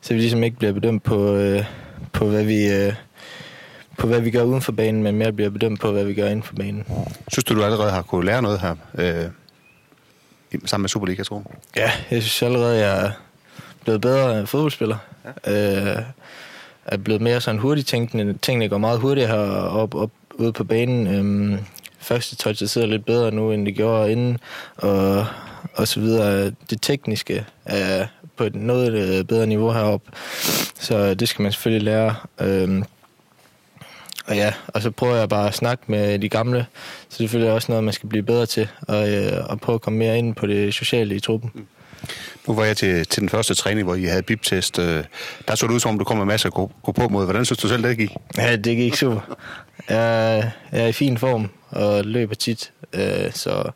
så 0.00 0.14
vi 0.14 0.20
ligesom 0.20 0.44
ikke 0.44 0.56
bliver 0.56 0.72
bedømt 0.72 1.02
på, 1.02 1.34
øh, 1.34 1.64
på 2.12 2.26
hvad 2.26 2.44
vi... 2.44 2.72
Øh, 2.72 2.92
på, 3.98 4.06
hvad 4.06 4.20
vi 4.20 4.30
gør 4.30 4.42
uden 4.42 4.60
for 4.60 4.72
banen, 4.72 5.02
men 5.02 5.16
mere 5.16 5.32
bliver 5.32 5.50
bedømt 5.50 5.80
på, 5.80 5.92
hvad 5.92 6.04
vi 6.04 6.14
gør 6.14 6.26
inden 6.26 6.42
for 6.42 6.54
banen. 6.54 6.84
Synes 7.28 7.44
du, 7.44 7.54
du 7.54 7.62
allerede 7.64 7.90
har 7.90 8.02
kunnet 8.02 8.24
lære 8.24 8.42
noget 8.42 8.60
her 8.60 8.74
øh, 8.98 9.30
sammen 10.64 10.82
med 10.82 10.88
Superliga, 10.88 11.22
tror 11.22 11.42
Ja, 11.76 11.90
jeg 12.10 12.22
synes 12.22 12.42
allerede, 12.42 12.78
jeg 12.78 13.06
er 13.06 13.10
blevet 13.84 14.00
bedre 14.00 14.46
fodboldspiller. 14.46 14.96
Ja. 15.46 15.96
Øh, 15.96 16.02
er 16.86 16.96
blevet 16.96 17.22
mere 17.22 17.40
sådan 17.40 17.60
hurtigt 17.60 17.88
tænkende. 17.88 18.38
Tingene 18.42 18.68
går 18.68 18.78
meget 18.78 19.00
hurtigere 19.00 19.68
op, 19.70 19.94
op 19.94 20.10
ude 20.34 20.52
på 20.52 20.64
banen. 20.64 21.06
Øhm, 21.06 21.58
første 21.98 22.36
touch 22.36 22.66
sidder 22.66 22.86
lidt 22.86 23.04
bedre 23.04 23.30
nu, 23.30 23.52
end 23.52 23.66
det 23.66 23.74
gjorde 23.74 24.12
inden, 24.12 24.38
og, 24.76 25.26
og 25.74 25.88
så 25.88 26.00
videre. 26.00 26.52
Det 26.70 26.82
tekniske 26.82 27.44
er 27.64 28.06
på 28.36 28.44
et 28.44 28.54
noget 28.54 28.92
øh, 28.92 29.24
bedre 29.24 29.46
niveau 29.46 29.70
heroppe, 29.70 30.10
så 30.74 31.14
det 31.14 31.28
skal 31.28 31.42
man 31.42 31.52
selvfølgelig 31.52 31.84
lære. 31.84 32.14
Øhm, 32.40 32.84
og 34.28 34.36
ja, 34.36 34.52
og 34.66 34.82
så 34.82 34.90
prøver 34.90 35.16
jeg 35.16 35.28
bare 35.28 35.48
at 35.48 35.54
snakke 35.54 35.84
med 35.86 36.18
de 36.18 36.28
gamle, 36.28 36.66
så 36.72 37.06
det 37.08 37.14
er 37.14 37.16
selvfølgelig 37.16 37.52
også 37.52 37.72
noget, 37.72 37.84
man 37.84 37.94
skal 37.94 38.08
blive 38.08 38.22
bedre 38.22 38.46
til, 38.46 38.68
og, 38.80 39.10
øh, 39.14 39.50
og 39.50 39.60
prøve 39.60 39.74
at 39.74 39.80
komme 39.80 39.98
mere 39.98 40.18
ind 40.18 40.34
på 40.34 40.46
det 40.46 40.74
sociale 40.74 41.14
i 41.14 41.20
truppen. 41.20 41.50
Mm. 41.54 41.66
Nu 42.48 42.54
var 42.54 42.64
jeg 42.64 42.76
til, 42.76 43.06
til 43.06 43.20
den 43.20 43.28
første 43.28 43.54
træning, 43.54 43.84
hvor 43.84 43.94
I 43.94 44.04
havde 44.04 44.22
biptest. 44.22 44.78
Øh, 44.78 45.04
der 45.48 45.54
så 45.54 45.66
det 45.66 45.72
ud 45.72 45.80
som 45.80 45.90
om, 45.90 45.98
du 45.98 46.04
kom 46.04 46.16
med 46.16 46.26
masser 46.26 46.48
af 46.48 46.52
gå, 46.52 46.72
gå 46.82 46.92
på 46.92 47.08
mod. 47.08 47.24
Hvordan 47.24 47.44
synes 47.44 47.58
du 47.58 47.68
selv, 47.68 47.82
det 47.82 47.96
gik? 47.96 48.10
Ja, 48.36 48.56
det 48.56 48.76
gik 48.76 48.94
super. 48.94 49.20
Jeg, 49.88 50.50
jeg 50.72 50.80
er 50.80 50.86
i 50.86 50.92
fin 50.92 51.18
form 51.18 51.50
og 51.70 52.04
løber 52.04 52.34
tit, 52.34 52.72
øh, 52.92 53.32
så, 53.32 53.70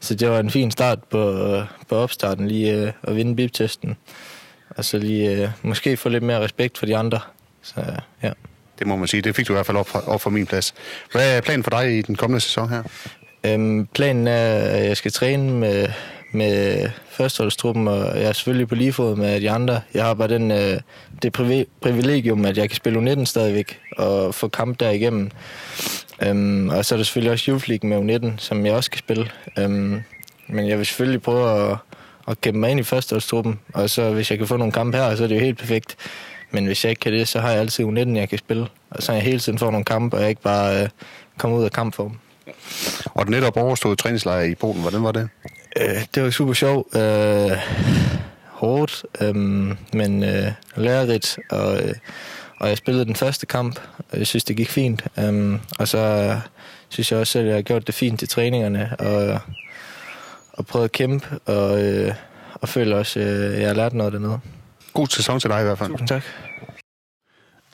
så 0.00 0.14
det 0.14 0.30
var 0.30 0.40
en 0.40 0.50
fin 0.50 0.70
start 0.70 0.98
på, 1.04 1.52
på 1.88 1.96
opstarten, 1.96 2.48
lige 2.48 2.74
øh, 2.74 2.92
at 3.02 3.16
vinde 3.16 3.36
biptesten. 3.36 3.96
Og 4.68 4.84
så 4.84 4.98
lige 4.98 5.52
måske 5.62 5.96
få 5.96 6.08
lidt 6.08 6.22
mere 6.22 6.40
respekt 6.40 6.78
for 6.78 6.86
de 6.86 6.96
andre. 6.96 7.20
Så 7.62 7.74
ja. 8.22 8.30
Det 8.78 8.86
må 8.86 8.96
man 8.96 9.08
sige. 9.08 9.22
Det 9.22 9.36
fik 9.36 9.48
du 9.48 9.52
i 9.52 9.56
hvert 9.56 9.66
fald 9.66 9.76
op 9.76 9.88
fra, 9.88 10.02
op 10.06 10.20
fra 10.20 10.30
min 10.30 10.46
plads. 10.46 10.74
Hvad 11.12 11.36
er 11.36 11.40
planen 11.40 11.62
for 11.62 11.70
dig 11.70 11.98
i 11.98 12.02
den 12.02 12.16
kommende 12.16 12.40
sæson 12.40 12.68
her? 12.68 12.82
Øhm, 13.46 13.86
planen 13.94 14.26
er, 14.26 14.54
at 14.54 14.86
jeg 14.86 14.96
skal 14.96 15.12
træne 15.12 15.52
med, 15.52 15.88
med 16.32 16.88
førsteholdstruppen, 17.10 17.88
og 17.88 18.20
jeg 18.20 18.24
er 18.28 18.32
selvfølgelig 18.32 18.68
på 18.68 18.74
lige 18.74 18.92
fod 18.92 19.16
med 19.16 19.40
de 19.40 19.50
andre. 19.50 19.80
Jeg 19.94 20.04
har 20.04 20.14
bare 20.14 20.28
den, 20.28 20.50
øh, 20.50 20.80
det 21.22 21.32
privilegium, 21.82 22.44
at 22.44 22.58
jeg 22.58 22.68
kan 22.68 22.76
spille 22.76 23.12
U19 23.12 23.24
stadigvæk, 23.24 23.78
og 23.96 24.34
få 24.34 24.48
kamp 24.48 24.80
der 24.80 24.90
igennem. 24.90 25.30
Øhm, 26.22 26.68
og 26.68 26.84
så 26.84 26.94
er 26.94 26.96
der 26.96 27.04
selvfølgelig 27.04 27.32
også 27.32 27.50
Youth 27.50 27.68
League 27.68 27.90
med 27.90 28.16
U19, 28.16 28.38
som 28.38 28.66
jeg 28.66 28.74
også 28.74 28.90
kan 28.90 28.98
spille. 28.98 29.30
Øhm, 29.58 30.02
men 30.48 30.68
jeg 30.68 30.78
vil 30.78 30.86
selvfølgelig 30.86 31.22
prøve 31.22 31.70
at, 31.70 31.76
at 32.28 32.40
kæmpe 32.40 32.60
mig 32.60 32.70
ind 32.70 32.80
i 32.80 32.82
førsteholdstruppen, 32.82 33.58
og 33.74 33.90
så 33.90 34.10
hvis 34.10 34.30
jeg 34.30 34.38
kan 34.38 34.46
få 34.46 34.56
nogle 34.56 34.72
kampe 34.72 34.98
her, 34.98 35.16
så 35.16 35.24
er 35.24 35.28
det 35.28 35.34
jo 35.34 35.40
helt 35.40 35.58
perfekt. 35.58 35.96
Men 36.50 36.66
hvis 36.66 36.84
jeg 36.84 36.90
ikke 36.90 37.00
kan 37.00 37.12
det, 37.12 37.28
så 37.28 37.40
har 37.40 37.50
jeg 37.50 37.60
altid 37.60 37.84
U19, 37.84 38.16
jeg 38.16 38.28
kan 38.28 38.38
spille. 38.38 38.66
Og 38.90 39.02
så 39.02 39.12
er 39.12 39.16
jeg 39.16 39.24
hele 39.24 39.40
tiden 39.40 39.58
får 39.58 39.70
nogle 39.70 39.84
kampe, 39.84 40.16
og 40.16 40.20
jeg 40.20 40.28
ikke 40.28 40.42
bare 40.42 40.82
øh, 40.82 40.88
kommer 41.38 41.58
ud 41.58 41.64
af 41.64 41.72
kampform. 41.72 42.18
Og 43.04 43.26
den 43.26 43.30
netop 43.30 43.56
overstået 43.56 43.98
træningslejr 43.98 44.42
i 44.42 44.54
Polen, 44.54 44.80
hvordan 44.80 45.02
var 45.02 45.12
det? 45.12 45.28
Øh, 45.80 46.04
det 46.14 46.22
var 46.22 46.30
super 46.30 46.52
sjovt. 46.52 46.96
Øh, 46.96 47.50
hårdt, 48.56 49.04
øh, 49.20 49.34
men 49.92 50.24
øh, 50.24 50.52
lærerigt. 50.76 51.38
Og, 51.50 51.82
øh, 51.82 51.94
og 52.60 52.68
jeg 52.68 52.76
spillede 52.76 53.04
den 53.04 53.16
første 53.16 53.46
kamp, 53.46 53.80
og 54.12 54.18
jeg 54.18 54.26
synes, 54.26 54.44
det 54.44 54.56
gik 54.56 54.70
fint. 54.70 55.04
Øh, 55.18 55.58
og 55.78 55.88
så 55.88 55.98
øh, 55.98 56.36
synes 56.88 57.12
jeg 57.12 57.20
også, 57.20 57.38
at 57.38 57.46
jeg 57.46 57.54
har 57.54 57.62
gjort 57.62 57.86
det 57.86 57.94
fint 57.94 58.18
til 58.18 58.28
træningerne, 58.28 58.96
og, 58.98 59.40
og 60.52 60.66
prøvet 60.66 60.84
at 60.84 60.92
kæmpe, 60.92 61.38
og, 61.46 61.82
øh, 61.84 62.14
og 62.54 62.68
føler 62.68 62.96
også, 62.96 63.20
at 63.20 63.26
øh, 63.26 63.60
jeg 63.60 63.68
har 63.68 63.74
lært 63.74 63.94
noget 63.94 64.12
dernede. 64.12 64.40
God 64.96 65.06
sæson 65.06 65.40
til 65.40 65.50
dig 65.50 65.60
i 65.60 65.64
hvert 65.64 65.78
fald. 65.78 65.90
Tusind 65.90 66.08
tak. 66.08 66.22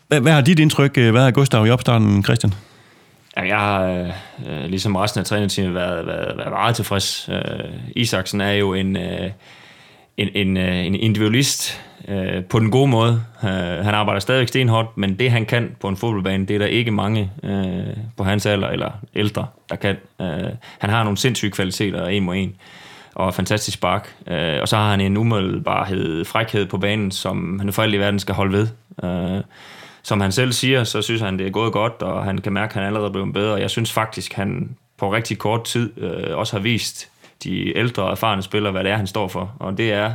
Hvad, 0.08 0.20
hvad 0.20 0.32
har 0.32 0.40
dit 0.40 0.58
indtryk 0.58 0.98
øh, 0.98 1.14
været 1.14 1.26
af 1.26 1.34
Gustav 1.34 1.66
i 1.66 1.70
opstarten, 1.70 2.24
Christian? 2.24 2.54
Ja, 3.36 3.42
jeg 3.42 3.58
har, 3.58 3.82
øh, 4.48 4.64
ligesom 4.64 4.96
resten 4.96 5.20
af 5.20 5.26
trænerteamet, 5.26 5.74
været, 5.74 6.06
været, 6.06 6.36
været 6.36 6.50
meget 6.50 6.76
tilfreds. 6.76 7.28
Øh, 7.28 7.38
Isaksen 7.96 8.40
er 8.40 8.52
jo 8.52 8.74
en, 8.74 8.96
øh, 8.96 9.30
en, 10.16 10.28
en, 10.34 10.56
øh, 10.56 10.86
en 10.86 10.94
individualist 10.94 11.80
øh, 12.08 12.44
på 12.44 12.58
den 12.58 12.70
gode 12.70 12.88
måde. 12.88 13.22
Øh, 13.44 13.50
han 13.84 13.94
arbejder 13.94 14.20
stadigvæk 14.20 14.48
stenhårdt, 14.48 14.96
men 14.96 15.18
det 15.18 15.30
han 15.30 15.46
kan 15.46 15.76
på 15.80 15.88
en 15.88 15.96
fodboldbane, 15.96 16.46
det 16.46 16.54
er 16.54 16.58
der 16.58 16.66
ikke 16.66 16.90
mange 16.90 17.30
øh, 17.42 17.96
på 18.16 18.24
hans 18.24 18.46
alder 18.46 18.68
eller 18.68 18.90
ældre, 19.14 19.46
der 19.70 19.76
kan. 19.76 19.96
Øh, 20.20 20.50
han 20.78 20.90
har 20.90 21.02
nogle 21.02 21.18
sindssyge 21.18 21.50
kvaliteter 21.50 22.06
en 22.06 22.24
mod 22.24 22.36
en 22.36 22.54
og 23.14 23.34
fantastisk 23.34 23.74
spark. 23.74 24.14
Øh, 24.26 24.60
og 24.60 24.68
så 24.68 24.76
har 24.76 24.90
han 24.90 25.00
en 25.00 25.16
umiddelbarhed, 25.16 26.24
frækhed 26.24 26.66
på 26.66 26.78
banen, 26.78 27.10
som 27.10 27.58
han 27.58 27.72
for 27.72 27.82
alt 27.82 27.94
i 27.94 27.98
verden 27.98 28.20
skal 28.20 28.34
holde 28.34 28.52
ved. 28.52 28.68
Øh, 29.04 29.42
som 30.02 30.20
han 30.20 30.32
selv 30.32 30.52
siger, 30.52 30.84
så 30.84 31.02
synes 31.02 31.20
han, 31.20 31.38
det 31.38 31.46
er 31.46 31.50
gået 31.50 31.72
godt, 31.72 32.02
og 32.02 32.24
han 32.24 32.38
kan 32.38 32.52
mærke, 32.52 32.70
at 32.70 32.74
han 32.74 32.84
allerede 32.84 33.08
er 33.08 33.12
blevet 33.12 33.32
bedre. 33.32 33.60
Jeg 33.60 33.70
synes 33.70 33.92
faktisk, 33.92 34.32
han 34.32 34.76
på 34.98 35.12
rigtig 35.12 35.38
kort 35.38 35.64
tid 35.64 36.00
øh, 36.00 36.36
også 36.36 36.56
har 36.56 36.62
vist 36.62 37.08
de 37.44 37.76
ældre 37.78 38.02
og 38.02 38.10
erfarne 38.10 38.42
spillere, 38.42 38.72
hvad 38.72 38.84
det 38.84 38.92
er, 38.92 38.96
han 38.96 39.06
står 39.06 39.28
for. 39.28 39.52
Og 39.58 39.78
det 39.78 39.92
er 39.92 40.12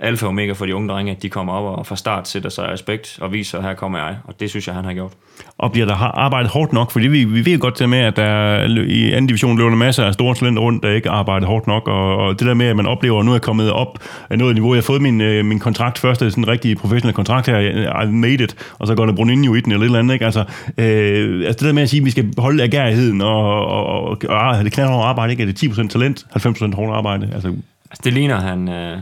alfa 0.00 0.26
og 0.26 0.30
omega 0.30 0.52
for 0.52 0.66
de 0.66 0.74
unge 0.74 0.88
drenge, 0.88 1.12
at 1.12 1.22
de 1.22 1.28
kommer 1.28 1.52
op 1.52 1.78
og 1.78 1.86
fra 1.86 1.96
start 1.96 2.28
sætter 2.28 2.50
sig 2.50 2.68
respekt 2.68 3.18
og 3.20 3.32
viser, 3.32 3.58
at 3.58 3.64
her 3.64 3.74
kommer 3.74 3.98
jeg. 3.98 4.16
Og 4.24 4.40
det 4.40 4.50
synes 4.50 4.66
jeg, 4.66 4.74
han 4.74 4.84
har 4.84 4.92
gjort. 4.92 5.12
Og 5.58 5.72
bliver 5.72 5.86
der 5.86 5.94
arbejdet 5.94 6.50
hårdt 6.50 6.72
nok? 6.72 6.90
Fordi 6.90 7.06
vi, 7.06 7.24
vi 7.24 7.44
ved 7.44 7.58
godt 7.58 7.78
det 7.78 7.88
med, 7.88 7.98
at 7.98 8.16
der 8.16 8.60
i 8.82 9.12
anden 9.12 9.26
division 9.26 9.58
løber 9.58 9.76
masser 9.76 10.04
af 10.04 10.14
store 10.14 10.34
talenter 10.34 10.62
rundt, 10.62 10.82
der 10.82 10.90
ikke 10.90 11.10
arbejder 11.10 11.46
hårdt 11.46 11.66
nok. 11.66 11.88
Og, 11.88 12.16
og, 12.16 12.38
det 12.38 12.46
der 12.46 12.54
med, 12.54 12.66
at 12.66 12.76
man 12.76 12.86
oplever, 12.86 13.18
at 13.18 13.24
nu 13.24 13.30
er 13.30 13.34
jeg 13.34 13.42
kommet 13.42 13.72
op 13.72 13.98
af 14.30 14.38
noget 14.38 14.54
niveau. 14.54 14.74
Jeg 14.74 14.76
har 14.76 14.82
fået 14.82 15.02
min, 15.02 15.20
øh, 15.20 15.44
min 15.44 15.58
kontrakt, 15.58 15.98
første 15.98 16.30
sådan 16.30 16.44
en 16.44 16.48
rigtig 16.48 16.76
professionel 16.76 17.14
kontrakt 17.14 17.46
her, 17.46 18.02
I 18.02 18.10
made 18.10 18.44
it, 18.44 18.56
og 18.78 18.86
så 18.86 18.94
går 18.94 19.06
der 19.06 19.12
Bruninho 19.12 19.54
i 19.54 19.60
den 19.60 19.72
eller 19.72 19.82
et 19.82 19.86
eller 19.86 19.98
andet. 19.98 20.14
Ikke? 20.14 20.24
Altså, 20.24 20.44
øh, 20.78 21.46
altså 21.46 21.58
det 21.58 21.60
der 21.60 21.72
med 21.72 21.82
at 21.82 21.90
sige, 21.90 22.00
at 22.00 22.04
vi 22.04 22.10
skal 22.10 22.32
holde 22.38 22.62
agerigheden 22.62 23.20
og, 23.20 23.66
og, 23.66 23.86
og, 23.86 24.16
og 24.28 24.64
det 24.64 24.72
knaldhårde 24.72 25.04
arbejde, 25.04 25.32
ikke? 25.32 25.42
Er 25.42 25.46
det 25.46 25.64
10% 25.64 25.88
talent, 25.88 26.26
90% 26.36 26.74
hårdt 26.74 26.96
arbejde? 26.96 27.30
Altså, 27.34 27.48
altså 27.90 28.00
det 28.04 28.12
ligner 28.12 28.40
han... 28.40 28.68
Øh 28.68 28.98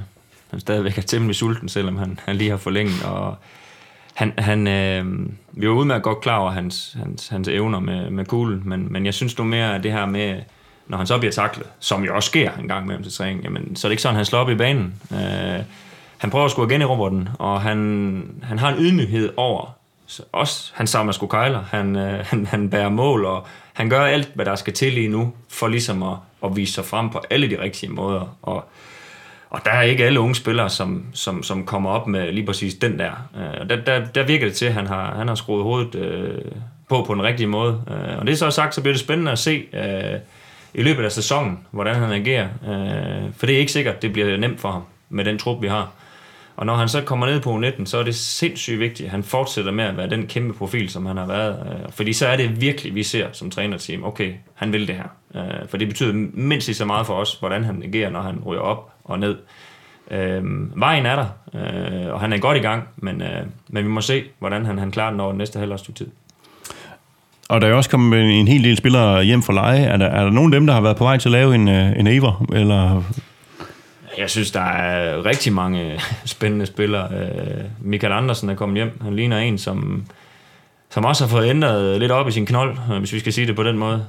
han 0.52 0.60
stadigvæk 0.60 0.98
er 0.98 1.02
temmelig 1.02 1.36
sulten, 1.36 1.68
selvom 1.68 1.96
han, 1.96 2.18
han 2.24 2.36
lige 2.36 2.50
har 2.50 2.56
forlænget, 2.56 3.04
og 3.04 3.36
han, 4.14 4.32
han, 4.38 4.66
øh, 4.66 5.04
vi 5.52 5.68
var 5.68 5.74
udmærket 5.74 6.02
godt 6.02 6.20
klar 6.20 6.38
over 6.38 6.50
hans, 6.50 6.96
hans, 6.98 7.28
hans 7.28 7.48
evner 7.48 7.80
med, 7.80 8.10
med 8.10 8.24
kuglen, 8.24 8.62
men, 8.64 8.92
men 8.92 9.06
jeg 9.06 9.14
synes 9.14 9.38
nu 9.38 9.44
mere, 9.44 9.74
at 9.74 9.82
det 9.82 9.92
her 9.92 10.06
med, 10.06 10.40
når 10.86 10.96
han 10.98 11.06
så 11.06 11.18
bliver 11.18 11.32
taklet, 11.32 11.66
som 11.78 12.04
jo 12.04 12.14
også 12.14 12.26
sker 12.26 12.52
en 12.52 12.68
gang 12.68 12.84
imellem 12.84 13.02
til 13.02 13.12
træning, 13.12 13.44
jamen, 13.44 13.76
så 13.76 13.86
er 13.86 13.88
det 13.88 13.92
ikke 13.92 14.02
sådan, 14.02 14.16
han 14.16 14.24
slår 14.24 14.38
op 14.38 14.50
i 14.50 14.54
banen. 14.54 14.94
Øh, 15.12 15.60
han 16.18 16.30
prøver 16.30 16.44
at 16.44 16.50
score 16.50 16.66
igen 16.66 16.80
i 16.80 16.84
robotten, 16.84 17.28
og 17.38 17.60
han, 17.60 18.40
han 18.42 18.58
har 18.58 18.68
en 18.68 18.78
ydmyghed 18.78 19.32
over, 19.36 19.76
så 20.06 20.22
også 20.32 20.72
han 20.74 20.86
samler 20.86 21.12
sgu 21.12 21.26
kejler, 21.26 21.62
han, 21.70 21.96
øh, 21.96 22.24
han, 22.30 22.46
han 22.46 22.70
bærer 22.70 22.88
mål, 22.88 23.24
og 23.24 23.46
han 23.72 23.88
gør 23.88 24.04
alt, 24.04 24.30
hvad 24.34 24.44
der 24.44 24.54
skal 24.54 24.72
til 24.72 24.92
lige 24.92 25.08
nu, 25.08 25.32
for 25.48 25.68
ligesom 25.68 26.02
at, 26.02 26.16
at 26.44 26.56
vise 26.56 26.72
sig 26.72 26.84
frem 26.84 27.10
på 27.10 27.22
alle 27.30 27.50
de 27.50 27.62
rigtige 27.62 27.92
måder, 27.92 28.36
og 28.42 28.64
og 29.52 29.64
der 29.64 29.70
er 29.70 29.82
ikke 29.82 30.04
alle 30.04 30.20
unge 30.20 30.34
spillere, 30.34 30.70
som, 30.70 31.04
som, 31.12 31.42
som 31.42 31.66
kommer 31.66 31.90
op 31.90 32.06
med 32.06 32.32
lige 32.32 32.46
præcis 32.46 32.74
den 32.74 32.98
der. 32.98 33.10
Øh, 33.36 33.60
og 33.60 33.68
der, 33.68 33.76
der, 33.76 34.04
der 34.04 34.22
virker 34.22 34.46
det 34.46 34.54
til, 34.54 34.66
at 34.66 34.72
han 34.72 34.86
har, 34.86 35.14
han 35.14 35.28
har 35.28 35.34
skruet 35.34 35.62
hovedet 35.62 35.94
øh, 35.94 36.38
på 36.88 37.04
på 37.06 37.14
den 37.14 37.22
rigtige 37.22 37.46
måde. 37.46 37.82
Øh, 37.90 38.18
og 38.18 38.26
det 38.26 38.32
er 38.32 38.36
så 38.36 38.50
sagt, 38.50 38.74
så 38.74 38.80
bliver 38.80 38.94
det 38.94 39.00
spændende 39.00 39.32
at 39.32 39.38
se 39.38 39.64
øh, 39.72 40.18
i 40.74 40.82
løbet 40.82 41.04
af 41.04 41.12
sæsonen, 41.12 41.58
hvordan 41.70 41.94
han 41.94 42.12
agerer. 42.12 42.44
Øh, 42.44 43.32
for 43.36 43.46
det 43.46 43.54
er 43.54 43.58
ikke 43.58 43.72
sikkert, 43.72 44.02
det 44.02 44.12
bliver 44.12 44.36
nemt 44.36 44.60
for 44.60 44.70
ham 44.70 44.82
med 45.08 45.24
den 45.24 45.38
trup, 45.38 45.62
vi 45.62 45.68
har. 45.68 45.90
Og 46.56 46.66
når 46.66 46.74
han 46.74 46.88
så 46.88 47.00
kommer 47.00 47.26
ned 47.26 47.40
på 47.40 47.58
U19, 47.58 47.86
så 47.86 47.98
er 47.98 48.02
det 48.02 48.14
sindssygt 48.14 48.80
vigtigt, 48.80 49.06
at 49.06 49.10
han 49.10 49.22
fortsætter 49.22 49.72
med 49.72 49.84
at 49.84 49.96
være 49.96 50.10
den 50.10 50.26
kæmpe 50.26 50.54
profil, 50.54 50.88
som 50.88 51.06
han 51.06 51.16
har 51.16 51.26
været. 51.26 51.66
Øh, 51.66 51.92
fordi 51.92 52.12
så 52.12 52.26
er 52.26 52.36
det 52.36 52.60
virkelig, 52.60 52.94
vi 52.94 53.02
ser 53.02 53.26
som 53.32 53.50
trænerteam, 53.50 54.04
okay, 54.04 54.32
han 54.54 54.72
vil 54.72 54.88
det 54.88 54.96
her. 54.96 55.08
For 55.68 55.76
det 55.76 55.88
betyder 55.88 56.12
mindst 56.32 56.68
lige 56.68 56.76
så 56.76 56.84
meget 56.84 57.06
for 57.06 57.14
os, 57.14 57.34
hvordan 57.34 57.64
han 57.64 57.82
agerer, 57.82 58.10
når 58.10 58.20
han 58.20 58.42
ryger 58.46 58.60
op 58.60 58.91
og 59.04 59.18
ned. 59.18 59.36
Øh, 60.10 60.42
vejen 60.80 61.06
er 61.06 61.16
der, 61.16 61.26
øh, 61.54 62.14
og 62.14 62.20
han 62.20 62.32
er 62.32 62.38
godt 62.38 62.56
i 62.56 62.60
gang, 62.60 62.88
men, 62.96 63.22
øh, 63.22 63.46
men 63.68 63.84
vi 63.84 63.88
må 63.88 64.00
se, 64.00 64.24
hvordan 64.38 64.66
han, 64.66 64.78
han 64.78 64.90
klarer 64.90 65.10
den 65.10 65.20
over 65.20 65.30
den 65.30 65.38
næste 65.38 65.58
halvårs 65.58 65.82
tid. 65.82 66.06
Og 67.48 67.60
der 67.60 67.68
er 67.68 67.74
også 67.74 67.90
kommet 67.90 68.40
en 68.40 68.48
hel 68.48 68.64
del 68.64 68.76
spillere 68.76 69.24
hjem 69.24 69.42
for 69.42 69.52
leje. 69.52 69.80
Er 69.80 69.96
der, 69.96 70.06
er 70.06 70.24
der 70.24 70.30
nogen 70.30 70.54
af 70.54 70.60
dem, 70.60 70.66
der 70.66 70.74
har 70.74 70.80
været 70.80 70.96
på 70.96 71.04
vej 71.04 71.16
til 71.16 71.28
at 71.28 71.32
lave 71.32 71.54
en, 71.54 71.68
øh, 71.68 71.98
en 71.98 72.06
Aver? 72.06 72.46
Eller 72.52 73.02
jeg 74.18 74.30
synes, 74.30 74.50
der 74.50 74.60
er 74.60 75.24
rigtig 75.26 75.52
mange 75.52 76.00
spændende 76.24 76.66
spillere. 76.66 77.08
Øh, 77.14 77.64
Michael 77.80 78.12
Andersen 78.12 78.50
er 78.50 78.54
kommet 78.54 78.76
hjem. 78.76 79.00
Han 79.02 79.16
ligner 79.16 79.38
en, 79.38 79.58
som, 79.58 80.04
som 80.90 81.04
også 81.04 81.24
har 81.24 81.28
fået 81.28 81.48
ændret 81.48 82.00
lidt 82.00 82.12
op 82.12 82.28
i 82.28 82.32
sin 82.32 82.46
knold, 82.46 82.76
øh, 82.92 82.98
hvis 82.98 83.12
vi 83.12 83.18
skal 83.18 83.32
sige 83.32 83.46
det 83.46 83.56
på 83.56 83.62
den 83.62 83.78
måde. 83.78 84.06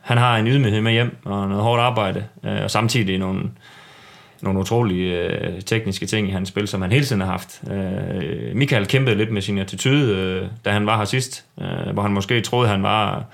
Han 0.00 0.18
har 0.18 0.36
en 0.36 0.46
ydmyghed 0.46 0.80
med 0.80 0.92
hjem 0.92 1.16
og 1.24 1.48
noget 1.48 1.62
hårdt 1.62 1.82
arbejde, 1.82 2.24
og 2.42 2.70
samtidig 2.70 3.18
nogle, 3.18 3.42
nogle 4.42 4.60
utrolige 4.60 5.18
øh, 5.18 5.62
tekniske 5.62 6.06
ting 6.06 6.28
i 6.28 6.30
hans 6.30 6.48
spil, 6.48 6.68
som 6.68 6.82
han 6.82 6.92
hele 6.92 7.04
tiden 7.04 7.20
har 7.20 7.30
haft. 7.30 7.62
Øh, 7.70 8.56
Michael 8.56 8.86
kæmpede 8.86 9.16
lidt 9.16 9.32
med 9.32 9.42
sin 9.42 9.58
attitude, 9.58 10.14
øh, 10.16 10.48
da 10.64 10.70
han 10.70 10.86
var 10.86 10.98
her 10.98 11.04
sidst, 11.04 11.44
øh, 11.60 11.92
hvor 11.92 12.02
han 12.02 12.12
måske 12.12 12.40
troede, 12.40 12.68
han 12.68 12.82
var 12.82 13.24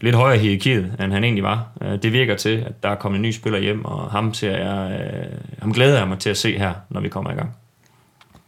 lidt 0.00 0.14
højere 0.14 0.36
i 0.36 0.40
hierarkiet, 0.40 0.92
end 1.00 1.12
han 1.12 1.24
egentlig 1.24 1.44
var. 1.44 1.66
Øh, 1.82 2.02
det 2.02 2.12
virker 2.12 2.36
til, 2.36 2.64
at 2.66 2.82
der 2.82 2.88
er 2.88 2.94
kommet 2.94 3.18
en 3.18 3.22
ny 3.22 3.30
spiller 3.30 3.58
hjem, 3.58 3.84
og 3.84 4.10
ham, 4.10 4.34
ser 4.34 4.56
jeg, 4.56 5.00
øh, 5.00 5.38
ham 5.58 5.72
glæder 5.72 5.98
jeg 5.98 6.08
mig 6.08 6.18
til 6.18 6.30
at 6.30 6.36
se 6.36 6.58
her, 6.58 6.72
når 6.90 7.00
vi 7.00 7.08
kommer 7.08 7.30
i 7.30 7.34
gang. 7.34 7.50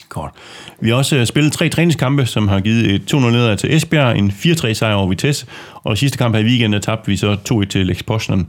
Godt. 0.09 0.33
Vi 0.81 0.89
har 0.89 0.97
også 0.97 1.17
øh, 1.17 1.27
spillet 1.27 1.53
tre 1.53 1.69
træningskampe, 1.69 2.27
som 2.27 2.49
har 2.49 2.61
givet 2.61 2.91
et 2.91 3.15
2-0 3.15 3.17
nederlag 3.17 3.59
til 3.59 3.75
Esbjerg, 3.75 4.17
en 4.17 4.31
4-3 4.31 4.73
sejr 4.73 4.95
over 4.95 5.09
Vitesse, 5.09 5.47
og 5.75 5.99
sidste 5.99 6.19
kamp 6.19 6.35
her 6.35 6.43
i 6.43 6.45
weekenden 6.45 6.83
tabte 6.83 7.11
vi 7.11 7.17
så 7.17 7.37
2-1 7.53 7.67
til 7.67 7.87
Lex 7.87 8.05
Poznan. 8.07 8.47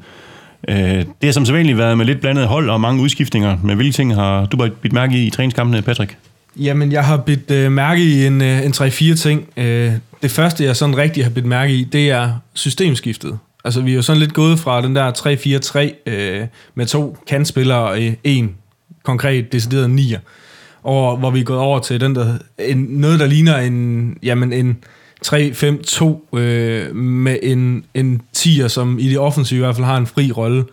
Øh, 0.67 0.77
det 0.77 1.05
har 1.23 1.31
som 1.31 1.45
sædvanligt 1.45 1.77
været 1.77 1.97
med 1.97 2.05
lidt 2.05 2.21
blandet 2.21 2.47
hold 2.47 2.69
og 2.69 2.81
mange 2.81 3.01
udskiftninger, 3.01 3.57
men 3.63 3.75
hvilke 3.75 3.93
ting 3.93 4.15
har 4.15 4.45
du 4.45 4.69
bidt 4.81 4.93
mærke 4.93 5.17
i 5.17 5.27
i 5.27 5.29
træningskampene, 5.29 5.81
Patrick? 5.81 6.17
Jamen, 6.55 6.91
jeg 6.91 7.05
har 7.05 7.17
bidt 7.17 7.51
øh, 7.51 7.71
mærke 7.71 8.03
i 8.03 8.25
en, 8.25 8.41
øh, 8.41 8.65
en 8.65 8.71
3-4 8.71 9.15
ting. 9.15 9.47
Øh, 9.57 9.91
det 10.21 10.31
første, 10.31 10.63
jeg 10.63 10.75
sådan 10.75 10.97
rigtig 10.97 11.23
har 11.23 11.31
bidt 11.31 11.45
mærke 11.45 11.73
i, 11.73 11.83
det 11.83 12.09
er 12.09 12.33
systemskiftet. 12.53 13.39
Altså, 13.65 13.81
vi 13.81 13.91
er 13.91 13.95
jo 13.95 14.01
sådan 14.01 14.19
lidt 14.19 14.33
gået 14.33 14.59
fra 14.59 14.81
den 14.81 14.95
der 14.95 15.91
3-4-3 16.05 16.11
øh, 16.11 16.47
med 16.75 16.85
to 16.85 17.17
kantspillere 17.27 17.79
og 17.79 18.03
øh, 18.03 18.13
en 18.23 18.55
konkret 19.03 19.51
decideret 19.51 19.89
nier, 19.89 20.19
og 20.83 21.17
hvor 21.17 21.31
vi 21.31 21.39
er 21.39 21.43
gået 21.43 21.59
over 21.59 21.79
til 21.79 21.99
den 22.01 22.15
der, 22.15 22.37
en, 22.59 22.77
noget, 22.77 23.19
der 23.19 23.25
ligner 23.25 23.57
en, 23.57 24.17
jamen 24.23 24.53
en 24.53 24.77
3-5-2 25.27 26.37
øh, 26.37 26.95
med 26.95 27.37
en, 27.43 27.85
en 27.93 28.21
10'er, 28.37 28.67
som 28.67 28.99
i 28.99 29.09
det 29.09 29.19
offensive 29.19 29.57
i 29.57 29.63
hvert 29.63 29.75
fald 29.75 29.85
har 29.85 29.97
en 29.97 30.07
fri 30.07 30.31
rolle. 30.31 30.65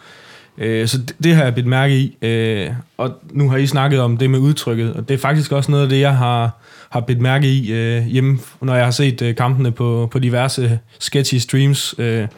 Øh, 0.58 0.88
så 0.88 0.98
det, 0.98 1.16
det 1.24 1.34
har 1.34 1.44
jeg 1.44 1.54
bidt 1.54 1.66
mærke 1.66 1.96
i. 1.96 2.16
Øh, 2.22 2.70
og 2.96 3.10
nu 3.32 3.50
har 3.50 3.56
I 3.56 3.66
snakket 3.66 4.00
om 4.00 4.16
det 4.16 4.30
med 4.30 4.38
udtrykket, 4.38 4.92
og 4.92 5.08
det 5.08 5.14
er 5.14 5.18
faktisk 5.18 5.52
også 5.52 5.70
noget 5.70 5.84
af 5.84 5.90
det, 5.90 6.00
jeg 6.00 6.16
har, 6.16 6.60
har 6.90 7.00
bidt 7.00 7.20
mærke 7.20 7.48
i 7.48 7.72
øh, 7.72 8.06
hjemme, 8.06 8.38
når 8.60 8.74
jeg 8.74 8.84
har 8.84 8.90
set 8.90 9.22
øh, 9.22 9.36
kampene 9.36 9.72
på, 9.72 10.08
på 10.12 10.18
diverse 10.18 10.78
sketchy 10.98 11.34
streams. 11.38 11.94
Øh, 11.98 12.28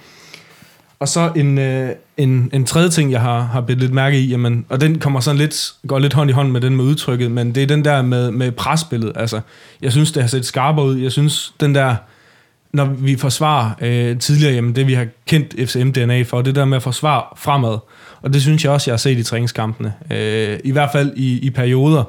og 1.02 1.08
så 1.08 1.32
en, 1.36 1.58
øh, 1.58 1.90
en, 2.16 2.50
en 2.52 2.64
tredje 2.64 2.88
ting, 2.88 3.12
jeg 3.12 3.20
har, 3.20 3.40
har 3.40 3.60
bidt 3.60 3.80
lidt 3.80 3.92
mærke 3.92 4.20
i, 4.20 4.28
jamen, 4.28 4.66
og 4.68 4.80
den 4.80 4.98
kommer 4.98 5.20
sådan 5.20 5.38
lidt, 5.38 5.72
går 5.86 5.98
lidt 5.98 6.12
hånd 6.12 6.30
i 6.30 6.32
hånd 6.32 6.50
med 6.50 6.60
den 6.60 6.76
med 6.76 6.84
udtrykket, 6.84 7.30
men 7.30 7.54
det 7.54 7.62
er 7.62 7.66
den 7.66 7.84
der 7.84 8.02
med, 8.02 8.30
med 8.30 8.52
presbilledet. 8.52 9.16
Altså, 9.16 9.40
jeg 9.82 9.92
synes, 9.92 10.12
det 10.12 10.22
har 10.22 10.28
set 10.28 10.44
skarpere 10.44 10.86
ud. 10.86 10.96
Jeg 10.96 11.12
synes, 11.12 11.54
den 11.60 11.74
der, 11.74 11.96
når 12.72 12.84
vi 12.84 13.16
forsvarer 13.16 13.70
øh, 13.80 14.18
tidligere, 14.18 14.54
jamen, 14.54 14.76
det 14.76 14.86
vi 14.86 14.94
har 14.94 15.06
kendt 15.26 15.54
FCM-DNA 15.54 16.22
for, 16.22 16.42
det 16.42 16.54
der 16.54 16.64
med 16.64 16.76
at 16.76 16.82
forsvare 16.82 17.22
fremad. 17.36 17.78
Og 18.22 18.32
det 18.32 18.42
synes 18.42 18.64
jeg 18.64 18.72
også, 18.72 18.90
jeg 18.90 18.92
har 18.92 18.98
set 18.98 19.18
i 19.18 19.22
træningskampene. 19.22 19.94
Øh, 20.10 20.58
I 20.64 20.70
hvert 20.70 20.90
fald 20.92 21.12
i, 21.16 21.38
i 21.38 21.50
perioder. 21.50 22.04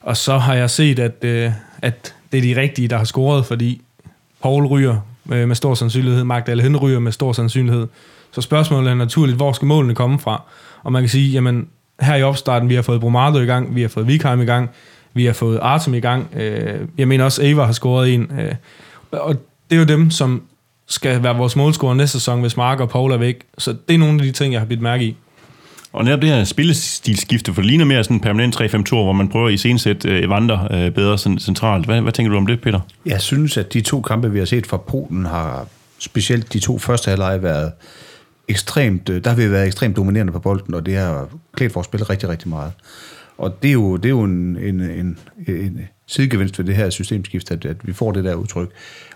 Og 0.00 0.16
så 0.16 0.38
har 0.38 0.54
jeg 0.54 0.70
set, 0.70 0.98
at, 0.98 1.24
øh, 1.24 1.52
at 1.82 2.14
det 2.32 2.38
er 2.38 2.54
de 2.54 2.60
rigtige, 2.60 2.88
der 2.88 2.96
har 2.96 3.04
scoret, 3.04 3.46
fordi 3.46 3.82
Paul 4.42 4.66
ryger 4.66 5.00
øh, 5.32 5.48
med 5.48 5.56
stor 5.56 5.74
sandsynlighed, 5.74 6.24
Magdal 6.24 6.60
Hen 6.60 6.76
ryger 6.76 6.98
med 6.98 7.12
stor 7.12 7.32
sandsynlighed. 7.32 7.86
Så 8.32 8.40
spørgsmålet 8.40 8.90
er 8.90 8.94
naturligt, 8.94 9.36
hvor 9.36 9.52
skal 9.52 9.66
målene 9.66 9.94
komme 9.94 10.18
fra? 10.18 10.42
Og 10.82 10.92
man 10.92 11.02
kan 11.02 11.08
sige, 11.08 11.30
jamen 11.30 11.68
her 12.00 12.16
i 12.16 12.22
opstarten, 12.22 12.68
vi 12.68 12.74
har 12.74 12.82
fået 12.82 13.00
Bromado 13.00 13.38
i 13.38 13.44
gang, 13.44 13.74
vi 13.74 13.82
har 13.82 13.88
fået 13.88 14.06
Vikheim 14.06 14.40
i 14.40 14.44
gang, 14.44 14.70
vi 15.14 15.24
har 15.24 15.32
fået 15.32 15.58
Artem 15.62 15.94
i 15.94 16.00
gang. 16.00 16.28
Øh, 16.36 16.80
jeg 16.98 17.08
mener 17.08 17.24
også, 17.24 17.42
Ava 17.42 17.64
har 17.64 17.72
scoret 17.72 18.14
en. 18.14 18.32
Øh, 18.40 18.54
og 19.12 19.34
det 19.70 19.76
er 19.76 19.80
jo 19.80 19.86
dem, 19.86 20.10
som 20.10 20.42
skal 20.86 21.22
være 21.22 21.36
vores 21.36 21.56
målscorer 21.56 21.94
næste 21.94 22.12
sæson, 22.18 22.40
hvis 22.40 22.56
Mark 22.56 22.80
og 22.80 22.88
Paul 22.88 23.12
er 23.12 23.16
væk. 23.16 23.42
Så 23.58 23.76
det 23.88 23.94
er 23.94 23.98
nogle 23.98 24.14
af 24.14 24.20
de 24.20 24.32
ting, 24.32 24.52
jeg 24.52 24.60
har 24.60 24.66
bidt 24.66 24.80
mærke 24.80 25.04
i. 25.04 25.16
Og 25.94 26.04
netop 26.04 26.22
det 26.22 26.30
her 26.30 26.44
spillestilskifte, 26.44 27.54
for 27.54 27.62
det 27.62 27.68
ligner 27.68 27.84
mere 27.84 28.04
sådan 28.04 28.16
en 28.16 28.20
permanent 28.20 28.60
3-5-2, 28.60 28.88
hvor 28.90 29.12
man 29.12 29.28
prøver 29.28 29.48
at 29.48 29.54
iscenesætte 29.54 30.08
øh, 30.08 30.24
Evander 30.24 30.72
øh, 30.72 30.90
bedre 30.90 31.18
centralt. 31.18 31.86
Hvad, 31.86 32.00
hvad 32.00 32.12
tænker 32.12 32.32
du 32.32 32.36
om 32.36 32.46
det, 32.46 32.60
Peter? 32.60 32.80
Jeg 33.06 33.20
synes, 33.20 33.56
at 33.56 33.72
de 33.72 33.80
to 33.80 34.00
kampe, 34.00 34.32
vi 34.32 34.38
har 34.38 34.46
set 34.46 34.66
fra 34.66 34.76
Polen, 34.76 35.24
har 35.24 35.66
specielt 35.98 36.52
de 36.52 36.58
to 36.58 36.78
første 36.78 37.08
halvleje 37.08 37.42
været 37.42 37.72
ekstremt, 38.48 39.08
øh, 39.08 39.24
der 39.24 39.30
har 39.30 39.36
vi 39.36 39.50
været 39.50 39.66
ekstremt 39.66 39.96
dominerende 39.96 40.32
på 40.32 40.38
bolden, 40.38 40.74
og 40.74 40.86
det 40.86 40.96
har 40.96 41.28
klædt 41.56 41.74
vores 41.74 41.84
spil 41.84 42.04
rigtig, 42.04 42.28
rigtig 42.28 42.48
meget. 42.48 42.72
Og 43.38 43.62
det 43.62 43.68
er 43.68 43.72
jo, 43.72 43.96
det 43.96 44.04
er 44.04 44.10
jo 44.10 44.22
en, 44.22 44.56
en, 44.56 44.80
en, 44.80 45.18
en 45.46 45.80
sidegevinst 46.06 46.58
ved 46.58 46.66
det 46.66 46.76
her 46.76 46.90
systemskift, 46.90 47.50
at, 47.50 47.64
at 47.64 47.76
vi 47.82 47.92
får 47.92 48.12
det 48.12 48.24
der 48.24 48.34
udtryk. 48.34 48.68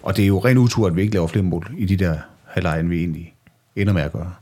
Og 0.03 0.17
det 0.17 0.23
er 0.23 0.27
jo 0.27 0.39
ren 0.39 0.59
utur, 0.59 0.87
at 0.87 0.97
vi 0.97 1.01
ikke 1.01 1.15
laver 1.15 1.27
flere 1.27 1.45
mål 1.45 1.71
i 1.79 1.85
de 1.85 1.97
der 1.97 2.17
halvleje, 2.45 2.81
end 2.81 2.89
vi 2.89 2.99
egentlig 2.99 3.35
ender 3.77 3.93
med 3.93 4.03
at 4.03 4.13
gøre. 4.13 4.33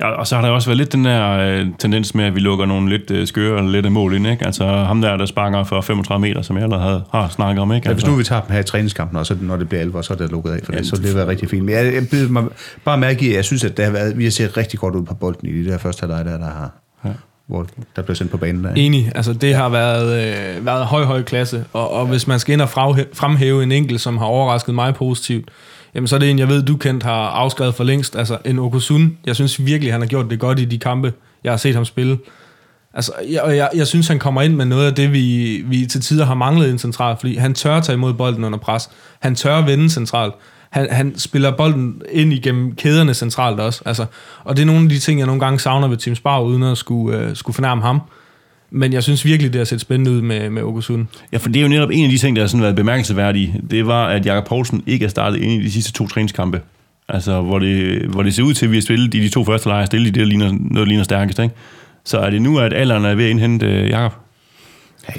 Ja, 0.00 0.10
og 0.10 0.26
så 0.26 0.34
har 0.34 0.42
der 0.42 0.48
også 0.48 0.68
været 0.68 0.78
lidt 0.78 0.92
den 0.92 1.04
der 1.04 1.38
øh, 1.38 1.66
tendens 1.78 2.14
med, 2.14 2.24
at 2.24 2.34
vi 2.34 2.40
lukker 2.40 2.66
nogle 2.66 2.88
lidt 2.88 3.10
øh, 3.10 3.26
skøre 3.26 3.56
og 3.56 3.64
lette 3.64 3.90
mål 3.90 4.14
ind. 4.14 4.26
Ikke? 4.26 4.46
Altså 4.46 4.66
ham 4.66 5.00
der, 5.00 5.16
der 5.16 5.26
sparker 5.26 5.64
for 5.64 5.80
35 5.80 6.20
meter, 6.20 6.42
som 6.42 6.56
jeg 6.56 6.64
allerede 6.64 7.04
har 7.12 7.28
snakket 7.28 7.62
om. 7.62 7.72
Ikke? 7.72 7.88
Ja, 7.88 7.94
hvis 7.94 8.02
altså. 8.02 8.10
nu 8.10 8.16
vi 8.16 8.24
tager 8.24 8.40
dem 8.40 8.52
her 8.52 8.60
i 8.60 8.64
træningskampen, 8.64 9.16
og 9.16 9.26
så, 9.26 9.36
når 9.40 9.56
det 9.56 9.68
bliver 9.68 9.80
alvor, 9.80 10.02
så 10.02 10.12
er 10.12 10.16
det 10.16 10.30
lukket 10.30 10.50
af 10.50 10.60
for 10.64 10.72
det, 10.72 10.86
så 10.86 10.96
det 10.96 11.14
været 11.14 11.28
rigtig 11.28 11.50
fint. 11.50 11.64
Men 11.64 11.74
jeg, 11.74 11.94
jeg 11.94 12.06
jeg 12.12 12.30
mig 12.30 12.44
bare 12.84 12.98
mærke 12.98 13.26
i, 13.26 13.28
at 13.28 13.36
jeg 13.36 13.44
synes, 13.44 13.64
at 13.64 13.76
det 13.76 13.84
har 13.84 13.92
været, 13.92 14.18
vi 14.18 14.24
har 14.24 14.30
set 14.30 14.56
rigtig 14.56 14.78
godt 14.78 14.94
ud 14.94 15.04
på 15.04 15.14
bolden 15.14 15.48
i 15.48 15.62
de 15.62 15.70
der 15.70 15.78
første 15.78 16.00
halvleg, 16.00 16.24
der, 16.24 16.38
der 16.38 16.50
har, 16.50 16.70
ja. 17.04 17.10
hvor 17.46 17.66
der 17.96 18.02
blev 18.02 18.14
sendt 18.14 18.30
på 18.30 18.36
banen. 18.36 18.64
Der. 18.64 18.70
Enig, 18.76 19.12
altså 19.14 19.32
det 19.32 19.54
har 19.54 19.68
været, 19.68 20.24
øh, 20.58 20.66
været 20.66 20.86
høj, 20.86 21.04
høj 21.04 21.22
klasse, 21.22 21.64
og, 21.72 21.92
og 21.92 22.06
hvis 22.06 22.26
man 22.26 22.38
skal 22.38 22.52
ind 22.52 22.60
og 22.60 22.68
fremhæve 23.12 23.62
en 23.62 23.72
enkelt, 23.72 24.00
som 24.00 24.18
har 24.18 24.26
overrasket 24.26 24.74
mig 24.74 24.94
positivt, 24.94 25.48
jamen 25.94 26.06
så 26.06 26.14
er 26.14 26.18
det 26.20 26.30
en, 26.30 26.38
jeg 26.38 26.48
ved, 26.48 26.62
du 26.62 26.76
kendt 26.76 27.02
har 27.02 27.28
afskrevet 27.28 27.74
for 27.74 27.84
længst. 27.84 28.16
Altså 28.16 28.38
en 28.44 28.58
Okusun, 28.58 29.16
jeg 29.26 29.34
synes 29.36 29.64
virkelig, 29.64 29.92
han 29.92 30.00
har 30.00 30.08
gjort 30.08 30.30
det 30.30 30.38
godt 30.38 30.58
i 30.58 30.64
de 30.64 30.78
kampe, 30.78 31.12
jeg 31.44 31.52
har 31.52 31.56
set 31.56 31.74
ham 31.74 31.84
spille. 31.84 32.18
Altså, 32.94 33.12
jeg, 33.30 33.56
jeg, 33.56 33.70
jeg 33.74 33.86
synes, 33.86 34.08
han 34.08 34.18
kommer 34.18 34.42
ind 34.42 34.54
med 34.54 34.64
noget 34.64 34.86
af 34.86 34.94
det, 34.94 35.12
vi, 35.12 35.56
vi 35.66 35.86
til 35.86 36.00
tider 36.00 36.24
har 36.24 36.34
manglet 36.34 36.68
i 36.68 36.70
en 36.70 36.78
central, 36.78 37.16
fordi 37.20 37.36
han 37.36 37.54
tør 37.54 37.80
tage 37.80 37.94
imod 37.94 38.14
bolden 38.14 38.44
under 38.44 38.58
pres. 38.58 38.90
Han 39.20 39.34
tør 39.34 39.64
vende 39.64 39.90
centralt. 39.90 40.34
Han, 40.70 40.90
han 40.90 41.18
spiller 41.18 41.56
bolden 41.56 42.02
ind 42.12 42.32
igennem 42.32 42.74
kæderne 42.74 43.14
centralt 43.14 43.60
også. 43.60 43.82
Altså, 43.86 44.06
og 44.44 44.56
det 44.56 44.62
er 44.62 44.66
nogle 44.66 44.82
af 44.82 44.88
de 44.88 44.98
ting, 44.98 45.18
jeg 45.18 45.26
nogle 45.26 45.40
gange 45.40 45.60
savner 45.60 45.88
ved 45.88 45.96
Tim 45.96 46.14
Spar, 46.14 46.40
uden 46.40 46.62
at 46.62 46.78
skulle, 46.78 47.18
øh, 47.18 47.36
skulle 47.36 47.54
fornærme 47.54 47.82
ham. 47.82 48.00
Men 48.70 48.92
jeg 48.92 49.02
synes 49.02 49.24
virkelig, 49.24 49.52
det 49.52 49.58
har 49.58 49.64
set 49.64 49.80
spændende 49.80 50.10
ud 50.10 50.20
med, 50.20 50.50
med 50.50 50.62
Okusund. 50.62 51.06
Ja, 51.32 51.38
for 51.38 51.48
det 51.48 51.56
er 51.56 51.62
jo 51.62 51.68
netop 51.68 51.90
en 51.92 52.04
af 52.04 52.10
de 52.10 52.18
ting, 52.18 52.36
der 52.36 52.42
har 52.42 52.46
sådan 52.46 52.62
været 52.62 52.76
bemærkelsesværdige. 52.76 53.60
Det 53.70 53.86
var, 53.86 54.06
at 54.08 54.26
Jakob 54.26 54.48
Poulsen 54.48 54.82
ikke 54.86 55.04
er 55.04 55.08
startet 55.08 55.38
ind 55.38 55.62
i 55.62 55.64
de 55.64 55.72
sidste 55.72 55.92
to 55.92 56.08
træningskampe. 56.08 56.60
Altså, 57.08 57.40
hvor 57.40 57.58
det, 57.58 58.02
hvor 58.02 58.22
det 58.22 58.34
ser 58.34 58.42
ud 58.42 58.54
til, 58.54 58.66
at 58.66 58.70
vi 58.70 58.76
har 58.76 58.82
spillet 58.82 59.14
i 59.14 59.20
de 59.20 59.28
to 59.28 59.44
første 59.44 59.68
lejre, 59.68 59.86
stillet 59.86 60.06
i 60.06 60.10
det, 60.10 60.20
der 60.20 60.26
ligner, 60.26 60.52
noget, 60.52 60.74
der 60.74 60.84
ligner 60.84 61.04
stærkest. 61.04 61.38
Ikke? 61.38 61.54
Så 62.04 62.18
er 62.18 62.30
det 62.30 62.42
nu, 62.42 62.58
at 62.58 62.72
alderen 62.72 63.04
er 63.04 63.14
ved 63.14 63.24
at 63.24 63.30
indhente 63.30 63.66
øh, 63.66 63.88
Jakob? 63.88 64.12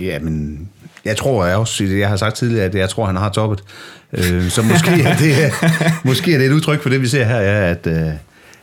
Ja, 0.02 0.20
men 0.20 0.68
jeg 1.06 1.18
tror 1.18 1.45
jeg 1.45 1.58
også, 1.58 1.84
jeg 1.84 2.10
har 2.10 2.18
sagt 2.18 2.36
tidligere, 2.36 2.66
at 2.66 2.76
jeg 2.76 2.89
tror, 2.89 3.06
han 3.06 3.16
har 3.16 3.30
toppet. 3.30 3.64
Øh, 4.14 4.49
så 4.49 4.62
måske 4.62 4.91
er, 5.04 5.18
det, 5.18 5.36
måske 6.10 6.34
er 6.34 6.38
det 6.38 6.47
et 6.47 6.52
udtryk 6.52 6.82
for 6.82 6.89
det, 6.89 7.02
vi 7.02 7.08
ser 7.08 7.26
her, 7.26 7.39
ja, 7.39 7.72
at, 7.72 7.88
øh, 7.88 8.14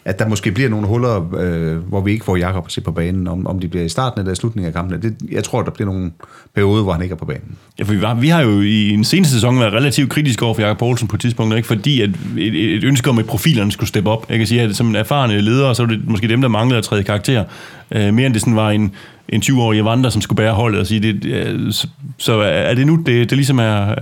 at 0.05 0.19
der 0.19 0.29
måske 0.29 0.53
bliver 0.53 0.69
nogle 0.71 0.87
huller, 0.87 1.35
øh, 1.39 1.77
hvor 1.77 2.01
vi 2.01 2.13
ikke 2.13 2.25
får 2.25 2.37
Jakob 2.37 2.67
at 2.67 2.73
se 2.73 2.81
på 2.81 2.93
banen, 2.93 3.29
om, 3.29 3.47
om 3.47 3.61
de 3.61 3.69
bliver 3.69 3.85
i 3.85 3.89
starten 3.89 4.21
eller 4.21 4.33
i 4.33 4.37
slutningen 4.37 4.69
af 4.69 4.75
kampen. 4.75 5.03
Det, 5.03 5.17
jeg 5.33 5.45
tror, 5.45 5.63
der 5.63 5.71
bliver 5.71 5.87
nogle 5.87 6.11
perioder, 6.55 6.83
hvor 6.83 6.93
han 6.93 7.03
ikke 7.03 7.13
er 7.13 7.17
på 7.17 7.25
banen. 7.25 7.57
Ja, 7.79 7.85
for 7.85 7.93
vi, 7.93 8.03
var, 8.03 8.15
vi 8.15 8.29
har 8.29 8.43
jo 8.43 8.61
i 8.61 8.91
en 8.91 9.05
seneste 9.05 9.35
sæson 9.35 9.61
været 9.61 9.73
relativt 9.73 10.11
kritiske 10.11 10.45
over 10.45 10.55
for 10.55 10.63
Jakob 10.63 10.79
Poulsen 10.79 11.09
på 11.09 11.17
et 11.17 11.21
tidspunkt, 11.21 11.57
ikke? 11.57 11.69
fordi 11.69 12.01
at 12.01 12.11
et, 12.39 12.75
et 12.75 12.85
ønske 12.85 13.11
om, 13.11 13.19
at 13.19 13.27
profilerne 13.27 13.73
skulle 13.73 13.89
steppe 13.89 14.11
op. 14.11 14.27
Jeg 14.29 14.39
kan 14.39 14.47
sige, 14.47 14.63
at 14.63 14.77
som 14.77 14.89
en 14.89 14.97
erfarne 14.97 15.41
leder, 15.41 15.73
så 15.73 15.83
er 15.83 15.87
det 15.87 16.09
måske 16.09 16.29
dem, 16.29 16.41
der 16.41 16.49
manglede 16.49 16.79
at 16.79 16.85
træde 16.85 17.05
karakter. 17.05 17.45
Øh, 17.91 18.15
mere 18.15 18.27
end 18.27 18.35
det 18.35 18.43
sådan 18.43 18.57
var 18.57 18.71
en, 18.71 18.93
en 19.29 19.43
20-årig 19.45 19.85
vandrer, 19.85 20.11
som 20.11 20.23
skulle 20.23 20.37
bære 20.37 20.53
holdet 20.53 20.81
og 20.81 20.87
sige, 20.87 21.01
det, 21.01 21.25
øh, 21.25 21.73
så, 21.73 21.89
så 22.19 22.33
er 22.41 22.75
det 22.75 22.87
nu, 22.87 22.97
det, 22.97 23.31
det 23.31 23.33
ligesom 23.33 23.59
er, 23.59 23.95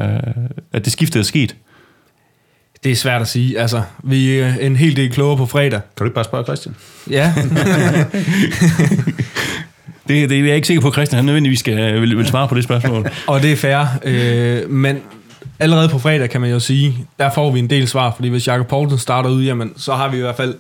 at 0.73 0.85
det 0.85 0.93
skiftet 0.93 1.21
er 1.21 1.25
sket? 1.25 1.57
Det 2.87 2.93
er 2.93 2.97
svært 2.97 3.21
at 3.21 3.29
sige. 3.29 3.61
Altså, 3.61 3.83
vi 4.03 4.39
er 4.39 4.55
en 4.61 4.77
hel 4.77 4.97
del 4.97 5.11
klogere 5.13 5.37
på 5.37 5.47
fredag. 5.47 5.71
Kan 5.71 5.81
du 5.99 6.05
ikke 6.05 6.15
bare 6.15 6.25
spørge 6.25 6.45
Christian? 6.45 6.75
Ja. 7.11 7.35
det, 10.09 10.31
det 10.31 10.39
er 10.39 10.45
jeg 10.45 10.55
ikke 10.55 10.67
sikker 10.67 10.81
på, 10.81 10.89
at 10.89 10.95
Christian 10.95 11.17
han 11.17 11.25
nødvendigvis 11.25 11.59
skal, 11.59 12.01
vil, 12.01 12.17
vil 12.17 12.27
svare 12.27 12.49
på 12.49 12.55
det 12.55 12.65
spørgsmål. 12.65 13.11
Og 13.27 13.43
det 13.43 13.53
er 13.53 13.57
fair. 13.57 13.85
Øh, 14.05 14.71
men 14.71 14.99
allerede 15.59 15.89
på 15.89 15.99
fredag 15.99 16.31
kan 16.31 16.41
man 16.41 16.51
jo 16.51 16.61
sige, 16.61 17.07
der 17.19 17.31
får 17.31 17.51
vi 17.51 17.59
en 17.59 17.71
del 17.71 17.89
svar, 17.89 18.13
fordi 18.17 18.29
hvis 18.29 18.47
Jakob 18.47 18.67
Poulsen 18.67 18.99
starter 18.99 19.31
ud, 19.31 19.43
jamen, 19.43 19.73
så 19.77 19.95
har 19.95 20.09
vi 20.09 20.17
i 20.17 20.21
hvert 20.21 20.37
fald 20.37 20.55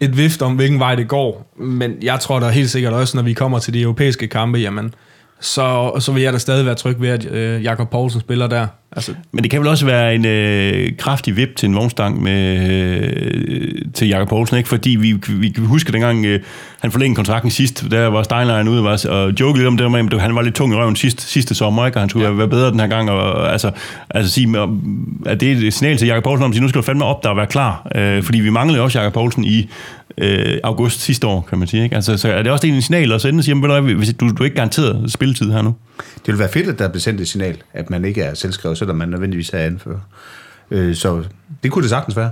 et 0.00 0.16
vift 0.16 0.42
om, 0.42 0.54
hvilken 0.54 0.78
vej 0.78 0.94
det 0.94 1.08
går. 1.08 1.52
Men 1.56 1.94
jeg 2.02 2.20
tror 2.20 2.40
da 2.40 2.48
helt 2.48 2.70
sikkert 2.70 2.92
også, 2.92 3.16
når 3.16 3.22
vi 3.22 3.32
kommer 3.32 3.58
til 3.58 3.74
de 3.74 3.80
europæiske 3.80 4.26
kampe, 4.26 4.58
jamen, 4.58 4.94
så, 5.40 5.92
så 5.98 6.12
vil 6.12 6.22
jeg 6.22 6.32
da 6.32 6.38
stadig 6.38 6.66
være 6.66 6.74
tryg 6.74 7.00
ved, 7.00 7.08
at 7.08 7.32
øh, 7.32 7.64
Jakob 7.64 7.90
Poulsen 7.90 8.20
spiller 8.20 8.46
der. 8.46 8.66
Altså. 8.92 9.14
Men 9.32 9.42
det 9.42 9.50
kan 9.50 9.60
vel 9.60 9.68
også 9.68 9.86
være 9.86 10.14
en 10.14 10.24
øh, 10.24 10.96
kraftig 10.98 11.36
vip 11.36 11.56
til 11.56 11.68
en 11.68 11.74
vognstang 11.74 12.22
med, 12.22 12.68
øh, 12.70 13.82
til 13.94 14.08
Jakob 14.08 14.28
Poulsen, 14.28 14.56
ikke? 14.56 14.68
fordi 14.68 14.90
vi, 14.90 15.12
vi, 15.28 15.52
vi 15.56 15.66
husker 15.66 15.92
dengang, 15.92 16.26
øh, 16.26 16.40
han 16.80 16.92
forlængede 16.92 17.16
kontrakten 17.16 17.50
sidst, 17.50 17.84
der 17.90 18.06
var 18.06 18.22
Steinlein 18.22 18.68
ude 18.68 18.84
var, 18.84 19.06
og 19.08 19.32
joke 19.40 19.58
lidt 19.58 19.68
om 19.68 19.76
det, 19.76 19.90
men 19.90 20.20
han 20.20 20.34
var 20.34 20.42
lidt 20.42 20.54
tung 20.54 20.72
i 20.72 20.76
røven 20.76 20.96
sidste, 20.96 21.22
sidste 21.22 21.54
sommer, 21.54 21.86
ikke? 21.86 21.96
og 21.96 22.02
han 22.02 22.08
skulle 22.08 22.26
ja. 22.26 22.32
være 22.32 22.48
bedre 22.48 22.70
den 22.70 22.80
her 22.80 22.86
gang, 22.86 23.10
og 23.10 23.52
altså, 23.52 23.70
altså 24.10 24.32
sige, 24.32 24.58
at 25.26 25.40
det 25.40 25.52
er 25.52 25.66
et 25.66 25.74
signal 25.74 25.96
til 25.96 26.08
Jakob 26.08 26.24
Poulsen 26.24 26.44
om 26.44 26.50
at 26.50 26.54
sige, 26.54 26.62
nu 26.62 26.68
skal 26.68 26.80
du 26.80 26.84
fandme 26.84 27.04
op 27.04 27.22
der 27.24 27.28
og 27.28 27.36
være 27.36 27.46
klar, 27.46 27.86
øh, 27.94 28.22
fordi 28.22 28.40
vi 28.40 28.50
manglede 28.50 28.80
også 28.80 28.98
Jakob 28.98 29.14
Poulsen 29.14 29.44
i 29.44 29.70
øh, 30.18 30.58
august 30.64 31.00
sidste 31.00 31.26
år, 31.26 31.46
kan 31.48 31.58
man 31.58 31.68
sige. 31.68 31.82
Ikke? 31.82 31.96
Altså, 31.96 32.16
så 32.16 32.32
er 32.32 32.42
det 32.42 32.52
også 32.52 32.66
en 32.66 32.82
signal 32.82 33.12
at 33.12 33.20
sende 33.20 33.40
og 33.40 33.44
sige, 33.44 33.74
at 33.76 33.82
hvis 33.82 34.14
du, 34.20 34.28
du 34.28 34.42
er 34.42 34.44
ikke 34.44 34.56
garanteret 34.56 35.12
spilletid 35.12 35.52
her 35.52 35.62
nu? 35.62 35.74
Det 36.26 36.32
vil 36.32 36.38
være 36.38 36.48
fedt, 36.52 36.68
at 36.68 36.78
der 36.78 36.88
bliver 36.88 37.00
sendt 37.00 37.20
et 37.20 37.28
signal, 37.28 37.56
at 37.72 37.90
man 37.90 38.04
ikke 38.04 38.22
er 38.22 38.34
selvskrevet, 38.34 38.78
selvom 38.78 38.96
man 38.96 39.08
nødvendigvis 39.08 39.50
er 39.50 39.58
anfører. 39.58 39.98
Øh, 40.70 40.94
så 40.94 41.24
det 41.62 41.70
kunne 41.70 41.82
det 41.82 41.90
sagtens 41.90 42.16
være. 42.16 42.30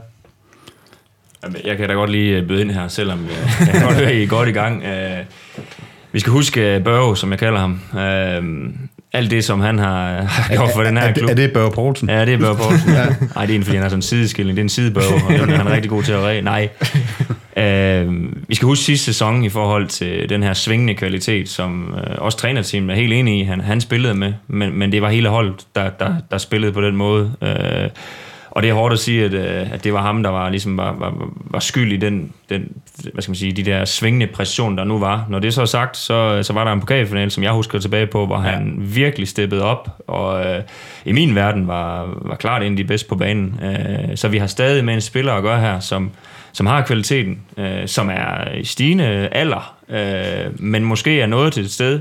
Jeg 1.64 1.76
kan 1.76 1.88
da 1.88 1.94
godt 1.94 2.10
lige 2.10 2.42
byde 2.42 2.60
ind 2.60 2.70
her, 2.70 2.88
selvom 2.88 3.24
jeg, 3.24 3.50
jeg 3.60 3.68
kan 3.68 3.82
godt 3.82 4.10
I 4.10 4.22
er 4.22 4.26
godt 4.26 4.48
i 4.48 4.52
gang. 4.52 4.82
Øh, 4.84 5.18
vi 6.12 6.20
skal 6.20 6.32
huske 6.32 6.80
Børge, 6.84 7.16
som 7.16 7.30
jeg 7.30 7.38
kalder 7.38 7.58
ham. 7.58 7.80
Øh, 7.98 8.70
alt 9.12 9.30
det, 9.30 9.44
som 9.44 9.60
han 9.60 9.78
har, 9.78 10.26
gjort 10.54 10.70
for 10.74 10.82
den 10.82 10.96
her 10.96 11.12
klub. 11.12 11.30
Er 11.30 11.34
det 11.34 11.52
Børge 11.52 11.70
Poulsen? 11.70 12.08
Ja, 12.08 12.24
det 12.24 12.34
er 12.34 12.38
Børge 12.38 12.56
Poulsen. 12.56 12.90
ja. 12.90 13.06
Nej, 13.34 13.46
det 13.46 13.54
er 13.54 13.58
en, 13.58 13.64
fordi 13.64 13.76
han 13.76 13.82
har 13.82 13.88
sådan 13.88 13.98
en 13.98 14.02
sideskilling. 14.02 14.56
Det 14.56 14.60
er 14.60 14.64
en 14.64 14.68
sidebørge, 14.68 15.24
og 15.24 15.32
den 15.32 15.50
er 15.50 15.56
han 15.56 15.70
rigtig 15.72 15.90
god 15.90 16.02
til 16.02 16.12
at 16.12 16.20
ræde. 16.22 16.42
Nej. 16.42 16.68
Øh, 17.58 18.08
vi 18.48 18.54
skal 18.54 18.66
huske 18.66 18.84
sidste 18.84 19.04
sæson 19.04 19.44
i 19.44 19.48
forhold 19.48 19.86
til 19.86 20.28
den 20.28 20.42
her 20.42 20.54
svingende 20.54 20.94
kvalitet, 20.94 21.48
som 21.48 21.94
øh, 21.94 22.14
også 22.18 22.38
trænerteamet 22.38 22.90
er 22.90 22.96
helt 23.00 23.12
enige 23.12 23.40
i, 23.40 23.44
han, 23.44 23.60
han 23.60 23.80
spillede 23.80 24.14
med, 24.14 24.32
men, 24.46 24.78
men 24.78 24.92
det 24.92 25.02
var 25.02 25.10
hele 25.10 25.28
holdet, 25.28 25.66
der, 25.74 25.90
der, 25.90 26.14
der 26.30 26.38
spillede 26.38 26.72
på 26.72 26.80
den 26.80 26.96
måde. 26.96 27.32
Øh, 27.42 27.90
og 28.50 28.62
det 28.62 28.70
er 28.70 28.74
hårdt 28.74 28.92
at 28.92 28.98
sige, 28.98 29.24
at, 29.24 29.34
øh, 29.34 29.72
at 29.72 29.84
det 29.84 29.92
var 29.92 30.02
ham, 30.02 30.22
der 30.22 30.30
var, 30.30 30.50
ligesom 30.50 30.76
var, 30.76 30.92
var, 30.92 31.30
var 31.50 31.58
skyld 31.58 31.92
i 31.92 31.96
den, 31.96 32.32
den, 32.48 32.72
hvad 33.12 33.22
skal 33.22 33.30
man 33.30 33.36
sige, 33.36 33.52
de 33.52 33.62
der 33.62 33.84
svingende 33.84 34.26
præcision, 34.26 34.78
der 34.78 34.84
nu 34.84 34.98
var. 34.98 35.26
Når 35.28 35.38
det 35.38 35.54
så 35.54 35.60
er 35.60 35.66
sagt, 35.66 35.96
så, 35.96 36.42
så 36.42 36.52
var 36.52 36.64
der 36.64 36.72
en 36.72 36.80
pokalfinal, 36.80 37.30
som 37.30 37.42
jeg 37.42 37.52
husker 37.52 37.78
tilbage 37.78 38.06
på, 38.06 38.26
hvor 38.26 38.36
ja. 38.36 38.50
han 38.50 38.74
virkelig 38.78 39.28
steppede 39.28 39.62
op, 39.62 39.88
og 40.06 40.46
øh, 40.46 40.62
i 41.04 41.12
min 41.12 41.34
verden 41.34 41.68
var, 41.68 42.18
var 42.22 42.34
klart 42.34 42.62
en 42.62 42.72
af 42.72 42.76
de 42.76 42.84
bedste 42.84 43.08
på 43.08 43.16
banen. 43.16 43.60
Øh, 43.62 44.16
så 44.16 44.28
vi 44.28 44.38
har 44.38 44.46
stadig 44.46 44.84
med 44.84 44.94
en 44.94 45.00
spiller 45.00 45.32
at 45.32 45.42
gøre 45.42 45.60
her, 45.60 45.80
som, 45.80 46.10
som 46.56 46.66
har 46.66 46.82
kvaliteten, 46.82 47.40
øh, 47.56 47.88
som 47.88 48.10
er 48.10 48.52
i 48.54 48.64
stigende 48.64 49.28
alder, 49.32 49.76
øh, 49.88 50.60
men 50.60 50.84
måske 50.84 51.20
er 51.20 51.26
nået 51.26 51.52
til 51.52 51.64
et 51.64 51.72
sted 51.72 52.00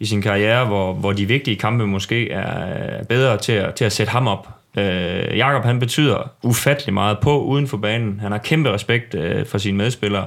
i 0.00 0.06
sin 0.06 0.22
karriere, 0.22 0.64
hvor, 0.64 0.92
hvor 0.92 1.12
de 1.12 1.26
vigtige 1.26 1.56
kampe 1.56 1.86
måske 1.86 2.30
er 2.30 3.04
bedre 3.04 3.36
til 3.36 3.52
at, 3.52 3.74
til 3.74 3.84
at 3.84 3.92
sætte 3.92 4.10
ham 4.10 4.28
op. 4.28 4.48
Øh, 4.78 5.36
Jakob 5.36 5.64
han 5.64 5.78
betyder 5.78 6.30
ufattelig 6.42 6.94
meget 6.94 7.18
på 7.18 7.42
uden 7.42 7.66
for 7.66 7.76
banen. 7.76 8.20
Han 8.20 8.32
har 8.32 8.38
kæmpe 8.38 8.72
respekt 8.72 9.14
øh, 9.14 9.46
for 9.46 9.58
sine 9.58 9.76
medspillere. 9.76 10.26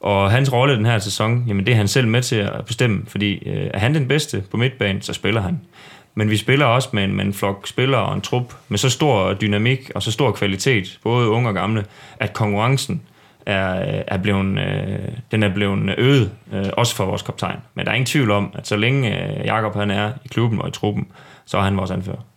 Og 0.00 0.30
hans 0.30 0.52
rolle 0.52 0.76
den 0.76 0.86
her 0.86 0.98
sæson, 0.98 1.44
jamen 1.48 1.66
det 1.66 1.72
er 1.72 1.76
han 1.76 1.88
selv 1.88 2.08
med 2.08 2.22
til 2.22 2.36
at 2.36 2.64
bestemme, 2.66 3.02
fordi 3.06 3.48
øh, 3.48 3.70
er 3.74 3.78
han 3.78 3.94
den 3.94 4.08
bedste 4.08 4.44
på 4.50 4.56
midtbanen, 4.56 5.02
så 5.02 5.12
spiller 5.12 5.40
han. 5.40 5.60
Men 6.18 6.30
vi 6.30 6.36
spiller 6.36 6.66
også 6.66 6.88
med 6.92 7.04
en, 7.04 7.16
med 7.16 7.24
en 7.24 7.32
flok 7.32 7.66
spillere 7.66 8.02
og 8.02 8.14
en 8.14 8.20
trup 8.20 8.54
med 8.68 8.78
så 8.78 8.90
stor 8.90 9.34
dynamik 9.34 9.90
og 9.94 10.02
så 10.02 10.12
stor 10.12 10.32
kvalitet, 10.32 10.98
både 11.02 11.28
unge 11.28 11.48
og 11.48 11.54
gamle, 11.54 11.84
at 12.20 12.32
konkurrencen 12.32 13.02
er, 13.46 13.80
øh, 13.80 14.02
er 14.06 14.18
blevet, 14.18 14.58
øh, 14.58 15.08
den 15.30 15.42
er 15.42 15.54
blevet 15.54 15.90
øh, 15.90 15.94
øget, 15.98 16.30
øh, 16.52 16.66
også 16.72 16.96
for 16.96 17.04
vores 17.04 17.22
kaptajn. 17.22 17.58
Men 17.74 17.84
der 17.84 17.90
er 17.90 17.94
ingen 17.94 18.06
tvivl 18.06 18.30
om, 18.30 18.52
at 18.54 18.66
så 18.66 18.76
længe 18.76 19.38
øh, 19.38 19.46
Jakob 19.46 19.74
han 19.74 19.90
er 19.90 20.12
i 20.24 20.28
klubben 20.28 20.62
og 20.62 20.68
i 20.68 20.70
truppen, 20.70 21.06
så 21.46 21.58
er 21.58 21.62
han 21.62 21.76
vores 21.76 21.90
anfører. 21.90 22.27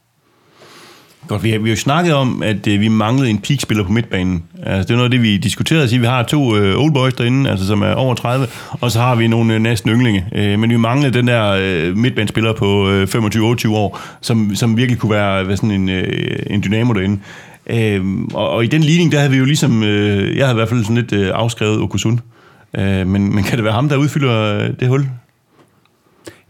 Godt, 1.27 1.43
vi 1.43 1.51
har, 1.51 1.59
vi 1.59 1.69
har 1.69 1.75
jo 1.75 1.79
snakket 1.81 2.13
om, 2.13 2.43
at 2.43 2.67
øh, 2.67 2.79
vi 2.79 2.87
manglede 2.87 3.29
en 3.29 3.37
peak-spiller 3.37 3.83
på 3.83 3.91
midtbanen. 3.91 4.43
Altså, 4.63 4.87
det 4.87 4.89
er 4.89 4.95
noget 4.95 5.05
af 5.05 5.11
det, 5.11 5.21
vi 5.21 5.37
diskuterede. 5.37 5.89
Sige, 5.89 5.99
vi 5.99 6.05
har 6.05 6.23
to 6.23 6.55
øh, 6.55 6.79
old 6.79 6.93
boys 6.93 7.13
derinde, 7.13 7.49
altså, 7.49 7.67
som 7.67 7.81
er 7.81 7.93
over 7.93 8.15
30, 8.15 8.47
og 8.71 8.91
så 8.91 8.99
har 8.99 9.15
vi 9.15 9.27
nogle 9.27 9.53
øh, 9.53 9.59
næsten 9.59 9.91
ynglinge. 9.91 10.25
Øh, 10.35 10.59
men 10.59 10.69
vi 10.69 10.77
manglede 10.77 11.13
den 11.13 11.27
der 11.27 11.57
øh, 11.61 11.97
midtbanespiller 11.97 12.53
på 12.53 12.89
øh, 12.89 13.07
25-28 13.07 13.69
år, 13.69 13.99
som, 14.21 14.55
som 14.55 14.77
virkelig 14.77 14.99
kunne 14.99 15.11
være, 15.11 15.47
være 15.47 15.57
sådan 15.57 15.71
en, 15.71 15.89
øh, 15.89 16.39
en 16.47 16.63
dynamo 16.63 16.93
derinde. 16.93 17.19
Øh, 17.67 18.05
og, 18.33 18.49
og 18.49 18.63
i 18.63 18.67
den 18.67 18.81
ligning, 18.81 19.11
der 19.11 19.17
havde 19.17 19.31
vi 19.31 19.37
jo 19.37 19.45
ligesom, 19.45 19.83
øh, 19.83 20.37
jeg 20.37 20.45
havde 20.45 20.55
i 20.55 20.59
hvert 20.59 20.69
fald 20.69 20.83
sådan 20.83 20.95
lidt 20.95 21.13
øh, 21.13 21.31
afskrevet 21.33 21.81
Okusun. 21.81 22.19
Øh, 22.77 23.07
men, 23.07 23.35
men 23.35 23.43
kan 23.43 23.57
det 23.57 23.63
være 23.63 23.73
ham, 23.73 23.89
der 23.89 23.95
udfylder 23.95 24.57
øh, 24.57 24.69
det 24.79 24.87
hul? 24.87 25.05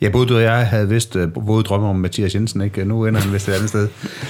Ja, 0.02 0.10
både 0.10 0.28
du 0.28 0.36
og 0.36 0.42
jeg 0.42 0.68
havde 0.68 0.90
vist 0.90 1.18
både 1.46 1.60
øh, 1.60 1.66
drømme 1.66 1.88
om 1.88 1.96
Mathias 1.96 2.36
Jensen, 2.36 2.62
ikke? 2.62 2.86
Nu 2.86 3.06
ender 3.06 3.22
han 3.22 3.34
vist 3.34 3.50
et 3.50 3.54
andet 3.54 3.70
sted. 3.70 3.88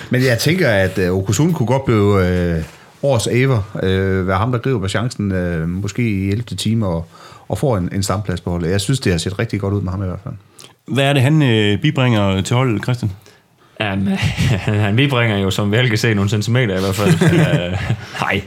Men 0.10 0.24
jeg 0.26 0.40
tænker, 0.40 0.70
at 0.70 0.98
uh, 0.98 1.18
Okusun 1.18 1.54
kunne 1.54 1.68
godt 1.68 1.86
blive 1.86 2.58
uh, 2.60 2.64
års 3.10 3.28
aver, 3.28 3.62
uh, 3.74 4.28
være 4.28 4.38
ham, 4.38 4.52
der 4.52 4.60
griber 4.60 4.88
chancen, 4.88 5.32
uh, 5.32 5.70
måske 5.70 6.10
i 6.10 6.30
11. 6.30 6.44
time, 6.44 6.88
og, 6.88 7.08
og 7.48 7.58
får 7.58 7.78
en, 7.78 7.90
en 7.94 8.04
stamplads 8.04 8.42
på 8.42 8.50
holdet. 8.50 8.70
Jeg 8.70 8.82
synes, 8.82 9.00
det 9.00 9.12
har 9.12 9.20
set 9.20 9.40
rigtig 9.40 9.60
godt 9.60 9.74
ud 9.74 9.82
med 9.82 9.92
ham 9.92 10.04
i 10.04 10.06
hvert 10.06 10.20
fald. 10.24 10.34
Hvad 10.88 11.04
er 11.04 11.14
det, 11.14 11.22
han 11.22 11.42
uh, 11.42 11.82
bibringer 11.82 12.42
til 12.42 12.56
holdet, 12.56 12.84
Christian? 12.84 13.12
Um, 13.94 14.08
han 14.86 14.96
bibringer 14.96 15.38
jo, 15.38 15.52
som 15.52 15.72
vi 15.72 15.78
alle 15.78 15.90
kan 15.90 15.98
se, 15.98 16.14
nogle 16.14 16.30
centimeter 16.30 16.78
i 16.78 16.80
hvert 16.80 16.96
fald. 16.96 17.14
uh, 17.14 17.80
nej, 18.22 18.42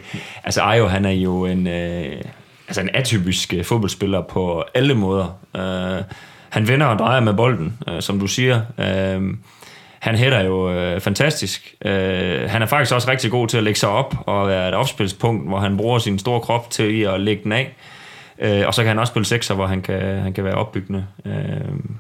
altså 0.45 0.61
Ajo, 0.61 0.87
han 0.87 1.05
er 1.05 1.11
jo 1.11 1.45
en, 1.45 1.66
uh, 1.66 2.20
altså 2.68 2.81
en 2.81 2.91
atypisk 2.95 3.55
fodboldspiller 3.62 4.22
på 4.22 4.64
alle 4.75 4.95
måder. 4.95 5.39
Uh, 5.55 6.05
han 6.55 6.68
vinder 6.68 6.86
og 6.86 6.98
drejer 6.98 7.20
med 7.20 7.34
bolden, 7.34 7.78
øh, 7.88 8.02
som 8.02 8.18
du 8.18 8.26
siger. 8.26 8.61
Øh, 8.78 9.22
han 9.98 10.14
hætter 10.14 10.40
jo 10.40 10.72
øh, 10.72 11.00
fantastisk. 11.00 11.74
Øh, 11.84 12.50
han 12.50 12.62
er 12.62 12.66
faktisk 12.66 12.94
også 12.94 13.11
rigtig 13.11 13.30
god 13.30 13.48
til 13.48 13.57
at 13.57 13.62
lægge 13.62 13.80
sig 13.80 13.88
op 13.88 14.14
og 14.26 14.48
være 14.48 14.68
et 14.68 14.74
opspilspunkt, 14.74 15.48
hvor 15.48 15.59
han 15.59 15.76
bruger 15.76 15.98
sin 15.98 16.18
store 16.18 16.40
krop 16.40 16.70
til 16.70 17.00
at 17.00 17.20
lægge 17.20 17.44
den 17.44 17.52
af. 17.52 17.76
Øh, 18.38 18.66
og 18.66 18.74
så 18.74 18.82
kan 18.82 18.88
han 18.88 18.98
også 18.98 19.11
spille 19.11 19.26
sekser, 19.26 19.55
hvor 19.55 19.66
han 19.66 19.82
kan, 19.82 20.20
han 20.22 20.32
kan 20.32 20.44
være 20.44 20.55
opbyggende. 20.55 21.07
Øh, 21.26 21.34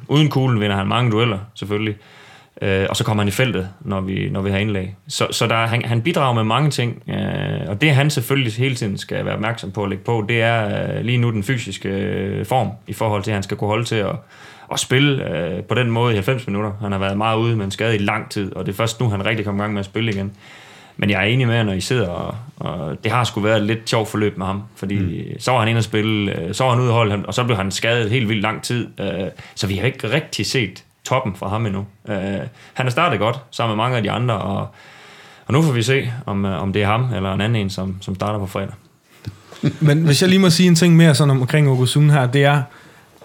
uden 0.08 0.30
kuglen 0.30 0.60
vinder 0.60 0.76
han 0.76 0.86
mange 0.86 1.10
dueller, 1.10 1.38
selvfølgelig. 1.54 1.94
Øh, 1.94 2.23
og 2.62 2.96
så 2.96 3.04
kommer 3.04 3.22
han 3.22 3.28
i 3.28 3.30
feltet, 3.30 3.68
når 3.80 4.00
vi, 4.00 4.28
når 4.30 4.42
vi 4.42 4.50
har 4.50 4.58
indlag. 4.58 4.96
Så, 5.08 5.26
så 5.30 5.46
der, 5.46 5.66
han, 5.66 5.84
han 5.84 6.02
bidrager 6.02 6.34
med 6.34 6.44
mange 6.44 6.70
ting, 6.70 7.02
øh, 7.08 7.68
og 7.68 7.80
det 7.80 7.94
han 7.94 8.10
selvfølgelig 8.10 8.52
hele 8.52 8.74
tiden 8.74 8.98
skal 8.98 9.24
være 9.24 9.34
opmærksom 9.34 9.70
på 9.70 9.82
at 9.82 9.88
lægge 9.88 10.04
på, 10.04 10.24
det 10.28 10.42
er 10.42 10.88
øh, 10.96 11.04
lige 11.04 11.18
nu 11.18 11.30
den 11.30 11.42
fysiske 11.42 11.88
øh, 11.88 12.46
form, 12.46 12.70
i 12.86 12.92
forhold 12.92 13.22
til, 13.22 13.30
at 13.30 13.34
han 13.34 13.42
skal 13.42 13.56
kunne 13.56 13.68
holde 13.68 13.84
til 13.84 13.96
at, 13.96 14.16
at 14.72 14.80
spille 14.80 15.36
øh, 15.36 15.62
på 15.62 15.74
den 15.74 15.90
måde 15.90 16.12
i 16.12 16.14
90 16.14 16.46
minutter. 16.46 16.72
Han 16.80 16.92
har 16.92 16.98
været 16.98 17.16
meget 17.16 17.38
ude 17.38 17.56
med 17.56 17.64
en 17.64 17.70
skade 17.70 17.94
i 17.94 17.98
lang 17.98 18.30
tid, 18.30 18.56
og 18.56 18.66
det 18.66 18.72
er 18.72 18.76
først 18.76 19.00
nu, 19.00 19.08
han 19.08 19.26
rigtig 19.26 19.44
kommer 19.44 19.62
i 19.62 19.64
gang 19.64 19.74
med 19.74 19.80
at 19.80 19.86
spille 19.86 20.12
igen. 20.12 20.32
Men 20.96 21.10
jeg 21.10 21.20
er 21.20 21.24
enig 21.24 21.46
med, 21.46 21.64
når 21.64 21.72
I 21.72 21.80
sidder, 21.80 22.08
og, 22.08 22.34
og 22.56 23.04
det 23.04 23.12
har 23.12 23.24
sgu 23.24 23.40
været 23.40 23.56
et 23.56 23.66
lidt 23.66 23.90
sjovt 23.90 24.08
forløb 24.08 24.38
med 24.38 24.46
ham, 24.46 24.62
fordi 24.76 24.98
mm. 24.98 25.40
så 25.40 25.52
var 25.52 25.58
han 25.58 25.68
inde 25.68 25.78
og 25.78 25.84
spille, 25.84 26.40
øh, 26.40 26.54
så 26.54 26.64
var 26.64 26.70
han 26.70 26.80
ude 26.80 26.90
og 26.90 26.94
holde, 26.94 27.24
og 27.26 27.34
så 27.34 27.44
blev 27.44 27.56
han 27.56 27.70
skadet 27.70 28.10
helt 28.10 28.28
vildt 28.28 28.42
lang 28.42 28.62
tid, 28.62 28.88
øh, 29.00 29.28
så 29.54 29.66
vi 29.66 29.76
har 29.76 29.86
ikke 29.86 30.10
rigtig 30.10 30.46
set 30.46 30.84
toppen 31.04 31.36
for 31.36 31.48
ham 31.48 31.66
endnu. 31.66 31.86
Øh, 32.08 32.16
han 32.74 32.86
er 32.86 32.90
startet 32.90 33.18
godt, 33.18 33.40
sammen 33.50 33.76
med 33.76 33.84
mange 33.84 33.96
af 33.96 34.02
de 34.02 34.10
andre, 34.10 34.34
og, 34.34 34.68
og 35.46 35.52
nu 35.52 35.62
får 35.62 35.72
vi 35.72 35.82
se, 35.82 36.12
om, 36.26 36.44
øh, 36.44 36.62
om 36.62 36.72
det 36.72 36.82
er 36.82 36.86
ham 36.86 37.14
eller 37.14 37.34
en 37.34 37.40
anden 37.40 37.62
en, 37.62 37.70
som, 37.70 37.96
som 38.00 38.14
starter 38.14 38.38
på 38.38 38.46
fredag. 38.46 38.74
Men 39.80 40.04
hvis 40.04 40.22
jeg 40.22 40.30
lige 40.30 40.38
må 40.38 40.50
sige 40.50 40.66
en 40.68 40.74
ting 40.74 40.96
mere 40.96 41.14
sådan 41.14 41.30
omkring 41.30 41.68
Okusun 41.68 42.10
her, 42.10 42.26
det 42.26 42.44
er, 42.44 42.62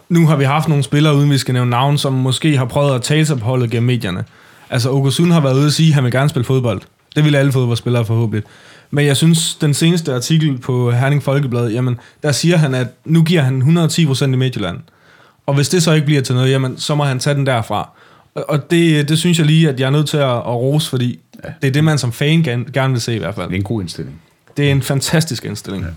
nu 0.10 0.28
har 0.28 0.36
vi 0.36 0.44
haft 0.44 0.68
nogle 0.68 0.84
spillere, 0.84 1.16
uden 1.16 1.32
vi 1.32 1.38
skal 1.38 1.54
nævne 1.54 1.70
navn, 1.70 1.98
som 1.98 2.14
måske 2.14 2.58
har 2.58 2.66
prøvet 2.66 2.96
at 2.96 3.02
tale 3.02 3.26
sig 3.26 3.40
på 3.40 3.46
holdet 3.46 3.72
gennem 3.72 3.88
medierne. 3.88 4.26
Altså, 4.70 4.92
Okusun 4.92 5.32
har 5.32 5.42
været 5.42 5.56
ude 5.56 5.66
og 5.66 5.72
sige, 5.72 5.90
at 5.90 5.96
han 5.96 6.04
vil 6.04 6.12
gerne 6.12 6.30
spille 6.30 6.46
fodbold. 6.46 6.82
Det 7.16 7.26
vil 7.26 7.36
alle 7.36 7.52
fodboldspillere 7.52 8.06
forhåbentlig. 8.06 8.44
Men 8.92 9.06
jeg 9.06 9.18
synes, 9.18 9.56
den 9.56 9.74
seneste 9.74 10.16
artikel 10.16 10.58
på 10.58 10.92
Herning 10.92 11.24
Folkeblad, 11.24 11.70
jamen, 11.72 12.00
der 12.24 12.32
siger 12.32 12.58
han, 12.58 12.74
at 12.74 12.88
nu 13.06 13.24
giver 13.24 13.42
han 13.42 13.62
110% 13.62 14.24
i 14.26 14.28
Midtjylland. 14.28 14.80
Og 15.50 15.56
hvis 15.56 15.70
det 15.70 15.84
så 15.84 15.94
ikke 15.94 16.06
bliver 16.06 16.22
til 16.22 16.36
noget, 16.36 16.52
jamen, 16.52 16.78
så 16.78 16.96
må 16.96 17.04
han 17.04 17.20
tage 17.20 17.36
den 17.36 17.46
derfra. 17.46 17.90
Og 18.36 18.72
det, 18.72 19.10
det 19.10 19.20
synes 19.20 19.38
jeg 19.38 19.46
lige, 19.46 19.70
at 19.70 19.80
jeg 19.80 19.86
er 19.86 19.90
nødt 19.90 20.10
til 20.10 20.18
at, 20.18 20.36
at 20.36 20.56
rose, 20.56 20.90
fordi 20.90 21.20
ja. 21.44 21.50
det 21.62 21.68
er 21.68 21.72
det, 21.72 21.84
man 21.84 21.98
som 21.98 22.12
fan 22.12 22.44
gerne, 22.44 22.66
gerne 22.74 22.94
vil 22.94 23.02
se 23.02 23.16
i 23.16 23.18
hvert 23.18 23.36
fald. 23.36 23.48
Det 23.48 23.54
er 23.54 23.58
en 23.58 23.64
god 23.64 23.82
indstilling. 23.82 24.22
Det 24.58 24.68
er 24.68 24.72
en 24.72 24.82
fantastisk 24.82 25.46
indstilling. 25.46 25.84
Ja. 25.84 25.90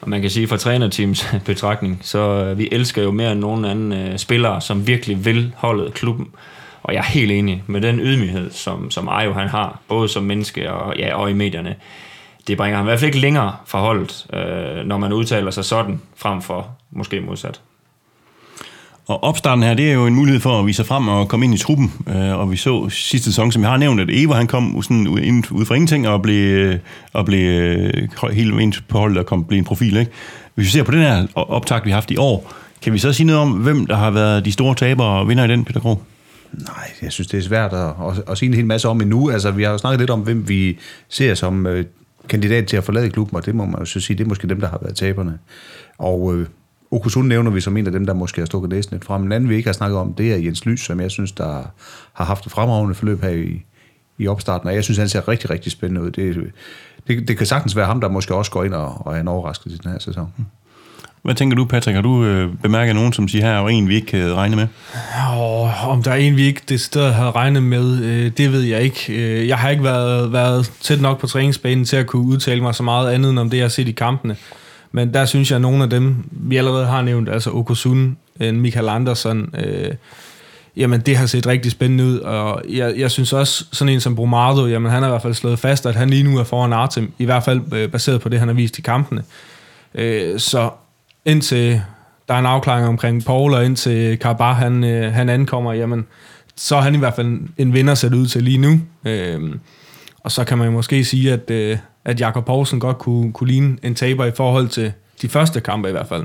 Og 0.00 0.10
man 0.10 0.20
kan 0.20 0.30
sige 0.30 0.48
fra 0.48 0.56
trænerteams 0.56 1.26
betragtning, 1.44 1.98
så 2.02 2.18
øh, 2.18 2.58
vi 2.58 2.68
elsker 2.72 3.02
jo 3.02 3.10
mere 3.10 3.32
end 3.32 3.40
nogen 3.40 3.64
anden 3.64 4.12
uh, 4.12 4.16
spillere, 4.16 4.60
som 4.60 4.86
virkelig 4.86 5.24
vil 5.24 5.52
holdet 5.56 5.94
klubben. 5.94 6.26
Og 6.82 6.94
jeg 6.94 6.98
er 6.98 7.04
helt 7.04 7.32
enig 7.32 7.62
med 7.66 7.80
den 7.80 8.00
ydmyghed, 8.00 8.50
som, 8.50 8.90
som 8.90 9.08
Ajo 9.08 9.32
han 9.32 9.48
har, 9.48 9.80
både 9.88 10.08
som 10.08 10.22
menneske 10.22 10.72
og, 10.72 10.96
ja, 10.98 11.14
og 11.14 11.30
i 11.30 11.32
medierne. 11.32 11.74
Det 12.46 12.56
bringer 12.56 12.76
ham 12.76 12.86
i 12.86 12.88
hvert 12.88 12.98
fald 12.98 13.08
ikke 13.08 13.20
længere 13.20 13.56
fra 13.66 13.80
holdet, 13.80 14.26
uh, 14.32 14.86
når 14.86 14.98
man 14.98 15.12
udtaler 15.12 15.50
sig 15.50 15.64
sådan, 15.64 16.00
frem 16.16 16.42
for 16.42 16.68
måske 16.90 17.20
modsat. 17.20 17.60
Og 19.08 19.24
opstarten 19.24 19.62
her, 19.62 19.74
det 19.74 19.88
er 19.88 19.94
jo 19.94 20.06
en 20.06 20.14
mulighed 20.14 20.40
for 20.40 20.60
at 20.60 20.66
vise 20.66 20.76
sig 20.76 20.86
frem 20.86 21.08
og 21.08 21.28
komme 21.28 21.44
ind 21.44 21.54
i 21.54 21.58
truppen. 21.58 21.92
Øh, 22.08 22.38
og 22.38 22.50
vi 22.50 22.56
så 22.56 22.88
sidste 22.88 23.24
sæson, 23.24 23.52
som 23.52 23.62
jeg 23.62 23.70
har 23.70 23.76
nævnt, 23.76 24.00
at 24.00 24.08
Evo 24.12 24.32
han 24.32 24.46
kom 24.46 24.82
sådan 24.82 25.08
ud 25.08 25.64
fra 25.64 25.74
ingenting 25.74 26.08
og 26.08 26.22
blev, 26.22 26.74
og 27.12 27.24
blev 27.24 27.48
øh, 27.48 28.32
helt 28.32 28.60
ind 28.60 28.72
på 28.88 28.98
holdet 28.98 29.18
og 29.18 29.26
kom, 29.26 29.44
blev 29.44 29.58
en 29.58 29.64
profil. 29.64 29.96
Ikke? 29.96 30.12
Hvis 30.54 30.66
vi 30.66 30.70
ser 30.70 30.82
på 30.82 30.92
den 30.92 31.00
her 31.00 31.26
optag, 31.34 31.84
vi 31.84 31.90
har 31.90 31.96
haft 31.96 32.10
i 32.10 32.16
år, 32.16 32.52
kan 32.82 32.92
vi 32.92 32.98
så 32.98 33.12
sige 33.12 33.26
noget 33.26 33.42
om, 33.42 33.50
hvem 33.50 33.86
der 33.86 33.96
har 33.96 34.10
været 34.10 34.44
de 34.44 34.52
store 34.52 34.74
tabere 34.74 35.20
og 35.20 35.28
vinder 35.28 35.44
i 35.44 35.48
den, 35.48 35.64
Peter 35.64 35.80
Krog? 35.80 36.02
Nej, 36.52 36.90
jeg 37.02 37.12
synes, 37.12 37.28
det 37.28 37.38
er 37.38 37.42
svært 37.42 37.72
at, 37.72 37.86
at, 37.88 38.22
at 38.30 38.38
sige 38.38 38.48
en 38.48 38.54
hel 38.54 38.66
masse 38.66 38.88
om 38.88 39.00
endnu. 39.00 39.30
Altså, 39.30 39.50
vi 39.50 39.62
har 39.62 39.70
jo 39.70 39.78
snakket 39.78 40.00
lidt 40.00 40.10
om, 40.10 40.20
hvem 40.20 40.48
vi 40.48 40.78
ser 41.08 41.34
som 41.34 41.66
øh, 41.66 41.84
kandidat 42.28 42.66
til 42.66 42.76
at 42.76 42.84
forlade 42.84 43.10
klubben, 43.10 43.36
og 43.36 43.46
det 43.46 43.54
må 43.54 43.64
man 43.64 43.78
jo 43.78 43.84
så 43.84 44.00
sige, 44.00 44.18
det 44.18 44.24
er 44.24 44.28
måske 44.28 44.48
dem, 44.48 44.60
der 44.60 44.68
har 44.68 44.78
været 44.82 44.96
taberne. 44.96 45.38
Og 45.98 46.34
øh, 46.34 46.46
Okusun 46.90 47.28
nævner 47.28 47.50
vi 47.50 47.60
som 47.60 47.76
en 47.76 47.86
af 47.86 47.92
dem, 47.92 48.06
der 48.06 48.14
måske 48.14 48.40
har 48.40 48.46
stukket 48.46 48.70
næsen 48.70 48.92
lidt 48.92 49.04
frem. 49.04 49.22
En 49.22 49.32
anden, 49.32 49.50
vi 49.50 49.56
ikke 49.56 49.68
har 49.68 49.72
snakket 49.72 49.98
om, 49.98 50.14
det 50.14 50.32
er 50.32 50.36
Jens 50.36 50.66
Lys, 50.66 50.80
som 50.80 51.00
jeg 51.00 51.10
synes, 51.10 51.32
der 51.32 51.62
har 52.12 52.24
haft 52.24 52.46
et 52.46 52.52
fremragende 52.52 52.94
forløb 52.94 53.22
her 53.22 53.30
i, 53.30 53.64
i 54.18 54.28
opstarten. 54.28 54.68
Og 54.68 54.74
jeg 54.74 54.84
synes, 54.84 54.98
han 54.98 55.08
ser 55.08 55.28
rigtig, 55.28 55.50
rigtig 55.50 55.72
spændende 55.72 56.02
ud. 56.02 56.10
Det, 56.10 56.52
det, 57.08 57.28
det 57.28 57.38
kan 57.38 57.46
sagtens 57.46 57.76
være 57.76 57.86
ham, 57.86 58.00
der 58.00 58.08
måske 58.08 58.34
også 58.34 58.50
går 58.50 58.64
ind 58.64 58.74
og, 58.74 59.06
og 59.06 59.16
er 59.16 59.20
en 59.20 59.28
overraskelse 59.28 59.76
i 59.76 59.80
den 59.82 59.90
her 59.90 59.98
sæson. 59.98 60.32
Hvad 61.22 61.34
tænker 61.34 61.56
du, 61.56 61.64
Patrick? 61.64 61.94
Har 61.94 62.02
du 62.02 62.24
øh, 62.24 62.54
bemærket 62.62 62.94
nogen, 62.94 63.12
som 63.12 63.28
siger, 63.28 63.44
her 63.44 63.52
er 63.52 63.68
en, 63.68 63.88
vi 63.88 63.94
ikke 63.94 64.16
havde 64.16 64.34
regnet 64.34 64.58
med? 64.58 64.66
Oh, 65.36 65.88
om 65.88 66.02
der 66.02 66.10
er 66.10 66.16
en, 66.16 66.36
vi 66.36 66.42
ikke 66.42 66.60
det 66.68 66.80
sted 66.80 67.12
havde 67.12 67.30
regnet 67.30 67.62
med, 67.62 68.04
øh, 68.04 68.32
det 68.36 68.52
ved 68.52 68.62
jeg 68.62 68.82
ikke. 68.82 69.12
Øh, 69.12 69.48
jeg 69.48 69.58
har 69.58 69.70
ikke 69.70 69.84
været, 69.84 70.32
været 70.32 70.72
tæt 70.80 71.00
nok 71.00 71.20
på 71.20 71.26
træningsbanen 71.26 71.84
til 71.84 71.96
at 71.96 72.06
kunne 72.06 72.22
udtale 72.22 72.62
mig 72.62 72.74
så 72.74 72.82
meget 72.82 73.10
andet 73.10 73.30
end 73.30 73.38
om 73.38 73.50
det, 73.50 73.56
jeg 73.56 73.64
har 73.64 73.68
set 73.68 73.88
i 73.88 73.92
kampene. 73.92 74.36
Men 74.92 75.14
der 75.14 75.24
synes 75.24 75.50
jeg, 75.50 75.56
at 75.56 75.62
nogle 75.62 75.82
af 75.82 75.90
dem, 75.90 76.16
vi 76.30 76.56
allerede 76.56 76.86
har 76.86 77.02
nævnt, 77.02 77.28
altså 77.28 77.50
Okosun, 77.50 78.16
øh, 78.40 78.54
Michael 78.54 78.88
Andersen, 78.88 79.54
øh, 79.58 79.94
jamen 80.76 81.00
det 81.00 81.16
har 81.16 81.26
set 81.26 81.46
rigtig 81.46 81.72
spændende 81.72 82.04
ud, 82.04 82.18
og 82.18 82.62
jeg, 82.68 82.94
jeg 82.96 83.10
synes 83.10 83.32
også, 83.32 83.64
sådan 83.72 83.94
en 83.94 84.00
som 84.00 84.16
Brumado, 84.16 84.66
jamen 84.66 84.90
han 84.90 85.02
har 85.02 85.08
i 85.08 85.12
hvert 85.12 85.22
fald 85.22 85.34
slået 85.34 85.58
fast, 85.58 85.86
at 85.86 85.94
han 85.94 86.10
lige 86.10 86.22
nu 86.22 86.38
er 86.38 86.44
foran 86.44 86.72
Artem, 86.72 87.12
i 87.18 87.24
hvert 87.24 87.44
fald 87.44 87.60
øh, 87.72 87.90
baseret 87.90 88.20
på 88.20 88.28
det, 88.28 88.38
han 88.38 88.48
har 88.48 88.54
vist 88.54 88.78
i 88.78 88.82
kampene. 88.82 89.22
Øh, 89.94 90.40
så 90.40 90.70
indtil 91.24 91.82
der 92.28 92.34
er 92.34 92.38
en 92.38 92.46
afklaring 92.46 92.88
omkring 92.88 93.24
Paul, 93.24 93.54
og 93.54 93.64
indtil 93.64 94.18
Karbar 94.18 94.52
han, 94.52 94.84
øh, 94.84 95.12
han 95.12 95.28
ankommer, 95.28 95.72
jamen, 95.72 96.06
så 96.56 96.76
er 96.76 96.80
han 96.80 96.94
i 96.94 96.98
hvert 96.98 97.14
fald 97.14 97.40
en 97.58 97.72
vinder 97.72 97.94
sat 97.94 98.14
ud 98.14 98.26
til 98.26 98.42
lige 98.42 98.58
nu. 98.58 98.80
Øh, 99.04 99.54
og 100.20 100.32
så 100.32 100.44
kan 100.44 100.58
man 100.58 100.72
måske 100.72 101.04
sige, 101.04 101.32
at, 101.32 101.50
øh, 101.50 101.78
at 102.08 102.20
Jakob 102.20 102.46
Poulsen 102.46 102.80
godt 102.80 102.98
kunne, 102.98 103.32
kunne 103.32 103.48
ligne 103.48 103.76
en 103.82 103.94
taber 103.94 104.24
i 104.24 104.30
forhold 104.36 104.68
til 104.68 104.92
de 105.22 105.28
første 105.28 105.60
kampe 105.60 105.88
i 105.88 105.92
hvert 105.92 106.08
fald. 106.08 106.24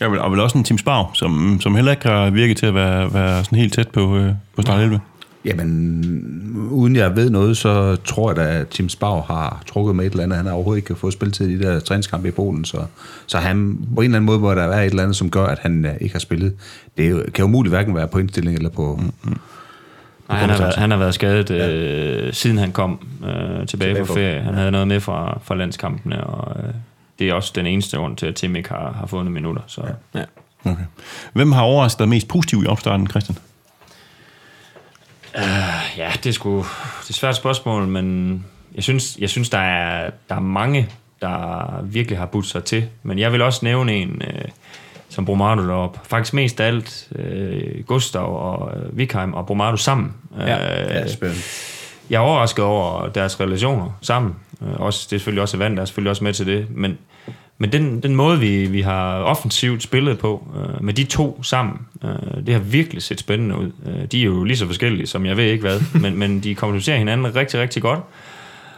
Ja, 0.00 0.18
og 0.18 0.30
vel 0.32 0.40
også 0.40 0.58
en 0.58 0.64
Tim 0.64 0.78
Spau, 0.78 1.04
som, 1.14 1.58
som 1.60 1.74
heller 1.74 1.92
ikke 1.92 2.08
har 2.08 2.30
virket 2.30 2.56
til 2.56 2.66
at 2.66 2.74
være, 2.74 3.14
være 3.14 3.44
sådan 3.44 3.58
helt 3.58 3.72
tæt 3.72 3.88
på, 3.88 4.16
øh, 4.16 4.32
på 4.56 4.62
start 4.62 4.80
11. 4.80 5.00
Jamen, 5.44 6.68
uden 6.70 6.96
jeg 6.96 7.16
ved 7.16 7.30
noget, 7.30 7.56
så 7.56 7.96
tror 8.04 8.30
jeg 8.30 8.36
da, 8.36 8.42
at 8.42 8.68
Tim 8.68 8.88
Spau 8.88 9.20
har 9.20 9.62
trukket 9.66 9.96
med 9.96 10.06
et 10.06 10.10
eller 10.10 10.24
andet. 10.24 10.36
Han 10.36 10.46
har 10.46 10.52
overhovedet 10.52 10.82
ikke 10.82 10.94
fået 10.94 11.12
spilletid 11.12 11.48
i 11.48 11.58
de 11.58 11.62
der 11.62 11.80
træningskampe 11.80 12.28
i 12.28 12.30
Polen, 12.30 12.64
så, 12.64 12.78
så 13.26 13.38
han, 13.38 13.78
på 13.94 14.00
en 14.00 14.04
eller 14.04 14.16
anden 14.16 14.26
måde 14.26 14.38
må 14.38 14.54
der 14.54 14.68
være 14.68 14.86
et 14.86 14.90
eller 14.90 15.02
andet, 15.02 15.16
som 15.16 15.30
gør, 15.30 15.46
at 15.46 15.58
han 15.58 15.84
øh, 15.84 15.94
ikke 16.00 16.14
har 16.14 16.20
spillet. 16.20 16.54
Det 16.96 17.04
er 17.04 17.10
jo, 17.10 17.22
kan 17.34 17.42
jo 17.42 17.46
muligt 17.46 17.72
hverken 17.72 17.94
være 17.94 18.08
på 18.08 18.18
indstilling 18.18 18.56
eller 18.56 18.70
på... 18.70 19.00
Mm-hmm. 19.02 19.38
Nej, 20.28 20.38
han, 20.38 20.50
har 20.50 20.58
været, 20.58 20.74
han 20.74 20.90
har 20.90 20.98
været 20.98 21.14
skadet, 21.14 21.50
øh, 21.50 22.32
siden 22.32 22.58
han 22.58 22.72
kom 22.72 23.08
øh, 23.24 23.28
tilbage, 23.28 23.66
tilbage 23.66 24.06
fra- 24.06 24.14
ferie. 24.14 24.42
Han 24.42 24.54
havde 24.54 24.70
noget 24.70 24.88
med 24.88 25.00
fra, 25.00 25.38
fra 25.44 25.54
landskampene, 25.54 26.24
og 26.24 26.62
øh, 26.62 26.74
det 27.18 27.28
er 27.28 27.34
også 27.34 27.52
den 27.54 27.66
eneste 27.66 27.96
grund 27.96 28.16
til, 28.16 28.26
at 28.26 28.34
Tim 28.34 28.56
ikke 28.56 28.68
har, 28.68 28.92
har 28.92 29.06
fundet 29.06 29.32
minutter. 29.32 29.62
Så. 29.66 29.82
Ja. 30.14 30.22
Okay. 30.64 30.82
Hvem 31.32 31.52
har 31.52 31.62
overrasket 31.62 32.08
mest 32.08 32.28
positivt 32.28 32.64
i 32.64 32.66
opstarten, 32.66 33.06
Christian? 33.10 33.38
Ja, 35.96 36.10
det 36.24 36.26
er 36.26 36.32
sgu 36.32 36.56
det 36.58 36.64
er 37.06 37.10
et 37.10 37.14
svært 37.14 37.36
spørgsmål, 37.36 37.86
men 37.86 38.44
jeg 38.74 38.82
synes, 38.82 39.16
jeg 39.18 39.30
synes 39.30 39.50
der, 39.50 39.58
er, 39.58 40.10
der 40.28 40.34
er 40.34 40.40
mange, 40.40 40.88
der 41.22 41.82
virkelig 41.82 42.18
har 42.18 42.26
budt 42.26 42.46
sig 42.46 42.64
til. 42.64 42.88
Men 43.02 43.18
jeg 43.18 43.32
vil 43.32 43.42
også 43.42 43.60
nævne 43.62 43.94
en, 43.94 44.22
øh, 44.26 44.44
som 45.08 45.24
Bromado 45.24 45.66
deroppe. 45.66 45.98
Faktisk 46.04 46.34
mest 46.34 46.60
af 46.60 46.66
alt 46.66 47.08
øh, 47.16 47.84
Gustav 47.86 48.36
og 48.52 48.72
øh, 48.76 48.98
Vikheim 48.98 49.34
og 49.34 49.46
Bromado 49.46 49.76
sammen. 49.76 50.12
Ja, 50.38 51.02
øh, 51.02 51.08
spændende. 51.08 51.42
jeg 52.10 52.16
er 52.16 52.20
overrasket 52.20 52.64
over 52.64 53.08
deres 53.08 53.40
relationer 53.40 53.98
sammen. 54.02 54.34
Øh, 54.62 54.80
Også, 54.80 55.06
det 55.10 55.16
er 55.16 55.18
selvfølgelig 55.18 55.42
også 55.42 55.56
vand, 55.56 55.76
der 55.76 55.82
er 55.82 55.86
selvfølgelig 55.86 56.10
også 56.10 56.24
med 56.24 56.32
til 56.32 56.46
det. 56.46 56.66
Men, 56.70 56.98
men 57.58 57.72
den, 57.72 58.02
den 58.02 58.14
måde, 58.14 58.38
vi, 58.40 58.66
vi 58.66 58.80
har 58.80 59.14
offensivt 59.18 59.82
spillet 59.82 60.18
på, 60.18 60.48
øh, 60.56 60.84
med 60.84 60.94
de 60.94 61.04
to 61.04 61.42
sammen, 61.42 61.78
øh, 62.04 62.46
det 62.46 62.54
har 62.54 62.60
virkelig 62.60 63.02
set 63.02 63.20
spændende 63.20 63.56
ud. 63.58 63.70
Øh, 63.86 64.04
de 64.12 64.20
er 64.20 64.24
jo 64.24 64.44
lige 64.44 64.56
så 64.56 64.66
forskellige, 64.66 65.06
som 65.06 65.26
jeg 65.26 65.36
ved 65.36 65.44
ikke 65.44 65.62
hvad, 65.62 65.80
men, 66.02 66.18
men 66.18 66.40
de 66.40 66.54
kommunicerer 66.54 66.98
hinanden 66.98 67.36
rigtig, 67.36 67.60
rigtig 67.60 67.82
godt. 67.82 68.00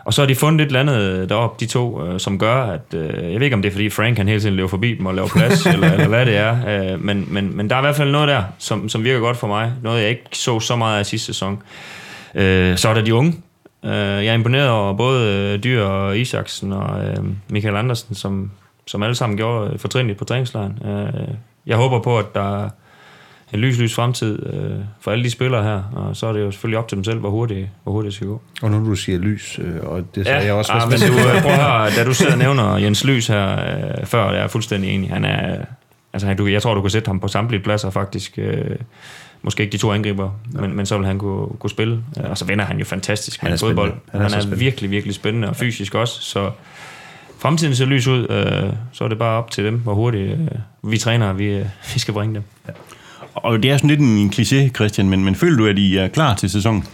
Og 0.08 0.14
så 0.14 0.22
har 0.22 0.26
de 0.26 0.34
fundet 0.34 0.60
et 0.60 0.66
eller 0.66 0.80
andet 0.80 1.28
deroppe, 1.28 1.56
de 1.60 1.66
to, 1.66 2.06
øh, 2.06 2.20
som 2.20 2.38
gør, 2.38 2.62
at... 2.62 2.94
Øh, 2.94 3.32
jeg 3.32 3.40
ved 3.40 3.42
ikke, 3.42 3.56
om 3.56 3.62
det 3.62 3.68
er, 3.68 3.72
fordi 3.72 3.90
Frank 3.90 4.16
han 4.16 4.28
hele 4.28 4.40
tiden 4.40 4.54
løber 4.54 4.68
forbi 4.68 4.94
dem 4.94 5.06
og 5.06 5.14
laver 5.14 5.28
plads, 5.28 5.66
eller, 5.74 5.92
eller 5.92 6.08
hvad 6.08 6.26
det 6.26 6.36
er. 6.36 6.56
Øh, 6.92 7.04
men, 7.04 7.26
men, 7.28 7.56
men 7.56 7.70
der 7.70 7.76
er 7.76 7.80
i 7.80 7.82
hvert 7.82 7.96
fald 7.96 8.10
noget 8.10 8.28
der, 8.28 8.42
som, 8.58 8.88
som 8.88 9.04
virker 9.04 9.20
godt 9.20 9.36
for 9.36 9.46
mig. 9.46 9.72
Noget, 9.82 10.00
jeg 10.00 10.10
ikke 10.10 10.24
så 10.32 10.60
så 10.60 10.76
meget 10.76 10.98
af 10.98 11.06
sidste 11.06 11.26
sæson. 11.26 11.62
Øh, 12.34 12.76
så 12.76 12.88
er 12.88 12.94
der 12.94 13.02
de 13.02 13.14
unge. 13.14 13.34
Øh, 13.84 13.90
jeg 13.92 14.26
er 14.26 14.34
imponeret 14.34 14.70
over 14.70 14.92
både 14.92 15.34
øh, 15.34 15.64
Dyr 15.64 15.82
og 15.82 16.18
Isaksen 16.18 16.72
og 16.72 17.04
øh, 17.04 17.16
Michael 17.48 17.76
Andersen, 17.76 18.14
som, 18.14 18.50
som 18.86 19.02
alle 19.02 19.14
sammen 19.14 19.36
gjorde 19.36 19.72
øh, 19.72 19.78
fortrinligt 19.78 20.18
på 20.18 20.24
træningslejren. 20.24 20.78
Øh, 20.84 21.28
jeg 21.66 21.76
håber 21.76 22.00
på, 22.00 22.18
at 22.18 22.34
der 22.34 22.64
er 22.64 22.68
en 23.54 23.58
lys, 23.60 23.78
lys 23.78 23.94
fremtid 23.94 24.46
øh, 24.46 24.70
for 25.00 25.10
alle 25.10 25.24
de 25.24 25.30
spillere 25.30 25.62
her, 25.62 25.82
og 25.92 26.16
så 26.16 26.26
er 26.26 26.32
det 26.32 26.40
jo 26.40 26.50
selvfølgelig 26.50 26.78
op 26.78 26.88
til 26.88 26.96
dem 26.96 27.04
selv, 27.04 27.18
hvor 27.18 27.30
hurtigt, 27.30 27.68
hvor 27.82 27.92
hurtigt 27.92 28.10
det 28.10 28.14
skal 28.14 28.26
gå. 28.26 28.40
Og 28.62 28.70
nu 28.70 28.90
du 28.90 28.94
siger 28.94 29.18
lys, 29.18 29.58
øh, 29.62 29.74
og 29.82 30.04
det 30.14 30.26
sagde 30.26 30.44
jeg 30.44 30.52
også. 30.54 30.72
ah, 30.72 30.90
men 30.90 30.98
du, 30.98 31.06
øh, 31.06 31.42
prøv 31.42 31.50
at 31.52 31.58
høre, 31.62 31.90
da 31.96 32.04
du 32.04 32.14
sidder 32.14 32.32
og 32.32 32.38
nævner 32.38 32.76
Jens 32.76 33.04
Lys 33.04 33.26
her 33.26 33.52
øh, 33.52 34.06
før, 34.06 34.32
jeg 34.32 34.42
er 34.42 34.48
fuldstændig 34.48 34.90
enig. 34.90 35.10
Han 35.10 35.24
er, 35.24 35.64
altså, 36.12 36.26
han- 36.28 36.36
du, 36.36 36.46
jeg 36.46 36.62
tror, 36.62 36.74
du 36.74 36.80
kan 36.80 36.90
sætte 36.90 37.08
ham 37.08 37.20
på 37.20 37.28
samtlige 37.28 37.62
pladser 37.62 37.90
faktisk. 37.90 38.38
Øh, 38.38 38.76
måske 39.42 39.62
ikke 39.62 39.72
de 39.72 39.76
to 39.78 39.92
angriber, 39.92 40.30
men, 40.52 40.76
men 40.76 40.86
så 40.86 40.96
vil 40.98 41.06
han 41.06 41.18
kunne, 41.18 41.46
kunne 41.58 41.70
spille. 41.70 41.98
Øh, 42.18 42.30
Og 42.30 42.38
så 42.38 42.44
vinder 42.44 42.64
han 42.64 42.78
jo 42.78 42.84
fantastisk 42.84 43.40
Han 43.40 43.46
med 43.50 43.52
er 43.54 43.60
fodbold. 43.60 43.90
Han 44.12 44.20
Han 44.20 44.30
er, 44.32 44.36
han 44.42 44.52
er 44.52 44.56
virkelig, 44.56 44.90
virkelig 44.90 45.14
spændende, 45.14 45.48
og 45.48 45.56
fysisk 45.56 45.94
også. 45.94 46.20
Så 46.22 46.50
fremtiden 47.38 47.74
ser 47.74 47.84
lys 47.86 48.06
ud. 48.06 48.26
Øh, 48.30 48.72
så 48.92 49.04
er 49.04 49.08
det 49.08 49.18
bare 49.18 49.38
op 49.38 49.50
til 49.50 49.64
dem, 49.64 49.78
hvor 49.78 49.94
hurtigt 49.94 50.32
øh, 50.32 50.90
vi 50.92 50.98
træner, 50.98 51.32
vi, 51.32 51.44
øh, 51.46 51.64
vi 51.94 51.98
skal 52.00 52.14
bringe 52.14 52.34
dem. 52.34 52.42
Og 53.42 53.62
det 53.62 53.70
er 53.70 53.76
sådan 53.76 53.90
lidt 53.90 54.00
en 54.00 54.32
kliché, 54.34 54.70
Christian, 54.74 55.08
men, 55.08 55.24
men 55.24 55.34
føler 55.34 55.56
du, 55.56 55.66
at 55.66 55.78
I 55.78 55.96
er 55.96 56.08
klar 56.08 56.34
til 56.34 56.50
sæsonen? 56.50 56.84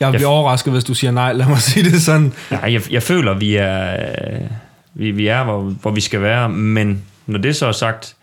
Jeg 0.00 0.12
bliver 0.12 0.28
overrasket, 0.28 0.72
hvis 0.72 0.84
du 0.84 0.94
siger 0.94 1.10
nej. 1.10 1.32
Lad 1.32 1.46
mig 1.46 1.58
sige 1.58 1.90
det 1.90 2.02
sådan. 2.02 2.32
Nej, 2.50 2.72
jeg, 2.72 2.92
jeg 2.92 3.02
føler, 3.02 3.34
vi 3.34 3.56
er, 3.56 3.96
vi, 4.94 5.10
vi 5.10 5.26
er 5.26 5.44
hvor, 5.44 5.60
hvor 5.60 5.90
vi 5.90 6.00
skal 6.00 6.22
være, 6.22 6.48
men 6.48 7.02
når 7.26 7.38
det 7.38 7.56
så 7.56 7.66
er 7.66 7.72
sagt, 7.72 8.16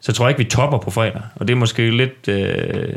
så 0.00 0.12
tror 0.12 0.26
jeg 0.26 0.30
ikke, 0.30 0.44
vi 0.44 0.50
topper 0.50 0.78
på 0.78 0.90
fredag. 0.90 1.22
Og 1.34 1.48
det 1.48 1.54
er 1.54 1.58
måske 1.58 1.90
lidt, 1.90 2.28
øh, 2.28 2.94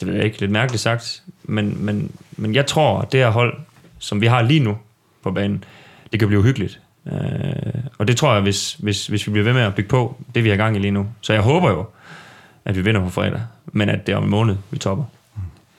det 0.00 0.08
ved 0.08 0.14
jeg 0.14 0.24
ikke, 0.24 0.40
lidt 0.40 0.50
mærkeligt 0.50 0.82
sagt, 0.82 1.22
men, 1.42 1.76
men, 1.84 2.10
men 2.36 2.54
jeg 2.54 2.66
tror, 2.66 3.00
at 3.00 3.12
det 3.12 3.20
her 3.20 3.30
hold, 3.30 3.58
som 3.98 4.20
vi 4.20 4.26
har 4.26 4.42
lige 4.42 4.60
nu 4.60 4.76
på 5.22 5.30
banen, 5.30 5.64
det 6.12 6.18
kan 6.18 6.28
blive 6.28 6.42
hyggeligt. 6.42 6.80
Øh, 7.06 7.12
og 7.98 8.08
det 8.08 8.16
tror 8.16 8.32
jeg, 8.32 8.42
hvis, 8.42 8.76
hvis, 8.78 9.06
hvis 9.06 9.26
vi 9.26 9.32
bliver 9.32 9.44
ved 9.44 9.52
med 9.52 9.62
at 9.62 9.74
bygge 9.74 9.88
på 9.88 10.16
det, 10.34 10.44
vi 10.44 10.48
har 10.48 10.56
gang 10.56 10.76
i 10.76 10.78
lige 10.78 10.90
nu. 10.90 11.06
Så 11.20 11.32
jeg 11.32 11.42
håber 11.42 11.70
jo, 11.70 11.86
at 12.70 12.76
vi 12.76 12.82
vinder 12.82 13.00
på 13.00 13.10
fredag, 13.10 13.40
men 13.72 13.88
at 13.88 14.06
det 14.06 14.12
er 14.12 14.16
om 14.16 14.24
en 14.24 14.30
måned, 14.30 14.56
vi 14.70 14.78
topper. 14.78 15.04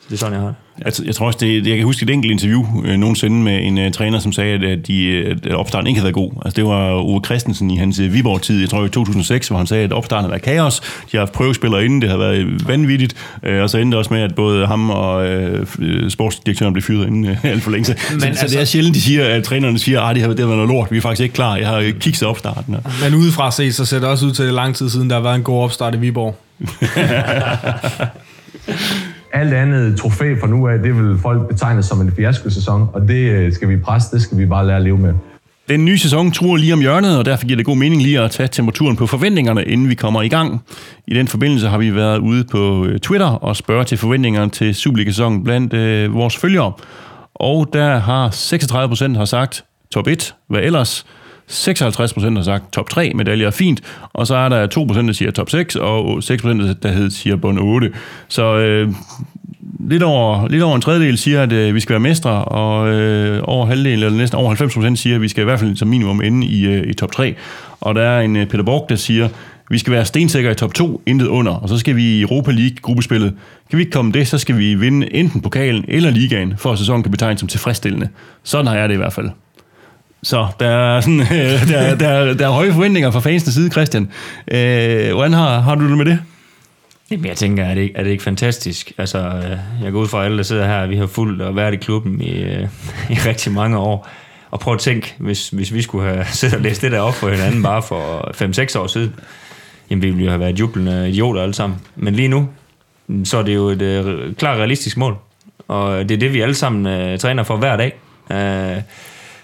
Så 0.01 0.05
det 0.09 0.13
er 0.13 0.17
sådan, 0.17 0.33
jeg 0.33 0.41
har 0.41 0.47
det. 0.47 0.55
Jeg, 0.85 0.93
jeg 1.05 1.15
tror 1.15 1.25
også, 1.25 1.37
det, 1.41 1.67
jeg 1.67 1.77
kan 1.77 1.85
huske 1.85 2.03
et 2.03 2.09
enkelt 2.09 2.31
interview 2.31 2.65
øh, 2.85 2.97
nogensinde 2.97 3.43
med 3.43 3.63
en 3.63 3.77
øh, 3.77 3.91
træner, 3.91 4.19
som 4.19 4.31
sagde, 4.31 4.53
at, 4.53 4.63
at, 4.63 4.87
de, 4.87 5.23
at 5.43 5.53
opstarten 5.53 5.87
ikke 5.87 5.99
havde 5.99 6.05
været 6.05 6.13
god. 6.13 6.31
Altså, 6.45 6.55
det 6.55 6.65
var 6.65 6.91
Ove 6.91 7.21
Christensen 7.25 7.71
i 7.71 7.77
hans 7.77 7.99
øh, 7.99 8.13
Viborg-tid, 8.13 8.59
jeg 8.59 8.69
tror 8.69 8.85
i 8.85 8.89
2006, 8.89 9.47
hvor 9.47 9.57
han 9.57 9.67
sagde, 9.67 9.83
at 9.83 9.93
opstarten 9.93 10.23
havde 10.23 10.31
været 10.31 10.57
kaos. 10.57 10.79
De 10.79 10.85
har 11.11 11.19
haft 11.19 11.31
prøvespillere 11.31 11.85
inden, 11.85 12.01
det 12.01 12.09
har 12.09 12.17
været 12.17 12.67
vanvittigt. 12.67 13.15
Øh, 13.43 13.63
og 13.63 13.69
så 13.69 13.77
endte 13.77 13.91
det 13.91 13.97
også 13.97 14.13
med, 14.13 14.21
at 14.21 14.35
både 14.35 14.67
ham 14.67 14.89
og 14.89 15.27
øh, 15.27 15.67
øh, 15.79 16.11
sportsdirektøren 16.11 16.73
blev 16.73 16.83
fyret 16.83 17.07
inden 17.07 17.25
øh, 17.25 17.45
alt 17.51 17.63
for 17.63 17.71
længe. 17.71 17.85
Så, 17.85 17.95
Men 18.11 18.19
så, 18.19 18.27
altså, 18.27 18.47
så 18.47 18.53
det 18.53 18.61
er 18.61 18.65
sjældent, 18.65 18.95
de 18.95 19.01
siger, 19.01 19.25
at 19.25 19.43
trænerne 19.43 19.79
siger, 19.79 20.01
at 20.01 20.15
det 20.15 20.23
har 20.23 20.29
det 20.29 20.39
har 20.39 20.45
været 20.45 20.57
noget 20.57 20.69
lort, 20.69 20.91
vi 20.91 20.97
er 20.97 21.01
faktisk 21.01 21.23
ikke 21.23 21.35
klar. 21.35 21.55
Jeg 21.55 21.67
har 21.67 21.77
øh, 21.77 21.93
kigget 21.93 22.23
opstarten. 22.23 22.75
Men 23.03 23.13
udefra 23.13 23.51
set, 23.51 23.75
så 23.75 23.85
ser 23.85 23.99
det 23.99 24.07
også 24.07 24.25
ud 24.25 24.31
til, 24.31 24.43
at 24.43 24.47
det 24.47 24.55
lang 24.55 24.75
tid 24.75 24.89
siden, 24.89 25.09
der 25.09 25.15
har 25.15 25.23
været 25.23 25.35
en 25.35 25.43
god 25.43 25.63
opstart 25.63 25.95
i 25.95 25.97
Viborg. 25.97 26.35
Alt 29.33 29.53
andet 29.53 29.97
trofæ 29.97 30.35
fra 30.39 30.47
nu 30.47 30.67
af, 30.67 30.79
det 30.79 30.97
vil 30.97 31.17
folk 31.17 31.47
betegne 31.47 31.83
som 31.83 32.01
en 32.01 32.11
fiaskosæson, 32.11 32.89
og 32.93 33.07
det 33.07 33.31
øh, 33.31 33.53
skal 33.53 33.69
vi 33.69 33.77
presse, 33.77 34.15
det 34.15 34.21
skal 34.21 34.37
vi 34.37 34.45
bare 34.45 34.67
lære 34.67 34.77
at 34.77 34.83
leve 34.83 34.97
med. 34.97 35.13
Den 35.69 35.85
nye 35.85 35.97
sæson 35.97 36.31
truer 36.31 36.57
lige 36.57 36.73
om 36.73 36.79
hjørnet, 36.79 37.17
og 37.17 37.25
derfor 37.25 37.45
giver 37.45 37.57
det 37.57 37.65
god 37.65 37.77
mening 37.77 38.01
lige 38.01 38.19
at 38.19 38.31
tage 38.31 38.47
temperaturen 38.47 38.95
på 38.95 39.07
forventningerne, 39.07 39.65
inden 39.65 39.89
vi 39.89 39.95
kommer 39.95 40.21
i 40.21 40.27
gang. 40.27 40.61
I 41.07 41.13
den 41.13 41.27
forbindelse 41.27 41.67
har 41.67 41.77
vi 41.77 41.95
været 41.95 42.17
ude 42.17 42.43
på 42.43 42.85
øh, 42.85 42.99
Twitter 42.99 43.27
og 43.27 43.55
spørge 43.55 43.83
til 43.83 43.97
forventningerne 43.97 44.51
til 44.51 44.75
Superliga-sæsonen 44.75 45.43
blandt 45.43 45.73
øh, 45.73 46.13
vores 46.13 46.37
følgere. 46.37 46.73
Og 47.35 47.69
der 47.73 47.99
har 47.99 48.29
36 48.29 48.87
procent 48.89 49.17
har 49.17 49.25
sagt 49.25 49.63
top 49.91 50.07
1, 50.07 50.35
hvad 50.49 50.59
ellers? 50.59 51.05
56 51.47 52.13
procent 52.13 52.37
har 52.37 52.43
sagt 52.43 52.73
top 52.73 52.89
3, 52.89 53.11
medaljer 53.15 53.47
er 53.47 53.51
fint, 53.51 53.81
og 54.13 54.27
så 54.27 54.35
er 54.35 54.49
der 54.49 54.67
2 54.67 54.83
procent, 54.83 55.07
der 55.07 55.13
siger 55.13 55.31
top 55.31 55.49
6, 55.49 55.75
og 55.75 56.23
6 56.23 56.41
procent, 56.41 56.83
der 56.83 56.91
hedder, 56.91 57.09
siger 57.09 57.35
bund 57.35 57.59
8. 57.59 57.91
Så 58.27 58.57
øh, 58.57 58.93
lidt 59.89 60.03
over, 60.03 60.47
lidt 60.47 60.63
over 60.63 60.75
en 60.75 60.81
tredjedel 60.81 61.17
siger, 61.17 61.43
at 61.43 61.51
øh, 61.51 61.75
vi 61.75 61.79
skal 61.79 61.93
være 61.93 61.99
mestre, 61.99 62.45
og 62.45 62.89
øh, 62.89 63.41
over 63.43 63.65
halvdelen, 63.65 64.03
eller 64.03 64.17
næsten 64.17 64.39
over 64.39 64.47
90 64.47 64.73
procent 64.73 64.99
siger, 64.99 65.15
at 65.15 65.21
vi 65.21 65.27
skal 65.27 65.41
i 65.41 65.45
hvert 65.45 65.59
fald 65.59 65.75
som 65.75 65.87
minimum 65.87 66.21
ende 66.21 66.47
i, 66.47 66.65
øh, 66.65 66.89
i 66.89 66.93
top 66.93 67.11
3. 67.11 67.35
Og 67.81 67.95
der 67.95 68.01
er 68.01 68.21
en 68.21 68.35
øh, 68.35 68.47
Peter 68.47 68.63
Borg, 68.63 68.85
der 68.89 68.95
siger, 68.95 69.29
vi 69.69 69.77
skal 69.77 69.93
være 69.93 70.05
stensikre 70.05 70.51
i 70.51 70.55
top 70.55 70.73
2, 70.73 71.01
intet 71.05 71.27
under, 71.27 71.51
og 71.51 71.69
så 71.69 71.77
skal 71.77 71.95
vi 71.95 72.03
i 72.03 72.21
Europa 72.21 72.51
League 72.51 72.77
gruppespillet. 72.81 73.33
Kan 73.69 73.77
vi 73.77 73.81
ikke 73.81 73.91
komme 73.91 74.11
det, 74.11 74.27
så 74.27 74.37
skal 74.37 74.57
vi 74.57 74.75
vinde 74.75 75.15
enten 75.15 75.41
pokalen 75.41 75.85
eller 75.87 76.09
ligaen, 76.09 76.53
for 76.57 76.71
at 76.71 76.79
sæsonen 76.79 77.03
kan 77.03 77.11
betegnes 77.11 77.39
som 77.39 77.47
tilfredsstillende. 77.47 78.09
Sådan 78.43 78.67
har 78.67 78.75
jeg 78.75 78.89
det 78.89 78.95
i 78.95 78.97
hvert 78.97 79.13
fald. 79.13 79.29
Så 80.23 80.47
der 80.59 80.67
er, 80.67 81.01
sådan, 81.01 81.19
øh, 81.37 81.67
der, 81.67 81.95
der, 81.95 82.33
der 82.33 82.47
er 82.47 82.51
høje 82.51 82.73
forventninger 82.73 83.11
fra 83.11 83.19
fansens 83.19 83.53
side, 83.53 83.71
Christian. 83.71 84.11
Øh, 84.51 85.13
hvordan 85.13 85.33
har, 85.33 85.59
har 85.59 85.75
du 85.75 85.89
det 85.89 85.97
med 85.97 86.05
det? 86.05 86.19
Jamen, 87.11 87.25
jeg 87.25 87.37
tænker, 87.37 87.63
er 87.63 87.75
det, 87.75 87.81
ikke, 87.81 87.95
er 87.97 88.03
det 88.03 88.11
ikke 88.11 88.23
fantastisk? 88.23 88.91
Altså, 88.97 89.17
øh, 89.17 89.83
jeg 89.83 89.91
går 89.91 89.99
ud 89.99 90.07
fra 90.07 90.25
alle, 90.25 90.37
der 90.37 90.43
sidder 90.43 90.67
her, 90.67 90.87
vi 90.87 90.95
har 90.95 91.07
fulgt 91.07 91.41
og 91.41 91.55
været 91.55 91.73
i 91.73 91.77
klubben 91.77 92.21
i, 92.21 92.43
øh, 92.43 92.67
i 93.09 93.13
rigtig 93.13 93.51
mange 93.51 93.77
år. 93.77 94.07
Og 94.51 94.59
prøv 94.59 94.73
at 94.73 94.79
tænke, 94.79 95.15
hvis, 95.17 95.49
hvis 95.49 95.73
vi 95.73 95.81
skulle 95.81 96.13
have 96.13 96.25
siddet 96.33 96.57
og 96.57 96.61
læst 96.61 96.81
det 96.81 96.91
der 96.91 96.99
op 96.99 97.13
for 97.13 97.29
hinanden 97.29 97.63
bare 97.63 97.81
for 97.81 98.31
5-6 98.75 98.79
år 98.79 98.87
siden, 98.87 99.13
jamen 99.89 100.01
vi 100.01 100.07
ville 100.09 100.23
jo 100.23 100.29
have 100.29 100.39
været 100.39 100.59
jublende 100.59 101.09
idioter 101.09 101.41
alle 101.41 101.53
sammen. 101.53 101.79
Men 101.95 102.15
lige 102.15 102.27
nu, 102.27 102.49
så 103.23 103.37
er 103.37 103.43
det 103.43 103.55
jo 103.55 103.67
et 103.67 103.81
øh, 103.81 104.33
klart 104.33 104.57
realistisk 104.57 104.97
mål. 104.97 105.17
Og 105.67 106.09
det 106.09 106.15
er 106.15 106.19
det, 106.19 106.33
vi 106.33 106.41
alle 106.41 106.55
sammen 106.55 106.87
øh, 106.87 107.19
træner 107.19 107.43
for 107.43 107.57
hver 107.57 107.77
dag. 107.77 107.93
Øh, 108.31 108.81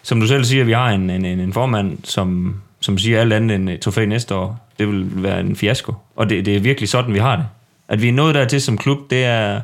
som 0.08 0.20
du 0.20 0.28
selv 0.28 0.44
siger, 0.44 0.64
vi 0.64 0.72
har 0.72 0.90
en, 0.90 1.10
en, 1.10 1.26
en 1.26 1.54
formand, 1.54 1.98
som, 2.04 2.56
som 2.80 2.98
siger 2.98 3.22
alt 3.22 3.34
andet 3.34 3.56
end 3.56 3.70
et 3.70 3.80
trofæ 3.80 4.06
næste 4.06 4.36
år. 4.36 4.68
Det 4.80 4.88
vil 4.88 5.24
være 5.24 5.40
en 5.40 5.56
fiasko. 5.56 5.94
Og 6.16 6.30
det, 6.30 6.46
det 6.46 6.56
er 6.56 6.60
virkelig 6.60 6.90
sådan, 6.90 7.14
vi 7.14 7.20
har 7.20 7.36
det. 7.36 7.46
At 7.88 8.02
vi 8.02 8.08
er 8.08 8.14
nået 8.14 8.36
dertil 8.36 8.62
som 8.62 8.78
klub, 8.78 8.98
det 9.10 9.26
er, 9.26 9.62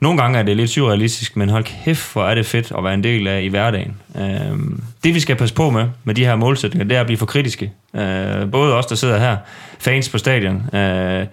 nogle 0.00 0.22
gange 0.22 0.38
er 0.38 0.42
det 0.42 0.56
lidt 0.56 0.70
surrealistisk, 0.70 1.36
men 1.36 1.48
hold 1.48 1.64
kæft, 1.64 2.12
hvor 2.12 2.24
er 2.24 2.34
det 2.34 2.46
fedt 2.46 2.72
at 2.78 2.84
være 2.84 2.94
en 2.94 3.04
del 3.04 3.26
af 3.26 3.42
i 3.42 3.48
hverdagen. 3.48 3.96
Øh, 4.16 4.58
det 5.04 5.14
vi 5.14 5.20
skal 5.20 5.36
passe 5.36 5.54
på 5.54 5.70
med, 5.70 5.86
med 6.04 6.14
de 6.14 6.24
her 6.24 6.36
målsætninger, 6.36 6.88
det 6.88 6.96
er 6.96 7.00
at 7.00 7.06
blive 7.06 7.18
for 7.18 7.26
kritiske. 7.26 7.72
Øh, 7.96 8.50
både 8.50 8.74
os, 8.74 8.86
der 8.86 8.94
sidder 8.94 9.18
her, 9.18 9.36
fans 9.78 10.08
på 10.08 10.18
stadion, 10.18 10.74
øh, 10.74 11.26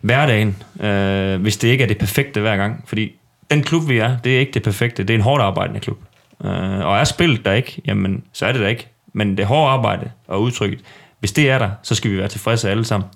hverdagen, 0.00 0.56
øh, 0.80 1.40
hvis 1.40 1.56
det 1.56 1.68
ikke 1.68 1.84
er 1.84 1.88
det 1.88 1.98
perfekte 1.98 2.40
hver 2.40 2.56
gang. 2.56 2.84
Fordi 2.86 3.12
den 3.50 3.62
klub, 3.62 3.88
vi 3.88 3.98
er, 3.98 4.16
det 4.24 4.36
er 4.36 4.40
ikke 4.40 4.52
det 4.52 4.62
perfekte. 4.62 5.02
Det 5.02 5.10
er 5.10 5.18
en 5.18 5.24
hårdt 5.24 5.42
arbejdende 5.42 5.80
klub. 5.80 5.98
Øh, 6.44 6.86
og 6.86 6.98
er 6.98 7.04
spillet 7.04 7.44
der 7.44 7.52
ikke, 7.52 7.82
jamen, 7.86 8.24
så 8.32 8.46
er 8.46 8.52
det 8.52 8.60
der 8.60 8.68
ikke. 8.68 8.88
Men 9.12 9.36
det 9.36 9.46
hårde 9.46 9.70
arbejde 9.70 10.10
og 10.26 10.42
udtrykket, 10.42 10.80
hvis 11.18 11.32
det 11.32 11.50
er 11.50 11.58
der, 11.58 11.70
så 11.82 11.94
skal 11.94 12.10
vi 12.10 12.18
være 12.18 12.28
tilfredse 12.28 12.70
alle 12.70 12.84
sammen. 12.84 13.08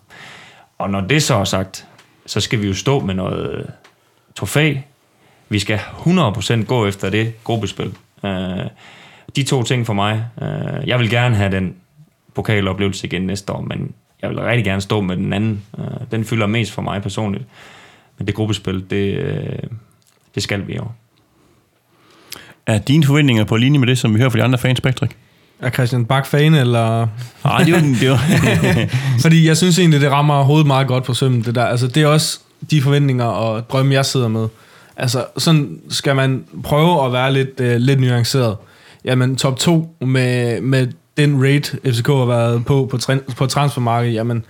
Og 0.79 0.91
når 0.91 1.01
det 1.01 1.23
så 1.23 1.35
er 1.35 1.45
sagt, 1.45 1.87
så 2.27 2.41
skal 2.41 2.63
vi 2.63 2.67
jo 2.67 2.75
stå 2.75 3.01
med 3.01 3.15
noget 3.15 3.59
øh, 3.59 3.65
trofæ. 4.35 4.75
Vi 5.49 5.59
skal 5.59 5.79
100% 5.79 6.65
gå 6.65 6.87
efter 6.87 7.11
det 7.11 7.45
gruppespil. 7.45 7.95
Øh, 8.25 8.67
de 9.37 9.43
to 9.43 9.63
ting 9.63 9.87
for 9.87 9.93
mig. 9.93 10.25
Øh, 10.43 10.89
jeg 10.89 10.99
vil 10.99 11.11
gerne 11.11 11.37
have 11.37 11.51
den 11.51 11.77
pokaloplevelse 12.35 13.07
igen 13.07 13.23
næste 13.23 13.53
år, 13.53 13.61
men 13.61 13.95
jeg 14.23 14.31
vil 14.31 14.39
rigtig 14.39 14.65
gerne 14.65 14.81
stå 14.81 15.01
med 15.01 15.17
den 15.17 15.33
anden. 15.33 15.63
Øh, 15.79 15.85
den 16.11 16.25
fylder 16.25 16.47
mest 16.47 16.73
for 16.73 16.83
mig 16.83 17.03
personligt. 17.03 17.45
Men 18.19 18.27
det 18.27 18.35
gruppespil, 18.35 18.91
det, 18.91 19.15
øh, 19.15 19.59
det 20.35 20.43
skal 20.43 20.67
vi 20.67 20.77
jo. 20.77 20.85
Er 22.71 22.79
dine 22.79 23.05
forventninger 23.05 23.45
på 23.45 23.57
linje 23.57 23.79
med 23.79 23.89
det, 23.89 23.99
som 23.99 24.15
vi 24.15 24.19
hører 24.19 24.31
fra 24.31 24.39
de 24.39 24.43
andre 24.43 24.59
fans, 24.59 24.81
Patrick? 24.81 25.17
Er 25.61 25.71
Christian 25.71 26.05
Bak 26.05 26.27
fan, 26.27 26.55
eller... 26.55 27.07
Nej, 27.45 27.63
det 27.63 27.73
var 27.73 27.81
den. 27.81 27.95
Det 27.95 28.11
var. 28.11 28.21
Fordi 29.23 29.47
jeg 29.47 29.57
synes 29.57 29.79
egentlig, 29.79 30.01
det 30.01 30.11
rammer 30.11 30.43
hovedet 30.43 30.67
meget 30.67 30.87
godt 30.87 31.05
på 31.05 31.15
sømmen, 31.15 31.43
det 31.43 31.55
der. 31.55 31.65
Altså, 31.65 31.87
det 31.87 32.03
er 32.03 32.07
også 32.07 32.39
de 32.71 32.83
forventninger 32.83 33.25
og 33.25 33.71
drømme, 33.71 33.95
jeg 33.95 34.07
sidder 34.07 34.29
med. 34.29 34.49
Altså, 34.97 35.25
sådan 35.39 35.79
skal 35.89 36.17
man 36.17 36.45
prøve 36.63 37.05
at 37.07 37.13
være 37.13 37.33
lidt, 37.33 37.61
uh, 37.61 37.67
lidt 37.67 38.01
nuanceret. 38.01 38.57
Jamen, 39.05 39.37
top 39.37 39.59
2 39.59 39.97
med, 40.01 40.61
med 40.61 40.89
den 41.17 41.45
rate, 41.45 41.79
FCK 41.93 42.07
har 42.07 42.25
været 42.25 42.65
på 42.65 42.89
på, 42.91 42.97
tran- 42.97 43.35
på 43.37 43.47
transfermarkedet, 43.47 44.15
jamen, 44.15 44.45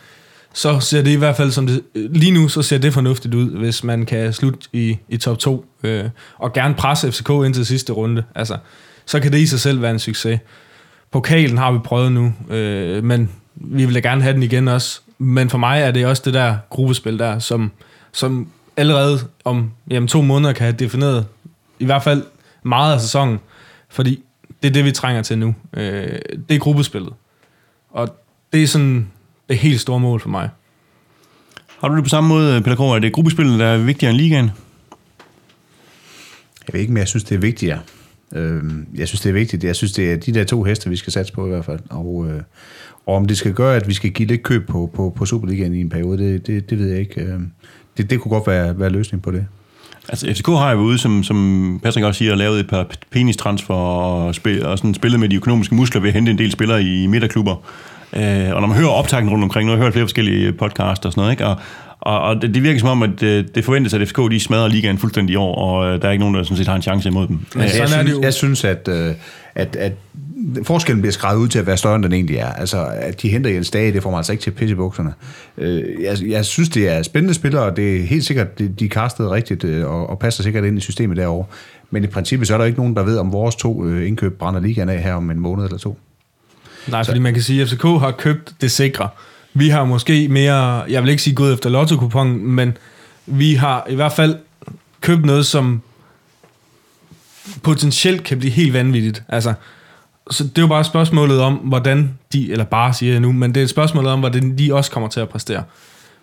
så 0.55 0.81
ser 0.81 1.03
det 1.03 1.11
i 1.11 1.17
hvert 1.17 1.37
fald 1.37 1.51
som 1.51 1.67
det, 1.67 1.83
lige 1.95 2.33
nu, 2.33 2.49
så 2.49 2.63
ser 2.63 2.79
det 2.79 2.95
fornuftigt 2.95 3.35
ud, 3.35 3.51
hvis 3.59 3.85
man 3.85 4.07
kan 4.07 4.33
slutte 4.33 4.69
i, 4.73 4.99
i 5.09 5.17
top 5.17 5.39
2, 5.39 5.65
øh, 5.83 6.05
og 6.39 6.53
gerne 6.53 6.75
presse 6.75 7.13
FCK 7.13 7.29
ind 7.29 7.55
til 7.55 7.67
sidste 7.67 7.93
runde. 7.93 8.25
Altså, 8.35 8.57
så 9.07 9.21
kan 9.21 9.33
det 9.33 9.39
i 9.39 9.47
sig 9.47 9.61
selv 9.61 9.83
være 9.83 9.91
en 9.91 9.99
succes. 9.99 10.41
Pokalen 11.11 11.59
har 11.59 11.73
vi 11.73 11.79
prøvet 11.79 12.13
nu, 12.13 12.33
øh, 12.51 13.05
men 13.05 13.31
vi 13.55 13.85
vil 13.85 13.95
da 13.95 14.01
gerne 14.01 14.23
have 14.23 14.35
den 14.35 14.43
igen 14.43 14.69
også. 14.69 15.01
Men 15.19 15.51
for 15.51 15.59
mig 15.59 15.81
er 15.83 15.91
det 15.91 16.07
også 16.07 16.23
det 16.25 16.35
der 16.35 16.57
gruppespil 16.71 17.19
der, 17.19 17.39
som, 17.39 17.73
som 18.13 18.49
allerede 18.77 19.19
om 19.45 19.71
jamen, 19.91 20.09
to 20.09 20.23
måneder 20.23 20.53
kan 20.53 20.65
have 20.65 20.77
defineret 20.77 21.27
i 21.79 21.85
hvert 21.85 22.03
fald 22.03 22.23
meget 22.63 22.95
af 22.95 23.01
sæsonen. 23.01 23.39
Fordi 23.89 24.23
det 24.63 24.69
er 24.69 24.73
det, 24.73 24.85
vi 24.85 24.93
trænger 24.93 25.23
til 25.23 25.39
nu. 25.39 25.55
Øh, 25.73 26.19
det 26.49 26.55
er 26.55 26.59
gruppespillet. 26.59 27.13
Og 27.91 28.17
det 28.53 28.63
er 28.63 28.67
sådan 28.67 29.11
det 29.51 29.59
helt 29.59 29.81
store 29.81 30.01
mål 30.01 30.21
for 30.21 30.29
mig. 30.29 30.49
Har 31.81 31.89
du 31.89 31.97
det 31.97 32.05
på 32.05 32.09
samme 32.09 32.29
måde, 32.29 32.63
Peter 32.63 32.77
Kroger? 32.77 32.97
Er 32.97 33.01
det 33.01 33.13
gruppespillet, 33.13 33.59
der 33.59 33.67
er 33.67 33.79
vigtigere 33.79 34.11
end 34.11 34.21
ligaen? 34.21 34.51
Jeg 36.67 36.73
ved 36.73 36.81
ikke, 36.81 36.93
men 36.93 36.99
jeg 36.99 37.09
synes, 37.09 37.25
det 37.25 37.35
er 37.35 37.39
vigtigere. 37.39 37.79
Øh, 38.35 38.63
jeg 38.95 39.09
synes, 39.09 39.21
det 39.21 39.29
er 39.29 39.33
vigtigt. 39.33 39.65
Jeg 39.65 39.77
synes, 39.77 39.93
det 39.93 40.13
er 40.13 40.17
de 40.17 40.35
der 40.35 40.45
to 40.45 40.63
heste, 40.63 40.91
vi 40.91 40.97
skal 40.97 41.13
satse 41.13 41.33
på 41.33 41.47
i 41.47 41.49
hvert 41.49 41.65
fald. 41.65 41.81
Og, 41.91 42.27
øh, 42.29 42.43
og 43.07 43.17
om 43.17 43.27
det 43.27 43.39
skal 43.39 43.53
gøre, 43.53 43.77
at 43.77 43.89
vi 43.89 43.95
skal 43.95 44.11
give 44.11 44.29
lidt 44.29 44.43
køb 44.43 44.69
på, 44.69 44.91
på, 44.95 45.13
på 45.17 45.27
Superligaen 45.27 45.75
i 45.75 45.81
en 45.81 45.89
periode, 45.89 46.19
det, 46.19 46.47
det, 46.47 46.71
det 46.71 46.79
ved 46.79 46.89
jeg 46.89 47.01
ikke. 47.01 47.21
Øh, 47.21 47.41
det, 47.97 48.11
det 48.11 48.21
kunne 48.21 48.31
godt 48.31 48.47
være, 48.47 48.79
være 48.79 48.91
løsning 48.91 49.23
på 49.23 49.31
det. 49.31 49.47
Altså, 50.09 50.27
FCK 50.27 50.47
har 50.47 50.71
jo 50.71 50.79
ude, 50.79 50.99
som, 50.99 51.23
som 51.23 51.81
Patrick 51.83 52.07
også 52.07 52.19
siger, 52.19 52.35
lavet 52.35 52.61
et 52.61 52.69
par 52.69 52.87
penistransfer 53.11 53.75
og, 53.75 54.35
spil, 54.35 54.67
og 54.67 54.79
sådan 54.79 54.95
spillet 54.95 55.21
med 55.21 55.29
de 55.29 55.37
økonomiske 55.37 55.75
muskler 55.75 56.01
ved 56.01 56.09
at 56.09 56.15
hente 56.15 56.31
en 56.31 56.39
del 56.39 56.53
spillere 56.53 56.83
i 56.83 57.07
midterklubber. 57.07 57.57
Øh, 58.17 58.55
og 58.55 58.61
når 58.61 58.67
man 58.67 58.77
hører 58.77 58.89
optakten 58.89 59.31
rundt 59.31 59.45
omkring, 59.45 59.67
nu 59.67 59.73
har 59.73 59.77
jeg 59.77 59.85
hørt 59.85 59.93
flere 59.93 60.05
forskellige 60.05 60.53
podcasts 60.53 61.07
og 61.07 61.13
sådan 61.13 61.21
noget, 61.21 61.33
ikke? 61.33 61.47
Og, 61.47 61.57
og, 62.01 62.21
og 62.21 62.43
det, 62.43 62.55
det 62.55 62.63
virker 62.63 62.81
som 62.81 62.89
om, 62.89 63.03
at 63.03 63.11
det, 63.21 63.55
det 63.55 63.65
forventes, 63.65 63.95
at 63.95 64.09
FCK 64.09 64.19
de 64.31 64.41
smadrer 64.41 64.69
ligaen 64.69 64.99
fuldstændig 64.99 65.33
i 65.33 65.37
år, 65.37 65.55
og 65.55 65.87
øh, 65.87 66.03
der 66.03 66.09
er 66.09 66.13
ikke 66.13 66.21
nogen, 66.21 66.35
der 66.35 66.43
sådan 66.43 66.57
set 66.57 66.67
har 66.67 66.77
en 66.77 66.83
chance 66.83 67.09
imod 67.09 67.27
dem. 67.29 67.39
Men 67.55 67.63
jeg, 67.63 67.89
synes, 67.89 68.19
jeg 68.23 68.35
synes, 68.35 68.65
at, 68.65 68.89
øh, 68.89 69.15
at, 69.55 69.77
at 69.77 69.93
forskellen 70.63 71.01
bliver 71.03 71.13
skrevet 71.13 71.41
ud 71.41 71.49
til 71.49 71.59
at 71.59 71.67
være 71.67 71.77
større, 71.77 71.95
end 71.95 72.05
den 72.05 72.13
egentlig 72.13 72.37
er. 72.37 72.53
Altså, 72.53 72.87
at 72.93 73.23
de 73.23 73.29
henter 73.29 73.51
Jens 73.51 73.71
Dage, 73.71 73.93
det 73.93 74.03
får 74.03 74.11
man 74.11 74.17
altså 74.17 74.33
ikke 74.33 74.43
til 74.43 74.51
pissebukserne. 74.51 75.13
Øh, 75.59 76.03
jeg, 76.03 76.17
jeg 76.29 76.45
synes, 76.45 76.69
det 76.69 76.89
er 76.89 77.03
spændende 77.03 77.35
spillere, 77.35 77.63
og 77.63 77.77
det 77.77 77.97
er 77.97 78.03
helt 78.03 78.25
sikkert, 78.25 78.59
de, 78.59 78.69
de 78.69 78.85
er 78.85 78.89
kastet 78.89 79.31
rigtigt, 79.31 79.65
og, 79.65 80.11
og 80.11 80.19
passer 80.19 80.43
sikkert 80.43 80.65
ind 80.65 80.79
i 80.79 80.81
systemet 80.81 81.17
derovre. 81.17 81.47
Men 81.91 82.05
i 82.05 82.07
princippet, 82.07 82.49
så 82.49 82.55
er 82.55 82.59
der 82.59 82.65
ikke 82.65 82.79
nogen, 82.79 82.97
der 82.97 83.03
ved, 83.03 83.19
om 83.19 83.33
vores 83.33 83.57
to 83.57 83.89
indkøb 83.89 84.39
brænder 84.39 84.61
ligaen 84.61 84.89
af 84.89 85.03
her 85.03 85.15
om 85.15 85.31
en 85.31 85.41
måned 85.41 85.65
eller 85.65 85.79
to. 85.79 85.99
Nej, 86.87 87.05
fordi 87.05 87.19
man 87.19 87.35
kan 87.35 87.43
sige, 87.43 87.63
at 87.63 87.69
FCK 87.69 87.83
har 87.83 88.15
købt 88.19 88.53
det 88.61 88.71
sikre. 88.71 89.09
Vi 89.55 89.69
har 89.69 89.85
måske 89.85 90.29
mere, 90.29 90.55
jeg 90.89 91.03
vil 91.03 91.11
ikke 91.11 91.23
sige 91.23 91.35
gået 91.35 91.55
efter 91.55 91.71
lotto 91.71 92.25
men 92.25 92.77
vi 93.27 93.55
har 93.55 93.87
i 93.91 93.95
hvert 93.95 94.13
fald 94.13 94.37
købt 95.01 95.25
noget, 95.25 95.47
som 95.47 95.83
potentielt 97.63 98.25
kan 98.25 98.39
blive 98.39 98.53
helt 98.53 98.73
vanvittigt. 98.73 99.23
Altså, 99.29 99.55
så 100.31 100.45
det 100.45 100.59
er 100.59 100.63
jo 100.63 100.69
bare 100.69 100.85
spørgsmålet 100.85 101.41
om, 101.41 101.55
hvordan 101.55 102.19
de, 102.33 102.53
eller 102.53 102.65
bare 102.65 102.95
siger 102.95 103.13
jeg 103.13 103.21
nu, 103.21 103.33
men 103.33 103.55
det 103.55 103.61
er 103.61 103.65
et 103.65 103.71
spørgsmål 103.71 104.07
om, 104.07 104.21
hvordan 104.21 104.59
de 104.59 104.75
også 104.75 104.91
kommer 104.91 105.09
til 105.09 105.21
at 105.21 105.29
præstere. 105.29 105.63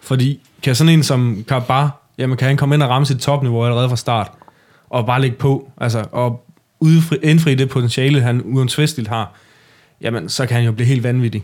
Fordi 0.02 0.40
kan 0.64 0.76
sådan 0.76 0.94
en 0.94 1.04
som 1.04 1.44
Karbar, 1.48 2.02
jamen 2.18 2.38
kan 2.38 2.48
han 2.48 2.58
komme 2.58 2.76
ind 2.76 2.84
og 2.84 2.90
ramme 2.90 3.06
sit 3.06 3.20
topniveau 3.20 3.66
allerede 3.66 3.90
fra 3.90 3.96
start, 3.96 4.32
og 4.90 5.06
bare 5.06 5.22
lægge 5.22 5.36
på, 5.36 5.72
altså, 5.78 6.06
og 6.12 6.46
udfri, 6.80 7.18
indfri 7.24 7.56
det 7.56 7.70
potentiale, 7.70 8.22
han 8.22 8.42
uansvistligt 8.46 9.10
har, 9.10 9.34
jamen 10.02 10.30
så 10.30 10.46
kan 10.46 10.56
han 10.56 10.66
jo 10.66 10.72
blive 10.72 10.88
helt 10.88 11.04
vanvittig. 11.04 11.44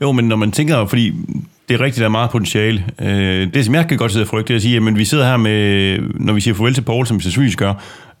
Jo, 0.00 0.12
men 0.12 0.24
når 0.24 0.36
man 0.36 0.52
tænker, 0.52 0.86
fordi 0.86 1.14
det 1.68 1.74
er 1.74 1.80
rigtigt, 1.80 2.00
der 2.00 2.04
er 2.04 2.08
meget 2.08 2.30
potentiale. 2.30 2.84
Øh, 3.00 3.54
det, 3.54 3.64
som 3.64 3.74
jeg 3.74 3.88
kan 3.88 3.98
godt 3.98 4.12
sidde 4.12 4.24
og 4.24 4.28
frygte, 4.28 4.48
det 4.48 4.54
er 4.54 4.56
at 4.56 4.62
sige, 4.62 4.76
at 4.76 4.98
vi 4.98 5.04
sidder 5.04 5.26
her 5.26 5.36
med, 5.36 5.98
når 6.14 6.32
vi 6.32 6.40
siger 6.40 6.54
farvel 6.54 6.74
til 6.74 6.82
Paul, 6.82 7.06
som 7.06 7.16
vi 7.16 7.22
sandsynligvis 7.22 7.56
gør, 7.56 7.74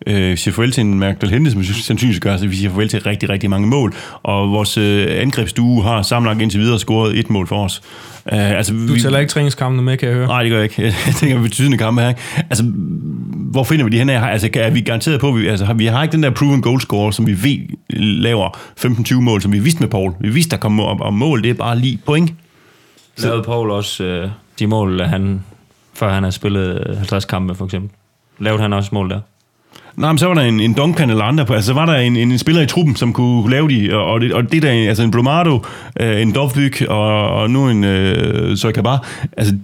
øh, 0.06 0.38
siger 0.38 0.52
farvel 0.52 0.72
til 0.72 0.80
en 0.80 0.98
Merkel 0.98 1.30
Hente, 1.30 1.50
som 1.50 1.60
vi 1.60 1.66
sandsynligvis 1.66 2.20
gør, 2.20 2.36
så 2.36 2.46
vi 2.46 2.56
siger 2.56 2.70
farvel 2.70 2.88
til 2.88 3.02
rigtig, 3.02 3.28
rigtig 3.28 3.50
mange 3.50 3.68
mål. 3.68 3.94
Og 4.22 4.50
vores 4.50 4.78
øh, 4.78 5.06
angrebsstue 5.10 5.82
har 5.82 6.02
sammenlagt 6.02 6.42
indtil 6.42 6.60
videre 6.60 6.78
scoret 6.78 7.18
et 7.18 7.30
mål 7.30 7.46
for 7.46 7.64
os. 7.64 7.82
Uh, 8.32 8.38
altså, 8.38 8.72
du 8.88 8.98
tæller 8.98 9.18
ikke 9.18 9.30
træningskampene 9.30 9.82
med, 9.82 9.96
kan 9.96 10.08
jeg 10.08 10.16
høre? 10.16 10.26
Nej, 10.26 10.42
det 10.42 10.50
gør 10.50 10.58
jeg 10.58 10.64
ikke. 10.64 10.82
Jeg 11.06 11.14
tænker 11.14 11.42
betydende 11.42 11.78
kampe 11.78 12.02
her. 12.02 12.08
Ikke? 12.08 12.20
Altså, 12.50 12.64
hvor 13.50 13.64
finder 13.64 13.84
vi 13.84 13.90
de 13.90 14.04
her? 14.04 14.22
Altså, 14.22 14.48
er 14.54 14.70
vi 14.70 14.80
garanteret 14.80 15.20
på, 15.20 15.28
at 15.28 15.36
vi, 15.36 15.46
altså, 15.46 15.64
har, 15.64 15.74
vi 15.74 15.86
har 15.86 16.02
ikke 16.02 16.12
den 16.12 16.22
der 16.22 16.30
proven 16.30 16.62
goal 16.62 16.80
score, 16.80 17.12
som 17.12 17.26
vi 17.26 17.42
ved 17.42 17.58
laver 18.22 18.48
15-20 18.84 19.14
mål, 19.14 19.42
som 19.42 19.52
vi 19.52 19.58
vidste 19.58 19.80
med 19.80 19.88
Paul. 19.88 20.14
Vi 20.20 20.28
vidste, 20.28 20.50
der 20.50 20.56
kom 20.56 20.80
op, 20.80 21.00
og 21.00 21.14
mål, 21.14 21.42
det 21.42 21.50
er 21.50 21.54
bare 21.54 21.78
lige 21.78 21.98
point. 22.06 22.32
Lavede 23.18 23.42
Paul 23.42 23.70
også 23.70 24.04
øh, 24.04 24.30
de 24.58 24.66
mål, 24.66 25.00
han, 25.00 25.44
før 25.94 26.12
han 26.12 26.22
har 26.22 26.30
spillet 26.30 26.96
50 26.96 27.24
kampe, 27.24 27.54
for 27.54 27.64
eksempel? 27.64 27.90
Lavede 28.38 28.62
han 28.62 28.72
også 28.72 28.90
mål 28.92 29.10
der? 29.10 29.20
Nej, 29.96 30.12
men 30.12 30.18
så 30.18 30.26
var 30.26 30.34
der 30.34 30.42
en, 30.42 30.60
en 30.60 30.74
Duncan 30.74 31.10
eller 31.10 31.24
andre 31.24 31.46
på. 31.46 31.54
Altså, 31.54 31.66
så 31.66 31.74
var 31.74 31.86
der 31.86 31.94
en, 31.94 32.16
en, 32.16 32.32
en 32.32 32.38
spiller 32.38 32.62
i 32.62 32.66
truppen, 32.66 32.96
som 32.96 33.12
kunne 33.12 33.50
lave 33.50 33.68
de, 33.68 33.96
og, 33.96 34.20
det, 34.20 34.32
og 34.32 34.52
det 34.52 34.62
der, 34.62 34.88
altså 34.88 35.02
en 35.02 35.10
Brumado, 35.10 35.64
øh, 36.00 36.22
en 36.22 36.32
Dovbyk, 36.32 36.82
og, 36.88 37.28
og 37.28 37.50
nu 37.50 37.68
en 37.68 37.84
øh, 37.84 38.56
Soikabar. 38.56 39.08
Altså, 39.36 39.54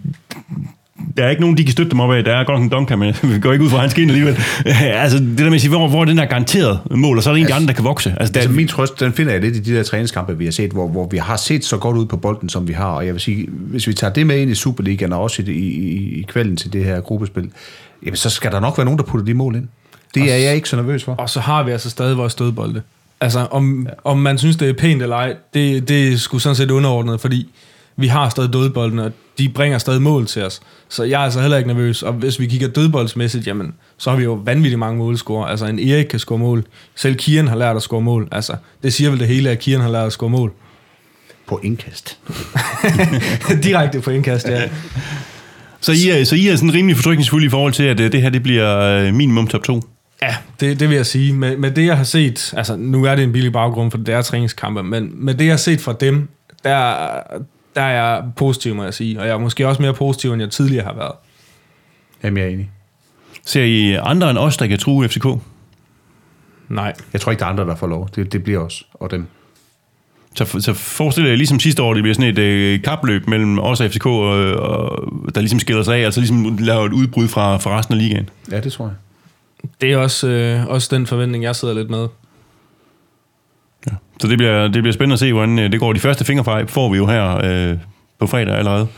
der 1.17 1.25
er 1.25 1.31
ikke 1.31 1.41
nogen, 1.41 1.57
de 1.57 1.65
kan 1.65 1.73
støtte 1.73 1.91
dem 1.91 2.01
op 2.01 2.13
af. 2.13 2.25
Der 2.25 2.37
er 2.37 2.45
godt 2.45 2.63
en 2.63 2.69
Duncan, 2.69 2.99
men 2.99 3.15
vi 3.35 3.39
går 3.39 3.53
ikke 3.53 3.65
ud 3.65 3.71
fra 3.71 3.79
hans 3.79 3.93
skin 3.93 4.09
alligevel. 4.09 4.39
altså, 5.03 5.19
det 5.19 5.39
der 5.39 5.45
med 5.45 5.55
at 5.55 5.61
sige, 5.61 5.71
hvor, 5.71 5.89
hvor 5.89 6.01
er 6.01 6.05
den 6.05 6.19
der 6.19 6.25
garanteret 6.25 6.81
mål, 6.91 7.17
og 7.17 7.23
så 7.23 7.31
er 7.31 7.35
der 7.35 7.37
en 7.37 7.43
altså, 7.43 7.55
de 7.55 7.57
andre, 7.57 7.67
der 7.67 7.75
kan 7.75 7.85
vokse. 7.85 8.15
Altså, 8.21 8.33
der, 8.33 8.41
altså, 8.41 8.55
min 8.55 8.69
trøst, 8.69 9.01
den 9.01 9.13
finder 9.13 9.33
jeg 9.33 9.41
lidt 9.41 9.57
i 9.57 9.61
de 9.61 9.77
der 9.77 9.83
træningskampe, 9.83 10.39
vi 10.39 10.45
har 10.45 10.53
set, 10.53 10.71
hvor, 10.71 10.89
hvor 10.89 11.09
vi 11.09 11.17
har 11.17 11.37
set 11.37 11.65
så 11.65 11.77
godt 11.77 11.97
ud 11.97 12.07
på 12.07 12.17
bolden, 12.17 12.49
som 12.49 12.69
vi 12.69 12.73
har. 12.73 12.91
Og 12.91 13.07
jeg 13.07 13.15
vil 13.15 13.21
sige, 13.21 13.47
hvis 13.51 13.87
vi 13.87 13.95
tager 13.95 14.13
det 14.13 14.27
med 14.27 14.39
ind 14.39 14.51
i 14.51 14.55
Superligaen, 14.55 15.13
og 15.13 15.23
også 15.23 15.43
i, 15.43 15.51
i, 15.51 16.21
i 16.21 16.23
kvalden 16.29 16.57
til 16.57 16.73
det 16.73 16.85
her 16.85 17.01
gruppespil, 17.01 17.51
jamen, 18.03 18.17
så 18.17 18.31
skal 18.31 18.53
der 18.53 18.61
nok 18.61 18.79
være 18.79 18.85
nogen, 18.85 18.99
der 18.99 19.05
putter 19.05 19.25
de 19.25 19.35
mål 19.35 19.57
ind. 19.57 19.69
Det 20.17 20.23
og 20.23 20.29
er 20.29 20.37
jeg 20.37 20.55
ikke 20.55 20.69
så 20.69 20.77
nervøs 20.77 21.05
for. 21.05 21.15
Og 21.15 21.31
så 21.31 21.41
har 21.41 21.63
vi 21.63 21.71
altså 21.71 21.91
stadig 21.91 22.17
vores 22.17 22.33
stødbolde. 22.33 22.83
Altså, 23.21 23.47
om, 23.51 23.87
ja. 23.89 24.11
om 24.11 24.19
man 24.19 24.39
synes, 24.39 24.57
det 24.57 24.69
er 24.69 24.73
pænt 24.73 25.03
eller 25.03 25.17
ej, 25.17 25.35
det, 25.55 25.89
det 25.89 26.13
er 26.13 26.17
sgu 26.17 26.39
sådan 26.39 26.57
set 26.57 26.71
underordnet, 26.71 27.21
fordi 27.21 27.49
vi 27.97 28.07
har 28.07 28.29
stadig 28.29 28.53
dødboldene, 28.53 29.05
og 29.05 29.13
de 29.39 29.49
bringer 29.49 29.79
stadig 29.79 30.03
mål 30.03 30.27
til 30.27 30.45
os. 30.45 30.61
Så 30.89 31.05
jeg 31.05 31.21
er 31.21 31.25
altså 31.25 31.41
heller 31.41 31.57
ikke 31.57 31.69
nervøs. 31.69 32.03
Og 32.03 32.13
hvis 32.13 32.41
vi 32.41 32.47
kigger 32.47 32.69
dødboldsmæssigt, 32.69 33.47
jamen, 33.47 33.75
så 33.97 34.11
har 34.11 34.17
vi 34.17 34.25
jo 34.25 34.33
vanvittigt 34.33 34.79
mange 34.79 34.99
målscorer. 34.99 35.47
Altså, 35.47 35.67
en 35.67 35.79
Erik 35.79 36.05
kan 36.05 36.19
score 36.19 36.39
mål. 36.39 36.65
Selv 36.95 37.17
Kieran 37.17 37.49
har 37.49 37.57
lært 37.57 37.77
at 37.77 37.83
score 37.83 38.01
mål. 38.01 38.29
Altså, 38.33 38.57
det 38.83 38.93
siger 38.93 39.11
vel 39.11 39.21
det 39.21 39.29
hele, 39.29 39.51
at 39.51 39.59
Kieran 39.59 39.83
har 39.83 39.91
lært 39.91 40.07
at 40.07 40.13
score 40.13 40.31
mål. 40.31 40.53
På 41.47 41.61
indkast. 41.63 42.19
Direkte 43.63 44.01
på 44.01 44.11
indkast, 44.11 44.49
ja. 44.49 44.63
Så 45.81 45.93
I 45.93 46.09
er, 46.09 46.25
så 46.25 46.35
I 46.35 46.49
er 46.49 46.57
sådan 46.57 46.75
rimelig 46.75 46.97
fortrykningsfulde 46.97 47.47
i 47.47 47.49
forhold 47.49 47.73
til, 47.73 47.83
at 47.83 48.01
øh, 48.01 48.13
det 48.13 48.23
her 48.23 48.31
det 48.31 48.43
bliver 48.43 48.79
øh, 48.79 49.15
minimum 49.15 49.47
top 49.47 49.65
2? 49.65 49.83
Ja, 50.23 50.37
det, 50.61 50.81
det 50.81 50.89
vil 50.89 50.97
jeg 50.97 51.07
sige. 51.07 51.33
Med, 51.33 51.57
med 51.57 51.71
det, 51.71 51.87
jeg 51.87 51.97
har 51.97 52.05
set, 52.05 52.55
altså 52.57 52.77
nu 52.77 53.05
er 53.05 53.15
det 53.15 53.25
en 53.25 53.33
billig 53.33 53.53
baggrund, 53.53 53.91
for 53.91 53.99
det 53.99 54.15
er 54.15 54.23
træningskampe, 54.23 54.83
men 54.83 55.11
med 55.15 55.35
det, 55.35 55.45
jeg 55.45 55.53
har 55.53 55.57
set 55.57 55.81
fra 55.81 55.93
dem, 55.93 56.29
der, 56.65 57.09
der 57.75 57.83
er 57.83 58.15
jeg 58.15 58.25
positiv, 58.37 58.75
må 58.75 58.85
jeg 58.85 58.95
sige. 58.95 59.21
Og 59.21 59.27
jeg 59.27 59.33
er 59.33 59.39
måske 59.39 59.69
også 59.69 59.83
mere 59.83 59.95
positiv, 59.95 60.33
end 60.33 60.43
jeg 60.43 60.51
tidligere 60.51 60.85
har 60.85 60.95
været. 60.95 61.13
Jamen, 62.23 62.37
jeg 62.37 62.47
er 62.47 62.51
enig. 62.51 62.71
Ser 63.45 63.63
I 63.63 63.93
andre 63.93 64.31
end 64.31 64.39
os, 64.39 64.57
der 64.57 64.67
kan 64.67 64.79
true 64.79 65.09
FCK? 65.09 65.27
Nej. 66.69 66.93
Jeg 67.13 67.21
tror 67.21 67.33
ikke, 67.33 67.41
der 67.41 67.47
er 67.47 67.51
andre, 67.51 67.65
der 67.65 67.77
får 67.77 67.87
lov. 67.87 68.09
Det, 68.15 68.33
det 68.33 68.45
bliver 68.45 68.61
os 68.61 68.87
og 68.95 69.11
dem. 69.11 69.27
Så, 70.35 70.61
så 70.61 70.73
forestiller 70.75 71.31
jeg 71.31 71.39
ligesom 71.39 71.61
sidste 71.61 71.83
år, 71.83 71.95
det 71.95 72.03
bliver 72.03 72.15
sådan 72.15 72.31
et 72.31 72.39
øh, 72.39 72.83
kapløb 72.83 73.29
mellem 73.29 73.59
os 73.59 73.81
og 73.81 73.91
FCK, 73.91 74.07
og, 74.07 74.29
og, 74.55 75.09
der 75.35 75.41
ligesom 75.41 75.59
skiller 75.59 75.83
sig 75.83 75.97
af, 75.97 76.05
altså 76.05 76.21
ligesom 76.21 76.59
laver 76.59 76.85
et 76.85 76.93
udbrud 76.93 77.29
fra, 77.29 77.57
fra 77.57 77.79
resten 77.79 77.95
af 77.95 78.01
ligaen. 78.01 78.29
Ja, 78.51 78.61
det 78.61 78.73
tror 78.73 78.85
jeg. 78.85 78.95
Det 79.81 79.93
er 79.93 79.97
også, 79.97 80.29
øh, 80.29 80.67
også 80.67 80.97
den 80.97 81.07
forventning, 81.07 81.45
jeg 81.45 81.57
sidder 81.57 81.75
lidt 81.75 81.91
med. 81.91 82.09
Så 84.21 84.29
det 84.29 84.39
bliver, 84.39 84.69
det 84.69 84.83
bliver 84.83 84.93
spændende 84.93 85.13
at 85.13 85.19
se, 85.19 85.33
hvordan 85.33 85.59
øh, 85.59 85.73
det 85.73 85.81
går. 85.81 85.93
De 85.93 86.01
første 86.01 86.25
fingerfejl 86.25 86.69
får 86.69 86.91
vi 86.91 86.97
jo 86.97 87.07
her 87.07 87.41
øh, 87.45 87.79
på 88.19 88.27
fredag 88.27 88.55
allerede. 88.55 88.89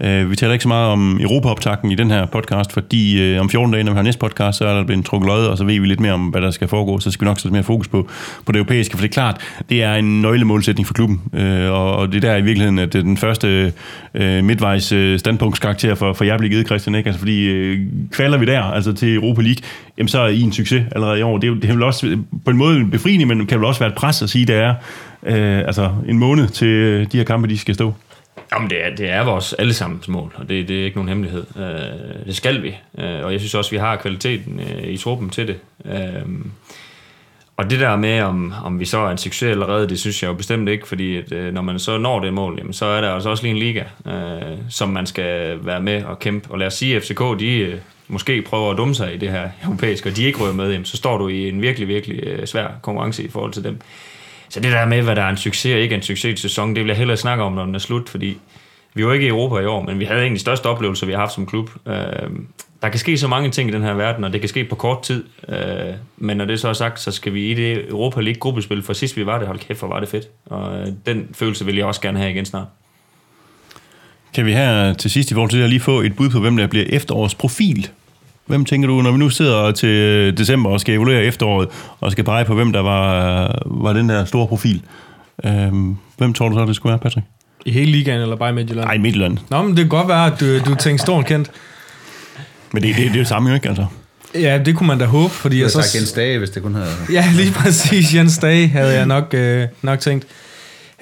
Øh, 0.00 0.30
vi 0.30 0.36
taler 0.36 0.52
ikke 0.52 0.62
så 0.62 0.68
meget 0.68 0.88
om 0.88 1.20
Europaoptakten 1.20 1.90
i 1.90 1.94
den 1.94 2.10
her 2.10 2.26
podcast, 2.26 2.72
fordi 2.72 3.22
øh, 3.22 3.40
om 3.40 3.50
14 3.50 3.72
dage, 3.72 3.84
når 3.84 3.92
vi 3.92 3.96
har 3.96 4.02
næste 4.02 4.18
podcast, 4.18 4.58
så 4.58 4.66
er 4.66 4.76
der 4.76 4.84
blevet 4.84 5.04
trukket 5.04 5.26
løjet, 5.26 5.48
og 5.48 5.58
så 5.58 5.64
ved 5.64 5.80
vi 5.80 5.86
lidt 5.86 6.00
mere 6.00 6.12
om, 6.12 6.28
hvad 6.28 6.40
der 6.40 6.50
skal 6.50 6.68
foregå. 6.68 6.98
Så 7.00 7.10
skal 7.10 7.24
vi 7.24 7.28
nok 7.28 7.40
sætte 7.40 7.52
mere 7.52 7.62
fokus 7.62 7.88
på, 7.88 8.08
på 8.46 8.52
det 8.52 8.58
europæiske, 8.58 8.96
for 8.96 9.02
det 9.02 9.08
er 9.08 9.12
klart, 9.12 9.40
det 9.70 9.82
er 9.82 9.94
en 9.94 10.22
nøglemålsætning 10.22 10.86
for 10.86 10.94
klubben. 10.94 11.22
Øh, 11.32 11.72
og, 11.72 11.96
og 11.96 12.12
det 12.12 12.24
er 12.24 12.28
der 12.30 12.36
i 12.36 12.42
virkeligheden, 12.42 12.78
at 12.78 12.92
det 12.92 12.98
er 12.98 13.02
den 13.02 13.16
første 13.16 13.72
øh, 14.14 14.44
midtvejs 14.44 14.92
øh, 14.92 15.18
standpunktskarakter 15.18 15.94
for, 15.94 16.12
for 16.12 16.24
jer 16.24 16.38
bliver 16.38 16.50
givet, 16.50 16.66
Christian. 16.66 16.94
Ikke? 16.94 17.08
Altså, 17.08 17.18
fordi 17.18 17.44
øh, 17.44 17.80
kvalder 18.10 18.38
vi 18.38 18.46
der, 18.46 18.62
altså 18.62 18.92
til 18.92 19.14
Europa 19.14 19.42
League, 19.42 19.62
jamen 19.98 20.08
så 20.08 20.20
er 20.20 20.28
I 20.28 20.40
en 20.40 20.52
succes 20.52 20.84
allerede 20.92 21.18
i 21.18 21.22
år. 21.22 21.38
Det 21.38 21.50
er, 21.50 21.54
det 21.54 21.64
er 21.64 21.72
vel 21.72 21.82
også 21.82 22.18
på 22.44 22.50
en 22.50 22.56
måde 22.56 22.84
befriende, 22.84 23.26
men 23.26 23.46
kan 23.46 23.58
vel 23.58 23.66
også 23.66 23.80
være 23.80 23.88
et 23.88 23.94
pres 23.94 24.22
at 24.22 24.30
sige, 24.30 24.42
at 24.42 24.48
det 24.48 24.56
er 24.56 24.74
øh, 25.26 25.58
altså 25.58 25.90
en 26.08 26.18
måned 26.18 26.48
til 26.48 26.68
øh, 26.68 27.06
de 27.12 27.16
her 27.16 27.24
kampe, 27.24 27.48
de 27.48 27.58
skal 27.58 27.74
stå. 27.74 27.94
Jamen, 28.54 28.70
det 28.70 28.86
er, 28.86 28.96
det 28.96 29.10
er 29.10 29.24
vores 29.24 29.52
allesammens 29.52 30.08
mål, 30.08 30.34
og 30.36 30.48
det, 30.48 30.68
det 30.68 30.80
er 30.80 30.84
ikke 30.84 30.96
nogen 30.96 31.08
hemmelighed. 31.08 31.44
Øh, 31.56 32.26
det 32.26 32.36
skal 32.36 32.62
vi, 32.62 32.76
øh, 32.98 33.24
og 33.24 33.32
jeg 33.32 33.40
synes 33.40 33.54
også, 33.54 33.70
vi 33.70 33.76
har 33.76 33.96
kvaliteten 33.96 34.60
øh, 34.60 34.88
i 34.88 34.96
truppen 34.96 35.30
til 35.30 35.48
det. 35.48 35.56
Øh, 35.84 36.22
og 37.56 37.70
det 37.70 37.80
der 37.80 37.96
med, 37.96 38.20
om, 38.20 38.52
om 38.64 38.80
vi 38.80 38.84
så 38.84 38.98
er 38.98 39.10
en 39.10 39.18
succes 39.18 39.50
allerede, 39.50 39.88
det 39.88 40.00
synes 40.00 40.22
jeg 40.22 40.28
jo 40.28 40.34
bestemt 40.34 40.68
ikke, 40.68 40.88
fordi 40.88 41.16
at, 41.16 41.32
øh, 41.32 41.54
når 41.54 41.62
man 41.62 41.78
så 41.78 41.98
når 41.98 42.20
det 42.20 42.32
mål, 42.32 42.54
jamen, 42.58 42.72
så 42.72 42.86
er 42.86 43.00
der 43.00 43.10
altså 43.10 43.30
også 43.30 43.42
lige 43.42 43.52
en 43.52 43.58
liga, 43.58 43.84
øh, 44.06 44.58
som 44.70 44.88
man 44.88 45.06
skal 45.06 45.58
være 45.66 45.80
med 45.80 46.04
og 46.04 46.18
kæmpe. 46.18 46.50
Og 46.50 46.58
lad 46.58 46.66
os 46.66 46.74
sige, 46.74 46.96
at 46.96 47.02
FCK, 47.02 47.20
de 47.38 47.58
øh, 47.58 47.78
måske 48.08 48.42
prøver 48.42 48.70
at 48.70 48.76
dumme 48.76 48.94
sig 48.94 49.14
i 49.14 49.18
det 49.18 49.30
her 49.30 49.48
europæiske, 49.64 50.08
og 50.08 50.16
de 50.16 50.24
ikke 50.24 50.38
rører 50.38 50.52
med, 50.52 50.70
jamen, 50.70 50.84
så 50.84 50.96
står 50.96 51.18
du 51.18 51.28
i 51.28 51.48
en 51.48 51.62
virkelig, 51.62 51.88
virkelig 51.88 52.24
øh, 52.24 52.46
svær 52.46 52.68
konkurrence 52.82 53.24
i 53.24 53.28
forhold 53.28 53.52
til 53.52 53.64
dem. 53.64 53.78
Så 54.48 54.60
det 54.60 54.72
der 54.72 54.86
med, 54.86 55.02
hvad 55.02 55.16
der 55.16 55.22
er 55.22 55.30
en 55.30 55.36
succes 55.36 55.74
og 55.74 55.80
ikke 55.80 55.94
en 55.94 56.02
succes 56.02 56.40
sæson, 56.40 56.74
det 56.74 56.82
vil 56.82 56.88
jeg 56.88 56.96
hellere 56.96 57.16
snakke 57.16 57.44
om, 57.44 57.52
når 57.52 57.64
den 57.64 57.74
er 57.74 57.78
slut, 57.78 58.08
fordi 58.08 58.38
vi 58.94 59.06
var 59.06 59.12
ikke 59.12 59.26
i 59.26 59.28
Europa 59.28 59.58
i 59.58 59.66
år, 59.66 59.82
men 59.82 59.98
vi 59.98 60.04
havde 60.04 60.20
egentlig 60.20 60.38
de 60.38 60.40
største 60.40 60.66
oplevelser, 60.66 61.06
vi 61.06 61.12
har 61.12 61.18
haft 61.18 61.32
som 61.32 61.46
klub. 61.46 61.70
Øh, 61.86 61.94
der 62.82 62.88
kan 62.88 63.00
ske 63.00 63.18
så 63.18 63.28
mange 63.28 63.50
ting 63.50 63.68
i 63.68 63.72
den 63.72 63.82
her 63.82 63.94
verden, 63.94 64.24
og 64.24 64.32
det 64.32 64.40
kan 64.40 64.48
ske 64.48 64.64
på 64.64 64.74
kort 64.74 65.02
tid. 65.02 65.24
Øh, 65.48 65.94
men 66.16 66.36
når 66.36 66.44
det 66.44 66.60
så 66.60 66.68
er 66.68 66.72
sagt, 66.72 67.00
så 67.00 67.10
skal 67.10 67.34
vi 67.34 67.50
i 67.50 67.54
det 67.54 67.88
Europa 67.88 68.20
League 68.20 68.40
gruppespil, 68.40 68.82
for 68.82 68.92
sidst 68.92 69.16
vi 69.16 69.26
var 69.26 69.38
det, 69.38 69.46
hold 69.46 69.58
kæft, 69.58 69.78
hvor 69.78 69.88
var 69.88 70.00
det 70.00 70.08
fedt. 70.08 70.28
Og 70.46 70.80
øh, 70.80 70.86
den 71.06 71.28
følelse 71.32 71.64
vil 71.64 71.76
jeg 71.76 71.86
også 71.86 72.00
gerne 72.00 72.18
have 72.18 72.30
igen 72.30 72.44
snart. 72.44 72.66
Kan 74.34 74.46
vi 74.46 74.52
her 74.52 74.94
til 74.94 75.10
sidst 75.10 75.30
i 75.30 75.34
forhold 75.34 75.50
til 75.50 75.58
det 75.58 75.64
her 75.64 75.70
lige 75.70 75.80
få 75.80 76.00
et 76.00 76.16
bud 76.16 76.30
på, 76.30 76.40
hvem 76.40 76.56
der 76.56 76.66
bliver 76.66 76.86
efterårets 76.88 77.34
profil? 77.34 77.88
Hvem 78.46 78.64
tænker 78.64 78.88
du, 78.88 79.02
når 79.02 79.12
vi 79.12 79.18
nu 79.18 79.30
sidder 79.30 79.72
til 79.72 80.38
december 80.38 80.70
og 80.70 80.80
skal 80.80 80.94
evaluere 80.94 81.22
efteråret, 81.22 81.68
og 82.00 82.12
skal 82.12 82.24
pege 82.24 82.44
på, 82.44 82.54
hvem 82.54 82.72
der 82.72 82.80
var, 82.80 83.62
var 83.66 83.92
den 83.92 84.08
der 84.08 84.24
store 84.24 84.46
profil? 84.46 84.82
Øhm, 85.44 85.96
hvem 86.18 86.34
tror 86.34 86.48
du 86.48 86.54
så, 86.54 86.64
det 86.66 86.76
skulle 86.76 86.90
være, 86.90 86.98
Patrick? 86.98 87.26
I 87.66 87.70
hele 87.70 87.92
ligaen, 87.92 88.20
eller 88.20 88.36
bare 88.36 88.50
i 88.50 88.52
Midtjylland? 88.52 88.86
Nej, 88.86 88.98
Midtjylland. 88.98 89.38
Nå, 89.50 89.62
men 89.62 89.70
det 89.70 89.78
kan 89.78 89.88
godt 89.88 90.08
være, 90.08 90.26
at 90.26 90.40
du, 90.40 90.58
du 90.70 90.74
tænker 90.74 91.02
stort 91.02 91.26
kendt. 91.26 91.50
Men 92.72 92.82
det, 92.82 92.96
det, 92.96 93.04
det 93.04 93.06
er 93.06 93.12
det 93.12 93.28
samme 93.28 93.48
jo 93.48 93.54
ikke, 93.54 93.68
altså. 93.68 93.86
Ja, 94.34 94.58
det 94.58 94.76
kunne 94.76 94.86
man 94.86 94.98
da 94.98 95.04
håbe, 95.04 95.34
fordi 95.34 95.62
Jeg 95.62 95.70
så... 95.70 95.92
Jens 95.94 96.12
Dage, 96.12 96.38
hvis 96.38 96.50
det 96.50 96.62
kun 96.62 96.74
havde... 96.74 96.90
Ja, 97.12 97.24
lige 97.36 97.52
præcis. 97.52 98.14
Jens 98.14 98.38
Dage 98.38 98.68
havde 98.68 98.92
jeg 98.94 99.06
nok, 99.06 99.34
øh, 99.34 99.68
nok 99.82 100.00
tænkt. 100.00 100.26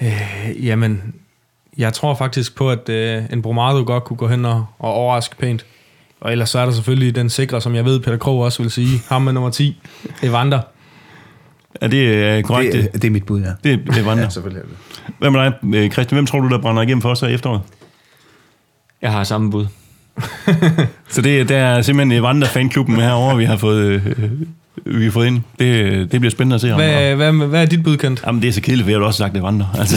Øh, 0.01 0.65
jamen, 0.65 1.13
jeg 1.77 1.93
tror 1.93 2.15
faktisk 2.15 2.55
på, 2.55 2.69
at 2.71 2.89
øh, 2.89 3.23
en 3.33 3.41
Bromado 3.41 3.83
godt 3.85 4.03
kunne 4.03 4.17
gå 4.17 4.27
hen 4.27 4.45
og, 4.45 4.65
og 4.79 4.93
overraske 4.93 5.35
pænt. 5.37 5.65
Og 6.23 6.31
ellers 6.31 6.49
så 6.49 6.59
er 6.59 6.65
der 6.65 6.71
selvfølgelig 6.71 7.15
den 7.15 7.29
sikre, 7.29 7.61
som 7.61 7.75
jeg 7.75 7.85
ved, 7.85 7.99
Peter 7.99 8.17
Krog 8.17 8.39
også 8.39 8.61
vil 8.61 8.71
sige. 8.71 9.01
Ham 9.09 9.21
med 9.21 9.33
nummer 9.33 9.49
10, 9.49 9.81
Evander. 10.23 10.59
Er 11.81 11.87
det 11.87 11.97
øh, 11.97 12.43
korrekt? 12.43 12.73
Det, 12.73 12.93
det 12.93 13.03
er 13.03 13.09
mit 13.09 13.25
bud, 13.25 13.41
ja. 13.41 13.47
det, 13.63 13.79
det 13.87 13.97
er 13.97 14.03
vandrer. 14.03 14.23
Ja, 14.23 14.29
selvfølgelig 14.29 14.63
er. 14.63 15.11
Hvad 15.19 15.31
med 15.31 15.39
dig, 15.39 15.53
øh, 15.75 15.91
Christian? 15.91 16.15
Hvem 16.15 16.25
tror 16.25 16.39
du, 16.39 16.49
der 16.49 16.57
brænder 16.57 16.81
igennem 16.81 17.01
for 17.01 17.09
os 17.09 17.19
her 17.19 17.27
i 17.27 17.33
efteråret? 17.33 17.61
Jeg 19.01 19.11
har 19.11 19.23
samme 19.23 19.51
bud. 19.51 19.65
Så 21.13 21.21
det, 21.21 21.49
det 21.49 21.57
er 21.57 21.81
simpelthen 21.81 22.19
Evander 22.19 22.47
fanklubben 22.47 22.95
herovre, 22.95 23.37
vi 23.37 23.45
har 23.45 23.57
fået, 23.57 23.83
øh, 23.85 24.31
vi 24.85 25.03
har 25.03 25.11
fået 25.11 25.27
ind. 25.27 25.39
Det, 25.59 26.11
det 26.11 26.19
bliver 26.21 26.31
spændende 26.31 26.55
at 26.55 26.61
se. 26.61 26.71
om- 26.71 26.79
Hvad, 26.79 27.15
hvad, 27.15 27.47
hvad 27.47 27.61
er 27.61 27.65
dit 27.65 27.83
bud, 27.83 27.97
Kent? 27.97 28.23
Jamen, 28.27 28.41
det 28.41 28.47
er 28.47 28.51
så 28.51 28.61
kedeligt, 28.61 28.85
for 28.85 28.91
jeg 28.91 28.99
har 28.99 29.05
også 29.05 29.17
sagt 29.17 29.37
Evander. 29.37 29.65
Altså. 29.79 29.95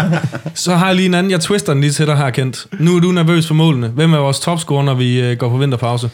Så 0.64 0.74
har 0.76 0.86
jeg 0.86 0.96
lige 0.96 1.06
en 1.06 1.14
anden. 1.14 1.32
Jeg 1.32 1.40
twister 1.40 1.72
den 1.72 1.80
lige 1.80 1.90
til 1.92 2.06
dig 2.06 2.16
her, 2.16 2.30
Kent. 2.30 2.66
Nu 2.78 2.96
er 2.96 3.00
du 3.00 3.12
nervøs 3.12 3.46
for 3.46 3.54
målene. 3.54 3.88
Hvem 3.88 4.12
er 4.12 4.18
vores 4.18 4.40
topscorer, 4.40 4.82
når 4.84 4.94
vi 4.94 5.20
øh, 5.20 5.36
går 5.36 5.48
på 5.50 5.56
vinterpause? 5.56 6.10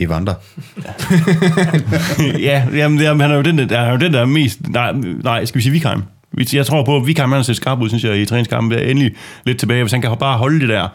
Evander. 0.00 0.34
ja, 2.48 2.66
jamen, 2.74 3.00
jamen, 3.00 3.20
han 3.20 3.30
er 3.30 3.34
jo 3.36 3.42
den, 3.42 3.58
der, 3.58 3.78
han 3.78 3.88
er 3.88 3.92
jo 3.92 3.98
den, 3.98 4.12
der 4.12 4.20
er 4.20 4.24
mest... 4.24 4.58
Nej, 4.68 4.92
nej 5.24 5.44
skal 5.44 5.58
vi 5.58 5.62
sige 5.62 5.72
Vikheim? 5.72 6.02
Vi- 6.32 6.48
Jeg 6.52 6.66
tror 6.66 6.84
på, 6.84 6.96
at 6.96 7.06
Vikheim 7.06 7.28
han 7.30 7.36
har 7.36 7.42
set 7.42 7.56
skarp 7.56 7.80
ud, 7.80 7.88
synes 7.88 8.04
jeg, 8.04 8.18
i 8.18 8.24
træningskampen. 8.26 8.78
Er 8.78 8.82
endelig 8.82 9.12
lidt 9.46 9.58
tilbage. 9.58 9.82
Hvis 9.82 9.92
han 9.92 10.00
kan 10.00 10.16
bare 10.20 10.38
holde 10.38 10.60
det 10.60 10.68
der 10.68 10.88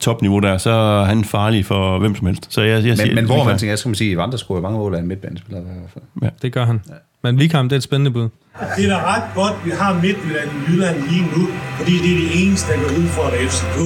topniveau 0.00 0.38
der, 0.40 0.58
så 0.58 0.70
er 0.70 1.04
han 1.04 1.24
farlig 1.24 1.66
for 1.66 1.98
hvem 1.98 2.14
som 2.16 2.26
helst. 2.26 2.46
Så 2.50 2.60
jeg, 2.60 2.84
jeg 2.86 2.96
siger, 2.96 3.06
Men, 3.06 3.14
men 3.14 3.24
hvor 3.24 3.44
man 3.44 3.58
tænker, 3.58 3.70
jeg 3.70 3.78
skal 3.78 3.88
man 3.88 3.94
sige, 3.94 4.12
Evander 4.12 4.36
scorer 4.36 4.60
mange 4.60 4.78
mål 4.78 4.94
af 4.94 4.98
en 4.98 5.06
midtbanespiller. 5.08 5.60
i 5.60 5.64
hvert 5.64 5.90
fald. 6.22 6.32
Det 6.42 6.52
gør 6.52 6.64
han. 6.64 6.80
Men 7.24 7.38
Vikheim, 7.38 7.68
det 7.68 7.72
er 7.72 7.76
et 7.76 7.82
spændende 7.82 8.10
bud. 8.10 8.28
Det 8.76 8.84
er 8.84 8.88
da 8.88 9.14
ret 9.14 9.22
godt, 9.34 9.54
vi 9.64 9.70
har 9.70 9.94
Midtjylland 9.94 10.48
i 10.50 10.70
Jylland 10.72 10.96
lige 11.10 11.22
nu, 11.36 11.46
fordi 11.78 11.92
det 11.92 12.12
er 12.12 12.28
de 12.32 12.42
eneste, 12.44 12.72
der 12.72 12.78
kan 12.78 13.02
udfordre 13.02 13.36
FCK. 13.48 13.76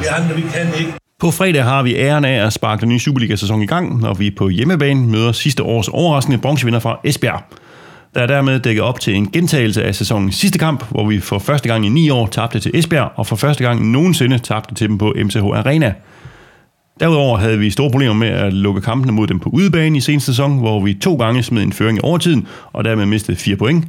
Vi 0.00 0.06
andre, 0.16 0.34
vi 0.34 0.42
kan 0.42 0.66
ikke. 0.80 0.92
På 1.20 1.30
fredag 1.30 1.64
har 1.64 1.82
vi 1.82 1.96
æren 1.96 2.24
af 2.24 2.46
at 2.46 2.52
sparke 2.52 2.80
den 2.80 2.88
nye 2.88 2.98
Superliga-sæson 2.98 3.62
i 3.62 3.66
gang, 3.66 4.00
når 4.00 4.14
vi 4.14 4.30
på 4.30 4.48
hjemmebane 4.48 5.06
møder 5.06 5.32
sidste 5.32 5.62
års 5.62 5.88
overraskende 5.88 6.38
bronzevinder 6.38 6.80
fra 6.80 7.00
Esbjerg. 7.04 7.42
Der 8.14 8.20
er 8.20 8.26
dermed 8.26 8.60
dækket 8.60 8.82
op 8.82 9.00
til 9.00 9.14
en 9.14 9.30
gentagelse 9.30 9.84
af 9.84 9.94
sæsonens 9.94 10.34
sidste 10.34 10.58
kamp, 10.58 10.84
hvor 10.90 11.08
vi 11.08 11.20
for 11.20 11.38
første 11.38 11.68
gang 11.68 11.86
i 11.86 11.88
ni 11.88 12.10
år 12.10 12.26
tabte 12.26 12.60
til 12.60 12.70
Esbjerg, 12.74 13.12
og 13.16 13.26
for 13.26 13.36
første 13.36 13.64
gang 13.64 13.90
nogensinde 13.90 14.38
tabte 14.38 14.74
til 14.74 14.88
dem 14.88 14.98
på 14.98 15.14
MCH 15.16 15.44
Arena. 15.44 15.94
Derudover 17.00 17.38
havde 17.38 17.58
vi 17.58 17.70
store 17.70 17.90
problemer 17.90 18.14
med 18.14 18.28
at 18.28 18.52
lukke 18.52 18.80
kampene 18.80 19.12
mod 19.12 19.26
dem 19.26 19.40
på 19.40 19.50
udebane 19.50 19.96
i 19.96 20.00
seneste 20.00 20.26
sæson, 20.26 20.58
hvor 20.58 20.80
vi 20.80 20.94
to 20.94 21.14
gange 21.14 21.42
smed 21.42 21.62
en 21.62 21.72
føring 21.72 21.98
i 21.98 22.00
overtiden, 22.04 22.46
og 22.72 22.84
dermed 22.84 23.06
mistede 23.06 23.36
fire 23.36 23.56
point. 23.56 23.84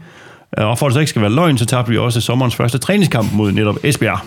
Øh, 0.57 0.67
og 0.67 0.77
for 0.77 0.85
at 0.85 0.89
det 0.89 0.93
så 0.93 0.99
ikke 0.99 1.09
skal 1.09 1.21
være 1.21 1.31
løgn, 1.31 1.57
så 1.57 1.65
tabte 1.65 1.91
vi 1.91 1.97
også 1.97 2.21
sommerens 2.21 2.55
første 2.55 2.77
træningskamp 2.77 3.33
mod 3.33 3.51
netop 3.51 3.77
Esbjerg. 3.83 4.19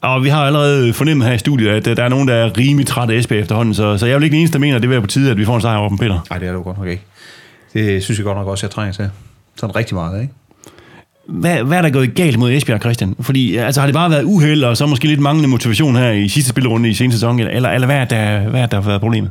Og 0.00 0.24
vi 0.24 0.28
har 0.28 0.44
allerede 0.44 0.92
fornemmet 0.92 1.26
her 1.26 1.34
i 1.34 1.38
studiet, 1.38 1.68
at 1.68 1.86
øh, 1.86 1.96
der 1.96 2.04
er 2.04 2.08
nogen, 2.08 2.28
der 2.28 2.34
er 2.34 2.58
rimelig 2.58 2.86
træt 2.86 3.10
af 3.10 3.14
Esbjerg 3.14 3.40
efterhånden, 3.40 3.74
så, 3.74 3.98
så 3.98 4.06
jeg 4.06 4.12
er 4.12 4.16
vel 4.16 4.24
ikke 4.24 4.34
den 4.34 4.40
eneste, 4.40 4.52
der 4.52 4.60
mener, 4.60 4.76
at 4.76 4.82
det 4.82 4.88
vil 4.88 4.94
være 4.94 5.02
på 5.02 5.06
tide, 5.06 5.30
at 5.30 5.38
vi 5.38 5.44
får 5.44 5.54
en 5.54 5.60
sejr 5.60 5.76
over 5.76 5.88
dem, 5.88 5.98
Peter. 5.98 6.26
Nej, 6.30 6.38
det 6.38 6.48
er 6.48 6.52
det 6.52 6.64
godt 6.64 6.78
nok 6.78 6.86
ikke. 6.86 7.02
Det 7.74 8.04
synes 8.04 8.18
jeg 8.18 8.24
godt 8.24 8.38
nok 8.38 8.46
også, 8.46 8.66
jeg 8.66 8.70
trænger 8.70 8.92
til. 8.92 9.10
Sådan 9.56 9.76
rigtig 9.76 9.94
meget, 9.94 10.22
ikke? 10.22 10.34
Hvad, 11.28 11.62
hvad 11.62 11.78
er 11.78 11.82
der 11.82 11.90
gået 11.90 12.14
galt 12.14 12.38
mod 12.38 12.52
Esbjerg, 12.52 12.80
Christian? 12.80 13.16
Fordi 13.20 13.56
altså, 13.56 13.80
har 13.80 13.86
det 13.86 13.94
bare 13.94 14.10
været 14.10 14.24
uheld, 14.24 14.64
og 14.64 14.76
så 14.76 14.86
måske 14.86 15.06
lidt 15.06 15.20
manglende 15.20 15.48
motivation 15.48 15.96
her 15.96 16.10
i 16.10 16.28
sidste 16.28 16.50
spillerunde 16.50 16.88
i 16.88 16.94
seneste 16.94 17.18
sæson, 17.18 17.40
eller, 17.40 17.70
eller 17.70 17.86
hvad, 17.86 17.96
er 17.96 18.04
der, 18.04 18.48
hvad 18.48 18.60
er 18.60 18.66
der 18.66 18.80
har 18.80 18.88
været 18.88 19.00
problemet? 19.00 19.30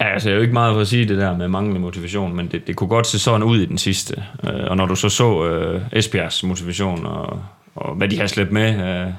Ja, 0.00 0.12
altså, 0.12 0.28
jeg 0.28 0.34
er 0.34 0.36
jo 0.36 0.42
ikke 0.42 0.54
meget 0.54 0.74
for 0.74 0.80
at 0.80 0.88
sige 0.88 1.08
det 1.08 1.18
der 1.18 1.36
med 1.36 1.48
manglende 1.48 1.80
motivation, 1.80 2.36
men 2.36 2.46
det, 2.46 2.66
det 2.66 2.76
kunne 2.76 2.88
godt 2.88 3.06
se 3.06 3.18
sådan 3.18 3.42
ud 3.42 3.58
i 3.58 3.66
den 3.66 3.78
sidste. 3.78 4.22
Øh, 4.44 4.60
og 4.66 4.76
når 4.76 4.86
du 4.86 4.94
så 4.94 5.08
så 5.08 5.46
øh, 5.46 5.80
Esbjergs 5.92 6.44
motivation, 6.44 7.06
og, 7.06 7.40
og 7.74 7.94
hvad 7.94 8.08
de 8.08 8.18
har 8.18 8.26
slæbt 8.26 8.52
med 8.52 8.68
øh, 8.68 9.12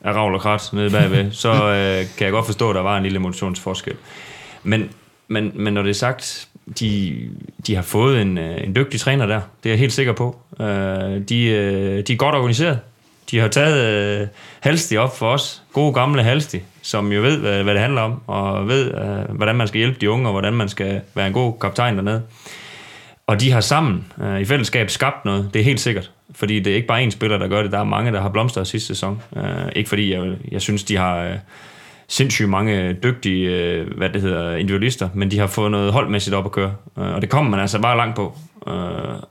af 0.00 0.12
ravl 0.14 0.34
og 0.34 0.40
krat 0.40 0.70
nede 0.72 0.90
bagved, 0.90 1.32
så 1.32 1.50
øh, 1.52 2.06
kan 2.16 2.24
jeg 2.24 2.32
godt 2.32 2.46
forstå, 2.46 2.70
at 2.70 2.74
der 2.74 2.82
var 2.82 2.96
en 2.96 3.02
lille 3.02 3.18
motivationsforskel. 3.18 3.94
Men, 4.62 4.88
men, 5.32 5.52
men 5.54 5.74
når 5.74 5.82
det 5.82 5.90
er 5.90 5.94
sagt, 5.94 6.48
de, 6.80 7.18
de 7.66 7.74
har 7.74 7.82
fået 7.82 8.22
en, 8.22 8.38
øh, 8.38 8.64
en 8.64 8.76
dygtig 8.76 9.00
træner 9.00 9.26
der. 9.26 9.40
Det 9.62 9.68
er 9.68 9.72
jeg 9.72 9.78
helt 9.78 9.92
sikker 9.92 10.12
på. 10.12 10.36
Øh, 10.60 10.66
de, 11.28 11.44
øh, 11.46 12.02
de 12.06 12.12
er 12.12 12.16
godt 12.16 12.34
organiseret. 12.34 12.78
De 13.30 13.38
har 13.38 13.48
taget 13.48 14.20
øh, 14.20 14.28
Halsti 14.60 14.96
op 14.96 15.18
for 15.18 15.28
os. 15.28 15.62
Gode 15.72 15.92
gamle 15.92 16.22
Halsti, 16.22 16.60
som 16.82 17.12
jo 17.12 17.22
ved, 17.22 17.38
hvad, 17.38 17.62
hvad 17.62 17.74
det 17.74 17.82
handler 17.82 18.00
om, 18.00 18.20
og 18.26 18.68
ved, 18.68 18.94
øh, 18.94 19.36
hvordan 19.36 19.56
man 19.56 19.68
skal 19.68 19.78
hjælpe 19.78 20.00
de 20.00 20.10
unge, 20.10 20.28
og 20.28 20.32
hvordan 20.32 20.52
man 20.52 20.68
skal 20.68 21.00
være 21.14 21.26
en 21.26 21.32
god 21.32 21.52
kaptajn 21.60 21.96
dernede. 21.96 22.22
Og 23.26 23.40
de 23.40 23.50
har 23.50 23.60
sammen 23.60 24.04
øh, 24.22 24.40
i 24.40 24.44
fællesskab 24.44 24.90
skabt 24.90 25.24
noget, 25.24 25.50
det 25.54 25.60
er 25.60 25.64
helt 25.64 25.80
sikkert. 25.80 26.10
Fordi 26.34 26.60
det 26.60 26.70
er 26.70 26.74
ikke 26.74 26.88
bare 26.88 27.04
én 27.04 27.10
spiller, 27.10 27.38
der 27.38 27.48
gør 27.48 27.62
det. 27.62 27.72
Der 27.72 27.78
er 27.78 27.84
mange, 27.84 28.12
der 28.12 28.20
har 28.20 28.28
blomstret 28.28 28.66
sidste 28.66 28.86
sæson. 28.86 29.22
Øh, 29.36 29.72
ikke 29.76 29.88
fordi 29.88 30.14
jeg, 30.14 30.36
jeg 30.50 30.60
synes, 30.60 30.84
de 30.84 30.96
har 30.96 31.18
øh, 31.18 31.34
sindssygt 32.12 32.48
mange 32.48 32.92
dygtige 32.92 33.48
øh, 33.50 33.96
hvad 33.96 34.08
det 34.08 34.22
hedder, 34.22 34.56
individualister, 34.56 35.08
men 35.14 35.30
de 35.30 35.38
har 35.38 35.46
fået 35.46 35.70
noget 35.70 35.92
holdmæssigt 35.92 36.36
op 36.36 36.44
at 36.44 36.52
køre. 36.52 36.74
Øh, 36.98 37.14
og 37.14 37.22
det 37.22 37.30
kommer 37.30 37.50
man 37.50 37.60
altså 37.60 37.80
bare 37.80 37.96
langt 37.96 38.16
på. 38.16 38.38
Øh, 38.68 38.72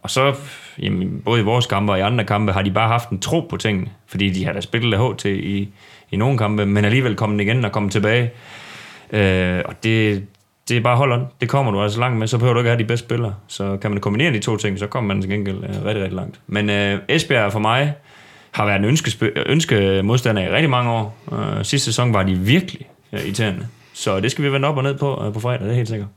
og 0.01 0.09
så, 0.09 0.35
jamen, 0.79 1.21
både 1.25 1.41
i 1.41 1.43
vores 1.43 1.65
kampe 1.65 1.93
og 1.93 1.99
i 1.99 2.01
andre 2.01 2.23
kampe, 2.25 2.51
har 2.51 2.61
de 2.61 2.71
bare 2.71 2.87
haft 2.87 3.09
en 3.09 3.19
tro 3.19 3.39
på 3.49 3.57
tingene. 3.57 3.87
Fordi 4.07 4.29
de 4.29 4.45
har 4.45 4.53
da 4.53 4.61
spillet 4.61 4.99
HT 4.99 5.25
i, 5.25 5.69
i 6.11 6.15
nogle 6.15 6.37
kampe, 6.37 6.65
men 6.65 6.85
alligevel 6.85 7.15
kommet 7.15 7.41
igen 7.41 7.65
og 7.65 7.71
kommet 7.71 7.91
tilbage 7.91 8.31
Øh, 9.13 9.61
og 9.65 9.83
det, 9.83 10.23
det 10.69 10.77
er 10.77 10.81
bare 10.81 10.97
hold 10.97 11.11
on. 11.11 11.27
Det 11.41 11.49
kommer 11.49 11.71
du 11.71 11.81
altså 11.81 11.99
langt 11.99 12.17
med. 12.17 12.27
Så 12.27 12.37
behøver 12.37 12.53
du 12.53 12.59
ikke 12.59 12.69
have 12.69 12.79
de 12.79 12.85
bedste 12.85 13.05
spillere. 13.05 13.35
Så 13.47 13.77
kan 13.77 13.91
man 13.91 13.99
kombinere 13.99 14.33
de 14.33 14.39
to 14.39 14.57
ting, 14.57 14.79
så 14.79 14.87
kommer 14.87 15.13
man 15.13 15.21
til 15.21 15.31
gengæld 15.31 15.57
øh, 15.57 15.69
rigtig, 15.69 16.03
rigtig 16.03 16.13
langt. 16.15 16.39
Men 16.47 16.69
øh, 16.69 16.99
Esbjerg 17.09 17.51
for 17.51 17.59
mig 17.59 17.93
har 18.51 18.65
været 18.65 18.79
en 18.79 18.85
ønske, 18.85 19.31
ønskemodstander 19.45 20.41
i 20.41 20.49
rigtig 20.49 20.69
mange 20.69 20.91
år. 20.91 21.17
Øh, 21.31 21.65
sidste 21.65 21.85
sæson 21.85 22.13
var 22.13 22.23
de 22.23 22.35
virkelig 22.35 22.81
øh, 23.13 23.19
irriterende. 23.25 23.67
Så 23.93 24.19
det 24.19 24.31
skal 24.31 24.43
vi 24.43 24.51
vende 24.51 24.67
op 24.67 24.77
og 24.77 24.83
ned 24.83 24.97
på 24.97 25.23
øh, 25.25 25.33
på 25.33 25.39
fredag, 25.39 25.59
det 25.59 25.71
er 25.71 25.75
helt 25.75 25.87
sikkert. 25.87 26.07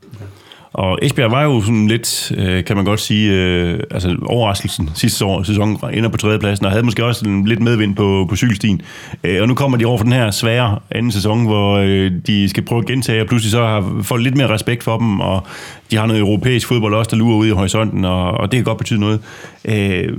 Og 0.73 0.99
Esbjerg 1.01 1.31
var 1.31 1.43
jo 1.43 1.61
sådan 1.61 1.87
lidt, 1.87 2.31
øh, 2.37 2.63
kan 2.63 2.75
man 2.75 2.85
godt 2.85 2.99
sige, 2.99 3.31
øh, 3.31 3.79
altså 3.91 4.15
overraskelsen 4.25 4.89
sidste 4.93 5.25
år, 5.25 5.43
sæson 5.43 5.79
ender 5.93 6.09
på 6.09 6.17
tredjepladsen, 6.17 6.65
og 6.65 6.71
havde 6.71 6.83
måske 6.83 7.05
også 7.05 7.25
en 7.25 7.45
lidt 7.45 7.59
medvind 7.59 7.95
på, 7.95 8.25
på 8.29 8.35
cykelstien. 8.35 8.81
Øh, 9.23 9.41
og 9.41 9.47
nu 9.47 9.53
kommer 9.53 9.77
de 9.77 9.85
over 9.85 9.97
for 9.97 10.03
den 10.03 10.13
her 10.13 10.31
svære 10.31 10.79
anden 10.91 11.11
sæson, 11.11 11.45
hvor 11.45 11.75
øh, 11.77 12.11
de 12.27 12.49
skal 12.49 12.63
prøve 12.63 12.79
at 12.79 12.85
gentage, 12.85 13.21
og 13.21 13.27
pludselig 13.27 13.51
så 13.51 13.65
har 13.65 14.01
folk 14.01 14.23
lidt 14.23 14.37
mere 14.37 14.47
respekt 14.47 14.83
for 14.83 14.97
dem, 14.97 15.19
og 15.19 15.43
de 15.91 15.97
har 15.97 16.05
noget 16.05 16.19
europæisk 16.19 16.67
fodbold 16.67 16.93
også, 16.93 17.09
der 17.09 17.17
lurer 17.17 17.37
ude 17.37 17.49
i 17.49 17.51
horisonten, 17.51 18.05
og, 18.05 18.31
og 18.31 18.51
det 18.51 18.57
kan 18.57 18.63
godt 18.63 18.77
betyde 18.77 18.99
noget. 18.99 19.19
Øh, 19.65 20.17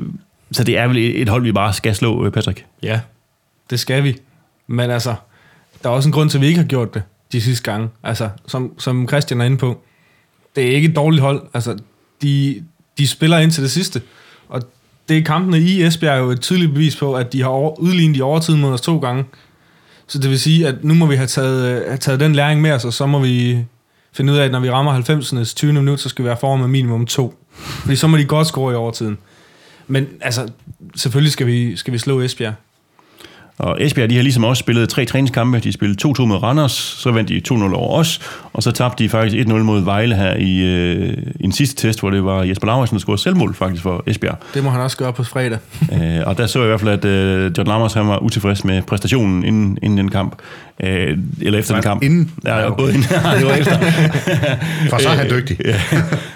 så 0.53 0.65
det 0.65 0.79
er 0.79 0.89
vel 0.89 0.97
et 0.97 1.29
hold, 1.29 1.43
vi 1.43 1.53
bare 1.53 1.73
skal 1.73 1.95
slå, 1.95 2.27
øh, 2.27 2.33
Patrick? 2.33 2.65
Ja, 2.83 3.01
det 3.71 3.81
skal 3.81 4.05
vi. 4.05 4.17
Men 4.67 4.91
altså, 4.91 5.15
der 5.83 5.89
er 5.89 5.95
også 5.95 6.09
en 6.09 6.13
grund 6.13 6.31
til, 6.31 6.39
at 6.39 6.43
vi 6.43 6.47
ikke 6.47 6.61
har 6.61 6.67
gjort 6.67 6.95
det 6.95 7.03
de 7.33 7.41
sidste 7.41 7.71
gange. 7.71 7.89
Altså, 8.03 8.29
som, 8.47 8.73
som 8.79 9.09
Christian 9.09 9.41
er 9.41 9.45
inde 9.45 9.57
på, 9.57 9.81
det 10.57 10.65
er 10.65 10.71
ikke 10.71 10.89
et 10.89 10.97
dårligt 10.97 11.23
hold. 11.23 11.43
Altså, 11.55 11.79
de, 12.23 12.65
de 12.99 13.07
spiller 13.07 13.39
ind 13.39 13.51
til 13.51 13.63
det 13.63 13.71
sidste. 13.71 14.03
Og 14.49 14.63
det 15.09 15.19
er 15.19 15.23
kampene 15.23 15.61
i 15.61 15.83
Esbjerg 15.83 16.19
jo 16.19 16.31
et 16.31 16.41
tydeligt 16.41 16.73
bevis 16.73 16.97
på, 16.97 17.15
at 17.15 17.33
de 17.33 17.43
har 17.43 17.49
over, 17.49 17.81
udlignet 17.81 18.17
i 18.17 18.21
overtiden 18.21 18.61
mod 18.61 18.73
os 18.73 18.81
to 18.81 18.99
gange. 18.99 19.25
Så 20.07 20.19
det 20.19 20.31
vil 20.31 20.41
sige, 20.41 20.69
at 20.69 20.85
nu 20.85 20.95
må 20.95 21.07
vi 21.07 21.17
have 21.17 21.27
taget, 21.27 21.81
øh, 21.81 21.87
have 21.87 21.99
taget 21.99 22.21
den 22.21 22.35
læring 22.35 22.61
med 22.61 22.73
os, 22.73 22.85
og 22.85 22.93
så 22.93 23.07
må 23.07 23.19
vi 23.19 23.65
finde 24.13 24.33
ud 24.33 24.39
af, 24.39 24.45
at 24.45 24.53
når 24.53 24.61
vi 24.61 24.71
rammer 24.71 25.01
90'ernes 25.01 25.55
20. 25.55 25.73
minut, 25.73 26.01
så 26.01 26.09
skal 26.09 26.23
vi 26.23 26.29
være 26.29 26.37
foran 26.41 26.61
med 26.61 26.69
minimum 26.69 27.07
to. 27.07 27.35
Fordi 27.53 27.97
så 27.97 28.07
må 28.07 28.17
de 28.17 28.25
godt 28.25 28.47
score 28.47 28.73
i 28.73 28.77
overtiden. 28.77 29.19
Men 29.87 30.07
altså, 30.21 30.49
selvfølgelig 30.97 31.33
skal 31.33 31.47
vi, 31.47 31.77
skal 31.77 31.93
vi 31.93 31.99
slå 31.99 32.21
Esbjerg. 32.21 32.55
Og 33.59 33.85
Esbjerg, 33.85 34.11
de 34.11 34.17
har 34.17 34.23
ligesom 34.23 34.45
også 34.45 34.61
spillet 34.61 34.89
tre 34.89 35.05
træningskampe. 35.05 35.59
De 35.59 35.73
spillede 35.73 36.09
2-2 36.09 36.25
mod 36.25 36.43
Randers, 36.43 36.73
så 36.73 37.11
vandt 37.11 37.29
de 37.29 37.43
2-0 37.49 37.75
over 37.75 37.99
os, 37.99 38.21
og 38.53 38.63
så 38.63 38.71
tabte 38.71 39.05
de 39.05 39.09
faktisk 39.09 39.47
1-0 39.47 39.53
mod 39.53 39.85
Vejle 39.85 40.15
her 40.17 40.35
i, 40.37 40.59
øh, 40.59 41.17
i 41.41 41.45
en 41.45 41.53
sidste 41.53 41.89
test, 41.89 42.01
hvor 42.01 42.11
det 42.11 42.25
var 42.25 42.43
Jesper 42.43 42.67
Lauritsen, 42.67 42.95
der 42.95 43.01
scorede 43.01 43.23
selvmål 43.23 43.55
faktisk 43.55 43.83
for 43.83 44.05
Esbjerg. 44.07 44.39
Det 44.55 44.65
må 44.65 44.71
han 44.71 44.81
også 44.81 44.97
gøre 44.97 45.13
på 45.13 45.25
fredag. 45.25 45.59
øh, 45.95 46.27
og 46.27 46.39
der 46.39 46.47
så 46.47 46.59
jeg 46.59 46.67
i 46.67 46.69
hvert 46.69 46.81
fald, 46.81 46.91
at 46.91 47.05
øh, 47.05 47.53
John 47.59 47.69
Lammers 47.69 47.93
han 47.93 48.09
var 48.09 48.19
utilfreds 48.19 48.65
med 48.65 48.83
præstationen 48.83 49.45
inden, 49.45 49.79
inden 49.83 49.99
den 49.99 50.11
kamp. 50.11 50.37
Øh, 50.83 51.19
eller 51.43 51.59
efter 51.59 51.75
den 51.75 51.83
kamp. 51.83 52.03
Inden? 52.03 52.33
Ja, 52.45 52.67
okay. 52.67 52.77
både 52.79 52.95
inden. 52.95 53.09
det 53.39 53.47
var 53.47 53.55
efter. 53.55 53.79
For 54.91 54.99
så 54.99 55.09
er 55.09 55.15
han 55.15 55.31
dygtig. 55.31 55.59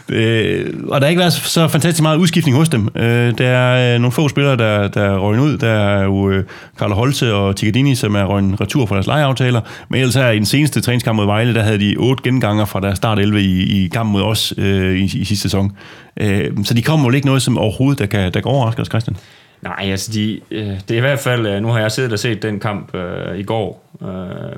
øh, 0.08 0.74
og 0.88 1.00
der 1.00 1.06
har 1.06 1.08
ikke 1.08 1.20
været 1.20 1.32
så 1.32 1.68
fantastisk 1.68 2.02
meget 2.02 2.16
udskiftning 2.16 2.56
hos 2.56 2.68
dem. 2.68 2.88
Øh, 2.96 3.38
der 3.38 3.48
er 3.48 3.94
øh, 3.94 4.00
nogle 4.00 4.12
få 4.12 4.28
spillere, 4.28 4.56
der, 4.56 4.88
der 4.88 5.18
røg 5.18 5.40
ud. 5.40 5.56
Der 5.56 5.70
er 5.70 6.04
jo 6.04 6.30
øh, 6.30 6.44
Carlo 6.78 6.94
Holte 6.94 7.34
og 7.34 7.56
Ticadini, 7.56 7.94
som 7.94 8.14
er 8.14 8.24
røgnet 8.24 8.60
retur 8.60 8.86
fra 8.86 8.94
deres 8.94 9.06
lejeaftaler. 9.06 9.60
Men 9.88 10.00
ellers 10.00 10.14
her 10.14 10.30
i 10.30 10.36
den 10.36 10.46
seneste 10.46 10.80
træningskamp 10.80 11.16
mod 11.16 11.26
Vejle, 11.26 11.54
der 11.54 11.62
havde 11.62 11.78
de 11.78 11.96
otte 11.98 12.22
genganger 12.22 12.64
fra 12.64 12.80
deres 12.80 12.96
start 12.96 13.18
11 13.18 13.42
i, 13.42 13.84
i 13.84 13.88
kampen 13.88 14.12
mod 14.12 14.22
os 14.22 14.54
øh, 14.58 14.98
i, 14.98 15.04
i 15.04 15.24
sidste 15.24 15.36
sæson. 15.36 15.72
Øh, 16.16 16.50
så 16.64 16.74
de 16.74 16.82
kommer 16.82 17.06
vel 17.06 17.14
ikke 17.14 17.26
noget, 17.26 17.42
som 17.42 17.58
overhovedet, 17.58 17.98
der 17.98 18.06
kan, 18.06 18.20
der 18.32 18.40
kan 18.40 18.44
overraske 18.44 18.82
os, 18.82 18.88
Christian? 18.88 19.16
Nej, 19.62 19.90
altså 19.90 20.12
de, 20.12 20.40
øh, 20.50 20.66
det 20.66 20.90
er 20.90 20.96
i 20.96 21.00
hvert 21.00 21.18
fald, 21.18 21.46
øh, 21.46 21.62
nu 21.62 21.68
har 21.68 21.80
jeg 21.80 21.92
siddet 21.92 22.12
og 22.12 22.18
set 22.18 22.42
den 22.42 22.60
kamp 22.60 22.94
øh, 22.94 23.38
i 23.38 23.42
går, 23.42 23.89
øh, 24.02 24.56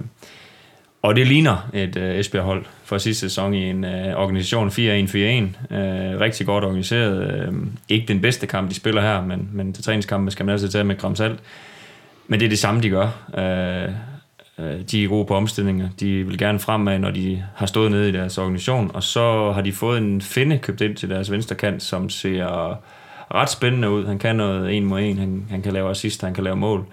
og 1.03 1.17
det 1.17 1.27
ligner 1.27 1.71
et 1.75 1.97
øh, 1.97 2.19
Esbjerg-hold 2.19 2.65
fra 2.85 2.99
sidste 2.99 3.21
sæson 3.21 3.55
i 3.55 3.71
en 3.71 3.85
øh, 3.85 4.17
organisation 4.17 4.69
4-1-4-1. 4.69 5.75
Øh, 5.77 6.21
rigtig 6.21 6.47
godt 6.47 6.65
organiseret. 6.65 7.31
Øh, 7.31 7.53
ikke 7.89 8.09
den 8.09 8.21
bedste 8.21 8.47
kamp, 8.47 8.71
de 8.71 8.75
spiller 8.75 9.03
her, 9.03 9.25
men, 9.25 9.49
men 9.53 9.73
til 9.73 9.85
træningskampen 9.85 10.31
skal 10.31 10.47
man 10.47 10.53
altid 10.53 10.69
tage 10.69 10.85
med 10.85 10.99
gram 10.99 11.17
salt. 11.17 11.41
Men 12.27 12.41
det 12.41 12.47
er 12.47 12.51
det 12.51 12.59
samme, 12.59 12.83
de 12.83 12.91
gør. 12.91 13.09
Øh, 13.39 13.93
øh, 14.59 14.81
de 14.91 15.05
er 15.05 15.09
gode 15.09 15.27
på 15.27 15.35
omstillinger. 15.35 15.89
De 16.01 16.27
vil 16.27 16.39
gerne 16.39 16.59
fremad, 16.59 16.99
når 16.99 17.11
de 17.11 17.45
har 17.55 17.67
stået 17.67 17.91
nede 17.91 18.09
i 18.09 18.13
deres 18.13 18.39
organisation. 18.39 18.91
Og 18.95 19.03
så 19.03 19.53
har 19.53 19.61
de 19.61 19.73
fået 19.73 19.99
en 19.99 20.21
finde 20.21 20.59
købt 20.59 20.81
ind 20.81 20.97
til 20.97 21.11
deres 21.11 21.31
venstre 21.31 21.55
kant, 21.57 21.83
som 21.83 22.09
ser 22.09 22.81
ret 23.35 23.51
spændende 23.51 23.91
ud. 23.91 24.07
Han 24.07 24.19
kan 24.19 24.37
noget 24.37 24.77
en 24.77 24.85
mod 24.85 25.01
en. 25.01 25.19
Han, 25.19 25.45
han 25.51 25.63
kan 25.63 25.73
lave 25.73 25.91
assist, 25.91 26.23
han 26.23 26.35
kan 26.35 26.45
lave 26.45 26.57
mål. 26.57 26.81
Øh, 26.81 26.87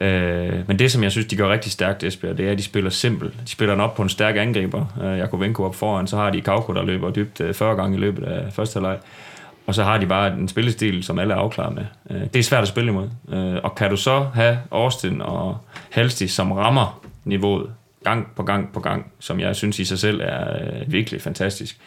Øh, 0.00 0.68
men 0.68 0.78
det, 0.78 0.92
som 0.92 1.02
jeg 1.02 1.10
synes, 1.12 1.26
de 1.26 1.36
gør 1.36 1.52
rigtig 1.52 1.72
stærkt, 1.72 2.04
Esbjerg, 2.04 2.38
det 2.38 2.46
er, 2.46 2.52
at 2.52 2.58
de 2.58 2.62
spiller 2.62 2.90
simpelt. 2.90 3.34
De 3.44 3.50
spiller 3.50 3.74
den 3.74 3.80
op 3.80 3.94
på 3.94 4.02
en 4.02 4.08
stærk 4.08 4.36
angriber. 4.36 4.84
Øh, 5.02 5.18
Jakob 5.18 5.60
op 5.60 5.74
foran, 5.74 6.06
så 6.06 6.16
har 6.16 6.30
de 6.30 6.40
Kauko, 6.40 6.74
der 6.74 6.82
løber 6.82 7.10
dybt 7.10 7.40
øh, 7.40 7.54
40 7.54 7.76
gange 7.76 7.96
i 7.96 8.00
løbet 8.00 8.24
af 8.24 8.52
første 8.52 8.74
halvleg. 8.74 8.98
Og 9.66 9.74
så 9.74 9.84
har 9.84 9.98
de 9.98 10.06
bare 10.06 10.32
en 10.32 10.48
spillestil, 10.48 11.04
som 11.04 11.18
alle 11.18 11.34
er 11.34 11.38
afklaret 11.38 11.74
med. 11.74 11.84
Øh, 12.10 12.26
det 12.34 12.36
er 12.36 12.42
svært 12.42 12.62
at 12.62 12.68
spille 12.68 12.90
imod. 12.90 13.08
Øh, 13.32 13.56
og 13.62 13.74
kan 13.74 13.90
du 13.90 13.96
så 13.96 14.26
have 14.34 14.58
Austin 14.70 15.22
og 15.22 15.58
Halsti, 15.90 16.28
som 16.28 16.52
rammer 16.52 17.02
niveauet 17.24 17.70
gang 18.04 18.26
på 18.36 18.42
gang 18.42 18.72
på 18.72 18.80
gang, 18.80 19.12
som 19.18 19.40
jeg 19.40 19.56
synes 19.56 19.78
i 19.78 19.84
sig 19.84 19.98
selv 19.98 20.20
er 20.24 20.54
øh, 20.54 20.92
virkelig 20.92 21.22
fantastisk, 21.22 21.78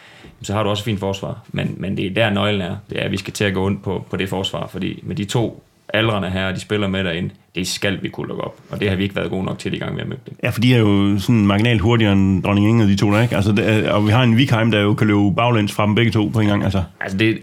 så 0.41 0.53
har 0.53 0.63
du 0.63 0.69
også 0.69 0.81
et 0.81 0.85
fint 0.85 0.99
forsvar. 0.99 1.43
Men, 1.47 1.75
men 1.77 1.97
det 1.97 2.05
er 2.05 2.13
der 2.13 2.29
nøglen 2.29 2.61
er. 2.61 2.75
Det 2.89 2.99
er, 2.99 3.03
at 3.03 3.11
vi 3.11 3.17
skal 3.17 3.33
til 3.33 3.43
at 3.43 3.53
gå 3.53 3.65
ondt 3.65 3.83
på, 3.83 4.05
på 4.09 4.17
det 4.17 4.29
forsvar, 4.29 4.67
fordi 4.67 4.99
med 5.03 5.15
de 5.15 5.25
to 5.25 5.63
aldrene 5.93 6.29
her, 6.29 6.51
de 6.51 6.59
spiller 6.59 6.87
med 6.87 7.03
derinde, 7.03 7.29
det 7.55 7.67
skal 7.67 8.03
vi 8.03 8.09
kunne 8.09 8.27
lukke 8.27 8.43
op. 8.43 8.55
Og 8.69 8.79
det 8.79 8.89
har 8.89 8.95
vi 8.95 9.03
ikke 9.03 9.15
været 9.15 9.29
gode 9.29 9.43
nok 9.43 9.59
til 9.59 9.73
i 9.73 9.77
gang 9.77 9.93
med 9.93 10.01
at 10.01 10.07
møde 10.07 10.19
det. 10.25 10.33
Ja, 10.43 10.49
for 10.49 10.61
de 10.61 10.75
er 10.75 10.79
jo 10.79 11.19
sådan 11.19 11.45
marginalt 11.45 11.81
hurtigere 11.81 12.13
end 12.13 12.43
Dronning 12.43 12.67
Inge, 12.67 12.87
de 12.87 12.95
to 12.95 13.11
der, 13.11 13.21
ikke? 13.21 13.35
Altså, 13.35 13.51
det, 13.51 13.89
og 13.89 14.07
vi 14.07 14.11
har 14.11 14.23
en 14.23 14.37
Vikheim, 14.37 14.71
der 14.71 14.81
jo 14.81 14.93
kan 14.93 15.07
løbe 15.07 15.35
baglæns 15.35 15.73
fra 15.73 15.85
dem 15.85 15.95
begge 15.95 16.11
to 16.11 16.27
på 16.33 16.39
en 16.39 16.47
gang. 16.47 16.63
Altså, 16.63 16.83
altså 17.01 17.17
det, 17.17 17.39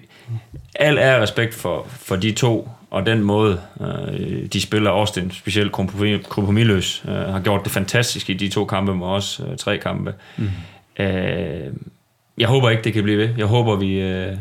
al 0.74 0.98
er 0.98 1.22
respekt 1.22 1.54
for, 1.54 1.86
for 1.88 2.16
de 2.16 2.32
to, 2.32 2.68
og 2.90 3.06
den 3.06 3.22
måde, 3.22 3.60
øh, 3.80 4.46
de 4.52 4.60
spiller 4.60 4.90
Austin, 4.90 5.30
specielt 5.30 5.72
kompromisløs, 6.28 7.04
øh, 7.08 7.14
har 7.14 7.40
gjort 7.40 7.64
det 7.64 7.72
fantastisk 7.72 8.30
i 8.30 8.34
de 8.34 8.48
to 8.48 8.64
kampe 8.64 8.94
med 8.94 9.06
os, 9.06 9.40
øh, 9.50 9.56
tre 9.56 9.78
kampe. 9.78 10.14
Mm. 10.36 10.48
Øh, 10.98 11.72
jeg 12.38 12.48
håber 12.48 12.70
ikke, 12.70 12.82
det 12.82 12.92
kan 12.92 13.02
blive 13.02 13.18
ved. 13.18 13.28
Jeg 13.38 13.46
håber, 13.46 13.76
vi, 13.76 14.00
øh, 14.00 14.36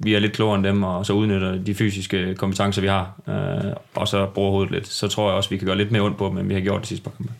vi 0.00 0.14
er 0.14 0.18
lidt 0.18 0.32
klogere 0.32 0.56
end 0.56 0.64
dem, 0.64 0.82
og 0.82 1.06
så 1.06 1.12
udnytter 1.12 1.56
de 1.56 1.74
fysiske 1.74 2.34
kompetencer, 2.34 2.82
vi 2.82 2.88
har, 2.88 3.20
øh, 3.28 3.72
og 3.94 4.08
så 4.08 4.26
bruger 4.26 4.50
hovedet 4.50 4.72
lidt. 4.72 4.88
Så 4.88 5.08
tror 5.08 5.28
jeg 5.28 5.36
også, 5.36 5.50
vi 5.50 5.56
kan 5.56 5.66
gøre 5.66 5.76
lidt 5.76 5.90
mere 5.90 6.02
ondt 6.02 6.16
på 6.16 6.28
dem, 6.28 6.38
end 6.38 6.48
vi 6.48 6.54
har 6.54 6.60
gjort 6.60 6.82
de 6.82 6.86
sidste 6.86 7.04
par 7.04 7.10
kampe. 7.16 7.32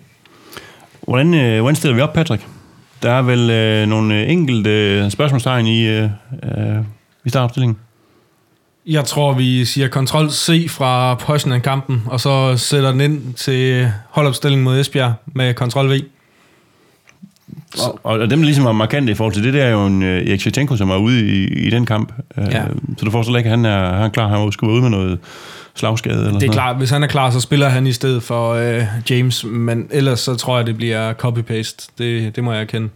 Hvordan, 1.02 1.34
øh, 1.34 1.60
hvordan 1.60 1.76
stiller 1.76 1.94
vi 1.94 2.00
op, 2.00 2.12
Patrick? 2.12 2.46
Der 3.02 3.10
er 3.10 3.22
vel 3.22 3.50
øh, 3.50 3.88
nogle 3.88 4.26
enkelte 4.26 5.10
spørgsmålstegn 5.10 5.66
i, 5.66 5.86
øh, 5.86 6.04
øh, 6.42 6.84
i 7.24 7.28
startopstillingen? 7.28 7.76
Jeg 8.86 9.04
tror, 9.04 9.32
vi 9.32 9.64
siger 9.64 9.88
kontrol 9.88 10.30
C 10.30 10.70
fra 10.70 11.14
Poznan-kampen, 11.14 12.02
og 12.06 12.20
så 12.20 12.56
sætter 12.56 12.90
den 12.90 13.00
ind 13.00 13.34
til 13.34 13.90
holdopstilling 14.10 14.62
mod 14.62 14.80
Esbjerg 14.80 15.14
med 15.26 15.54
kontrol 15.54 15.90
V. 15.90 16.00
Og, 17.84 18.00
og 18.02 18.30
dem, 18.30 18.38
der 18.38 18.44
ligesom 18.44 18.64
var 18.64 18.72
markante 18.72 19.12
i 19.12 19.14
forhold 19.14 19.34
til 19.34 19.44
det, 19.44 19.52
det 19.52 19.62
er 19.62 19.68
jo 19.68 19.86
en 19.86 20.02
uh, 20.02 20.08
Erik 20.08 20.40
Shevchenko, 20.40 20.76
som 20.76 20.88
var 20.88 20.96
ude 20.96 21.26
i, 21.26 21.44
i 21.66 21.70
den 21.70 21.86
kamp. 21.86 22.12
Uh, 22.38 22.44
ja. 22.50 22.62
Så 22.98 23.04
du 23.04 23.10
forstår 23.10 23.36
ikke, 23.36 23.50
at 23.50 23.56
han 23.56 23.64
er, 23.64 23.92
han 23.92 24.02
er 24.02 24.08
klar, 24.08 24.28
han 24.28 24.52
skulle 24.52 24.68
være 24.68 24.74
ude 24.74 24.90
med 24.90 24.98
noget 24.98 25.18
slagskade? 25.74 26.26
Eller 26.26 26.38
det 26.38 26.48
er 26.48 26.52
klart, 26.52 26.76
hvis 26.76 26.90
han 26.90 27.02
er 27.02 27.06
klar, 27.06 27.30
så 27.30 27.40
spiller 27.40 27.68
han 27.68 27.86
i 27.86 27.92
stedet 27.92 28.22
for 28.22 28.54
uh, 28.54 28.82
James, 29.10 29.44
men 29.44 29.86
ellers 29.90 30.20
så 30.20 30.34
tror 30.34 30.56
jeg, 30.56 30.66
det 30.66 30.76
bliver 30.76 31.12
copy-paste. 31.12 31.88
Det, 31.98 32.36
det 32.36 32.44
må 32.44 32.52
jeg 32.52 32.60
erkende. 32.60 32.88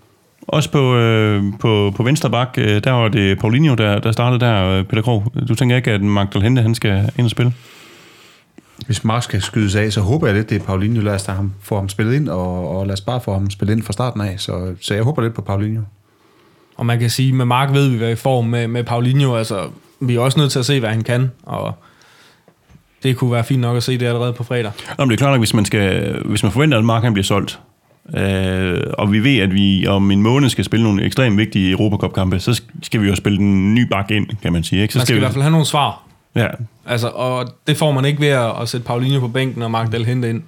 Også 0.48 0.70
på, 0.70 0.96
øh, 0.96 1.42
på, 1.60 1.92
på 1.96 2.02
venstre 2.02 2.30
bak, 2.30 2.54
øh, 2.58 2.84
der 2.84 2.90
var 2.90 3.08
det 3.08 3.38
Paulinho, 3.38 3.74
der, 3.74 3.98
der 3.98 4.12
startede 4.12 4.40
der, 4.40 4.66
øh, 4.66 4.84
Peter 4.84 5.02
Krog. 5.02 5.32
Du 5.48 5.54
tænker 5.54 5.76
ikke, 5.76 5.90
at 5.90 6.02
Magdal 6.02 6.42
Hente, 6.42 6.62
han 6.62 6.74
skal 6.74 7.10
ind 7.18 7.24
og 7.24 7.30
spille? 7.30 7.52
Hvis 8.86 9.04
Mark 9.04 9.22
skal 9.22 9.42
skydes 9.42 9.74
af, 9.74 9.92
så 9.92 10.00
håber 10.00 10.26
jeg 10.26 10.36
lidt, 10.36 10.50
det 10.50 10.60
er 10.62 10.64
Paulinho. 10.64 11.02
Lad 11.02 11.14
os 11.14 11.26
ham, 11.26 11.52
få 11.62 11.76
ham 11.76 11.88
spillet 11.88 12.14
ind, 12.14 12.28
og, 12.28 12.78
og 12.78 12.86
lad 12.86 12.92
os 12.92 13.00
bare 13.00 13.20
få 13.20 13.32
ham 13.32 13.50
spillet 13.50 13.74
ind 13.76 13.82
fra 13.82 13.92
starten 13.92 14.20
af. 14.20 14.34
Så, 14.40 14.74
så 14.80 14.94
jeg 14.94 15.02
håber 15.02 15.22
lidt 15.22 15.34
på 15.34 15.42
Paulinho. 15.42 15.82
Og 16.76 16.86
man 16.86 16.98
kan 16.98 17.10
sige, 17.10 17.32
med 17.32 17.44
Mark 17.44 17.72
ved 17.72 17.88
vi, 17.88 17.96
hvad 17.96 18.08
vi 18.08 18.16
får 18.16 18.40
med, 18.40 18.68
med 18.68 18.84
Paulinho. 18.84 19.36
Altså, 19.36 19.68
vi 20.00 20.14
er 20.14 20.20
også 20.20 20.38
nødt 20.38 20.52
til 20.52 20.58
at 20.58 20.66
se, 20.66 20.80
hvad 20.80 20.90
han 20.90 21.02
kan, 21.02 21.30
og 21.42 21.74
det 23.02 23.16
kunne 23.16 23.32
være 23.32 23.44
fint 23.44 23.60
nok 23.60 23.76
at 23.76 23.82
se 23.82 23.98
det 23.98 24.06
allerede 24.06 24.32
på 24.32 24.44
fredag. 24.44 24.72
Nå, 24.98 25.04
men 25.04 25.10
det 25.10 25.14
er 25.14 25.18
klart 25.18 25.32
nok, 25.32 25.40
hvis 25.40 25.54
man, 25.54 25.64
skal, 25.64 26.14
hvis 26.24 26.42
man 26.42 26.52
forventer, 26.52 26.78
at 26.78 26.84
Mark 26.84 27.02
han 27.02 27.12
bliver 27.12 27.24
solgt, 27.24 27.60
Øh, 28.16 28.80
og 28.92 29.12
vi 29.12 29.24
ved, 29.24 29.38
at 29.38 29.54
vi 29.54 29.86
om 29.86 30.10
en 30.10 30.22
måned 30.22 30.48
skal 30.48 30.64
spille 30.64 30.84
nogle 30.84 31.04
ekstremt 31.04 31.38
vigtige 31.38 31.70
Europacup-kampe, 31.70 32.38
så 32.38 32.62
skal 32.82 33.02
vi 33.02 33.08
jo 33.08 33.14
spille 33.14 33.38
den 33.38 33.74
nye 33.74 33.86
bak 33.86 34.10
ind, 34.10 34.26
kan 34.42 34.52
man 34.52 34.64
sige. 34.64 34.82
Ikke? 34.82 34.92
Så 34.92 34.98
man 34.98 35.06
skal, 35.06 35.06
skal 35.06 35.14
vi... 35.14 35.18
i 35.18 35.20
hvert 35.20 35.32
fald 35.32 35.42
have 35.42 35.50
nogle 35.50 35.66
svar. 35.66 36.02
Ja. 36.34 36.46
Altså, 36.90 37.08
og 37.08 37.48
det 37.66 37.76
får 37.76 37.92
man 37.92 38.04
ikke 38.04 38.20
ved 38.20 38.28
at, 38.28 38.62
at 38.62 38.68
sætte 38.68 38.86
Paulinho 38.86 39.20
på 39.20 39.28
bænken 39.28 39.62
og 39.62 39.70
Mark 39.70 39.92
Dahl 39.92 40.04
hente 40.04 40.30
ind. 40.30 40.42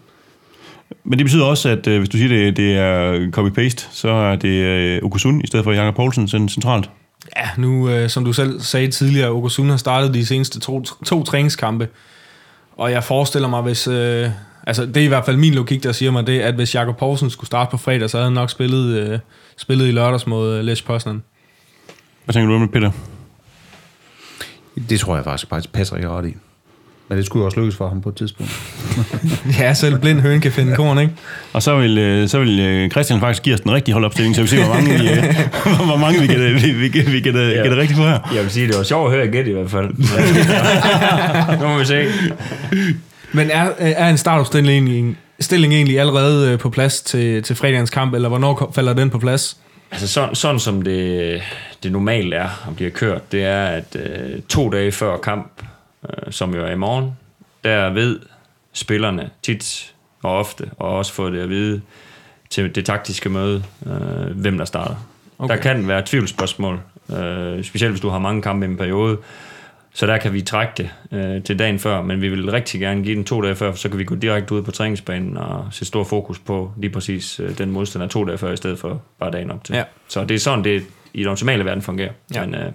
Men 1.05 1.19
det 1.19 1.27
betyder 1.27 1.45
også, 1.45 1.69
at 1.69 1.87
øh, 1.87 1.99
hvis 1.99 2.09
du 2.09 2.17
siger, 2.17 2.29
det, 2.29 2.57
det 2.57 2.77
er 2.77 3.27
copy-paste, 3.37 3.89
så 3.93 4.09
er 4.09 4.37
det 4.37 4.49
øh, 4.49 5.03
Okusun 5.03 5.41
i 5.41 5.47
stedet 5.47 5.65
for 5.65 5.73
Jakob 5.73 5.95
Poulsen 5.95 6.29
centralt. 6.29 6.91
Ja, 7.37 7.49
nu, 7.59 7.89
øh, 7.89 8.09
som 8.09 8.25
du 8.25 8.33
selv 8.33 8.61
sagde 8.61 8.91
tidligere, 8.91 9.31
Okusun 9.31 9.71
har 9.71 9.77
startet 9.77 10.15
de 10.15 10.27
seneste 10.27 10.61
to, 10.61 10.85
to 10.85 11.25
træningskampe. 11.25 11.89
Og 12.77 12.91
jeg 12.91 13.05
forestiller 13.05 13.49
mig, 13.49 13.63
hvis, 13.63 13.89
øh, 13.89 14.31
altså 14.67 14.87
det 14.87 14.97
er 14.97 15.05
i 15.05 15.09
hvert 15.09 15.25
fald 15.25 15.37
min 15.37 15.55
logik, 15.55 15.83
der 15.83 15.93
siger 15.93 16.11
mig 16.11 16.27
det, 16.27 16.41
at 16.41 16.55
hvis 16.55 16.75
Jakob 16.75 16.99
Poulsen 16.99 17.31
skulle 17.31 17.47
starte 17.47 17.71
på 17.71 17.77
fredag, 17.77 18.11
så 18.11 18.17
havde 18.17 18.27
han 18.27 18.35
nok 18.35 18.51
spillet, 18.51 18.99
øh, 18.99 19.19
spillet 19.57 19.89
i 19.89 19.91
lørdags 19.91 20.27
mod 20.27 20.59
øh, 20.59 20.65
Lech 20.65 20.85
Poznan. 20.85 21.23
Hvad 22.25 22.33
tænker 22.33 22.49
du 22.49 22.55
om 22.55 22.61
det, 22.61 22.71
Peter? 22.71 22.91
Det 24.89 25.01
tror 25.01 25.15
jeg 25.17 25.25
faktisk, 25.25 25.49
faktisk 25.51 25.73
passer 25.73 25.97
ikke 25.97 26.09
ret 26.09 26.27
i. 26.27 26.35
Men 27.09 27.19
det 27.19 27.27
skulle 27.27 27.41
jo 27.41 27.45
også 27.47 27.61
lykkes 27.61 27.77
for 27.77 27.89
ham 27.89 28.01
på 28.01 28.09
et 28.09 28.15
tidspunkt. 28.15 28.53
ja, 29.59 29.75
selv 29.75 29.99
blind 29.99 30.21
høn 30.21 30.41
kan 30.41 30.53
finde 30.53 30.77
korn, 30.77 30.99
ikke? 30.99 31.13
Og 31.53 31.63
så 31.63 31.77
vil, 31.77 31.99
øh, 31.99 32.29
så 32.29 32.39
vil 32.39 32.61
øh, 32.61 32.91
Christian 32.91 33.21
faktisk 33.21 33.43
give 33.43 33.55
os 33.55 33.61
den 33.61 33.73
rigtige 33.73 33.93
holdopstilling, 33.93 34.37
så 34.37 34.43
vi 34.43 34.49
ser, 34.49 34.65
hvor 34.65 34.75
mange 34.75 34.91
vi, 34.99 35.09
øh, 35.09 35.25
hvor 35.91 35.97
mange 35.97 36.21
vi 36.21 36.27
gætter, 36.27 36.53
vi, 36.53 36.71
vi, 36.73 37.11
vi 37.11 37.21
gætter, 37.21 37.49
Ja. 37.49 37.63
gætter 37.63 37.77
rigtigt 37.79 37.97
på 37.99 38.05
her. 38.05 38.31
Jeg 38.35 38.43
vil 38.43 38.51
sige, 38.51 38.69
det 38.69 38.77
var 38.77 38.83
sjovt 38.83 39.13
at 39.13 39.19
høre 39.19 39.29
gæt 39.29 39.47
i 39.47 39.53
hvert 39.53 39.71
fald. 39.71 39.89
nu 41.61 41.69
må 41.69 41.79
vi 41.79 41.85
se. 41.85 42.05
Men 43.33 43.51
er, 43.51 43.71
er 43.79 44.09
en 44.11 44.19
startopstilling 44.19 44.89
egentlig, 44.89 45.17
stilling 45.41 45.75
egentlig 45.75 46.01
allerede 46.01 46.59
på 46.59 46.71
plads 46.71 47.01
til, 47.01 47.43
til 47.43 47.57
fredagens 47.57 47.91
kamp, 47.91 48.15
eller 48.15 48.29
hvornår 48.29 48.73
falder 48.75 48.93
den 48.93 49.11
på 49.11 49.19
plads? 49.19 49.57
Altså 49.91 50.09
sådan, 50.09 50.35
sådan 50.35 50.61
som 50.61 50.83
det, 50.83 51.43
det 51.83 51.93
normalt 51.93 52.35
er 52.35 52.49
og 52.69 52.77
bliver 52.77 52.91
kørt, 52.91 53.33
det 53.33 53.45
er, 53.45 53.65
at 53.67 53.97
øh, 53.97 54.43
to 54.43 54.71
dage 54.71 54.93
før 54.93 55.17
kamp, 55.17 55.63
øh, 56.05 56.33
som 56.33 56.55
jo 56.55 56.65
er 56.65 56.71
i 56.71 56.77
morgen, 56.77 57.17
der 57.65 57.91
ved 57.91 58.21
spillerne 58.73 59.31
tit 59.43 59.95
og 60.23 60.39
ofte, 60.39 60.71
og 60.77 60.97
også 60.97 61.13
få 61.13 61.31
det 61.31 61.41
at 61.41 61.49
vide 61.49 61.81
til 62.51 62.75
det 62.75 62.87
taktiske 62.87 63.29
møde, 63.29 63.65
øh, 63.87 64.41
hvem 64.41 64.59
der 64.59 64.65
starter. 64.65 64.95
Okay. 65.39 65.57
Der 65.57 65.63
kan 65.63 65.89
være 65.89 66.03
tvivlsspørgsmål, 66.07 66.81
øh, 67.17 67.65
specielt 67.65 67.93
hvis 67.93 68.01
du 68.01 68.09
har 68.09 68.19
mange 68.19 68.43
kampe 68.43 68.67
i 68.67 68.69
en 68.69 68.77
periode, 68.77 69.19
så 69.95 70.07
der 70.07 70.19
kan 70.19 70.33
vi 70.33 70.43
trække 70.43 70.73
det 70.77 70.91
øh, 71.13 71.43
til 71.43 71.59
dagen 71.59 71.79
før, 71.79 72.03
men 72.03 72.21
vi 72.21 72.29
vil 72.29 72.51
rigtig 72.51 72.81
gerne 72.81 73.05
give 73.05 73.17
den 73.17 73.25
to 73.25 73.41
dage 73.41 73.55
før, 73.55 73.73
så 73.73 73.89
kan 73.89 73.99
vi 73.99 74.05
gå 74.05 74.15
direkte 74.15 74.55
ud 74.55 74.63
på 74.63 74.71
træningsbanen 74.71 75.37
og 75.37 75.67
sætte 75.71 75.85
stor 75.85 76.05
fokus 76.05 76.39
på 76.39 76.73
lige 76.77 76.91
præcis 76.91 77.41
øh, 77.41 77.59
den 77.59 77.71
modstander 77.71 78.09
to 78.09 78.25
dage 78.25 78.39
før, 78.39 78.53
i 78.53 78.57
stedet 78.57 78.79
for 78.79 79.03
bare 79.19 79.31
dagen 79.31 79.51
op 79.51 79.65
til. 79.65 79.75
Ja. 79.75 79.85
Så 80.09 80.25
det 80.25 80.35
er 80.35 80.39
sådan, 80.39 80.65
det 80.65 80.83
i 81.15 81.21
den 81.21 81.29
optimale 81.29 81.65
verden 81.65 81.83
fungerer. 81.83 82.13
Ja. 82.35 82.47
Men 82.47 82.55
øh, 82.55 82.73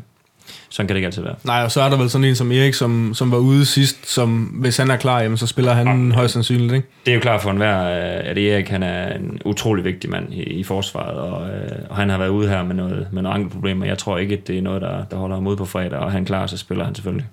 sådan 0.69 0.87
kan 0.87 0.93
det 0.93 0.97
ikke 0.97 1.05
altid 1.05 1.21
være. 1.21 1.35
Nej, 1.43 1.63
og 1.63 1.71
så 1.71 1.81
er 1.81 1.89
der 1.89 1.97
vel 1.97 2.09
sådan 2.09 2.25
en 2.25 2.35
som 2.35 2.51
Erik, 2.51 2.73
som, 2.73 3.13
som 3.13 3.31
var 3.31 3.37
ude 3.37 3.65
sidst, 3.65 4.09
som 4.09 4.43
hvis 4.43 4.77
han 4.77 4.91
er 4.91 4.95
klar, 4.95 5.21
jamen, 5.21 5.37
så 5.37 5.47
spiller 5.47 5.73
han 5.73 6.11
højst 6.11 6.33
sandsynligt, 6.33 6.73
ikke? 6.73 6.87
Det 7.05 7.11
er 7.11 7.15
jo 7.15 7.21
klart 7.21 7.41
for 7.41 7.51
enhver, 7.51 7.83
øh, 7.83 8.29
at 8.29 8.37
Erik 8.37 8.69
han 8.69 8.83
er 8.83 9.15
en 9.15 9.39
utrolig 9.45 9.83
vigtig 9.83 10.09
mand 10.09 10.33
i, 10.33 10.43
i 10.43 10.63
forsvaret, 10.63 11.17
og, 11.17 11.49
øh, 11.49 11.71
og 11.89 11.95
han 11.95 12.09
har 12.09 12.17
været 12.17 12.29
ude 12.29 12.49
her 12.49 12.63
med 12.63 12.75
noget, 12.75 13.07
med 13.11 13.21
nogle 13.21 13.35
andre 13.35 13.49
problemer. 13.49 13.85
Jeg 13.85 13.97
tror 13.97 14.17
ikke, 14.17 14.33
at 14.33 14.47
det 14.47 14.57
er 14.57 14.61
noget, 14.61 14.81
der, 14.81 15.03
der 15.11 15.17
holder 15.17 15.35
ham 15.35 15.47
ude 15.47 15.57
på 15.57 15.65
fredag, 15.65 15.99
og 15.99 16.11
han 16.11 16.25
klarer 16.25 16.47
sig, 16.47 16.59
spiller 16.59 16.85
han 16.85 16.95
selvfølgelig. 16.95 17.27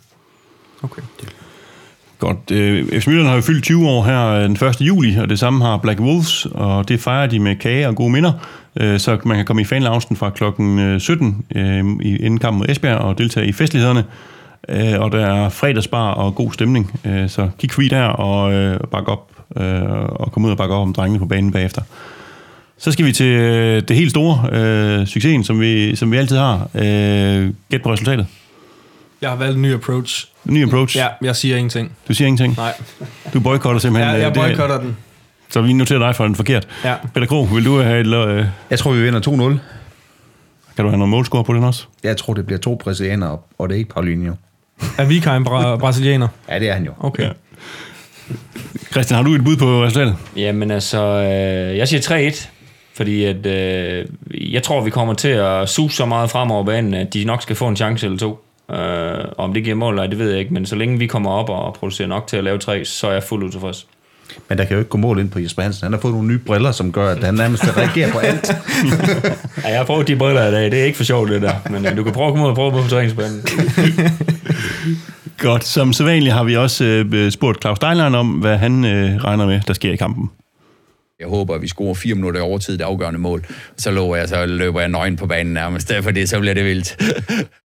Okay. 0.82 1.02
Godt. 2.18 2.50
Øh, 2.52 2.84
FC 2.86 2.92
Midtjylland 2.92 3.28
har 3.28 3.34
jo 3.34 3.40
fyldt 3.40 3.64
20 3.64 3.88
år 3.88 4.04
her 4.04 4.46
den 4.46 4.52
1. 4.52 4.80
juli, 4.80 5.16
og 5.16 5.28
det 5.28 5.38
samme 5.38 5.64
har 5.64 5.76
Black 5.76 6.00
Wolves, 6.00 6.46
og 6.46 6.88
det 6.88 7.00
fejrer 7.00 7.26
de 7.26 7.38
med 7.40 7.56
kage 7.56 7.88
og 7.88 7.96
gode 7.96 8.12
minder. 8.12 8.32
Øh, 8.80 9.00
så 9.00 9.18
man 9.24 9.36
kan 9.36 9.44
komme 9.44 9.62
i 9.62 9.64
fanloungen 9.64 10.16
fra 10.16 10.30
klokken 10.30 11.00
17 11.00 11.44
øh, 11.56 11.84
i 12.02 12.16
inden 12.16 12.38
kampen 12.38 12.58
mod 12.58 12.66
Esbjerg 12.68 12.98
og 12.98 13.18
deltage 13.18 13.46
i 13.46 13.52
festlighederne. 13.52 14.04
Øh, 14.68 15.00
og 15.00 15.12
der 15.12 15.26
er 15.26 15.48
fredagsbar 15.48 16.10
og 16.10 16.34
god 16.34 16.52
stemning, 16.52 17.00
øh, 17.04 17.28
så 17.28 17.50
kig 17.58 17.70
forbi 17.70 17.88
der 17.88 18.04
og 18.04 18.52
øh, 18.52 18.80
bak 18.90 19.08
op, 19.08 19.30
øh, 19.56 19.82
og 19.92 20.32
kom 20.32 20.44
ud 20.44 20.50
og 20.50 20.56
bakke 20.56 20.74
op 20.74 20.82
om 20.82 20.92
drengene 20.92 21.18
på 21.18 21.26
banen 21.26 21.52
bagefter. 21.52 21.82
Så 22.78 22.92
skal 22.92 23.06
vi 23.06 23.12
til 23.12 23.26
øh, 23.26 23.82
det 23.88 23.96
helt 23.96 24.10
store, 24.10 24.48
øh, 24.52 25.06
succesen, 25.06 25.44
som 25.44 25.60
vi, 25.60 25.96
som 25.96 26.12
vi 26.12 26.16
altid 26.16 26.36
har. 26.36 26.68
Øh, 26.74 27.50
gæt 27.70 27.82
på 27.82 27.92
resultatet. 27.92 28.26
Jeg 29.20 29.30
har 29.30 29.36
valgt 29.36 29.56
en 29.56 29.62
ny 29.62 29.74
approach. 29.74 30.28
En 30.48 30.54
ny 30.54 30.66
approach. 30.66 30.96
Ja, 30.96 31.06
jeg 31.22 31.36
siger 31.36 31.56
ingenting. 31.56 31.92
Du 32.08 32.14
siger 32.14 32.26
ingenting? 32.26 32.56
Nej. 32.56 32.72
Du 33.34 33.40
boykotter 33.40 33.80
simpelthen. 33.80 34.10
Ja, 34.10 34.16
øh, 34.16 34.22
jeg 34.22 34.32
boykotter 34.32 34.80
den. 34.80 34.96
Så 35.54 35.62
vi 35.62 35.72
noterer 35.72 35.98
dig 35.98 36.16
for 36.16 36.24
den 36.24 36.34
forkert. 36.34 36.68
Ja. 36.84 36.94
Peter 37.14 37.26
Krog, 37.26 37.48
vil 37.54 37.64
du 37.64 37.80
have 37.80 38.00
et... 38.00 38.28
Øh, 38.28 38.44
Jeg 38.70 38.78
tror, 38.78 38.92
vi 38.92 39.02
vinder 39.02 39.20
2-0. 39.20 39.58
kan 40.76 40.84
du 40.84 40.88
have 40.88 40.98
noget 40.98 41.08
målscore 41.08 41.44
på 41.44 41.52
den 41.54 41.64
også? 41.64 41.84
Jeg 42.02 42.16
tror, 42.16 42.34
det 42.34 42.46
bliver 42.46 42.58
to 42.58 42.74
brasilianere, 42.84 43.38
og 43.58 43.68
det 43.68 43.74
er 43.74 43.78
ikke 43.78 43.90
Paulinho. 43.90 44.34
Er 44.98 45.04
Vika 45.04 45.36
en 45.36 45.46
bra- 45.48 45.76
brasilianer? 45.76 46.28
Ja, 46.48 46.58
det 46.58 46.68
er 46.68 46.72
han 46.74 46.84
jo. 46.84 46.92
Okay. 47.00 47.22
Ja. 47.22 47.28
Christian, 48.92 49.16
har 49.16 49.22
du 49.24 49.34
et 49.34 49.44
bud 49.44 49.56
på 49.56 49.84
resultatet? 49.84 50.16
Jamen 50.36 50.70
altså, 50.70 50.98
øh, 51.06 51.76
jeg 51.78 51.88
siger 51.88 52.30
3-1, 52.32 52.48
fordi 52.96 53.24
at, 53.24 53.46
øh, 53.46 54.06
jeg 54.52 54.62
tror, 54.62 54.80
vi 54.84 54.90
kommer 54.90 55.14
til 55.14 55.28
at 55.28 55.68
suge 55.68 55.90
så 55.90 56.06
meget 56.06 56.30
frem 56.30 56.50
over 56.50 56.64
banen, 56.64 56.94
at 56.94 57.14
de 57.14 57.24
nok 57.24 57.42
skal 57.42 57.56
få 57.56 57.68
en 57.68 57.76
chance 57.76 58.06
eller 58.06 58.18
to. 58.18 58.44
Øh, 58.70 59.24
om 59.38 59.54
det 59.54 59.64
giver 59.64 59.76
mål 59.76 59.92
eller 59.94 60.02
ej, 60.02 60.06
det 60.10 60.18
ved 60.18 60.30
jeg 60.30 60.38
ikke, 60.38 60.54
men 60.54 60.66
så 60.66 60.76
længe 60.76 60.98
vi 60.98 61.06
kommer 61.06 61.30
op 61.30 61.48
og 61.48 61.74
producerer 61.74 62.08
nok 62.08 62.26
til 62.26 62.36
at 62.36 62.44
lave 62.44 62.58
tre, 62.58 62.84
så 62.84 63.06
er 63.08 63.12
jeg 63.12 63.22
fuldt 63.22 63.44
ud 63.44 63.50
tilfreds. 63.50 63.86
Men 64.48 64.58
der 64.58 64.64
kan 64.64 64.74
jo 64.74 64.78
ikke 64.78 64.90
gå 64.90 64.98
mål 64.98 65.18
ind 65.18 65.30
på 65.30 65.38
Jesper 65.38 65.62
Hansen. 65.62 65.84
Han 65.84 65.92
har 65.92 66.00
fået 66.00 66.14
nogle 66.14 66.28
nye 66.28 66.38
briller, 66.38 66.72
som 66.72 66.92
gør, 66.92 67.08
at 67.08 67.24
han 67.24 67.34
nærmest 67.34 67.62
kan 67.62 67.76
reagere 67.76 68.10
på 68.12 68.18
alt. 68.18 68.52
Ja, 69.64 69.68
jeg 69.68 69.78
har 69.78 69.84
prøvet 69.84 70.08
de 70.08 70.16
briller 70.16 70.48
i 70.48 70.50
dag, 70.50 70.70
det 70.70 70.80
er 70.80 70.84
ikke 70.84 70.96
for 70.96 71.04
sjovt 71.04 71.30
det 71.30 71.42
der, 71.42 71.54
men 71.70 71.86
øh, 71.86 71.96
du 71.96 72.04
kan 72.04 72.12
prøve 72.12 72.26
at 72.26 72.32
komme 72.32 72.44
ud 72.44 72.50
og 72.50 72.56
prøve 72.56 72.72
på 72.72 72.88
træningsbanen. 72.88 73.42
Godt. 75.38 75.64
Som 75.64 75.92
sædvanligt 75.92 76.34
har 76.34 76.44
vi 76.44 76.56
også 76.56 76.84
øh, 76.84 77.30
spurgt 77.30 77.60
Claus 77.60 77.76
Steinlein 77.76 78.14
om, 78.14 78.28
hvad 78.28 78.56
han 78.56 78.84
øh, 78.84 79.16
regner 79.16 79.46
med, 79.46 79.60
der 79.66 79.72
sker 79.72 79.92
i 79.92 79.96
kampen. 79.96 80.30
Jeg 81.20 81.28
håber, 81.28 81.54
at 81.54 81.62
vi 81.62 81.68
scorer 81.68 81.94
fire 81.94 82.14
minutter 82.14 82.40
i 82.40 82.42
overtid, 82.42 82.78
det 82.78 82.84
afgørende 82.84 83.20
mål. 83.20 83.46
Så 83.76 83.90
lover 83.90 84.16
jeg, 84.16 84.28
så 84.28 84.46
løber 84.46 84.80
jeg 84.80 84.88
nøgen 84.88 85.16
på 85.16 85.26
banen 85.26 85.52
nærmest. 85.52 85.88
Derfor 85.88 86.10
det, 86.10 86.28
så 86.28 86.40
bliver 86.40 86.54
det 86.54 86.64
vildt. 86.64 86.96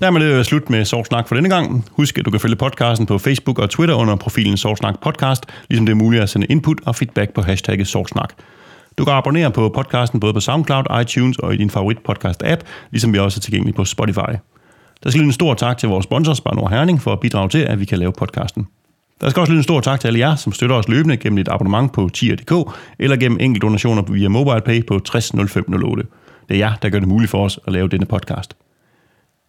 Dermed 0.00 0.22
er 0.22 0.36
det 0.36 0.46
slut 0.46 0.70
med 0.70 0.84
Sortsnak 0.84 1.28
for 1.28 1.34
denne 1.34 1.48
gang. 1.48 1.84
Husk, 1.90 2.18
at 2.18 2.24
du 2.24 2.30
kan 2.30 2.40
følge 2.40 2.56
podcasten 2.56 3.06
på 3.06 3.18
Facebook 3.18 3.58
og 3.58 3.70
Twitter 3.70 3.94
under 3.94 4.16
profilen 4.16 4.56
Sortsnak 4.56 5.00
Podcast, 5.00 5.46
ligesom 5.68 5.86
det 5.86 5.92
er 5.92 5.96
muligt 5.96 6.22
at 6.22 6.28
sende 6.28 6.46
input 6.46 6.78
og 6.86 6.96
feedback 6.96 7.34
på 7.34 7.42
hashtagget 7.42 7.86
Sortsnak. 7.86 8.32
Du 8.98 9.04
kan 9.04 9.14
abonnere 9.14 9.50
på 9.50 9.68
podcasten 9.68 10.20
både 10.20 10.34
på 10.34 10.40
SoundCloud, 10.40 11.00
iTunes 11.00 11.38
og 11.38 11.54
i 11.54 11.56
din 11.56 11.70
favorit 11.70 11.98
podcast-app, 12.08 12.60
ligesom 12.90 13.12
vi 13.12 13.18
også 13.18 13.38
er 13.38 13.40
tilgængelige 13.40 13.76
på 13.76 13.84
Spotify. 13.84 14.32
Der 15.02 15.10
skal 15.10 15.18
lyde 15.18 15.26
en 15.26 15.32
stor 15.32 15.54
tak 15.54 15.78
til 15.78 15.88
vores 15.88 16.04
sponsor, 16.04 16.34
Spar 16.34 16.54
Nord 16.54 16.70
Herning, 16.70 17.02
for 17.02 17.12
at 17.12 17.20
bidrage 17.20 17.48
til, 17.48 17.58
at 17.58 17.80
vi 17.80 17.84
kan 17.84 17.98
lave 17.98 18.12
podcasten. 18.12 18.66
Der 19.20 19.30
skal 19.30 19.40
også 19.40 19.52
lyde 19.52 19.60
en 19.60 19.64
stor 19.64 19.80
tak 19.80 20.00
til 20.00 20.08
alle 20.08 20.18
jer, 20.18 20.34
som 20.34 20.52
støtter 20.52 20.76
os 20.76 20.88
løbende 20.88 21.16
gennem 21.16 21.38
et 21.38 21.48
abonnement 21.48 21.92
på 21.92 22.08
tier.dk 22.12 22.76
eller 22.98 23.16
gennem 23.16 23.38
enkelte 23.40 23.66
donationer 23.66 24.02
via 24.02 24.28
MobilePay 24.28 24.86
på 24.86 24.98
60 24.98 25.30
0508. 25.30 26.04
Det 26.48 26.54
er 26.54 26.58
jer, 26.58 26.74
der 26.82 26.88
gør 26.88 26.98
det 26.98 27.08
muligt 27.08 27.30
for 27.30 27.44
os 27.44 27.58
at 27.66 27.72
lave 27.72 27.88
denne 27.88 28.06
podcast. 28.06 28.54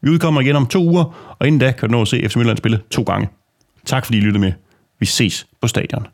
Vi 0.01 0.09
udkommer 0.09 0.41
igen 0.41 0.55
om 0.55 0.65
to 0.65 0.83
uger, 0.83 1.35
og 1.39 1.47
inden 1.47 1.59
da 1.59 1.71
kan 1.71 1.89
du 1.89 1.91
nå 1.91 2.01
at 2.01 2.07
se 2.07 2.17
FC 2.17 2.35
Midtjylland 2.35 2.57
spille 2.57 2.81
to 2.91 3.03
gange. 3.03 3.29
Tak 3.85 4.05
fordi 4.05 4.17
I 4.17 4.21
lyttede 4.21 4.39
med. 4.39 4.51
Vi 4.99 5.05
ses 5.05 5.47
på 5.61 5.67
stadion. 5.67 6.07